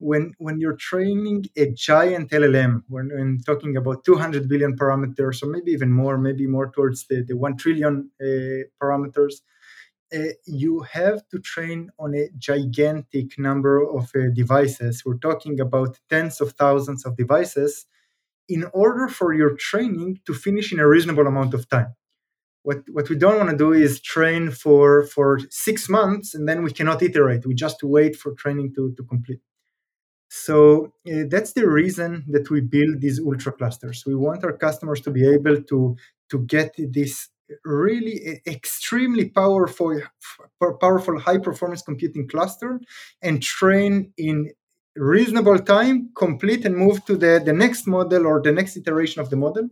When 0.00 0.32
when 0.38 0.60
you're 0.60 0.76
training 0.76 1.46
a 1.56 1.72
giant 1.72 2.30
LLM, 2.30 2.82
when, 2.88 3.10
when 3.12 3.38
talking 3.44 3.76
about 3.76 4.04
200 4.04 4.48
billion 4.48 4.76
parameters, 4.76 5.42
or 5.42 5.46
maybe 5.46 5.72
even 5.72 5.92
more, 5.92 6.18
maybe 6.18 6.46
more 6.46 6.70
towards 6.70 7.06
the, 7.08 7.24
the 7.26 7.36
1 7.36 7.56
trillion 7.56 8.08
uh, 8.20 8.68
parameters, 8.80 9.40
uh, 10.14 10.32
you 10.46 10.80
have 10.80 11.26
to 11.28 11.38
train 11.38 11.90
on 11.98 12.14
a 12.14 12.28
gigantic 12.38 13.38
number 13.38 13.82
of 13.82 14.10
uh, 14.14 14.28
devices. 14.34 15.02
We're 15.04 15.18
talking 15.18 15.60
about 15.60 15.98
tens 16.08 16.40
of 16.40 16.52
thousands 16.52 17.04
of 17.04 17.16
devices 17.16 17.86
in 18.48 18.64
order 18.72 19.08
for 19.08 19.34
your 19.34 19.54
training 19.56 20.20
to 20.26 20.32
finish 20.32 20.72
in 20.72 20.80
a 20.80 20.88
reasonable 20.88 21.26
amount 21.26 21.54
of 21.54 21.68
time. 21.68 21.94
What, 22.62 22.78
what 22.90 23.08
we 23.08 23.16
don't 23.16 23.36
want 23.36 23.50
to 23.50 23.56
do 23.56 23.72
is 23.72 24.00
train 24.00 24.50
for, 24.50 25.04
for 25.06 25.40
six 25.50 25.88
months 25.88 26.34
and 26.34 26.48
then 26.48 26.62
we 26.62 26.72
cannot 26.72 27.02
iterate. 27.02 27.46
We 27.46 27.54
just 27.54 27.82
wait 27.82 28.16
for 28.16 28.32
training 28.34 28.74
to, 28.74 28.94
to 28.96 29.02
complete. 29.04 29.40
So 30.30 30.92
uh, 31.10 31.24
that's 31.28 31.52
the 31.52 31.68
reason 31.68 32.24
that 32.28 32.50
we 32.50 32.60
build 32.60 33.00
these 33.00 33.20
ultra 33.20 33.52
clusters. 33.52 34.04
We 34.06 34.14
want 34.14 34.44
our 34.44 34.52
customers 34.52 35.00
to 35.02 35.10
be 35.10 35.26
able 35.26 35.62
to, 35.62 35.96
to 36.30 36.38
get 36.40 36.74
this 36.78 37.28
really 37.64 38.40
extremely 38.46 39.28
powerful 39.28 40.00
powerful 40.80 41.18
high 41.18 41.38
performance 41.38 41.82
computing 41.82 42.28
cluster 42.28 42.80
and 43.22 43.42
train 43.42 44.12
in 44.16 44.50
reasonable 44.96 45.58
time 45.58 46.10
complete 46.16 46.64
and 46.64 46.76
move 46.76 47.04
to 47.04 47.16
the, 47.16 47.40
the 47.44 47.52
next 47.52 47.86
model 47.86 48.26
or 48.26 48.42
the 48.42 48.52
next 48.52 48.76
iteration 48.76 49.20
of 49.22 49.30
the 49.30 49.36
model 49.36 49.68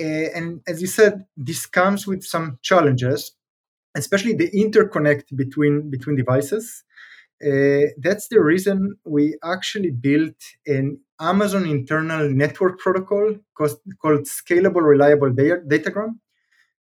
Uh, 0.00 0.28
and 0.34 0.60
as 0.66 0.80
you 0.80 0.86
said, 0.86 1.24
this 1.36 1.66
comes 1.66 2.06
with 2.06 2.24
some 2.24 2.58
challenges, 2.62 3.32
especially 3.96 4.34
the 4.34 4.50
interconnect 4.52 5.36
between 5.36 5.90
between 5.90 6.16
devices. 6.16 6.84
Uh, 7.44 7.86
that's 7.98 8.28
the 8.28 8.40
reason 8.40 8.96
we 9.04 9.36
actually 9.44 9.90
built 9.90 10.36
an 10.66 11.00
Amazon 11.20 11.66
internal 11.66 12.30
network 12.30 12.78
protocol 12.78 13.36
called, 13.56 13.78
called 14.00 14.22
Scalable 14.26 14.82
Reliable 14.82 15.30
Datagram, 15.30 16.18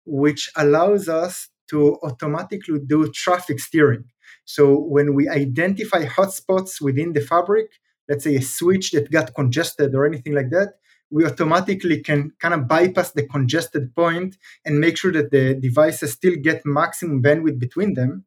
which 0.07 0.49
allows 0.55 1.07
us 1.07 1.49
to 1.69 1.97
automatically 2.03 2.79
do 2.85 3.11
traffic 3.11 3.59
steering. 3.59 4.05
So 4.45 4.79
when 4.79 5.13
we 5.13 5.27
identify 5.27 6.05
hotspots 6.05 6.81
within 6.81 7.13
the 7.13 7.21
fabric, 7.21 7.67
let's 8.07 8.23
say 8.23 8.35
a 8.35 8.41
switch 8.41 8.91
that 8.91 9.11
got 9.11 9.35
congested 9.35 9.93
or 9.93 10.05
anything 10.05 10.34
like 10.34 10.49
that, 10.51 10.75
we 11.09 11.25
automatically 11.25 12.01
can 12.01 12.31
kind 12.39 12.53
of 12.53 12.67
bypass 12.67 13.11
the 13.11 13.27
congested 13.27 13.95
point 13.95 14.38
and 14.65 14.79
make 14.79 14.97
sure 14.97 15.11
that 15.11 15.31
the 15.31 15.53
devices 15.53 16.13
still 16.13 16.35
get 16.41 16.65
maximum 16.65 17.21
bandwidth 17.21 17.59
between 17.59 17.93
them. 17.93 18.25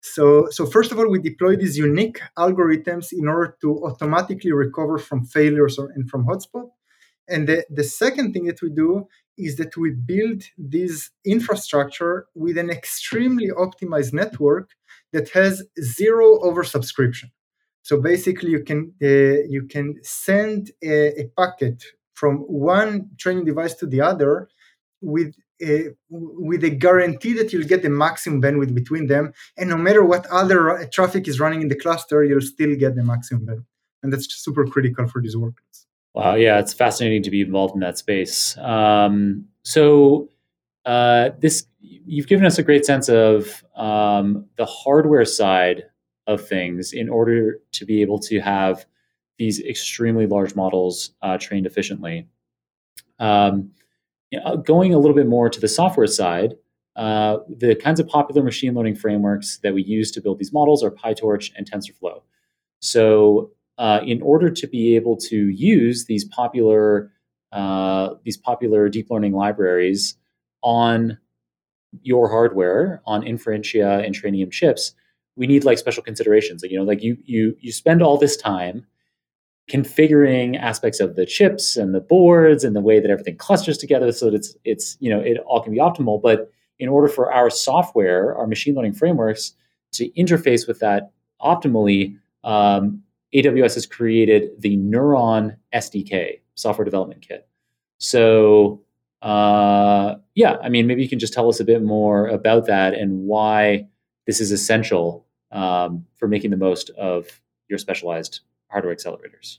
So, 0.00 0.48
so 0.50 0.64
first 0.64 0.92
of 0.92 0.98
all, 0.98 1.10
we 1.10 1.20
deploy 1.20 1.56
these 1.56 1.76
unique 1.76 2.20
algorithms 2.38 3.08
in 3.12 3.26
order 3.28 3.56
to 3.62 3.84
automatically 3.84 4.52
recover 4.52 4.98
from 4.98 5.24
failures 5.24 5.78
or, 5.78 5.90
and 5.90 6.08
from 6.08 6.26
hotspot. 6.26 6.68
And 7.28 7.48
the, 7.48 7.64
the 7.70 7.84
second 7.84 8.32
thing 8.32 8.46
that 8.46 8.62
we 8.62 8.70
do 8.70 9.06
is 9.36 9.56
that 9.56 9.76
we 9.76 9.90
build 9.90 10.42
this 10.56 11.10
infrastructure 11.24 12.26
with 12.34 12.58
an 12.58 12.70
extremely 12.70 13.48
optimized 13.48 14.12
network 14.12 14.70
that 15.12 15.30
has 15.30 15.62
zero 15.80 16.38
oversubscription. 16.40 17.30
So 17.82 18.00
basically, 18.00 18.50
you 18.50 18.62
can 18.64 18.92
uh, 19.02 19.48
you 19.48 19.66
can 19.66 19.94
send 20.02 20.72
a, 20.82 21.20
a, 21.20 21.24
packet 21.38 21.82
from 22.12 22.40
one 22.40 23.10
training 23.18 23.46
device 23.46 23.74
to 23.76 23.86
the 23.86 24.02
other 24.02 24.48
with 25.00 25.34
a, 25.62 25.88
with 26.10 26.64
a 26.64 26.70
guarantee 26.70 27.32
that 27.34 27.52
you'll 27.52 27.66
get 27.66 27.82
the 27.82 27.88
maximum 27.88 28.42
bandwidth 28.42 28.74
between 28.74 29.06
them, 29.06 29.32
and 29.56 29.70
no 29.70 29.78
matter 29.78 30.04
what 30.04 30.26
other 30.26 30.86
traffic 30.92 31.26
is 31.28 31.40
running 31.40 31.62
in 31.62 31.68
the 31.68 31.76
cluster, 31.76 32.22
you'll 32.22 32.42
still 32.42 32.74
get 32.76 32.94
the 32.94 33.02
maximum 33.02 33.46
bandwidth, 33.46 33.72
and 34.02 34.12
that's 34.12 34.26
super 34.44 34.66
critical 34.66 35.08
for 35.08 35.22
these 35.22 35.36
workloads. 35.36 35.87
Wow, 36.14 36.34
yeah, 36.34 36.58
it's 36.58 36.72
fascinating 36.72 37.22
to 37.24 37.30
be 37.30 37.40
involved 37.42 37.74
in 37.74 37.80
that 37.80 37.98
space. 37.98 38.56
Um, 38.58 39.44
so, 39.62 40.28
uh, 40.86 41.30
this 41.38 41.66
you've 41.80 42.26
given 42.26 42.46
us 42.46 42.58
a 42.58 42.62
great 42.62 42.84
sense 42.86 43.08
of 43.08 43.64
um, 43.76 44.46
the 44.56 44.64
hardware 44.66 45.24
side 45.24 45.84
of 46.26 46.46
things 46.46 46.92
in 46.92 47.08
order 47.08 47.60
to 47.72 47.84
be 47.86 48.00
able 48.02 48.18
to 48.20 48.40
have 48.40 48.86
these 49.38 49.60
extremely 49.62 50.26
large 50.26 50.54
models 50.56 51.12
uh, 51.22 51.38
trained 51.38 51.66
efficiently. 51.66 52.26
Um, 53.18 53.70
you 54.30 54.40
know, 54.40 54.56
going 54.58 54.94
a 54.94 54.98
little 54.98 55.16
bit 55.16 55.26
more 55.28 55.48
to 55.50 55.60
the 55.60 55.68
software 55.68 56.06
side, 56.06 56.54
uh, 56.96 57.38
the 57.48 57.76
kinds 57.76 58.00
of 58.00 58.08
popular 58.08 58.42
machine 58.42 58.74
learning 58.74 58.96
frameworks 58.96 59.58
that 59.58 59.74
we 59.74 59.82
use 59.84 60.10
to 60.12 60.20
build 60.20 60.38
these 60.38 60.52
models 60.52 60.84
are 60.84 60.90
PyTorch 60.90 61.52
and 61.56 61.70
TensorFlow. 61.70 62.22
So 62.80 63.52
uh, 63.78 64.00
in 64.04 64.20
order 64.22 64.50
to 64.50 64.66
be 64.66 64.96
able 64.96 65.16
to 65.16 65.48
use 65.48 66.04
these 66.06 66.24
popular 66.24 67.10
uh, 67.52 68.14
these 68.24 68.36
popular 68.36 68.88
deep 68.88 69.10
learning 69.10 69.32
libraries 69.32 70.16
on 70.62 71.16
your 72.02 72.28
hardware 72.28 73.00
on 73.06 73.22
Inferentia 73.22 74.04
and 74.04 74.14
Trainium 74.14 74.50
chips, 74.50 74.92
we 75.36 75.46
need 75.46 75.64
like 75.64 75.78
special 75.78 76.02
considerations. 76.02 76.62
Like 76.62 76.70
you 76.70 76.78
know, 76.78 76.84
like 76.84 77.02
you 77.02 77.16
you 77.24 77.56
you 77.60 77.72
spend 77.72 78.02
all 78.02 78.18
this 78.18 78.36
time 78.36 78.84
configuring 79.70 80.58
aspects 80.58 80.98
of 80.98 81.14
the 81.14 81.26
chips 81.26 81.76
and 81.76 81.94
the 81.94 82.00
boards 82.00 82.64
and 82.64 82.74
the 82.74 82.80
way 82.80 83.00
that 83.00 83.10
everything 83.10 83.36
clusters 83.36 83.78
together 83.78 84.10
so 84.12 84.26
that 84.26 84.34
it's 84.34 84.56
it's 84.64 84.96
you 85.00 85.10
know 85.10 85.20
it 85.20 85.38
all 85.46 85.62
can 85.62 85.72
be 85.72 85.78
optimal. 85.78 86.20
But 86.20 86.50
in 86.78 86.88
order 86.88 87.08
for 87.08 87.32
our 87.32 87.50
software, 87.50 88.36
our 88.36 88.46
machine 88.46 88.74
learning 88.74 88.94
frameworks 88.94 89.54
to 89.92 90.10
interface 90.10 90.66
with 90.66 90.80
that 90.80 91.10
optimally, 91.40 92.16
um, 92.44 93.02
AWS 93.34 93.74
has 93.74 93.86
created 93.86 94.50
the 94.58 94.76
Neuron 94.76 95.56
SDK 95.74 96.40
software 96.54 96.84
development 96.84 97.22
kit. 97.26 97.48
So, 97.98 98.82
uh, 99.22 100.14
yeah, 100.34 100.56
I 100.62 100.68
mean, 100.68 100.86
maybe 100.86 101.02
you 101.02 101.08
can 101.08 101.18
just 101.18 101.32
tell 101.32 101.48
us 101.48 101.60
a 101.60 101.64
bit 101.64 101.82
more 101.82 102.28
about 102.28 102.66
that 102.66 102.94
and 102.94 103.24
why 103.24 103.86
this 104.26 104.40
is 104.40 104.52
essential 104.52 105.26
um, 105.50 106.04
for 106.16 106.28
making 106.28 106.50
the 106.50 106.56
most 106.56 106.90
of 106.90 107.40
your 107.68 107.78
specialized 107.78 108.40
hardware 108.70 108.94
accelerators. 108.94 109.58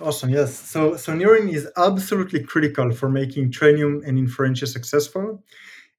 Awesome. 0.00 0.30
Yes. 0.30 0.56
So, 0.56 0.96
so 0.96 1.12
Neuron 1.12 1.52
is 1.52 1.68
absolutely 1.76 2.42
critical 2.42 2.92
for 2.92 3.08
making 3.08 3.50
Trainium 3.50 4.06
and 4.06 4.18
Inferentia 4.18 4.68
successful 4.68 5.42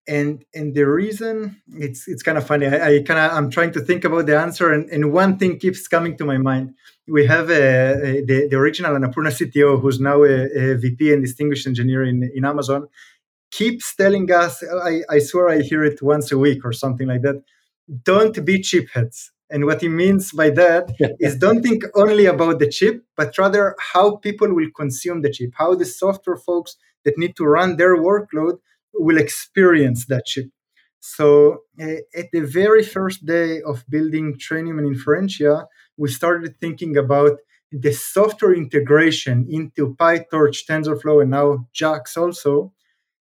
and 0.07 0.43
and 0.53 0.73
the 0.73 0.83
reason 0.83 1.61
it's 1.67 2.07
it's 2.07 2.23
kind 2.23 2.37
of 2.37 2.45
funny. 2.45 2.65
I, 2.65 2.95
I 2.95 3.03
kind 3.03 3.19
of 3.19 3.31
i'm 3.31 3.49
trying 3.49 3.71
to 3.73 3.81
think 3.81 4.03
about 4.03 4.25
the 4.25 4.37
answer 4.37 4.71
and, 4.71 4.89
and 4.89 5.13
one 5.13 5.37
thing 5.37 5.59
keeps 5.59 5.87
coming 5.87 6.17
to 6.17 6.25
my 6.25 6.37
mind. 6.37 6.73
We 7.07 7.25
have 7.25 7.49
a, 7.49 7.93
a, 8.19 8.25
the, 8.25 8.47
the 8.49 8.55
original 8.57 8.95
annapurna 8.95 9.31
cto 9.39 9.79
who's 9.81 9.99
now 9.99 10.23
a, 10.23 10.73
a, 10.73 10.75
vp 10.77 11.13
and 11.13 11.23
distinguished 11.23 11.67
engineer 11.67 12.03
in, 12.03 12.29
in 12.33 12.45
amazon 12.45 12.87
keeps 13.51 13.95
telling 13.95 14.31
us 14.31 14.63
I, 14.83 15.01
I 15.09 15.19
swear 15.19 15.49
i 15.49 15.59
hear 15.59 15.83
it 15.83 16.01
once 16.01 16.31
a 16.31 16.37
week 16.37 16.65
or 16.65 16.73
something 16.73 17.07
like 17.07 17.21
that. 17.23 17.43
Don't 18.03 18.45
be 18.45 18.59
chipheads. 18.59 19.29
And 19.51 19.65
what 19.65 19.81
he 19.81 19.89
means 19.89 20.31
by 20.31 20.51
that 20.51 20.91
is 21.19 21.35
don't 21.35 21.63
think 21.63 21.83
only 21.95 22.25
about 22.25 22.59
the 22.59 22.69
chip 22.69 23.03
but 23.15 23.37
rather 23.37 23.75
how 23.93 24.15
people 24.17 24.53
will 24.53 24.69
consume 24.75 25.21
the 25.21 25.31
chip 25.31 25.51
how 25.55 25.75
the 25.75 25.85
software 25.85 26.37
folks 26.37 26.77
that 27.03 27.17
need 27.17 27.35
to 27.35 27.45
run 27.45 27.77
their 27.77 27.97
workload 27.97 28.59
will 28.93 29.17
experience 29.17 30.05
that 30.07 30.25
chip. 30.25 30.45
So 30.99 31.59
uh, 31.81 32.01
at 32.15 32.27
the 32.33 32.41
very 32.41 32.83
first 32.83 33.25
day 33.25 33.61
of 33.61 33.85
building 33.89 34.35
Trainium 34.37 34.79
and 34.79 34.95
Inferentia, 34.95 35.65
we 35.97 36.09
started 36.09 36.59
thinking 36.59 36.97
about 36.97 37.39
the 37.71 37.91
software 37.91 38.53
integration 38.53 39.45
into 39.49 39.95
PyTorch, 39.95 40.65
TensorFlow, 40.67 41.21
and 41.21 41.31
now 41.31 41.67
JAX 41.73 42.17
also, 42.17 42.73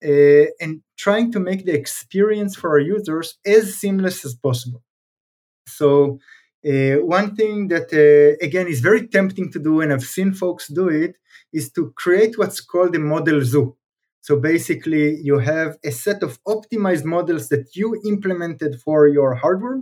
uh, 0.04 0.46
and 0.60 0.82
trying 0.98 1.32
to 1.32 1.40
make 1.40 1.66
the 1.66 1.74
experience 1.74 2.56
for 2.56 2.72
our 2.72 2.80
users 2.80 3.38
as 3.46 3.76
seamless 3.76 4.26
as 4.26 4.36
possible. 4.36 4.84
So 5.68 6.20
uh, 6.68 6.98
one 7.02 7.36
thing 7.36 7.70
that 7.70 7.94
uh, 7.94 8.46
again 8.46 8.68
is 8.68 8.82
very 8.82 9.08
tempting 9.08 9.52
to 9.54 9.60
do, 9.60 9.82
and 9.82 9.92
I've 9.94 10.04
seen 10.04 10.34
folks 10.34 10.68
do 10.68 10.90
it, 10.90 11.16
is 11.54 11.72
to 11.72 11.94
create 11.96 12.38
what's 12.38 12.60
called 12.60 12.96
a 12.96 13.00
model 13.00 13.42
zoo. 13.42 13.78
So 14.26 14.32
basically, 14.40 15.06
you 15.28 15.38
have 15.38 15.72
a 15.84 15.92
set 15.92 16.24
of 16.24 16.32
optimized 16.56 17.06
models 17.06 17.50
that 17.50 17.66
you 17.76 17.88
implemented 18.14 18.74
for 18.84 19.08
your 19.08 19.36
hardware, 19.36 19.82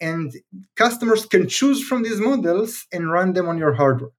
and 0.00 0.26
customers 0.84 1.22
can 1.32 1.44
choose 1.46 1.80
from 1.88 2.02
these 2.02 2.20
models 2.30 2.72
and 2.92 3.12
run 3.16 3.34
them 3.34 3.46
on 3.48 3.56
your 3.56 3.74
hardware. 3.80 4.14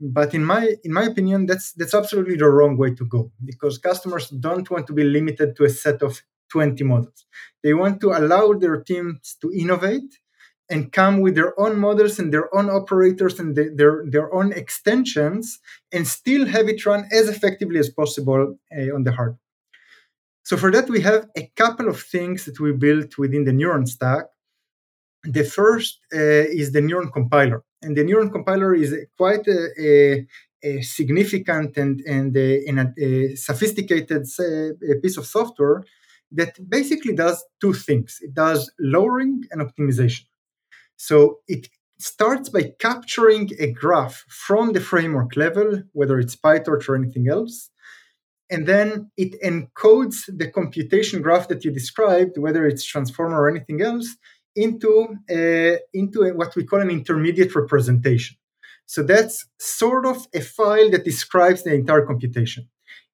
But 0.00 0.30
in 0.38 0.44
my 0.52 0.62
in 0.86 0.92
my 0.98 1.04
opinion, 1.12 1.40
that's 1.50 1.68
that's 1.78 1.96
absolutely 2.00 2.36
the 2.36 2.50
wrong 2.56 2.74
way 2.82 2.90
to 3.00 3.04
go 3.16 3.22
because 3.50 3.76
customers 3.90 4.26
don't 4.46 4.70
want 4.72 4.86
to 4.86 4.94
be 5.00 5.04
limited 5.18 5.48
to 5.56 5.64
a 5.64 5.76
set 5.84 5.98
of 6.08 6.12
20 6.48 6.82
models. 6.84 7.20
They 7.62 7.74
want 7.74 8.00
to 8.02 8.08
allow 8.20 8.46
their 8.54 8.78
teams 8.90 9.36
to 9.42 9.52
innovate 9.64 10.10
and 10.68 10.92
come 10.92 11.20
with 11.20 11.34
their 11.34 11.58
own 11.60 11.78
models 11.78 12.18
and 12.18 12.32
their 12.32 12.54
own 12.54 12.68
operators 12.68 13.38
and 13.38 13.54
the, 13.54 13.72
their, 13.74 14.04
their 14.06 14.32
own 14.34 14.52
extensions 14.52 15.60
and 15.92 16.06
still 16.06 16.46
have 16.46 16.68
it 16.68 16.84
run 16.84 17.08
as 17.12 17.28
effectively 17.28 17.78
as 17.78 17.88
possible 17.88 18.56
uh, 18.76 18.94
on 18.94 19.04
the 19.04 19.12
hardware. 19.12 19.38
So 20.42 20.56
for 20.56 20.70
that, 20.70 20.88
we 20.88 21.00
have 21.00 21.28
a 21.36 21.50
couple 21.56 21.88
of 21.88 22.00
things 22.00 22.44
that 22.44 22.60
we 22.60 22.72
built 22.72 23.18
within 23.18 23.44
the 23.44 23.50
Neuron 23.52 23.86
stack. 23.88 24.26
The 25.24 25.42
first 25.42 25.98
uh, 26.14 26.18
is 26.18 26.70
the 26.72 26.80
Neuron 26.80 27.12
compiler. 27.12 27.64
And 27.82 27.96
the 27.96 28.04
Neuron 28.04 28.30
compiler 28.30 28.74
is 28.74 28.94
quite 29.16 29.46
a, 29.48 29.68
a, 29.78 30.26
a 30.62 30.82
significant 30.82 31.76
and, 31.76 32.00
and, 32.02 32.36
a, 32.36 32.64
and 32.66 32.94
a, 32.96 33.34
sophisticated 33.34 34.22
uh, 34.38 34.94
piece 35.02 35.16
of 35.16 35.26
software 35.26 35.82
that 36.32 36.58
basically 36.68 37.14
does 37.14 37.44
two 37.60 37.72
things. 37.72 38.18
It 38.20 38.34
does 38.34 38.70
lowering 38.78 39.42
and 39.50 39.60
optimization. 39.60 40.26
So 40.96 41.40
it 41.46 41.68
starts 41.98 42.48
by 42.48 42.74
capturing 42.78 43.50
a 43.58 43.72
graph 43.72 44.24
from 44.28 44.72
the 44.72 44.80
framework 44.80 45.36
level, 45.36 45.82
whether 45.92 46.18
it's 46.18 46.36
PyTorch 46.36 46.88
or 46.88 46.96
anything 46.96 47.28
else. 47.28 47.70
And 48.50 48.66
then 48.66 49.10
it 49.16 49.40
encodes 49.42 50.24
the 50.28 50.50
computation 50.50 51.20
graph 51.22 51.48
that 51.48 51.64
you 51.64 51.70
described, 51.70 52.38
whether 52.38 52.66
it's 52.66 52.84
transformer 52.84 53.40
or 53.42 53.50
anything 53.50 53.82
else, 53.82 54.16
into, 54.54 55.16
a, 55.28 55.78
into 55.92 56.22
a, 56.22 56.34
what 56.34 56.54
we 56.54 56.64
call 56.64 56.80
an 56.80 56.90
intermediate 56.90 57.54
representation. 57.54 58.36
So 58.86 59.02
that's 59.02 59.46
sort 59.58 60.06
of 60.06 60.28
a 60.32 60.40
file 60.40 60.90
that 60.90 61.04
describes 61.04 61.64
the 61.64 61.74
entire 61.74 62.06
computation. 62.06 62.68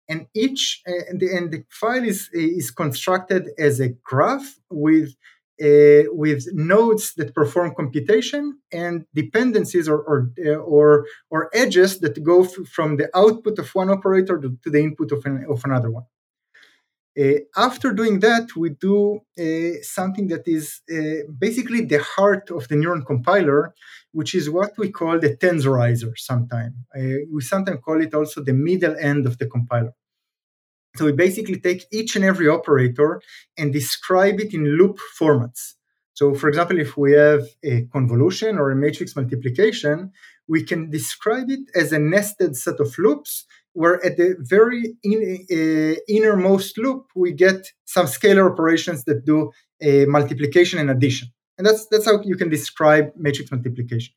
And 0.08 0.26
each 0.34 0.82
uh, 0.86 0.92
and, 1.08 1.20
the, 1.20 1.34
and 1.34 1.50
the 1.50 1.64
file 1.70 2.04
is, 2.04 2.28
is 2.32 2.70
constructed 2.70 3.50
as 3.58 3.80
a 3.80 3.88
graph 3.88 4.58
with 4.68 5.14
uh, 5.62 6.02
with 6.10 6.46
nodes 6.52 7.14
that 7.14 7.34
perform 7.34 7.74
computation 7.74 8.58
and 8.72 9.04
dependencies 9.14 9.88
or 9.88 9.98
or 10.10 10.30
uh, 10.44 10.56
or, 10.76 11.06
or 11.30 11.50
edges 11.54 12.00
that 12.00 12.22
go 12.24 12.42
f- 12.44 12.66
from 12.66 12.96
the 12.96 13.08
output 13.14 13.58
of 13.58 13.68
one 13.74 13.90
operator 13.90 14.38
to, 14.40 14.70
the 14.70 14.82
input 14.82 15.12
of, 15.12 15.24
an, 15.24 15.46
of 15.48 15.62
another 15.64 15.90
one. 15.90 16.04
Uh, 17.18 17.40
after 17.56 17.92
doing 17.92 18.20
that, 18.20 18.56
we 18.56 18.70
do 18.70 19.20
uh, 19.38 19.82
something 19.82 20.28
that 20.28 20.48
is 20.48 20.80
uh, 20.90 21.30
basically 21.38 21.82
the 21.84 22.02
heart 22.02 22.50
of 22.50 22.66
the 22.68 22.74
neuron 22.74 23.04
compiler, 23.04 23.74
which 24.12 24.34
is 24.34 24.48
what 24.48 24.72
we 24.78 24.90
call 24.90 25.20
the 25.20 25.36
tensorizer 25.36 26.16
sometimes. 26.16 26.74
we 27.30 27.42
sometimes 27.42 27.80
call 27.84 28.00
it 28.00 28.14
also 28.14 28.42
the 28.42 28.54
middle 28.54 28.96
end 28.98 29.26
of 29.26 29.36
the 29.36 29.46
compiler. 29.46 29.92
So 30.96 31.06
we 31.06 31.12
basically 31.12 31.58
take 31.58 31.86
each 31.90 32.16
and 32.16 32.24
every 32.24 32.48
operator 32.48 33.22
and 33.56 33.72
describe 33.72 34.40
it 34.40 34.52
in 34.52 34.64
loop 34.64 34.98
formats. 35.18 35.74
So, 36.14 36.34
for 36.34 36.48
example, 36.48 36.78
if 36.78 36.96
we 36.96 37.12
have 37.12 37.44
a 37.64 37.86
convolution 37.86 38.58
or 38.58 38.70
a 38.70 38.76
matrix 38.76 39.16
multiplication, 39.16 40.12
we 40.46 40.62
can 40.62 40.90
describe 40.90 41.48
it 41.48 41.60
as 41.74 41.92
a 41.92 41.98
nested 41.98 42.56
set 42.56 42.78
of 42.80 42.96
loops 42.98 43.46
where 43.72 44.04
at 44.04 44.16
the 44.16 44.36
very 44.38 44.94
in, 45.02 45.46
uh, 45.50 45.98
innermost 46.08 46.76
loop 46.78 47.06
we 47.14 47.32
get 47.32 47.72
some 47.84 48.06
scalar 48.06 48.50
operations 48.50 49.04
that 49.04 49.24
do 49.24 49.50
a 49.80 50.04
multiplication 50.06 50.78
and 50.78 50.90
addition 50.90 51.28
and 51.56 51.66
that's 51.66 51.86
that's 51.90 52.04
how 52.04 52.20
you 52.22 52.36
can 52.36 52.48
describe 52.48 53.12
matrix 53.16 53.50
multiplication 53.50 54.12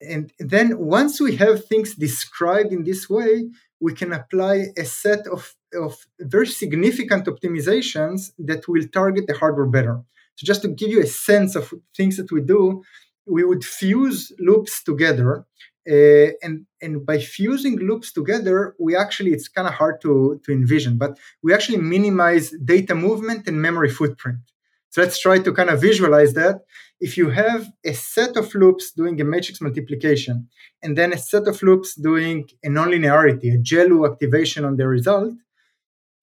and 0.00 0.32
then 0.38 0.78
once 0.78 1.20
we 1.20 1.36
have 1.36 1.64
things 1.64 1.94
described 1.94 2.72
in 2.72 2.84
this 2.84 3.08
way 3.10 3.48
we 3.80 3.94
can 3.94 4.12
apply 4.12 4.66
a 4.76 4.84
set 4.84 5.26
of, 5.28 5.54
of 5.74 6.06
very 6.20 6.46
significant 6.46 7.26
optimizations 7.26 8.32
that 8.38 8.66
will 8.66 8.84
target 8.92 9.26
the 9.28 9.34
hardware 9.34 9.66
better. 9.66 10.02
So 10.34 10.44
just 10.44 10.62
to 10.62 10.68
give 10.68 10.90
you 10.90 11.00
a 11.00 11.06
sense 11.06 11.54
of 11.54 11.72
things 11.96 12.16
that 12.16 12.32
we 12.32 12.40
do 12.40 12.82
we 13.28 13.44
would 13.44 13.64
fuse 13.64 14.32
loops 14.38 14.82
together 14.82 15.44
uh, 15.90 16.28
and 16.42 16.66
and 16.80 17.04
by 17.04 17.18
fusing 17.18 17.76
loops 17.76 18.12
together 18.12 18.74
we 18.78 18.96
actually 18.96 19.32
it's 19.32 19.48
kind 19.48 19.68
of 19.68 19.74
hard 19.74 20.00
to 20.00 20.40
to 20.44 20.52
envision 20.52 20.96
but 20.96 21.18
we 21.42 21.52
actually 21.52 21.78
minimize 21.78 22.50
data 22.64 22.94
movement 22.94 23.46
and 23.46 23.60
memory 23.60 23.90
footprint 23.90 24.40
so 24.90 25.02
let's 25.02 25.18
try 25.18 25.38
to 25.38 25.52
kind 25.52 25.70
of 25.70 25.80
visualize 25.80 26.32
that 26.34 26.60
if 27.00 27.16
you 27.16 27.30
have 27.30 27.68
a 27.84 27.92
set 27.92 28.36
of 28.36 28.52
loops 28.54 28.90
doing 28.92 29.20
a 29.20 29.24
matrix 29.24 29.60
multiplication 29.60 30.48
and 30.82 30.96
then 30.98 31.12
a 31.12 31.18
set 31.18 31.46
of 31.46 31.62
loops 31.62 31.94
doing 31.94 32.48
a 32.64 32.68
nonlinearity 32.68 33.54
a 33.54 33.58
GELU 33.58 34.06
activation 34.10 34.64
on 34.64 34.76
the 34.76 34.86
result 34.86 35.34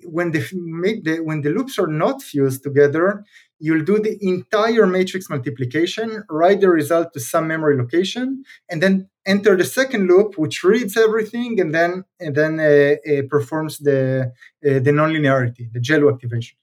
when 0.04 0.32
the, 0.32 1.22
when 1.24 1.42
the 1.42 1.50
loops 1.50 1.80
are 1.80 1.88
not 1.88 2.22
fused 2.22 2.62
together 2.64 3.24
you'll 3.60 3.84
do 3.84 4.00
the 4.00 4.18
entire 4.22 4.86
matrix 4.86 5.30
multiplication, 5.30 6.24
write 6.30 6.62
the 6.62 6.70
result 6.70 7.14
to 7.14 7.20
some 7.20 7.48
memory 7.48 7.78
location, 7.78 8.44
and 8.70 8.82
then 8.82 9.10
enter 9.26 9.56
the 9.56 9.64
second 9.64 10.08
loop, 10.08 10.38
which 10.38 10.64
reads 10.64 10.98
everything 10.98 11.60
and 11.60 11.74
then 11.74 12.04
and 12.20 12.36
then 12.36 12.60
uh, 12.60 12.96
uh, 13.12 13.22
performs 13.30 13.80
the 13.80 14.32
uh, 14.66 14.80
the 14.80 14.92
nonlinearity, 14.92 15.72
the 15.72 15.80
GELU 15.80 16.10
activation. 16.14 16.58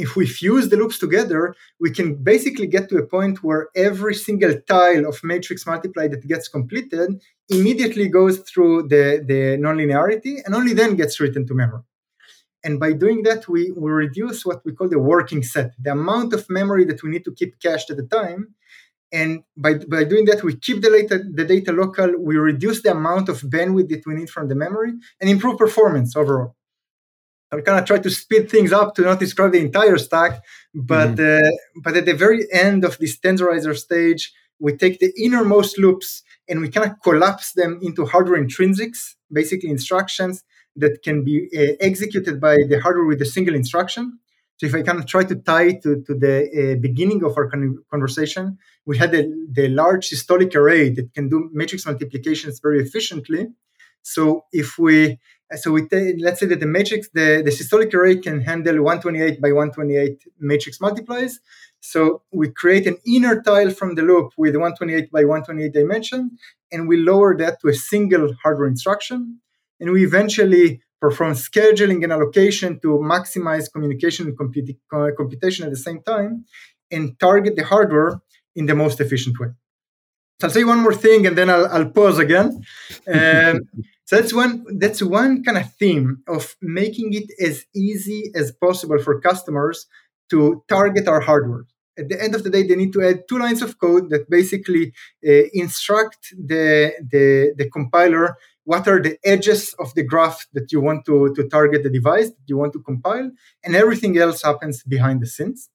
If 0.00 0.16
we 0.16 0.26
fuse 0.26 0.70
the 0.70 0.78
loops 0.78 0.98
together, 0.98 1.54
we 1.78 1.90
can 1.90 2.08
basically 2.32 2.66
get 2.66 2.88
to 2.88 2.96
a 2.96 3.06
point 3.06 3.42
where 3.44 3.68
every 3.76 4.14
single 4.14 4.54
tile 4.66 5.04
of 5.06 5.22
matrix 5.22 5.66
multiply 5.66 6.08
that 6.08 6.26
gets 6.26 6.48
completed 6.48 7.08
immediately 7.50 8.08
goes 8.08 8.38
through 8.48 8.88
the, 8.88 9.22
the 9.30 9.58
nonlinearity 9.64 10.34
and 10.44 10.54
only 10.54 10.72
then 10.72 10.96
gets 10.96 11.20
written 11.20 11.46
to 11.46 11.54
memory. 11.54 11.82
And 12.64 12.80
by 12.80 12.92
doing 12.92 13.22
that, 13.24 13.46
we, 13.46 13.72
we 13.72 13.90
reduce 13.90 14.44
what 14.46 14.64
we 14.64 14.72
call 14.72 14.88
the 14.88 14.98
working 14.98 15.42
set, 15.42 15.72
the 15.78 15.92
amount 15.92 16.32
of 16.32 16.48
memory 16.48 16.84
that 16.86 17.02
we 17.02 17.10
need 17.10 17.24
to 17.24 17.32
keep 17.32 17.60
cached 17.60 17.90
at 17.90 17.98
the 17.98 18.06
time. 18.06 18.54
And 19.12 19.42
by, 19.56 19.74
by 19.74 20.04
doing 20.04 20.24
that, 20.26 20.42
we 20.42 20.56
keep 20.56 20.82
the 20.82 20.90
data, 20.90 21.22
the 21.40 21.44
data 21.44 21.72
local, 21.72 22.14
we 22.18 22.36
reduce 22.36 22.82
the 22.82 22.92
amount 22.92 23.28
of 23.28 23.40
bandwidth 23.40 23.88
that 23.90 24.06
we 24.06 24.14
need 24.14 24.30
from 24.30 24.48
the 24.48 24.54
memory, 24.54 24.92
and 25.20 25.28
improve 25.28 25.58
performance 25.58 26.16
overall. 26.16 26.54
I 27.52 27.60
kind 27.60 27.80
of 27.80 27.84
try 27.84 27.98
to 27.98 28.10
speed 28.10 28.48
things 28.48 28.72
up 28.72 28.94
to 28.94 29.02
not 29.02 29.18
describe 29.18 29.52
the 29.52 29.58
entire 29.58 29.98
stack, 29.98 30.40
but 30.74 31.16
mm-hmm. 31.16 31.44
uh, 31.44 31.50
but 31.82 31.96
at 31.96 32.06
the 32.06 32.14
very 32.14 32.46
end 32.52 32.84
of 32.84 32.98
this 32.98 33.18
tensorizer 33.18 33.76
stage, 33.76 34.32
we 34.60 34.76
take 34.76 35.00
the 35.00 35.12
innermost 35.16 35.78
loops 35.78 36.22
and 36.48 36.60
we 36.60 36.68
kind 36.68 36.90
of 36.90 37.00
collapse 37.02 37.52
them 37.52 37.80
into 37.82 38.06
hardware 38.06 38.42
intrinsics, 38.42 39.14
basically 39.32 39.70
instructions 39.70 40.44
that 40.76 41.02
can 41.02 41.24
be 41.24 41.48
uh, 41.56 41.74
executed 41.80 42.40
by 42.40 42.56
the 42.68 42.78
hardware 42.80 43.06
with 43.06 43.20
a 43.22 43.26
single 43.26 43.54
instruction. 43.54 44.18
So 44.58 44.66
if 44.66 44.74
I 44.74 44.82
kind 44.82 44.98
of 44.98 45.06
try 45.06 45.24
to 45.24 45.34
tie 45.36 45.72
to, 45.82 46.02
to 46.06 46.14
the 46.14 46.36
uh, 46.74 46.80
beginning 46.80 47.24
of 47.24 47.36
our 47.38 47.48
con- 47.48 47.78
conversation, 47.90 48.58
we 48.84 48.98
had 48.98 49.10
the, 49.10 49.22
the 49.50 49.68
large 49.68 50.10
systolic 50.10 50.54
array 50.54 50.90
that 50.90 51.14
can 51.14 51.30
do 51.30 51.48
matrix 51.52 51.86
multiplications 51.86 52.60
very 52.60 52.80
efficiently. 52.80 53.48
So 54.02 54.44
if 54.52 54.78
we 54.78 55.18
so 55.56 55.72
we 55.72 55.86
t- 55.88 56.14
let's 56.20 56.40
say 56.40 56.46
that 56.46 56.60
the 56.60 56.66
matrix 56.66 57.08
the, 57.12 57.42
the 57.44 57.50
systolic 57.50 57.92
array 57.94 58.16
can 58.16 58.40
handle 58.40 58.82
128 58.82 59.40
by 59.40 59.52
128 59.52 60.24
matrix 60.38 60.80
multiplies. 60.80 61.40
So 61.80 62.22
we 62.30 62.50
create 62.50 62.86
an 62.86 62.98
inner 63.06 63.42
tile 63.42 63.70
from 63.70 63.94
the 63.94 64.02
loop 64.02 64.32
with 64.36 64.54
128 64.54 65.10
by 65.10 65.24
128 65.24 65.72
dimension, 65.72 66.38
and 66.70 66.86
we 66.86 66.98
lower 66.98 67.36
that 67.38 67.60
to 67.60 67.68
a 67.68 67.74
single 67.74 68.34
hardware 68.42 68.68
instruction 68.68 69.40
and 69.80 69.90
we 69.90 70.04
eventually 70.04 70.82
perform 71.00 71.32
scheduling 71.32 72.04
and 72.04 72.12
allocation 72.12 72.78
to 72.80 72.88
maximize 72.98 73.72
communication 73.72 74.28
and 74.28 74.38
comput- 74.38 75.16
computation 75.16 75.64
at 75.64 75.70
the 75.70 75.76
same 75.88 76.02
time 76.02 76.44
and 76.90 77.18
target 77.18 77.56
the 77.56 77.64
hardware 77.64 78.20
in 78.54 78.66
the 78.66 78.74
most 78.74 79.00
efficient 79.00 79.40
way. 79.40 79.48
So 80.40 80.46
I'll 80.46 80.52
say 80.52 80.64
one 80.64 80.80
more 80.80 80.94
thing 80.94 81.26
and 81.26 81.36
then 81.36 81.48
I'll, 81.48 81.66
I'll 81.66 81.90
pause 81.90 82.18
again. 82.18 82.64
Um, 83.12 83.60
so 84.10 84.16
that's 84.16 84.34
one 84.34 84.64
that's 84.82 85.00
one 85.00 85.44
kind 85.44 85.56
of 85.56 85.72
theme 85.74 86.24
of 86.26 86.56
making 86.60 87.12
it 87.12 87.28
as 87.48 87.64
easy 87.76 88.32
as 88.34 88.50
possible 88.50 88.98
for 88.98 89.20
customers 89.20 89.86
to 90.30 90.64
target 90.68 91.06
our 91.06 91.20
hardware. 91.20 91.64
At 91.96 92.08
the 92.08 92.20
end 92.20 92.34
of 92.34 92.42
the 92.42 92.50
day, 92.50 92.64
they 92.64 92.74
need 92.74 92.92
to 92.94 93.04
add 93.08 93.28
two 93.28 93.38
lines 93.38 93.62
of 93.62 93.78
code 93.78 94.10
that 94.10 94.28
basically 94.28 94.92
uh, 95.24 95.44
instruct 95.52 96.34
the, 96.36 96.92
the, 97.08 97.54
the 97.56 97.70
compiler 97.70 98.36
what 98.64 98.88
are 98.88 99.00
the 99.00 99.16
edges 99.24 99.76
of 99.78 99.94
the 99.94 100.02
graph 100.02 100.44
that 100.54 100.72
you 100.72 100.80
want 100.80 101.04
to, 101.06 101.32
to 101.36 101.48
target 101.48 101.84
the 101.84 101.90
device 101.98 102.30
that 102.30 102.46
you 102.48 102.56
want 102.56 102.72
to 102.72 102.82
compile, 102.82 103.30
and 103.62 103.76
everything 103.76 104.18
else 104.18 104.42
happens 104.42 104.82
behind 104.82 105.20
the 105.20 105.26
scenes. 105.28 105.70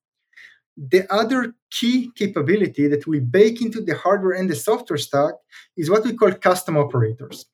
The 0.75 1.03
other 1.09 1.53
key 1.71 2.11
capability 2.17 2.89
that 2.89 3.07
we 3.07 3.21
bake 3.21 3.61
into 3.61 3.79
the 3.79 3.95
hardware 3.95 4.33
and 4.33 4.49
the 4.49 4.55
software 4.55 4.97
stack 4.97 5.35
is 5.77 5.89
what 5.89 6.03
we 6.03 6.17
call 6.17 6.33
custom 6.33 6.75
operators. 6.75 7.45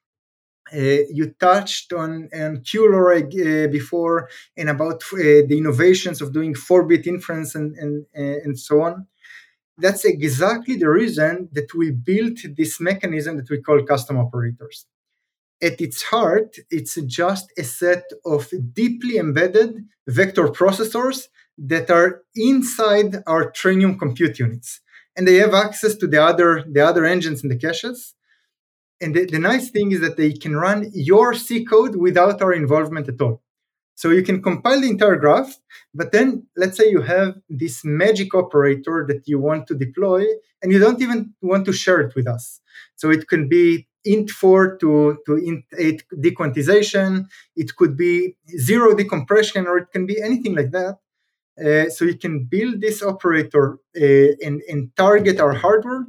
Uh, 0.73 1.03
you 1.11 1.33
touched 1.39 1.91
on, 1.93 2.29
on 2.33 2.57
QLoRa 2.57 3.19
uh, 3.23 3.67
before 3.67 4.29
and 4.55 4.69
about 4.69 5.03
uh, 5.13 5.17
the 5.47 5.57
innovations 5.57 6.21
of 6.21 6.33
doing 6.33 6.53
4-bit 6.53 7.07
inference 7.07 7.55
and, 7.55 7.75
and, 7.75 8.05
uh, 8.17 8.39
and 8.43 8.57
so 8.57 8.81
on. 8.81 9.07
That's 9.77 10.05
exactly 10.05 10.75
the 10.75 10.89
reason 10.89 11.49
that 11.53 11.73
we 11.73 11.91
built 11.91 12.39
this 12.55 12.79
mechanism 12.79 13.37
that 13.37 13.49
we 13.49 13.61
call 13.61 13.83
custom 13.83 14.17
operators 14.17 14.85
at 15.61 15.79
its 15.79 16.01
heart, 16.03 16.55
it's 16.69 16.95
just 17.05 17.51
a 17.57 17.63
set 17.63 18.03
of 18.25 18.49
deeply 18.73 19.17
embedded 19.17 19.85
vector 20.07 20.47
processors 20.47 21.27
that 21.57 21.91
are 21.91 22.23
inside 22.35 23.17
our 23.27 23.51
Trainium 23.51 23.99
compute 23.99 24.39
units. 24.39 24.81
And 25.15 25.27
they 25.27 25.35
have 25.35 25.53
access 25.53 25.95
to 25.97 26.07
the 26.07 26.23
other, 26.23 26.63
the 26.67 26.85
other 26.85 27.05
engines 27.05 27.43
in 27.43 27.49
the 27.49 27.57
caches. 27.57 28.15
And 29.01 29.15
the, 29.15 29.25
the 29.25 29.39
nice 29.39 29.69
thing 29.69 29.91
is 29.91 29.99
that 30.01 30.15
they 30.15 30.31
can 30.31 30.55
run 30.55 30.89
your 30.93 31.33
C 31.33 31.65
code 31.65 31.95
without 31.95 32.41
our 32.41 32.53
involvement 32.53 33.09
at 33.09 33.19
all. 33.19 33.41
So 33.95 34.09
you 34.09 34.23
can 34.23 34.41
compile 34.41 34.81
the 34.81 34.89
entire 34.89 35.15
graph, 35.15 35.59
but 35.93 36.11
then 36.11 36.47
let's 36.55 36.77
say 36.77 36.89
you 36.89 37.01
have 37.01 37.35
this 37.49 37.83
magic 37.83 38.33
operator 38.33 39.05
that 39.07 39.27
you 39.27 39.39
want 39.39 39.67
to 39.67 39.75
deploy 39.75 40.25
and 40.61 40.71
you 40.71 40.79
don't 40.79 41.01
even 41.01 41.33
want 41.41 41.65
to 41.65 41.73
share 41.73 41.99
it 42.01 42.15
with 42.15 42.27
us. 42.27 42.61
So 42.95 43.09
it 43.09 43.27
can 43.27 43.47
be 43.47 43.87
int4 44.07 44.79
to, 44.79 45.17
to 45.25 45.31
int8 45.31 46.01
dequantization. 46.15 47.27
It 47.55 47.75
could 47.75 47.97
be 47.97 48.35
zero 48.57 48.95
decompression, 48.95 49.67
or 49.67 49.77
it 49.77 49.91
can 49.91 50.05
be 50.05 50.21
anything 50.21 50.55
like 50.55 50.71
that. 50.71 50.97
Uh, 51.63 51.89
so 51.89 52.05
you 52.05 52.17
can 52.17 52.45
build 52.45 52.81
this 52.81 53.03
operator 53.03 53.77
uh, 53.95 54.45
and, 54.45 54.61
and, 54.69 54.89
target 54.95 55.39
our 55.39 55.53
hardware 55.53 56.05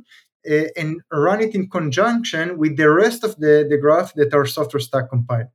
uh, 0.50 0.64
and 0.76 1.00
run 1.12 1.40
it 1.40 1.54
in 1.54 1.68
conjunction 1.68 2.58
with 2.58 2.76
the 2.76 2.90
rest 2.90 3.24
of 3.24 3.36
the, 3.36 3.66
the 3.68 3.78
graph 3.78 4.14
that 4.14 4.34
our 4.34 4.46
software 4.46 4.80
stack 4.80 5.10
compiled. 5.10 5.48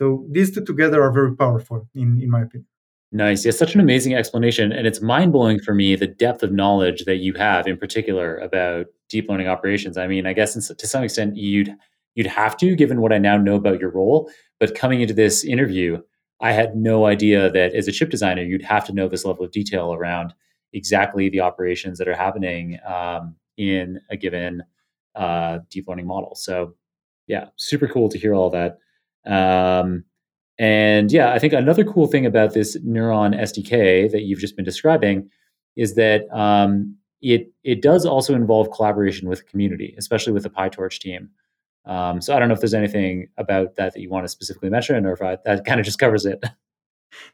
So 0.00 0.26
these 0.30 0.54
two 0.54 0.64
together 0.64 1.02
are 1.02 1.12
very 1.12 1.34
powerful, 1.34 1.88
in, 1.94 2.20
in 2.22 2.30
my 2.30 2.42
opinion. 2.42 2.66
Nice. 3.10 3.44
Yeah, 3.44 3.52
such 3.52 3.74
an 3.74 3.80
amazing 3.80 4.14
explanation. 4.14 4.70
And 4.70 4.86
it's 4.86 5.00
mind 5.00 5.32
blowing 5.32 5.58
for 5.60 5.74
me 5.74 5.96
the 5.96 6.06
depth 6.06 6.42
of 6.42 6.52
knowledge 6.52 7.04
that 7.06 7.16
you 7.16 7.32
have 7.34 7.66
in 7.66 7.78
particular 7.78 8.36
about 8.36 8.86
deep 9.08 9.28
learning 9.28 9.48
operations. 9.48 9.96
I 9.96 10.06
mean, 10.06 10.26
I 10.26 10.34
guess 10.34 10.54
to 10.54 10.86
some 10.86 11.02
extent 11.02 11.36
you'd 11.36 11.74
you'd 12.14 12.26
have 12.26 12.56
to, 12.58 12.74
given 12.74 13.00
what 13.00 13.12
I 13.12 13.18
now 13.18 13.36
know 13.36 13.54
about 13.54 13.80
your 13.80 13.90
role. 13.90 14.30
But 14.60 14.74
coming 14.74 15.00
into 15.00 15.14
this 15.14 15.44
interview, 15.44 16.02
I 16.40 16.52
had 16.52 16.76
no 16.76 17.06
idea 17.06 17.50
that 17.50 17.74
as 17.74 17.88
a 17.88 17.92
chip 17.92 18.10
designer, 18.10 18.42
you'd 18.42 18.62
have 18.62 18.84
to 18.86 18.92
know 18.92 19.08
this 19.08 19.24
level 19.24 19.44
of 19.44 19.52
detail 19.52 19.94
around 19.94 20.34
exactly 20.72 21.28
the 21.28 21.40
operations 21.40 21.98
that 21.98 22.08
are 22.08 22.14
happening 22.14 22.78
um, 22.86 23.36
in 23.58 24.00
a 24.10 24.16
given 24.16 24.62
uh, 25.14 25.58
deep 25.70 25.86
learning 25.88 26.06
model. 26.06 26.34
So, 26.34 26.74
yeah, 27.26 27.48
super 27.56 27.88
cool 27.88 28.08
to 28.08 28.18
hear 28.18 28.34
all 28.34 28.50
that. 28.50 28.78
Um, 29.26 30.04
And 30.58 31.12
yeah, 31.12 31.32
I 31.32 31.38
think 31.38 31.52
another 31.52 31.84
cool 31.84 32.06
thing 32.08 32.26
about 32.26 32.52
this 32.54 32.76
Neuron 32.78 33.34
SDK 33.38 34.10
that 34.10 34.22
you've 34.22 34.40
just 34.40 34.56
been 34.56 34.64
describing 34.64 35.30
is 35.76 35.94
that 35.94 36.22
um, 36.32 36.96
it 37.22 37.52
it 37.62 37.82
does 37.82 38.04
also 38.06 38.34
involve 38.34 38.70
collaboration 38.72 39.28
with 39.28 39.38
the 39.40 39.44
community, 39.44 39.94
especially 39.98 40.32
with 40.32 40.42
the 40.42 40.50
PyTorch 40.50 40.98
team. 41.00 41.30
Um, 41.84 42.20
so 42.20 42.34
I 42.34 42.38
don't 42.38 42.48
know 42.48 42.54
if 42.54 42.60
there's 42.60 42.74
anything 42.74 43.28
about 43.36 43.76
that 43.76 43.94
that 43.94 44.00
you 44.00 44.10
want 44.10 44.24
to 44.24 44.28
specifically 44.28 44.70
mention, 44.70 45.06
or 45.06 45.12
if 45.12 45.22
I, 45.22 45.38
that 45.44 45.64
kind 45.64 45.80
of 45.80 45.86
just 45.86 45.98
covers 46.00 46.26
it. 46.26 46.42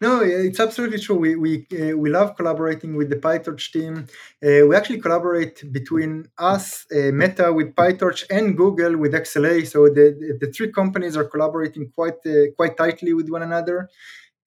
No, 0.01 0.21
it's 0.23 0.61
absolutely 0.61 0.99
true. 0.99 1.17
We 1.17 1.37
we 1.37 1.67
uh, 1.73 1.97
we 1.97 2.11
love 2.11 2.37
collaborating 2.37 2.95
with 2.97 3.11
the 3.11 3.17
PyTorch 3.17 3.73
team. 3.73 4.07
Uh, 4.45 4.67
we 4.67 4.77
actually 4.77 5.01
collaborate 5.01 5.57
between 5.73 6.29
us, 6.39 6.87
uh, 6.93 7.11
Meta 7.13 7.53
with 7.53 7.75
PyTorch, 7.75 8.25
and 8.31 8.57
Google 8.57 8.97
with 8.97 9.15
XLA. 9.15 9.65
So 9.65 9.89
the 9.89 10.37
the 10.41 10.53
three 10.53 10.71
companies 10.73 11.17
are 11.17 11.25
collaborating 11.25 11.91
quite 11.95 12.21
uh, 12.27 12.53
quite 12.57 12.77
tightly 12.77 13.13
with 13.15 13.29
one 13.29 13.43
another, 13.43 13.89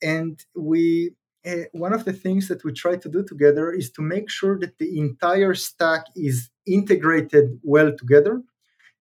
and 0.01 0.39
we. 0.55 1.11
Uh, 1.45 1.63
one 1.71 1.93
of 1.93 2.03
the 2.03 2.11
things 2.11 2.49
that 2.49 2.61
we 2.65 2.73
try 2.73 2.97
to 2.97 3.07
do 3.07 3.23
together 3.23 3.71
is 3.71 3.89
to 3.89 4.01
make 4.01 4.29
sure 4.29 4.59
that 4.59 4.77
the 4.79 4.99
entire 4.99 5.53
stack 5.53 6.03
is 6.13 6.49
integrated 6.65 7.57
well 7.63 7.91
together. 7.97 8.41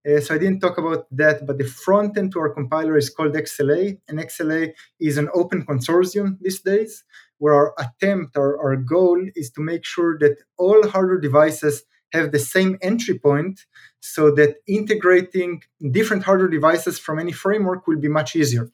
Uh, 0.07 0.21
so 0.21 0.35
I 0.35 0.39
didn't 0.39 0.61
talk 0.61 0.79
about 0.79 1.07
that, 1.11 1.47
but 1.47 1.59
the 1.59 1.65
front 1.65 2.17
end 2.17 2.33
to 2.33 2.39
our 2.39 2.51
compiler 2.51 2.97
is 2.97 3.11
called 3.11 3.33
XLA, 3.35 3.99
and 4.09 4.19
XLA 4.19 4.73
is 5.01 5.19
an 5.19 5.29
open 5.35 5.67
consortium 5.67 6.39
these 6.41 6.61
days, 6.61 7.03
where 7.39 7.55
our 7.55 7.75
attempt, 7.79 8.37
our, 8.37 8.57
our 8.59 8.77
goal 8.77 9.21
is 9.35 9.51
to 9.53 9.61
make 9.61 9.85
sure 9.85 10.17
that 10.19 10.37
all 10.59 10.87
hardware 10.89 11.19
devices 11.19 11.83
have 12.13 12.31
the 12.31 12.39
same 12.39 12.79
entry 12.83 13.19
point 13.19 13.67
so 14.01 14.31
that 14.31 14.57
integrating 14.69 15.63
different 15.91 16.23
hardware 16.23 16.49
devices 16.49 16.99
from 16.99 17.19
any 17.19 17.33
framework 17.33 17.87
will 17.87 17.99
be 17.99 18.09
much 18.09 18.37
easier. 18.37 18.71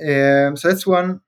Um, 0.00 0.56
so 0.56 0.68
that's 0.68 0.86
one. 0.86 1.20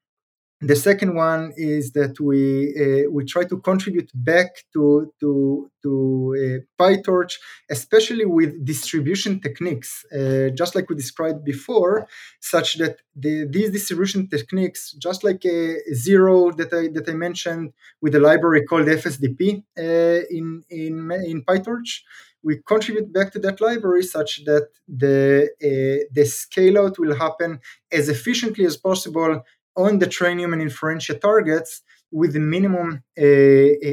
The 0.65 0.77
second 0.77 1.17
one 1.17 1.53
is 1.57 1.91
that 1.99 2.21
we 2.21 2.43
uh, 2.83 3.11
we 3.11 3.25
try 3.25 3.43
to 3.53 3.57
contribute 3.59 4.11
back 4.15 4.51
to 4.75 5.13
to 5.19 5.69
to 5.83 5.93
uh, 6.39 6.59
PyTorch, 6.81 7.33
especially 7.69 8.27
with 8.27 8.65
distribution 8.65 9.41
techniques, 9.41 10.05
uh, 10.17 10.51
just 10.61 10.77
like 10.77 10.89
we 10.89 10.95
described 10.95 11.45
before, 11.45 12.07
such 12.41 12.79
that 12.79 12.99
the, 13.17 13.49
these 13.51 13.73
distribution 13.73 14.29
techniques, 14.29 14.93
just 14.93 15.25
like 15.25 15.45
a 15.45 15.79
zero 15.93 16.53
that 16.53 16.73
I 16.73 16.87
that 16.95 17.09
I 17.09 17.15
mentioned 17.15 17.73
with 18.01 18.15
a 18.15 18.21
library 18.21 18.63
called 18.65 18.87
FSDP 18.87 19.65
uh, 19.77 20.21
in 20.31 20.63
in 20.71 21.11
in 21.33 21.43
PyTorch, 21.43 22.03
we 22.45 22.61
contribute 22.65 23.13
back 23.13 23.33
to 23.33 23.41
that 23.41 23.61
library 23.61 24.05
such 24.05 24.45
that 24.45 24.69
the 24.87 25.49
uh, 25.69 26.07
the 26.13 26.25
scale 26.25 26.79
out 26.79 27.01
will 27.01 27.17
happen 27.17 27.59
as 27.91 28.09
efficiently 28.09 28.65
as 28.65 28.77
possible 28.77 29.43
on 29.77 29.99
the 29.99 30.07
trainium 30.07 30.53
and 30.53 30.63
inferentia 30.63 31.21
targets 31.21 31.83
with 32.11 32.35
the 32.35 32.41
minimum 32.41 33.03
uh, 33.19 33.23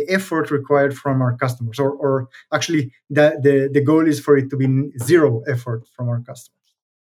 effort 0.09 0.51
required 0.51 0.95
from 0.97 1.21
our 1.21 1.37
customers 1.37 1.79
or, 1.79 1.91
or 1.91 2.27
actually 2.53 2.91
the, 3.09 3.39
the, 3.41 3.69
the 3.71 3.81
goal 3.81 4.05
is 4.05 4.19
for 4.19 4.37
it 4.37 4.49
to 4.49 4.57
be 4.57 4.91
zero 5.03 5.41
effort 5.47 5.87
from 5.95 6.09
our 6.09 6.19
customers. 6.19 6.55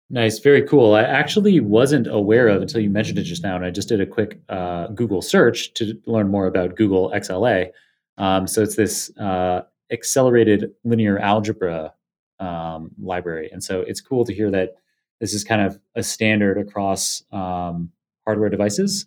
Nice 0.10 0.40
very 0.40 0.62
cool. 0.62 0.96
I 0.96 1.04
actually 1.04 1.60
wasn't 1.60 2.08
aware 2.08 2.48
of 2.48 2.62
until 2.62 2.82
you 2.82 2.90
mentioned 2.90 3.20
it 3.20 3.24
just 3.24 3.44
now 3.44 3.56
and 3.56 3.66
i 3.66 3.72
just 3.72 3.90
did 3.90 4.00
a 4.00 4.06
quick 4.06 4.40
uh, 4.50 4.88
google 4.88 5.22
search 5.22 5.74
to 5.74 6.00
learn 6.06 6.30
more 6.30 6.48
about 6.48 6.76
google 6.76 7.12
xla 7.16 7.70
um, 8.18 8.48
so 8.48 8.64
it's 8.64 8.76
this 8.76 9.16
uh, 9.18 9.62
accelerated 9.92 10.72
linear 10.84 11.18
algebra 11.20 11.94
um, 12.40 12.92
library. 13.00 13.50
And 13.52 13.64
so 13.64 13.82
it's 13.82 14.02
cool 14.02 14.26
to 14.26 14.34
hear 14.34 14.52
that 14.52 14.76
this 15.20 15.34
is 15.34 15.44
kind 15.44 15.62
of 15.62 15.80
a 15.96 16.04
standard 16.04 16.58
across 16.58 17.24
um, 17.32 17.92
hardware 18.28 18.50
devices 18.50 19.06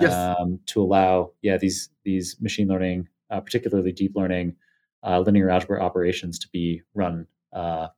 yes. 0.00 0.12
um, 0.12 0.58
to 0.66 0.82
allow 0.82 1.32
yeah 1.42 1.58
these 1.58 1.90
these 2.04 2.36
machine 2.40 2.66
learning, 2.66 3.08
uh, 3.30 3.40
particularly 3.40 3.92
deep 3.92 4.12
learning, 4.16 4.56
uh, 5.06 5.20
linear 5.20 5.50
algebra 5.50 5.82
operations 5.82 6.38
to 6.38 6.48
be 6.48 6.80
run 6.94 7.26
uh, 7.52 7.88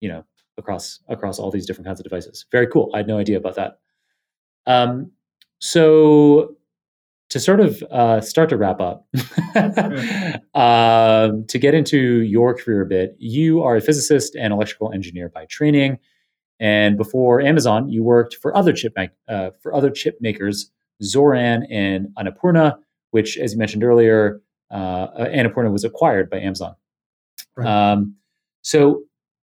you 0.00 0.08
know 0.08 0.24
across 0.58 1.00
across 1.08 1.38
all 1.38 1.50
these 1.50 1.64
different 1.66 1.86
kinds 1.86 2.00
of 2.00 2.04
devices. 2.04 2.44
Very 2.50 2.66
cool. 2.66 2.90
I 2.92 2.98
had 2.98 3.06
no 3.06 3.18
idea 3.18 3.36
about 3.36 3.54
that. 3.54 3.78
Um, 4.66 5.12
so 5.60 6.56
to 7.30 7.40
sort 7.40 7.60
of 7.60 7.82
uh, 7.84 8.20
start 8.20 8.48
to 8.50 8.56
wrap 8.56 8.80
up, 8.80 9.06
um, 10.54 11.44
to 11.46 11.58
get 11.58 11.74
into 11.74 12.22
your 12.22 12.54
career 12.54 12.82
a 12.82 12.86
bit, 12.86 13.16
you 13.18 13.62
are 13.62 13.76
a 13.76 13.80
physicist 13.80 14.34
and 14.36 14.52
electrical 14.52 14.92
engineer 14.92 15.28
by 15.28 15.46
training. 15.46 15.98
And 16.58 16.96
before 16.96 17.40
Amazon, 17.40 17.88
you 17.88 18.02
worked 18.02 18.36
for 18.36 18.56
other 18.56 18.72
chip 18.72 18.96
uh, 19.28 19.50
for 19.62 19.74
other 19.74 19.90
chip 19.90 20.18
makers, 20.20 20.70
Zoran 21.02 21.66
and 21.70 22.08
Annapurna, 22.18 22.78
which, 23.10 23.36
as 23.36 23.52
you 23.52 23.58
mentioned 23.58 23.84
earlier, 23.84 24.40
uh, 24.70 25.08
Annapurna 25.18 25.70
was 25.70 25.84
acquired 25.84 26.30
by 26.30 26.40
Amazon. 26.40 26.74
Right. 27.56 27.66
Um, 27.68 28.16
so, 28.62 29.02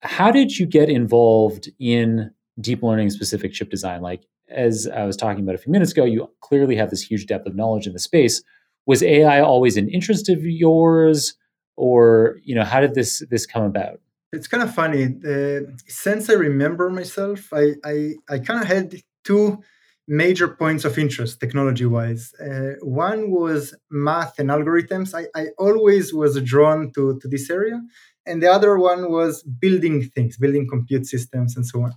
how 0.01 0.31
did 0.31 0.59
you 0.59 0.67
get 0.67 0.89
involved 0.89 1.71
in 1.79 2.31
deep 2.61 2.83
learning 2.83 3.11
specific 3.11 3.53
chip 3.53 3.71
design? 3.71 4.03
Like, 4.03 4.25
as 4.49 4.87
I 4.87 5.05
was 5.05 5.17
talking 5.17 5.43
about 5.43 5.55
a 5.55 5.59
few 5.59 5.73
minutes 5.73 5.93
ago, 5.93 6.05
you 6.05 6.31
clearly 6.41 6.77
have 6.77 6.91
this 6.91 7.03
huge 7.03 7.27
depth 7.27 7.47
of 7.47 7.57
knowledge 7.57 7.87
in 7.87 7.93
the 7.93 7.99
space. 7.99 8.43
Was 8.87 9.03
AI 9.03 9.41
always 9.41 9.77
an 9.77 9.89
interest 9.89 10.29
of 10.29 10.45
yours, 10.45 11.35
or 11.77 12.39
you 12.45 12.55
know, 12.55 12.65
how 12.65 12.81
did 12.81 12.95
this 12.95 13.23
this 13.31 13.47
come 13.47 13.65
about? 13.65 14.01
It's 14.33 14.49
kind 14.49 14.63
of 14.63 14.75
funny. 14.75 15.05
Uh, 15.25 15.61
since 15.87 16.29
I 16.29 16.35
remember 16.35 16.91
myself, 16.91 17.49
I 17.53 17.75
I, 17.85 18.15
I 18.29 18.39
kind 18.39 18.61
of 18.61 18.67
had 18.67 18.95
two 19.25 19.63
major 20.09 20.49
points 20.49 20.85
of 20.85 20.99
interest 20.99 21.41
technology 21.41 21.87
wise. 21.87 22.33
Uh, 22.35 22.75
one 22.83 23.31
was 23.31 23.75
math 23.91 24.39
and 24.39 24.51
algorithms. 24.51 25.15
I, 25.15 25.27
I 25.41 25.49
always 25.59 26.15
was 26.15 26.41
drawn 26.43 26.93
to, 26.95 27.19
to 27.21 27.29
this 27.29 27.51
area. 27.51 27.81
And 28.25 28.43
the 28.43 28.53
other 28.53 28.79
one 28.79 29.11
was 29.11 29.43
building 29.43 30.03
things, 30.15 30.37
building 30.37 30.69
compute 30.69 31.07
systems 31.07 31.57
and 31.57 31.67
so 31.67 31.83
on. 31.83 31.93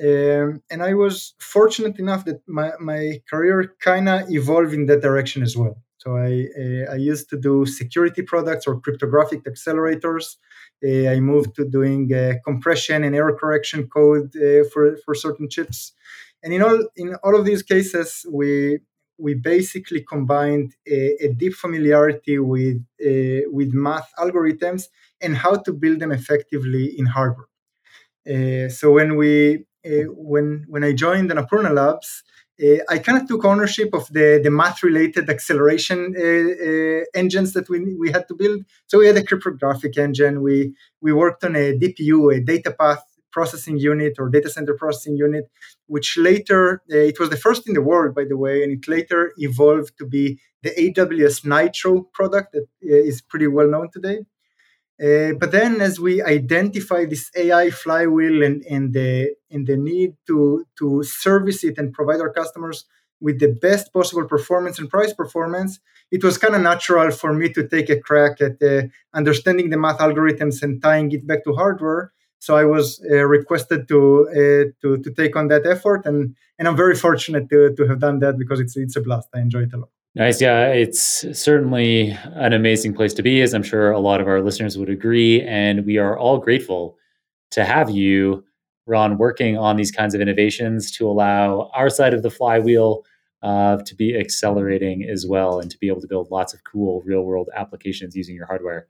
Um, 0.00 0.62
and 0.70 0.82
I 0.82 0.94
was 0.94 1.34
fortunate 1.40 1.98
enough 1.98 2.24
that 2.24 2.40
my, 2.48 2.72
my 2.80 3.20
career 3.30 3.74
kind 3.80 4.08
of 4.08 4.30
evolved 4.30 4.74
in 4.74 4.86
that 4.86 5.02
direction 5.02 5.42
as 5.42 5.56
well. 5.56 5.76
So 6.04 6.16
I, 6.18 6.48
uh, 6.62 6.92
I 6.92 6.96
used 6.96 7.30
to 7.30 7.38
do 7.38 7.64
security 7.64 8.20
products 8.22 8.66
or 8.66 8.78
cryptographic 8.78 9.44
accelerators. 9.44 10.36
Uh, 10.84 11.08
I 11.08 11.18
moved 11.20 11.54
to 11.56 11.64
doing 11.64 12.12
uh, 12.12 12.34
compression 12.44 13.04
and 13.04 13.14
error 13.14 13.34
correction 13.34 13.88
code 13.88 14.34
for, 14.70 14.96
for 15.04 15.14
certain 15.14 15.48
chips. 15.48 15.92
And 16.42 16.52
in 16.52 16.62
all 16.62 16.78
in 16.96 17.14
all 17.24 17.34
of 17.38 17.46
these 17.46 17.62
cases, 17.62 18.26
we 18.30 18.80
we 19.16 19.32
basically 19.32 20.04
combined 20.06 20.74
a, 20.86 21.24
a 21.24 21.28
deep 21.32 21.54
familiarity 21.54 22.38
with 22.38 22.84
with 23.50 23.72
math 23.72 24.10
algorithms 24.18 24.88
and 25.22 25.38
how 25.38 25.54
to 25.56 25.72
build 25.72 26.00
them 26.00 26.12
effectively 26.12 26.92
in 26.98 27.06
hardware. 27.06 27.48
So 28.68 28.92
when 28.92 29.16
we 29.16 29.64
uh, 29.86 30.08
when 30.10 30.64
when 30.68 30.84
I 30.84 30.92
joined 30.92 31.30
the 31.30 31.34
Annapurna 31.34 31.72
Labs, 31.72 32.22
uh, 32.62 32.78
I 32.88 32.98
kind 32.98 33.20
of 33.20 33.26
took 33.26 33.44
ownership 33.44 33.90
of 33.92 34.06
the, 34.08 34.40
the 34.42 34.50
math 34.50 34.82
related 34.82 35.28
acceleration 35.28 36.14
uh, 36.16 36.22
uh, 36.22 37.04
engines 37.14 37.52
that 37.52 37.68
we, 37.68 37.94
we 37.94 38.10
had 38.10 38.28
to 38.28 38.34
build. 38.34 38.64
So 38.86 38.98
we 38.98 39.06
had 39.06 39.16
a 39.16 39.24
cryptographic 39.24 39.98
engine. 39.98 40.42
We, 40.42 40.74
we 41.00 41.12
worked 41.12 41.44
on 41.44 41.56
a 41.56 41.76
DPU, 41.76 42.36
a 42.36 42.40
data 42.40 42.72
path 42.72 43.02
processing 43.32 43.78
unit 43.78 44.14
or 44.20 44.28
data 44.28 44.48
center 44.48 44.74
processing 44.74 45.16
unit, 45.16 45.50
which 45.86 46.16
later, 46.16 46.82
uh, 46.92 46.96
it 46.96 47.18
was 47.18 47.30
the 47.30 47.36
first 47.36 47.66
in 47.66 47.74
the 47.74 47.82
world, 47.82 48.14
by 48.14 48.24
the 48.24 48.36
way, 48.36 48.62
and 48.62 48.70
it 48.72 48.86
later 48.86 49.32
evolved 49.38 49.92
to 49.98 50.06
be 50.06 50.38
the 50.62 50.70
AWS 50.70 51.44
Nitro 51.44 52.02
product 52.14 52.52
that 52.52 52.62
uh, 52.62 53.08
is 53.10 53.20
pretty 53.20 53.48
well 53.48 53.68
known 53.68 53.90
today. 53.92 54.20
Uh, 55.02 55.32
but 55.40 55.50
then, 55.50 55.80
as 55.80 55.98
we 55.98 56.22
identify 56.22 57.04
this 57.04 57.28
AI 57.36 57.70
flywheel 57.70 58.44
and, 58.44 58.64
and 58.70 58.92
the 58.92 59.34
and 59.50 59.66
the 59.66 59.76
need 59.76 60.14
to 60.28 60.64
to 60.78 61.02
service 61.02 61.64
it 61.64 61.78
and 61.78 61.92
provide 61.92 62.20
our 62.20 62.32
customers 62.32 62.84
with 63.20 63.40
the 63.40 63.48
best 63.60 63.92
possible 63.92 64.24
performance 64.24 64.78
and 64.78 64.88
price 64.88 65.12
performance, 65.12 65.80
it 66.12 66.22
was 66.22 66.38
kind 66.38 66.54
of 66.54 66.62
natural 66.62 67.10
for 67.10 67.32
me 67.34 67.48
to 67.52 67.66
take 67.66 67.90
a 67.90 68.00
crack 68.00 68.40
at 68.40 68.62
uh, 68.62 68.82
understanding 69.14 69.70
the 69.70 69.76
math 69.76 69.98
algorithms 69.98 70.62
and 70.62 70.80
tying 70.80 71.10
it 71.10 71.26
back 71.26 71.42
to 71.44 71.52
hardware. 71.54 72.12
So 72.38 72.56
I 72.56 72.64
was 72.64 73.04
uh, 73.10 73.24
requested 73.24 73.88
to, 73.88 74.72
to 74.82 74.98
to 74.98 75.10
take 75.20 75.34
on 75.34 75.48
that 75.48 75.66
effort, 75.66 76.06
and 76.06 76.36
and 76.58 76.68
I'm 76.68 76.76
very 76.76 76.94
fortunate 76.94 77.48
to 77.50 77.74
to 77.74 77.82
have 77.88 77.98
done 77.98 78.20
that 78.20 78.38
because 78.38 78.60
it's 78.60 78.76
it's 78.76 78.96
a 78.96 79.00
blast. 79.00 79.28
I 79.34 79.40
enjoy 79.40 79.62
it 79.62 79.72
a 79.72 79.78
lot. 79.78 79.93
Nice. 80.14 80.40
Yeah, 80.40 80.68
it's 80.68 81.24
certainly 81.38 82.16
an 82.34 82.52
amazing 82.52 82.94
place 82.94 83.12
to 83.14 83.22
be, 83.22 83.42
as 83.42 83.52
I'm 83.52 83.64
sure 83.64 83.90
a 83.90 83.98
lot 83.98 84.20
of 84.20 84.28
our 84.28 84.40
listeners 84.40 84.78
would 84.78 84.88
agree. 84.88 85.42
And 85.42 85.84
we 85.84 85.98
are 85.98 86.16
all 86.16 86.38
grateful 86.38 86.96
to 87.50 87.64
have 87.64 87.90
you, 87.90 88.44
Ron, 88.86 89.18
working 89.18 89.58
on 89.58 89.76
these 89.76 89.90
kinds 89.90 90.14
of 90.14 90.20
innovations 90.20 90.92
to 90.92 91.08
allow 91.08 91.70
our 91.74 91.90
side 91.90 92.14
of 92.14 92.22
the 92.22 92.30
flywheel 92.30 93.04
uh, 93.42 93.78
to 93.78 93.94
be 93.96 94.16
accelerating 94.16 95.04
as 95.04 95.26
well 95.26 95.58
and 95.60 95.70
to 95.70 95.78
be 95.78 95.88
able 95.88 96.00
to 96.00 96.06
build 96.08 96.30
lots 96.30 96.54
of 96.54 96.62
cool 96.64 97.02
real 97.04 97.22
world 97.22 97.50
applications 97.56 98.14
using 98.14 98.36
your 98.36 98.46
hardware. 98.46 98.86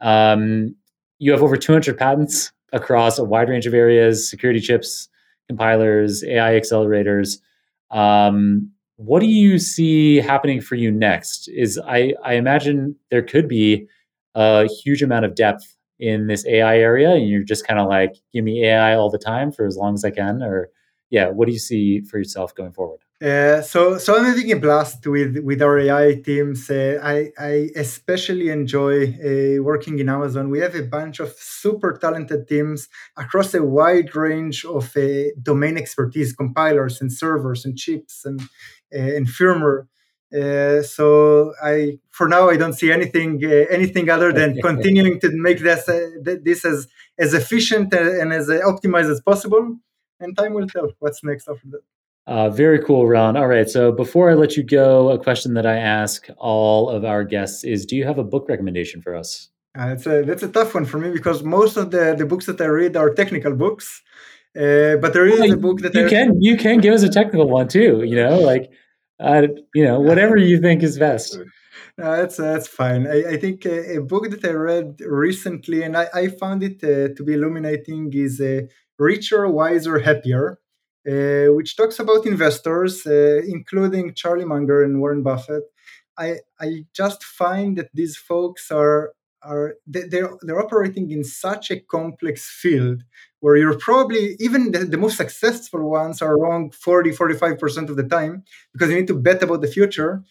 Um, 0.00 0.76
you 1.18 1.32
have 1.32 1.42
over 1.42 1.56
200 1.56 1.98
patents 1.98 2.52
across 2.72 3.18
a 3.18 3.24
wide 3.24 3.48
range 3.48 3.66
of 3.66 3.74
areas 3.74 4.30
security 4.30 4.60
chips, 4.60 5.08
compilers, 5.48 6.22
AI 6.22 6.52
accelerators. 6.52 7.38
Um, 7.90 8.70
what 8.98 9.20
do 9.20 9.26
you 9.26 9.60
see 9.60 10.16
happening 10.16 10.60
for 10.60 10.74
you 10.74 10.90
next? 10.90 11.48
Is 11.54 11.78
I, 11.78 12.14
I 12.24 12.34
imagine 12.34 12.96
there 13.10 13.22
could 13.22 13.48
be 13.48 13.86
a 14.34 14.66
huge 14.82 15.02
amount 15.02 15.24
of 15.24 15.36
depth 15.36 15.76
in 16.00 16.26
this 16.26 16.44
AI 16.46 16.78
area, 16.78 17.12
and 17.12 17.28
you're 17.28 17.44
just 17.44 17.66
kind 17.66 17.78
of 17.78 17.88
like, 17.88 18.16
give 18.32 18.44
me 18.44 18.64
AI 18.64 18.94
all 18.94 19.08
the 19.08 19.18
time 19.18 19.52
for 19.52 19.66
as 19.66 19.76
long 19.76 19.94
as 19.94 20.04
I 20.04 20.10
can, 20.10 20.42
or 20.42 20.70
yeah, 21.10 21.28
what 21.28 21.46
do 21.46 21.52
you 21.52 21.60
see 21.60 22.00
for 22.00 22.18
yourself 22.18 22.54
going 22.56 22.72
forward? 22.72 22.98
Uh, 23.20 23.60
so, 23.62 23.98
so 23.98 24.16
I'm 24.16 24.24
having 24.24 24.52
a 24.52 24.56
blast 24.56 25.04
with 25.04 25.38
with 25.38 25.60
our 25.60 25.76
AI 25.80 26.20
teams. 26.24 26.70
Uh, 26.70 27.00
I 27.02 27.32
I 27.36 27.70
especially 27.74 28.48
enjoy 28.48 29.08
uh, 29.08 29.60
working 29.62 29.98
in 29.98 30.08
Amazon. 30.08 30.50
We 30.50 30.60
have 30.60 30.76
a 30.76 30.84
bunch 30.84 31.18
of 31.18 31.32
super 31.36 31.98
talented 32.00 32.46
teams 32.46 32.88
across 33.16 33.54
a 33.54 33.62
wide 33.64 34.14
range 34.14 34.64
of 34.64 34.96
uh, 34.96 35.30
domain 35.42 35.76
expertise, 35.76 36.32
compilers 36.32 37.00
and 37.00 37.12
servers 37.12 37.64
and 37.64 37.76
chips 37.76 38.24
and 38.24 38.40
uh, 38.94 38.98
and 38.98 39.26
firmware. 39.26 39.86
Uh, 40.30 40.82
so 40.82 41.54
I, 41.62 41.98
for 42.10 42.28
now, 42.28 42.50
I 42.50 42.56
don't 42.56 42.74
see 42.74 42.92
anything 42.92 43.42
anything 43.70 44.10
other 44.10 44.32
than 44.32 44.60
continuing 44.62 45.20
to 45.20 45.30
make 45.32 45.60
this 45.60 45.84
this 46.22 46.64
as 46.64 46.86
as 47.18 47.32
efficient 47.32 47.94
and 47.94 48.32
as 48.32 48.48
optimized 48.48 49.10
as 49.10 49.20
possible. 49.20 49.76
And 50.20 50.36
time 50.36 50.52
will 50.52 50.66
tell 50.66 50.90
what's 50.98 51.22
next 51.24 51.48
after 51.48 51.68
that. 51.70 51.80
Uh, 52.28 52.50
very 52.50 52.78
cool, 52.78 53.06
Ron. 53.06 53.38
All 53.38 53.48
right. 53.48 53.70
So 53.70 53.90
before 53.90 54.30
I 54.30 54.34
let 54.34 54.54
you 54.54 54.62
go, 54.62 55.10
a 55.10 55.18
question 55.18 55.54
that 55.54 55.64
I 55.64 55.76
ask 55.78 56.28
all 56.36 56.90
of 56.90 57.02
our 57.02 57.24
guests 57.24 57.64
is 57.64 57.86
Do 57.86 57.96
you 57.96 58.04
have 58.04 58.18
a 58.18 58.24
book 58.24 58.50
recommendation 58.50 59.00
for 59.00 59.14
us? 59.14 59.48
Uh, 59.74 59.88
that's, 59.88 60.06
a, 60.06 60.22
that's 60.24 60.42
a 60.42 60.48
tough 60.48 60.74
one 60.74 60.84
for 60.84 60.98
me 60.98 61.10
because 61.10 61.42
most 61.42 61.78
of 61.78 61.90
the, 61.90 62.14
the 62.18 62.26
books 62.26 62.44
that 62.44 62.60
I 62.60 62.66
read 62.66 62.96
are 62.96 63.14
technical 63.14 63.54
books. 63.54 64.02
Uh, 64.56 64.96
but 64.96 65.12
there 65.12 65.26
is 65.26 65.40
well, 65.40 65.52
a 65.52 65.56
book 65.56 65.80
that 65.80 65.94
you 65.94 66.06
I 66.06 66.08
can 66.08 66.40
you 66.40 66.56
can 66.56 66.78
give 66.78 66.94
us 66.94 67.02
a 67.02 67.08
technical 67.08 67.48
one 67.48 67.68
too. 67.68 68.02
You 68.04 68.16
know, 68.16 68.38
like 68.38 68.70
uh, 69.20 69.46
you 69.74 69.84
know 69.84 70.00
whatever 70.00 70.36
you 70.36 70.60
think 70.60 70.82
is 70.82 70.98
best. 70.98 71.38
No, 71.96 72.16
that's 72.16 72.36
that's 72.36 72.68
fine. 72.68 73.06
I, 73.06 73.32
I 73.32 73.36
think 73.36 73.66
a, 73.66 73.96
a, 73.96 74.00
book 74.00 74.30
that 74.30 74.44
I 74.44 74.52
read 74.52 75.00
recently 75.00 75.82
and 75.82 75.96
I, 75.96 76.06
I 76.14 76.28
found 76.28 76.62
it 76.62 76.82
uh, 76.84 77.12
to 77.14 77.24
be 77.24 77.34
illuminating 77.34 78.12
is 78.14 78.40
uh, 78.40 78.62
"Richer, 78.98 79.48
Wiser, 79.48 79.98
Happier." 79.98 80.58
Uh, 81.08 81.46
which 81.54 81.76
talks 81.76 81.98
about 81.98 82.26
investors, 82.26 83.06
uh, 83.06 83.40
including 83.46 84.12
Charlie 84.14 84.44
Munger 84.44 84.82
and 84.82 85.00
Warren 85.00 85.22
Buffett. 85.22 85.62
I, 86.18 86.40
I 86.60 86.84
just 86.92 87.24
find 87.24 87.78
that 87.78 87.88
these 87.94 88.16
folks 88.16 88.70
are 88.70 89.12
are 89.42 89.74
they're 89.86 90.30
they're 90.42 90.60
operating 90.60 91.10
in 91.10 91.24
such 91.24 91.70
a 91.70 91.80
complex 91.80 92.50
field 92.60 93.04
where 93.40 93.56
you're 93.56 93.78
probably 93.78 94.36
even 94.40 94.72
the, 94.72 94.80
the 94.80 94.96
most 94.96 95.16
successful 95.16 95.88
ones 95.90 96.20
are 96.22 96.38
wrong 96.38 96.70
40 96.70 97.12
45% 97.12 97.88
of 97.88 97.96
the 97.96 98.04
time 98.04 98.44
because 98.72 98.90
you 98.90 98.96
need 98.96 99.06
to 99.08 99.18
bet 99.18 99.42
about 99.42 99.60
the 99.60 99.68
future 99.68 100.22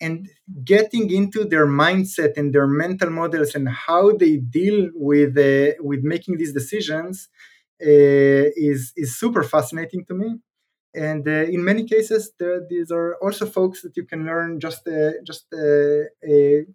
and 0.00 0.28
getting 0.64 1.10
into 1.10 1.44
their 1.44 1.66
mindset 1.66 2.36
and 2.36 2.54
their 2.54 2.66
mental 2.66 3.10
models 3.10 3.54
and 3.54 3.68
how 3.68 4.12
they 4.12 4.36
deal 4.38 4.88
with 4.94 5.36
uh, 5.38 5.74
with 5.80 6.02
making 6.02 6.38
these 6.38 6.52
decisions 6.52 7.28
uh, 7.82 8.46
is 8.56 8.92
is 8.96 9.18
super 9.18 9.42
fascinating 9.42 10.04
to 10.06 10.14
me. 10.14 10.36
And 10.94 11.26
uh, 11.28 11.44
in 11.56 11.64
many 11.64 11.84
cases, 11.84 12.32
there, 12.38 12.62
these 12.68 12.90
are 12.90 13.16
also 13.22 13.46
folks 13.46 13.82
that 13.82 13.96
you 13.96 14.04
can 14.04 14.26
learn 14.26 14.60
just 14.60 14.86
uh, 14.88 15.12
just 15.24 15.46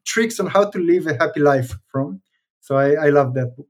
tricks 0.05 0.39
on 0.39 0.47
how 0.47 0.69
to 0.69 0.79
live 0.79 1.07
a 1.07 1.15
happy 1.15 1.39
life 1.39 1.75
from. 1.87 2.21
So 2.61 2.77
I, 2.77 3.07
I 3.07 3.09
love 3.09 3.33
that 3.35 3.55
book. 3.55 3.67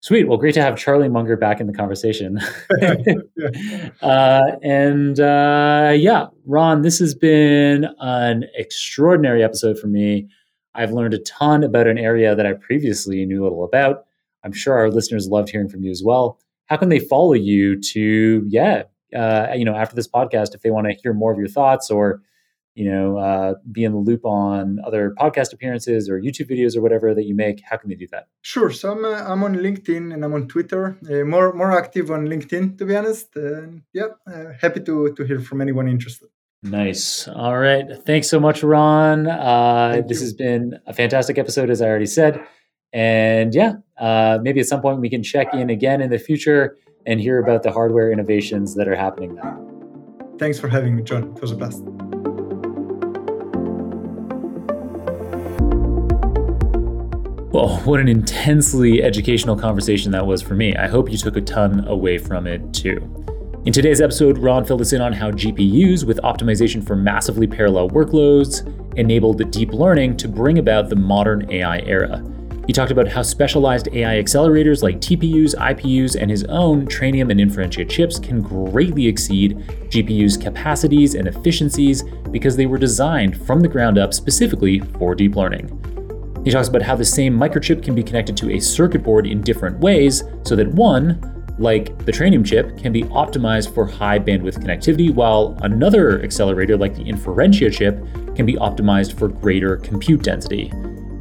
Sweet. 0.00 0.28
Well, 0.28 0.38
great 0.38 0.54
to 0.54 0.62
have 0.62 0.76
Charlie 0.76 1.08
Munger 1.08 1.36
back 1.36 1.60
in 1.60 1.66
the 1.66 1.72
conversation. 1.72 2.38
uh, 4.00 4.42
and 4.62 5.18
uh, 5.18 5.92
yeah, 5.96 6.26
Ron, 6.46 6.82
this 6.82 6.98
has 7.00 7.14
been 7.14 7.86
an 7.98 8.44
extraordinary 8.54 9.42
episode 9.42 9.78
for 9.78 9.88
me. 9.88 10.28
I've 10.74 10.92
learned 10.92 11.14
a 11.14 11.18
ton 11.20 11.64
about 11.64 11.88
an 11.88 11.98
area 11.98 12.36
that 12.36 12.46
I 12.46 12.52
previously 12.52 13.24
knew 13.26 13.42
little 13.42 13.64
about. 13.64 14.04
I'm 14.44 14.52
sure 14.52 14.74
our 14.78 14.90
listeners 14.90 15.26
loved 15.28 15.50
hearing 15.50 15.68
from 15.68 15.82
you 15.82 15.90
as 15.90 16.02
well 16.04 16.38
how 16.68 16.76
can 16.76 16.88
they 16.88 16.98
follow 16.98 17.32
you 17.32 17.80
to 17.80 18.44
yeah 18.46 18.84
uh, 19.16 19.48
you 19.54 19.64
know 19.64 19.74
after 19.74 19.96
this 19.96 20.08
podcast 20.08 20.54
if 20.54 20.62
they 20.62 20.70
want 20.70 20.86
to 20.86 20.94
hear 21.02 21.12
more 21.12 21.32
of 21.32 21.38
your 21.38 21.48
thoughts 21.48 21.90
or 21.90 22.22
you 22.78 22.88
know 22.90 23.18
uh, 23.18 23.54
be 23.72 23.82
in 23.84 23.92
the 23.92 23.98
loop 23.98 24.24
on 24.24 24.78
other 24.86 25.12
podcast 25.18 25.52
appearances 25.52 26.08
or 26.08 26.20
youtube 26.20 26.48
videos 26.48 26.76
or 26.76 26.80
whatever 26.80 27.14
that 27.14 27.24
you 27.24 27.34
make 27.34 27.60
how 27.68 27.76
can 27.76 27.88
they 27.90 27.96
do 27.96 28.06
that 28.14 28.28
sure 28.42 28.70
so 28.70 28.92
i'm, 28.92 29.04
uh, 29.04 29.22
I'm 29.30 29.42
on 29.42 29.56
linkedin 29.56 30.14
and 30.14 30.24
i'm 30.24 30.32
on 30.32 30.46
twitter 30.46 30.96
uh, 31.10 31.24
more 31.24 31.52
more 31.52 31.72
active 31.76 32.10
on 32.10 32.26
linkedin 32.26 32.78
to 32.78 32.84
be 32.86 32.94
honest 32.96 33.28
yeah 33.92 34.10
uh, 34.32 34.52
happy 34.62 34.80
to 34.80 35.12
to 35.16 35.24
hear 35.24 35.40
from 35.40 35.60
anyone 35.60 35.88
interested 35.88 36.28
Nice. 36.60 37.28
All 37.28 37.56
right. 37.56 37.86
Thanks 38.04 38.28
so 38.28 38.40
much, 38.40 38.64
Ron. 38.64 39.28
Uh, 39.28 40.02
this 40.08 40.18
you. 40.18 40.24
has 40.24 40.34
been 40.34 40.74
a 40.88 40.92
fantastic 40.92 41.38
episode, 41.38 41.70
as 41.70 41.80
I 41.80 41.86
already 41.86 42.06
said. 42.06 42.44
And 42.92 43.54
yeah, 43.54 43.74
uh, 43.96 44.40
maybe 44.42 44.58
at 44.58 44.66
some 44.66 44.80
point 44.80 45.00
we 45.00 45.08
can 45.08 45.22
check 45.22 45.54
in 45.54 45.70
again 45.70 46.00
in 46.00 46.10
the 46.10 46.18
future 46.18 46.76
and 47.06 47.20
hear 47.20 47.38
about 47.38 47.62
the 47.62 47.70
hardware 47.70 48.10
innovations 48.10 48.74
that 48.74 48.88
are 48.88 48.96
happening 48.96 49.36
now. 49.36 49.64
Thanks 50.38 50.58
for 50.58 50.66
having 50.66 50.96
me, 50.96 51.02
Jon. 51.04 51.32
It 51.36 51.40
was 51.40 51.52
a 51.52 51.56
blast. 51.56 51.84
Well, 57.58 57.78
what 57.78 57.98
an 57.98 58.06
intensely 58.06 59.02
educational 59.02 59.56
conversation 59.56 60.12
that 60.12 60.24
was 60.24 60.40
for 60.40 60.54
me. 60.54 60.76
I 60.76 60.86
hope 60.86 61.10
you 61.10 61.18
took 61.18 61.34
a 61.34 61.40
ton 61.40 61.88
away 61.88 62.16
from 62.16 62.46
it 62.46 62.72
too. 62.72 62.98
In 63.64 63.72
today's 63.72 64.00
episode, 64.00 64.38
Ron 64.38 64.64
filled 64.64 64.80
us 64.80 64.92
in 64.92 65.00
on 65.00 65.12
how 65.12 65.32
GPUs, 65.32 66.04
with 66.04 66.20
optimization 66.22 66.86
for 66.86 66.94
massively 66.94 67.48
parallel 67.48 67.90
workloads, 67.90 68.64
enabled 68.96 69.50
deep 69.50 69.72
learning 69.72 70.16
to 70.18 70.28
bring 70.28 70.60
about 70.60 70.88
the 70.88 70.94
modern 70.94 71.50
AI 71.50 71.80
era. 71.80 72.24
He 72.68 72.72
talked 72.72 72.92
about 72.92 73.08
how 73.08 73.22
specialized 73.22 73.88
AI 73.92 74.22
accelerators 74.22 74.84
like 74.84 75.00
TPUs, 75.00 75.56
IPUs, 75.56 76.14
and 76.14 76.30
his 76.30 76.44
own 76.44 76.86
Trainium 76.86 77.28
and 77.28 77.40
Inferentia 77.40 77.90
chips 77.90 78.20
can 78.20 78.40
greatly 78.40 79.08
exceed 79.08 79.58
GPU's 79.88 80.36
capacities 80.36 81.16
and 81.16 81.26
efficiencies 81.26 82.04
because 82.30 82.54
they 82.54 82.66
were 82.66 82.78
designed 82.78 83.44
from 83.44 83.58
the 83.58 83.68
ground 83.68 83.98
up 83.98 84.14
specifically 84.14 84.78
for 84.78 85.16
deep 85.16 85.34
learning. 85.34 85.97
He 86.48 86.52
talks 86.52 86.68
about 86.68 86.80
how 86.80 86.96
the 86.96 87.04
same 87.04 87.38
microchip 87.38 87.82
can 87.82 87.94
be 87.94 88.02
connected 88.02 88.34
to 88.38 88.52
a 88.52 88.58
circuit 88.58 89.02
board 89.02 89.26
in 89.26 89.42
different 89.42 89.78
ways 89.80 90.24
so 90.44 90.56
that 90.56 90.66
one, 90.68 91.20
like 91.58 92.06
the 92.06 92.10
Trainium 92.10 92.42
chip, 92.42 92.78
can 92.78 92.90
be 92.90 93.02
optimized 93.02 93.74
for 93.74 93.84
high 93.84 94.18
bandwidth 94.18 94.56
connectivity, 94.56 95.12
while 95.12 95.58
another 95.60 96.22
accelerator, 96.22 96.74
like 96.74 96.94
the 96.94 97.04
Inferentia 97.04 97.70
chip, 97.70 98.02
can 98.34 98.46
be 98.46 98.54
optimized 98.54 99.18
for 99.18 99.28
greater 99.28 99.76
compute 99.76 100.22
density. 100.22 100.72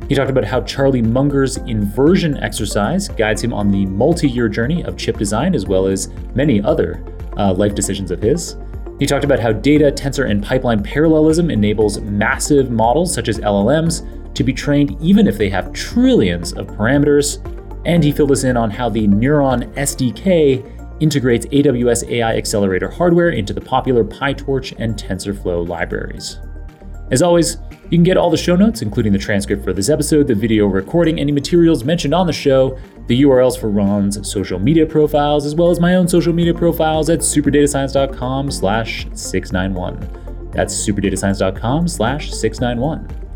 He 0.07 0.15
talked 0.15 0.29
about 0.29 0.45
how 0.45 0.61
Charlie 0.61 1.01
Munger's 1.01 1.57
inversion 1.57 2.37
exercise 2.37 3.09
guides 3.09 3.43
him 3.43 3.51
on 3.51 3.69
the 3.69 3.85
multi 3.85 4.29
year 4.29 4.47
journey 4.47 4.81
of 4.85 4.95
chip 4.95 5.17
design, 5.17 5.55
as 5.55 5.65
well 5.65 5.87
as 5.87 6.07
many 6.35 6.61
other 6.61 7.03
uh, 7.35 7.53
life 7.53 7.75
decisions 7.75 8.11
of 8.11 8.21
his. 8.21 8.55
He 8.97 9.05
talked 9.05 9.25
about 9.25 9.39
how 9.39 9.51
data, 9.51 9.91
tensor, 9.91 10.29
and 10.29 10.43
pipeline 10.43 10.81
parallelism 10.81 11.51
enables 11.51 11.99
massive 11.99 12.71
models 12.71 13.13
such 13.13 13.27
as 13.27 13.39
LLMs 13.39 14.16
to 14.37 14.43
be 14.43 14.53
trained 14.53 14.95
even 15.01 15.27
if 15.27 15.37
they 15.37 15.49
have 15.49 15.73
trillions 15.73 16.53
of 16.53 16.67
parameters. 16.67 17.43
And 17.85 18.03
he 18.03 18.11
filled 18.11 18.31
us 18.31 18.43
in 18.43 18.55
on 18.55 18.69
how 18.69 18.89
the 18.89 19.07
Neuron 19.07 19.73
SDK 19.73 21.01
integrates 21.01 21.45
AWS 21.47 22.09
AI 22.09 22.35
accelerator 22.35 22.89
hardware 22.89 23.29
into 23.29 23.53
the 23.53 23.61
popular 23.61 24.03
PyTorch 24.03 24.75
and 24.79 24.95
TensorFlow 24.95 25.67
libraries. 25.67 26.39
As 27.11 27.21
always, 27.21 27.57
you 27.83 27.97
can 27.97 28.03
get 28.03 28.17
all 28.17 28.29
the 28.29 28.37
show 28.37 28.55
notes, 28.55 28.81
including 28.81 29.13
the 29.13 29.19
transcript 29.19 29.63
for 29.63 29.71
this 29.71 29.89
episode, 29.89 30.27
the 30.27 30.35
video 30.35 30.65
recording, 30.65 31.19
any 31.19 31.31
materials 31.31 31.85
mentioned 31.85 32.13
on 32.13 32.27
the 32.27 32.33
show, 32.33 32.77
the 33.07 33.21
URLs 33.21 33.57
for 33.57 33.69
Ron's 33.69 34.29
social 34.29 34.59
media 34.59 34.85
profiles, 34.85 35.45
as 35.45 35.55
well 35.55 35.69
as 35.69 35.79
my 35.79 35.95
own 35.95 36.07
social 36.07 36.33
media 36.33 36.53
profiles 36.53 37.09
at 37.09 37.19
superdatascience.com 37.19 38.51
slash 38.51 39.07
691. 39.13 40.51
That's 40.51 40.75
superdatascience.com 40.75 41.87
slash 41.87 42.31
691. 42.31 43.26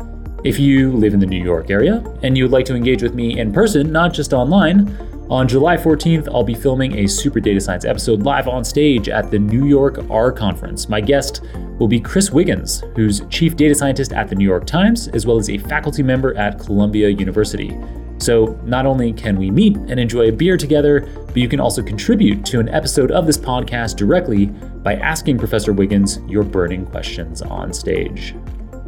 If 0.44 0.58
you 0.58 0.90
live 0.90 1.14
in 1.14 1.20
the 1.20 1.26
New 1.26 1.42
York 1.42 1.70
area 1.70 2.02
and 2.24 2.36
you 2.36 2.42
would 2.42 2.50
like 2.50 2.64
to 2.66 2.74
engage 2.74 3.00
with 3.00 3.14
me 3.14 3.38
in 3.38 3.52
person, 3.52 3.92
not 3.92 4.12
just 4.12 4.32
online, 4.32 4.88
on 5.30 5.46
July 5.46 5.76
14th, 5.76 6.28
I'll 6.34 6.42
be 6.42 6.52
filming 6.52 6.98
a 6.98 7.06
Super 7.06 7.38
Data 7.38 7.60
Science 7.60 7.84
episode 7.84 8.24
live 8.24 8.48
on 8.48 8.64
stage 8.64 9.08
at 9.08 9.30
the 9.30 9.38
New 9.38 9.66
York 9.66 10.04
R 10.10 10.32
Conference. 10.32 10.88
My 10.88 11.00
guest 11.00 11.42
will 11.78 11.86
be 11.86 12.00
Chris 12.00 12.32
Wiggins, 12.32 12.82
who's 12.96 13.20
chief 13.30 13.54
data 13.54 13.74
scientist 13.74 14.12
at 14.12 14.28
the 14.28 14.34
New 14.34 14.44
York 14.44 14.66
Times, 14.66 15.06
as 15.08 15.26
well 15.26 15.38
as 15.38 15.48
a 15.48 15.58
faculty 15.58 16.02
member 16.02 16.36
at 16.36 16.58
Columbia 16.58 17.08
University. 17.08 17.78
So, 18.18 18.60
not 18.64 18.84
only 18.84 19.12
can 19.12 19.38
we 19.38 19.50
meet 19.50 19.76
and 19.76 20.00
enjoy 20.00 20.28
a 20.28 20.32
beer 20.32 20.56
together, 20.56 21.08
but 21.26 21.36
you 21.36 21.48
can 21.48 21.60
also 21.60 21.84
contribute 21.84 22.44
to 22.46 22.58
an 22.58 22.68
episode 22.68 23.12
of 23.12 23.26
this 23.26 23.38
podcast 23.38 23.96
directly 23.96 24.46
by 24.46 24.96
asking 24.96 25.38
Professor 25.38 25.72
Wiggins 25.72 26.18
your 26.26 26.42
burning 26.42 26.84
questions 26.84 27.42
on 27.42 27.72
stage. 27.72 28.34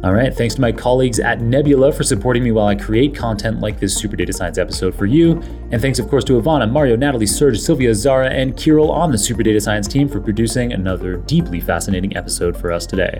All 0.03 0.13
right, 0.13 0.31
thanks 0.31 0.53
to 0.55 0.61
my 0.61 0.71
colleagues 0.71 1.19
at 1.19 1.41
Nebula 1.41 1.91
for 1.91 2.03
supporting 2.03 2.43
me 2.43 2.51
while 2.51 2.67
I 2.67 2.75
create 2.75 3.15
content 3.15 3.59
like 3.59 3.79
this 3.79 3.95
Super 3.95 4.15
Data 4.15 4.33
Science 4.33 4.57
episode 4.57 4.93
for 4.93 5.05
you. 5.05 5.41
And 5.71 5.81
thanks, 5.81 5.97
of 5.99 6.07
course, 6.09 6.23
to 6.25 6.33
Ivana, 6.33 6.69
Mario, 6.69 6.95
Natalie, 6.95 7.25
Serg, 7.25 7.57
Sylvia, 7.57 7.95
Zara, 7.95 8.29
and 8.29 8.55
Kirill 8.55 8.91
on 8.91 9.11
the 9.11 9.17
Super 9.17 9.41
Data 9.41 9.59
Science 9.59 9.87
team 9.87 10.07
for 10.07 10.19
producing 10.19 10.73
another 10.73 11.17
deeply 11.17 11.59
fascinating 11.59 12.15
episode 12.15 12.55
for 12.55 12.71
us 12.71 12.85
today. 12.85 13.17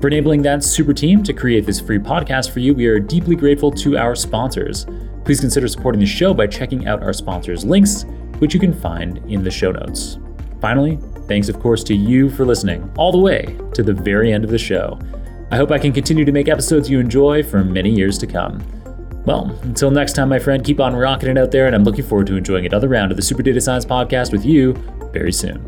For 0.00 0.06
enabling 0.08 0.42
that 0.42 0.62
super 0.62 0.92
team 0.92 1.22
to 1.24 1.32
create 1.32 1.64
this 1.64 1.80
free 1.80 1.98
podcast 1.98 2.50
for 2.50 2.60
you, 2.60 2.74
we 2.74 2.86
are 2.86 3.00
deeply 3.00 3.34
grateful 3.34 3.72
to 3.72 3.96
our 3.96 4.14
sponsors. 4.14 4.86
Please 5.24 5.40
consider 5.40 5.66
supporting 5.66 6.00
the 6.00 6.06
show 6.06 6.34
by 6.34 6.46
checking 6.46 6.86
out 6.86 7.02
our 7.02 7.12
sponsors' 7.12 7.64
links, 7.64 8.04
which 8.38 8.52
you 8.52 8.60
can 8.60 8.74
find 8.74 9.18
in 9.28 9.42
the 9.42 9.50
show 9.50 9.72
notes. 9.72 10.18
Finally, 10.60 10.98
thanks, 11.26 11.48
of 11.48 11.58
course, 11.58 11.82
to 11.84 11.94
you 11.94 12.30
for 12.30 12.44
listening 12.44 12.88
all 12.96 13.10
the 13.10 13.18
way 13.18 13.56
to 13.74 13.82
the 13.82 13.94
very 13.94 14.32
end 14.32 14.44
of 14.44 14.50
the 14.50 14.58
show. 14.58 14.98
I 15.52 15.56
hope 15.56 15.70
I 15.70 15.78
can 15.78 15.92
continue 15.92 16.24
to 16.24 16.32
make 16.32 16.48
episodes 16.48 16.88
you 16.88 16.98
enjoy 16.98 17.42
for 17.42 17.62
many 17.62 17.90
years 17.90 18.16
to 18.20 18.26
come. 18.26 18.64
Well, 19.26 19.50
until 19.64 19.90
next 19.90 20.14
time, 20.14 20.30
my 20.30 20.38
friend, 20.38 20.64
keep 20.64 20.80
on 20.80 20.96
rocking 20.96 21.28
it 21.28 21.36
out 21.36 21.50
there, 21.50 21.66
and 21.66 21.76
I'm 21.76 21.84
looking 21.84 22.06
forward 22.06 22.26
to 22.28 22.36
enjoying 22.36 22.64
another 22.64 22.88
round 22.88 23.12
of 23.12 23.18
the 23.18 23.22
Super 23.22 23.42
Data 23.42 23.60
Science 23.60 23.84
Podcast 23.84 24.32
with 24.32 24.46
you 24.46 24.72
very 25.12 25.30
soon. 25.30 25.60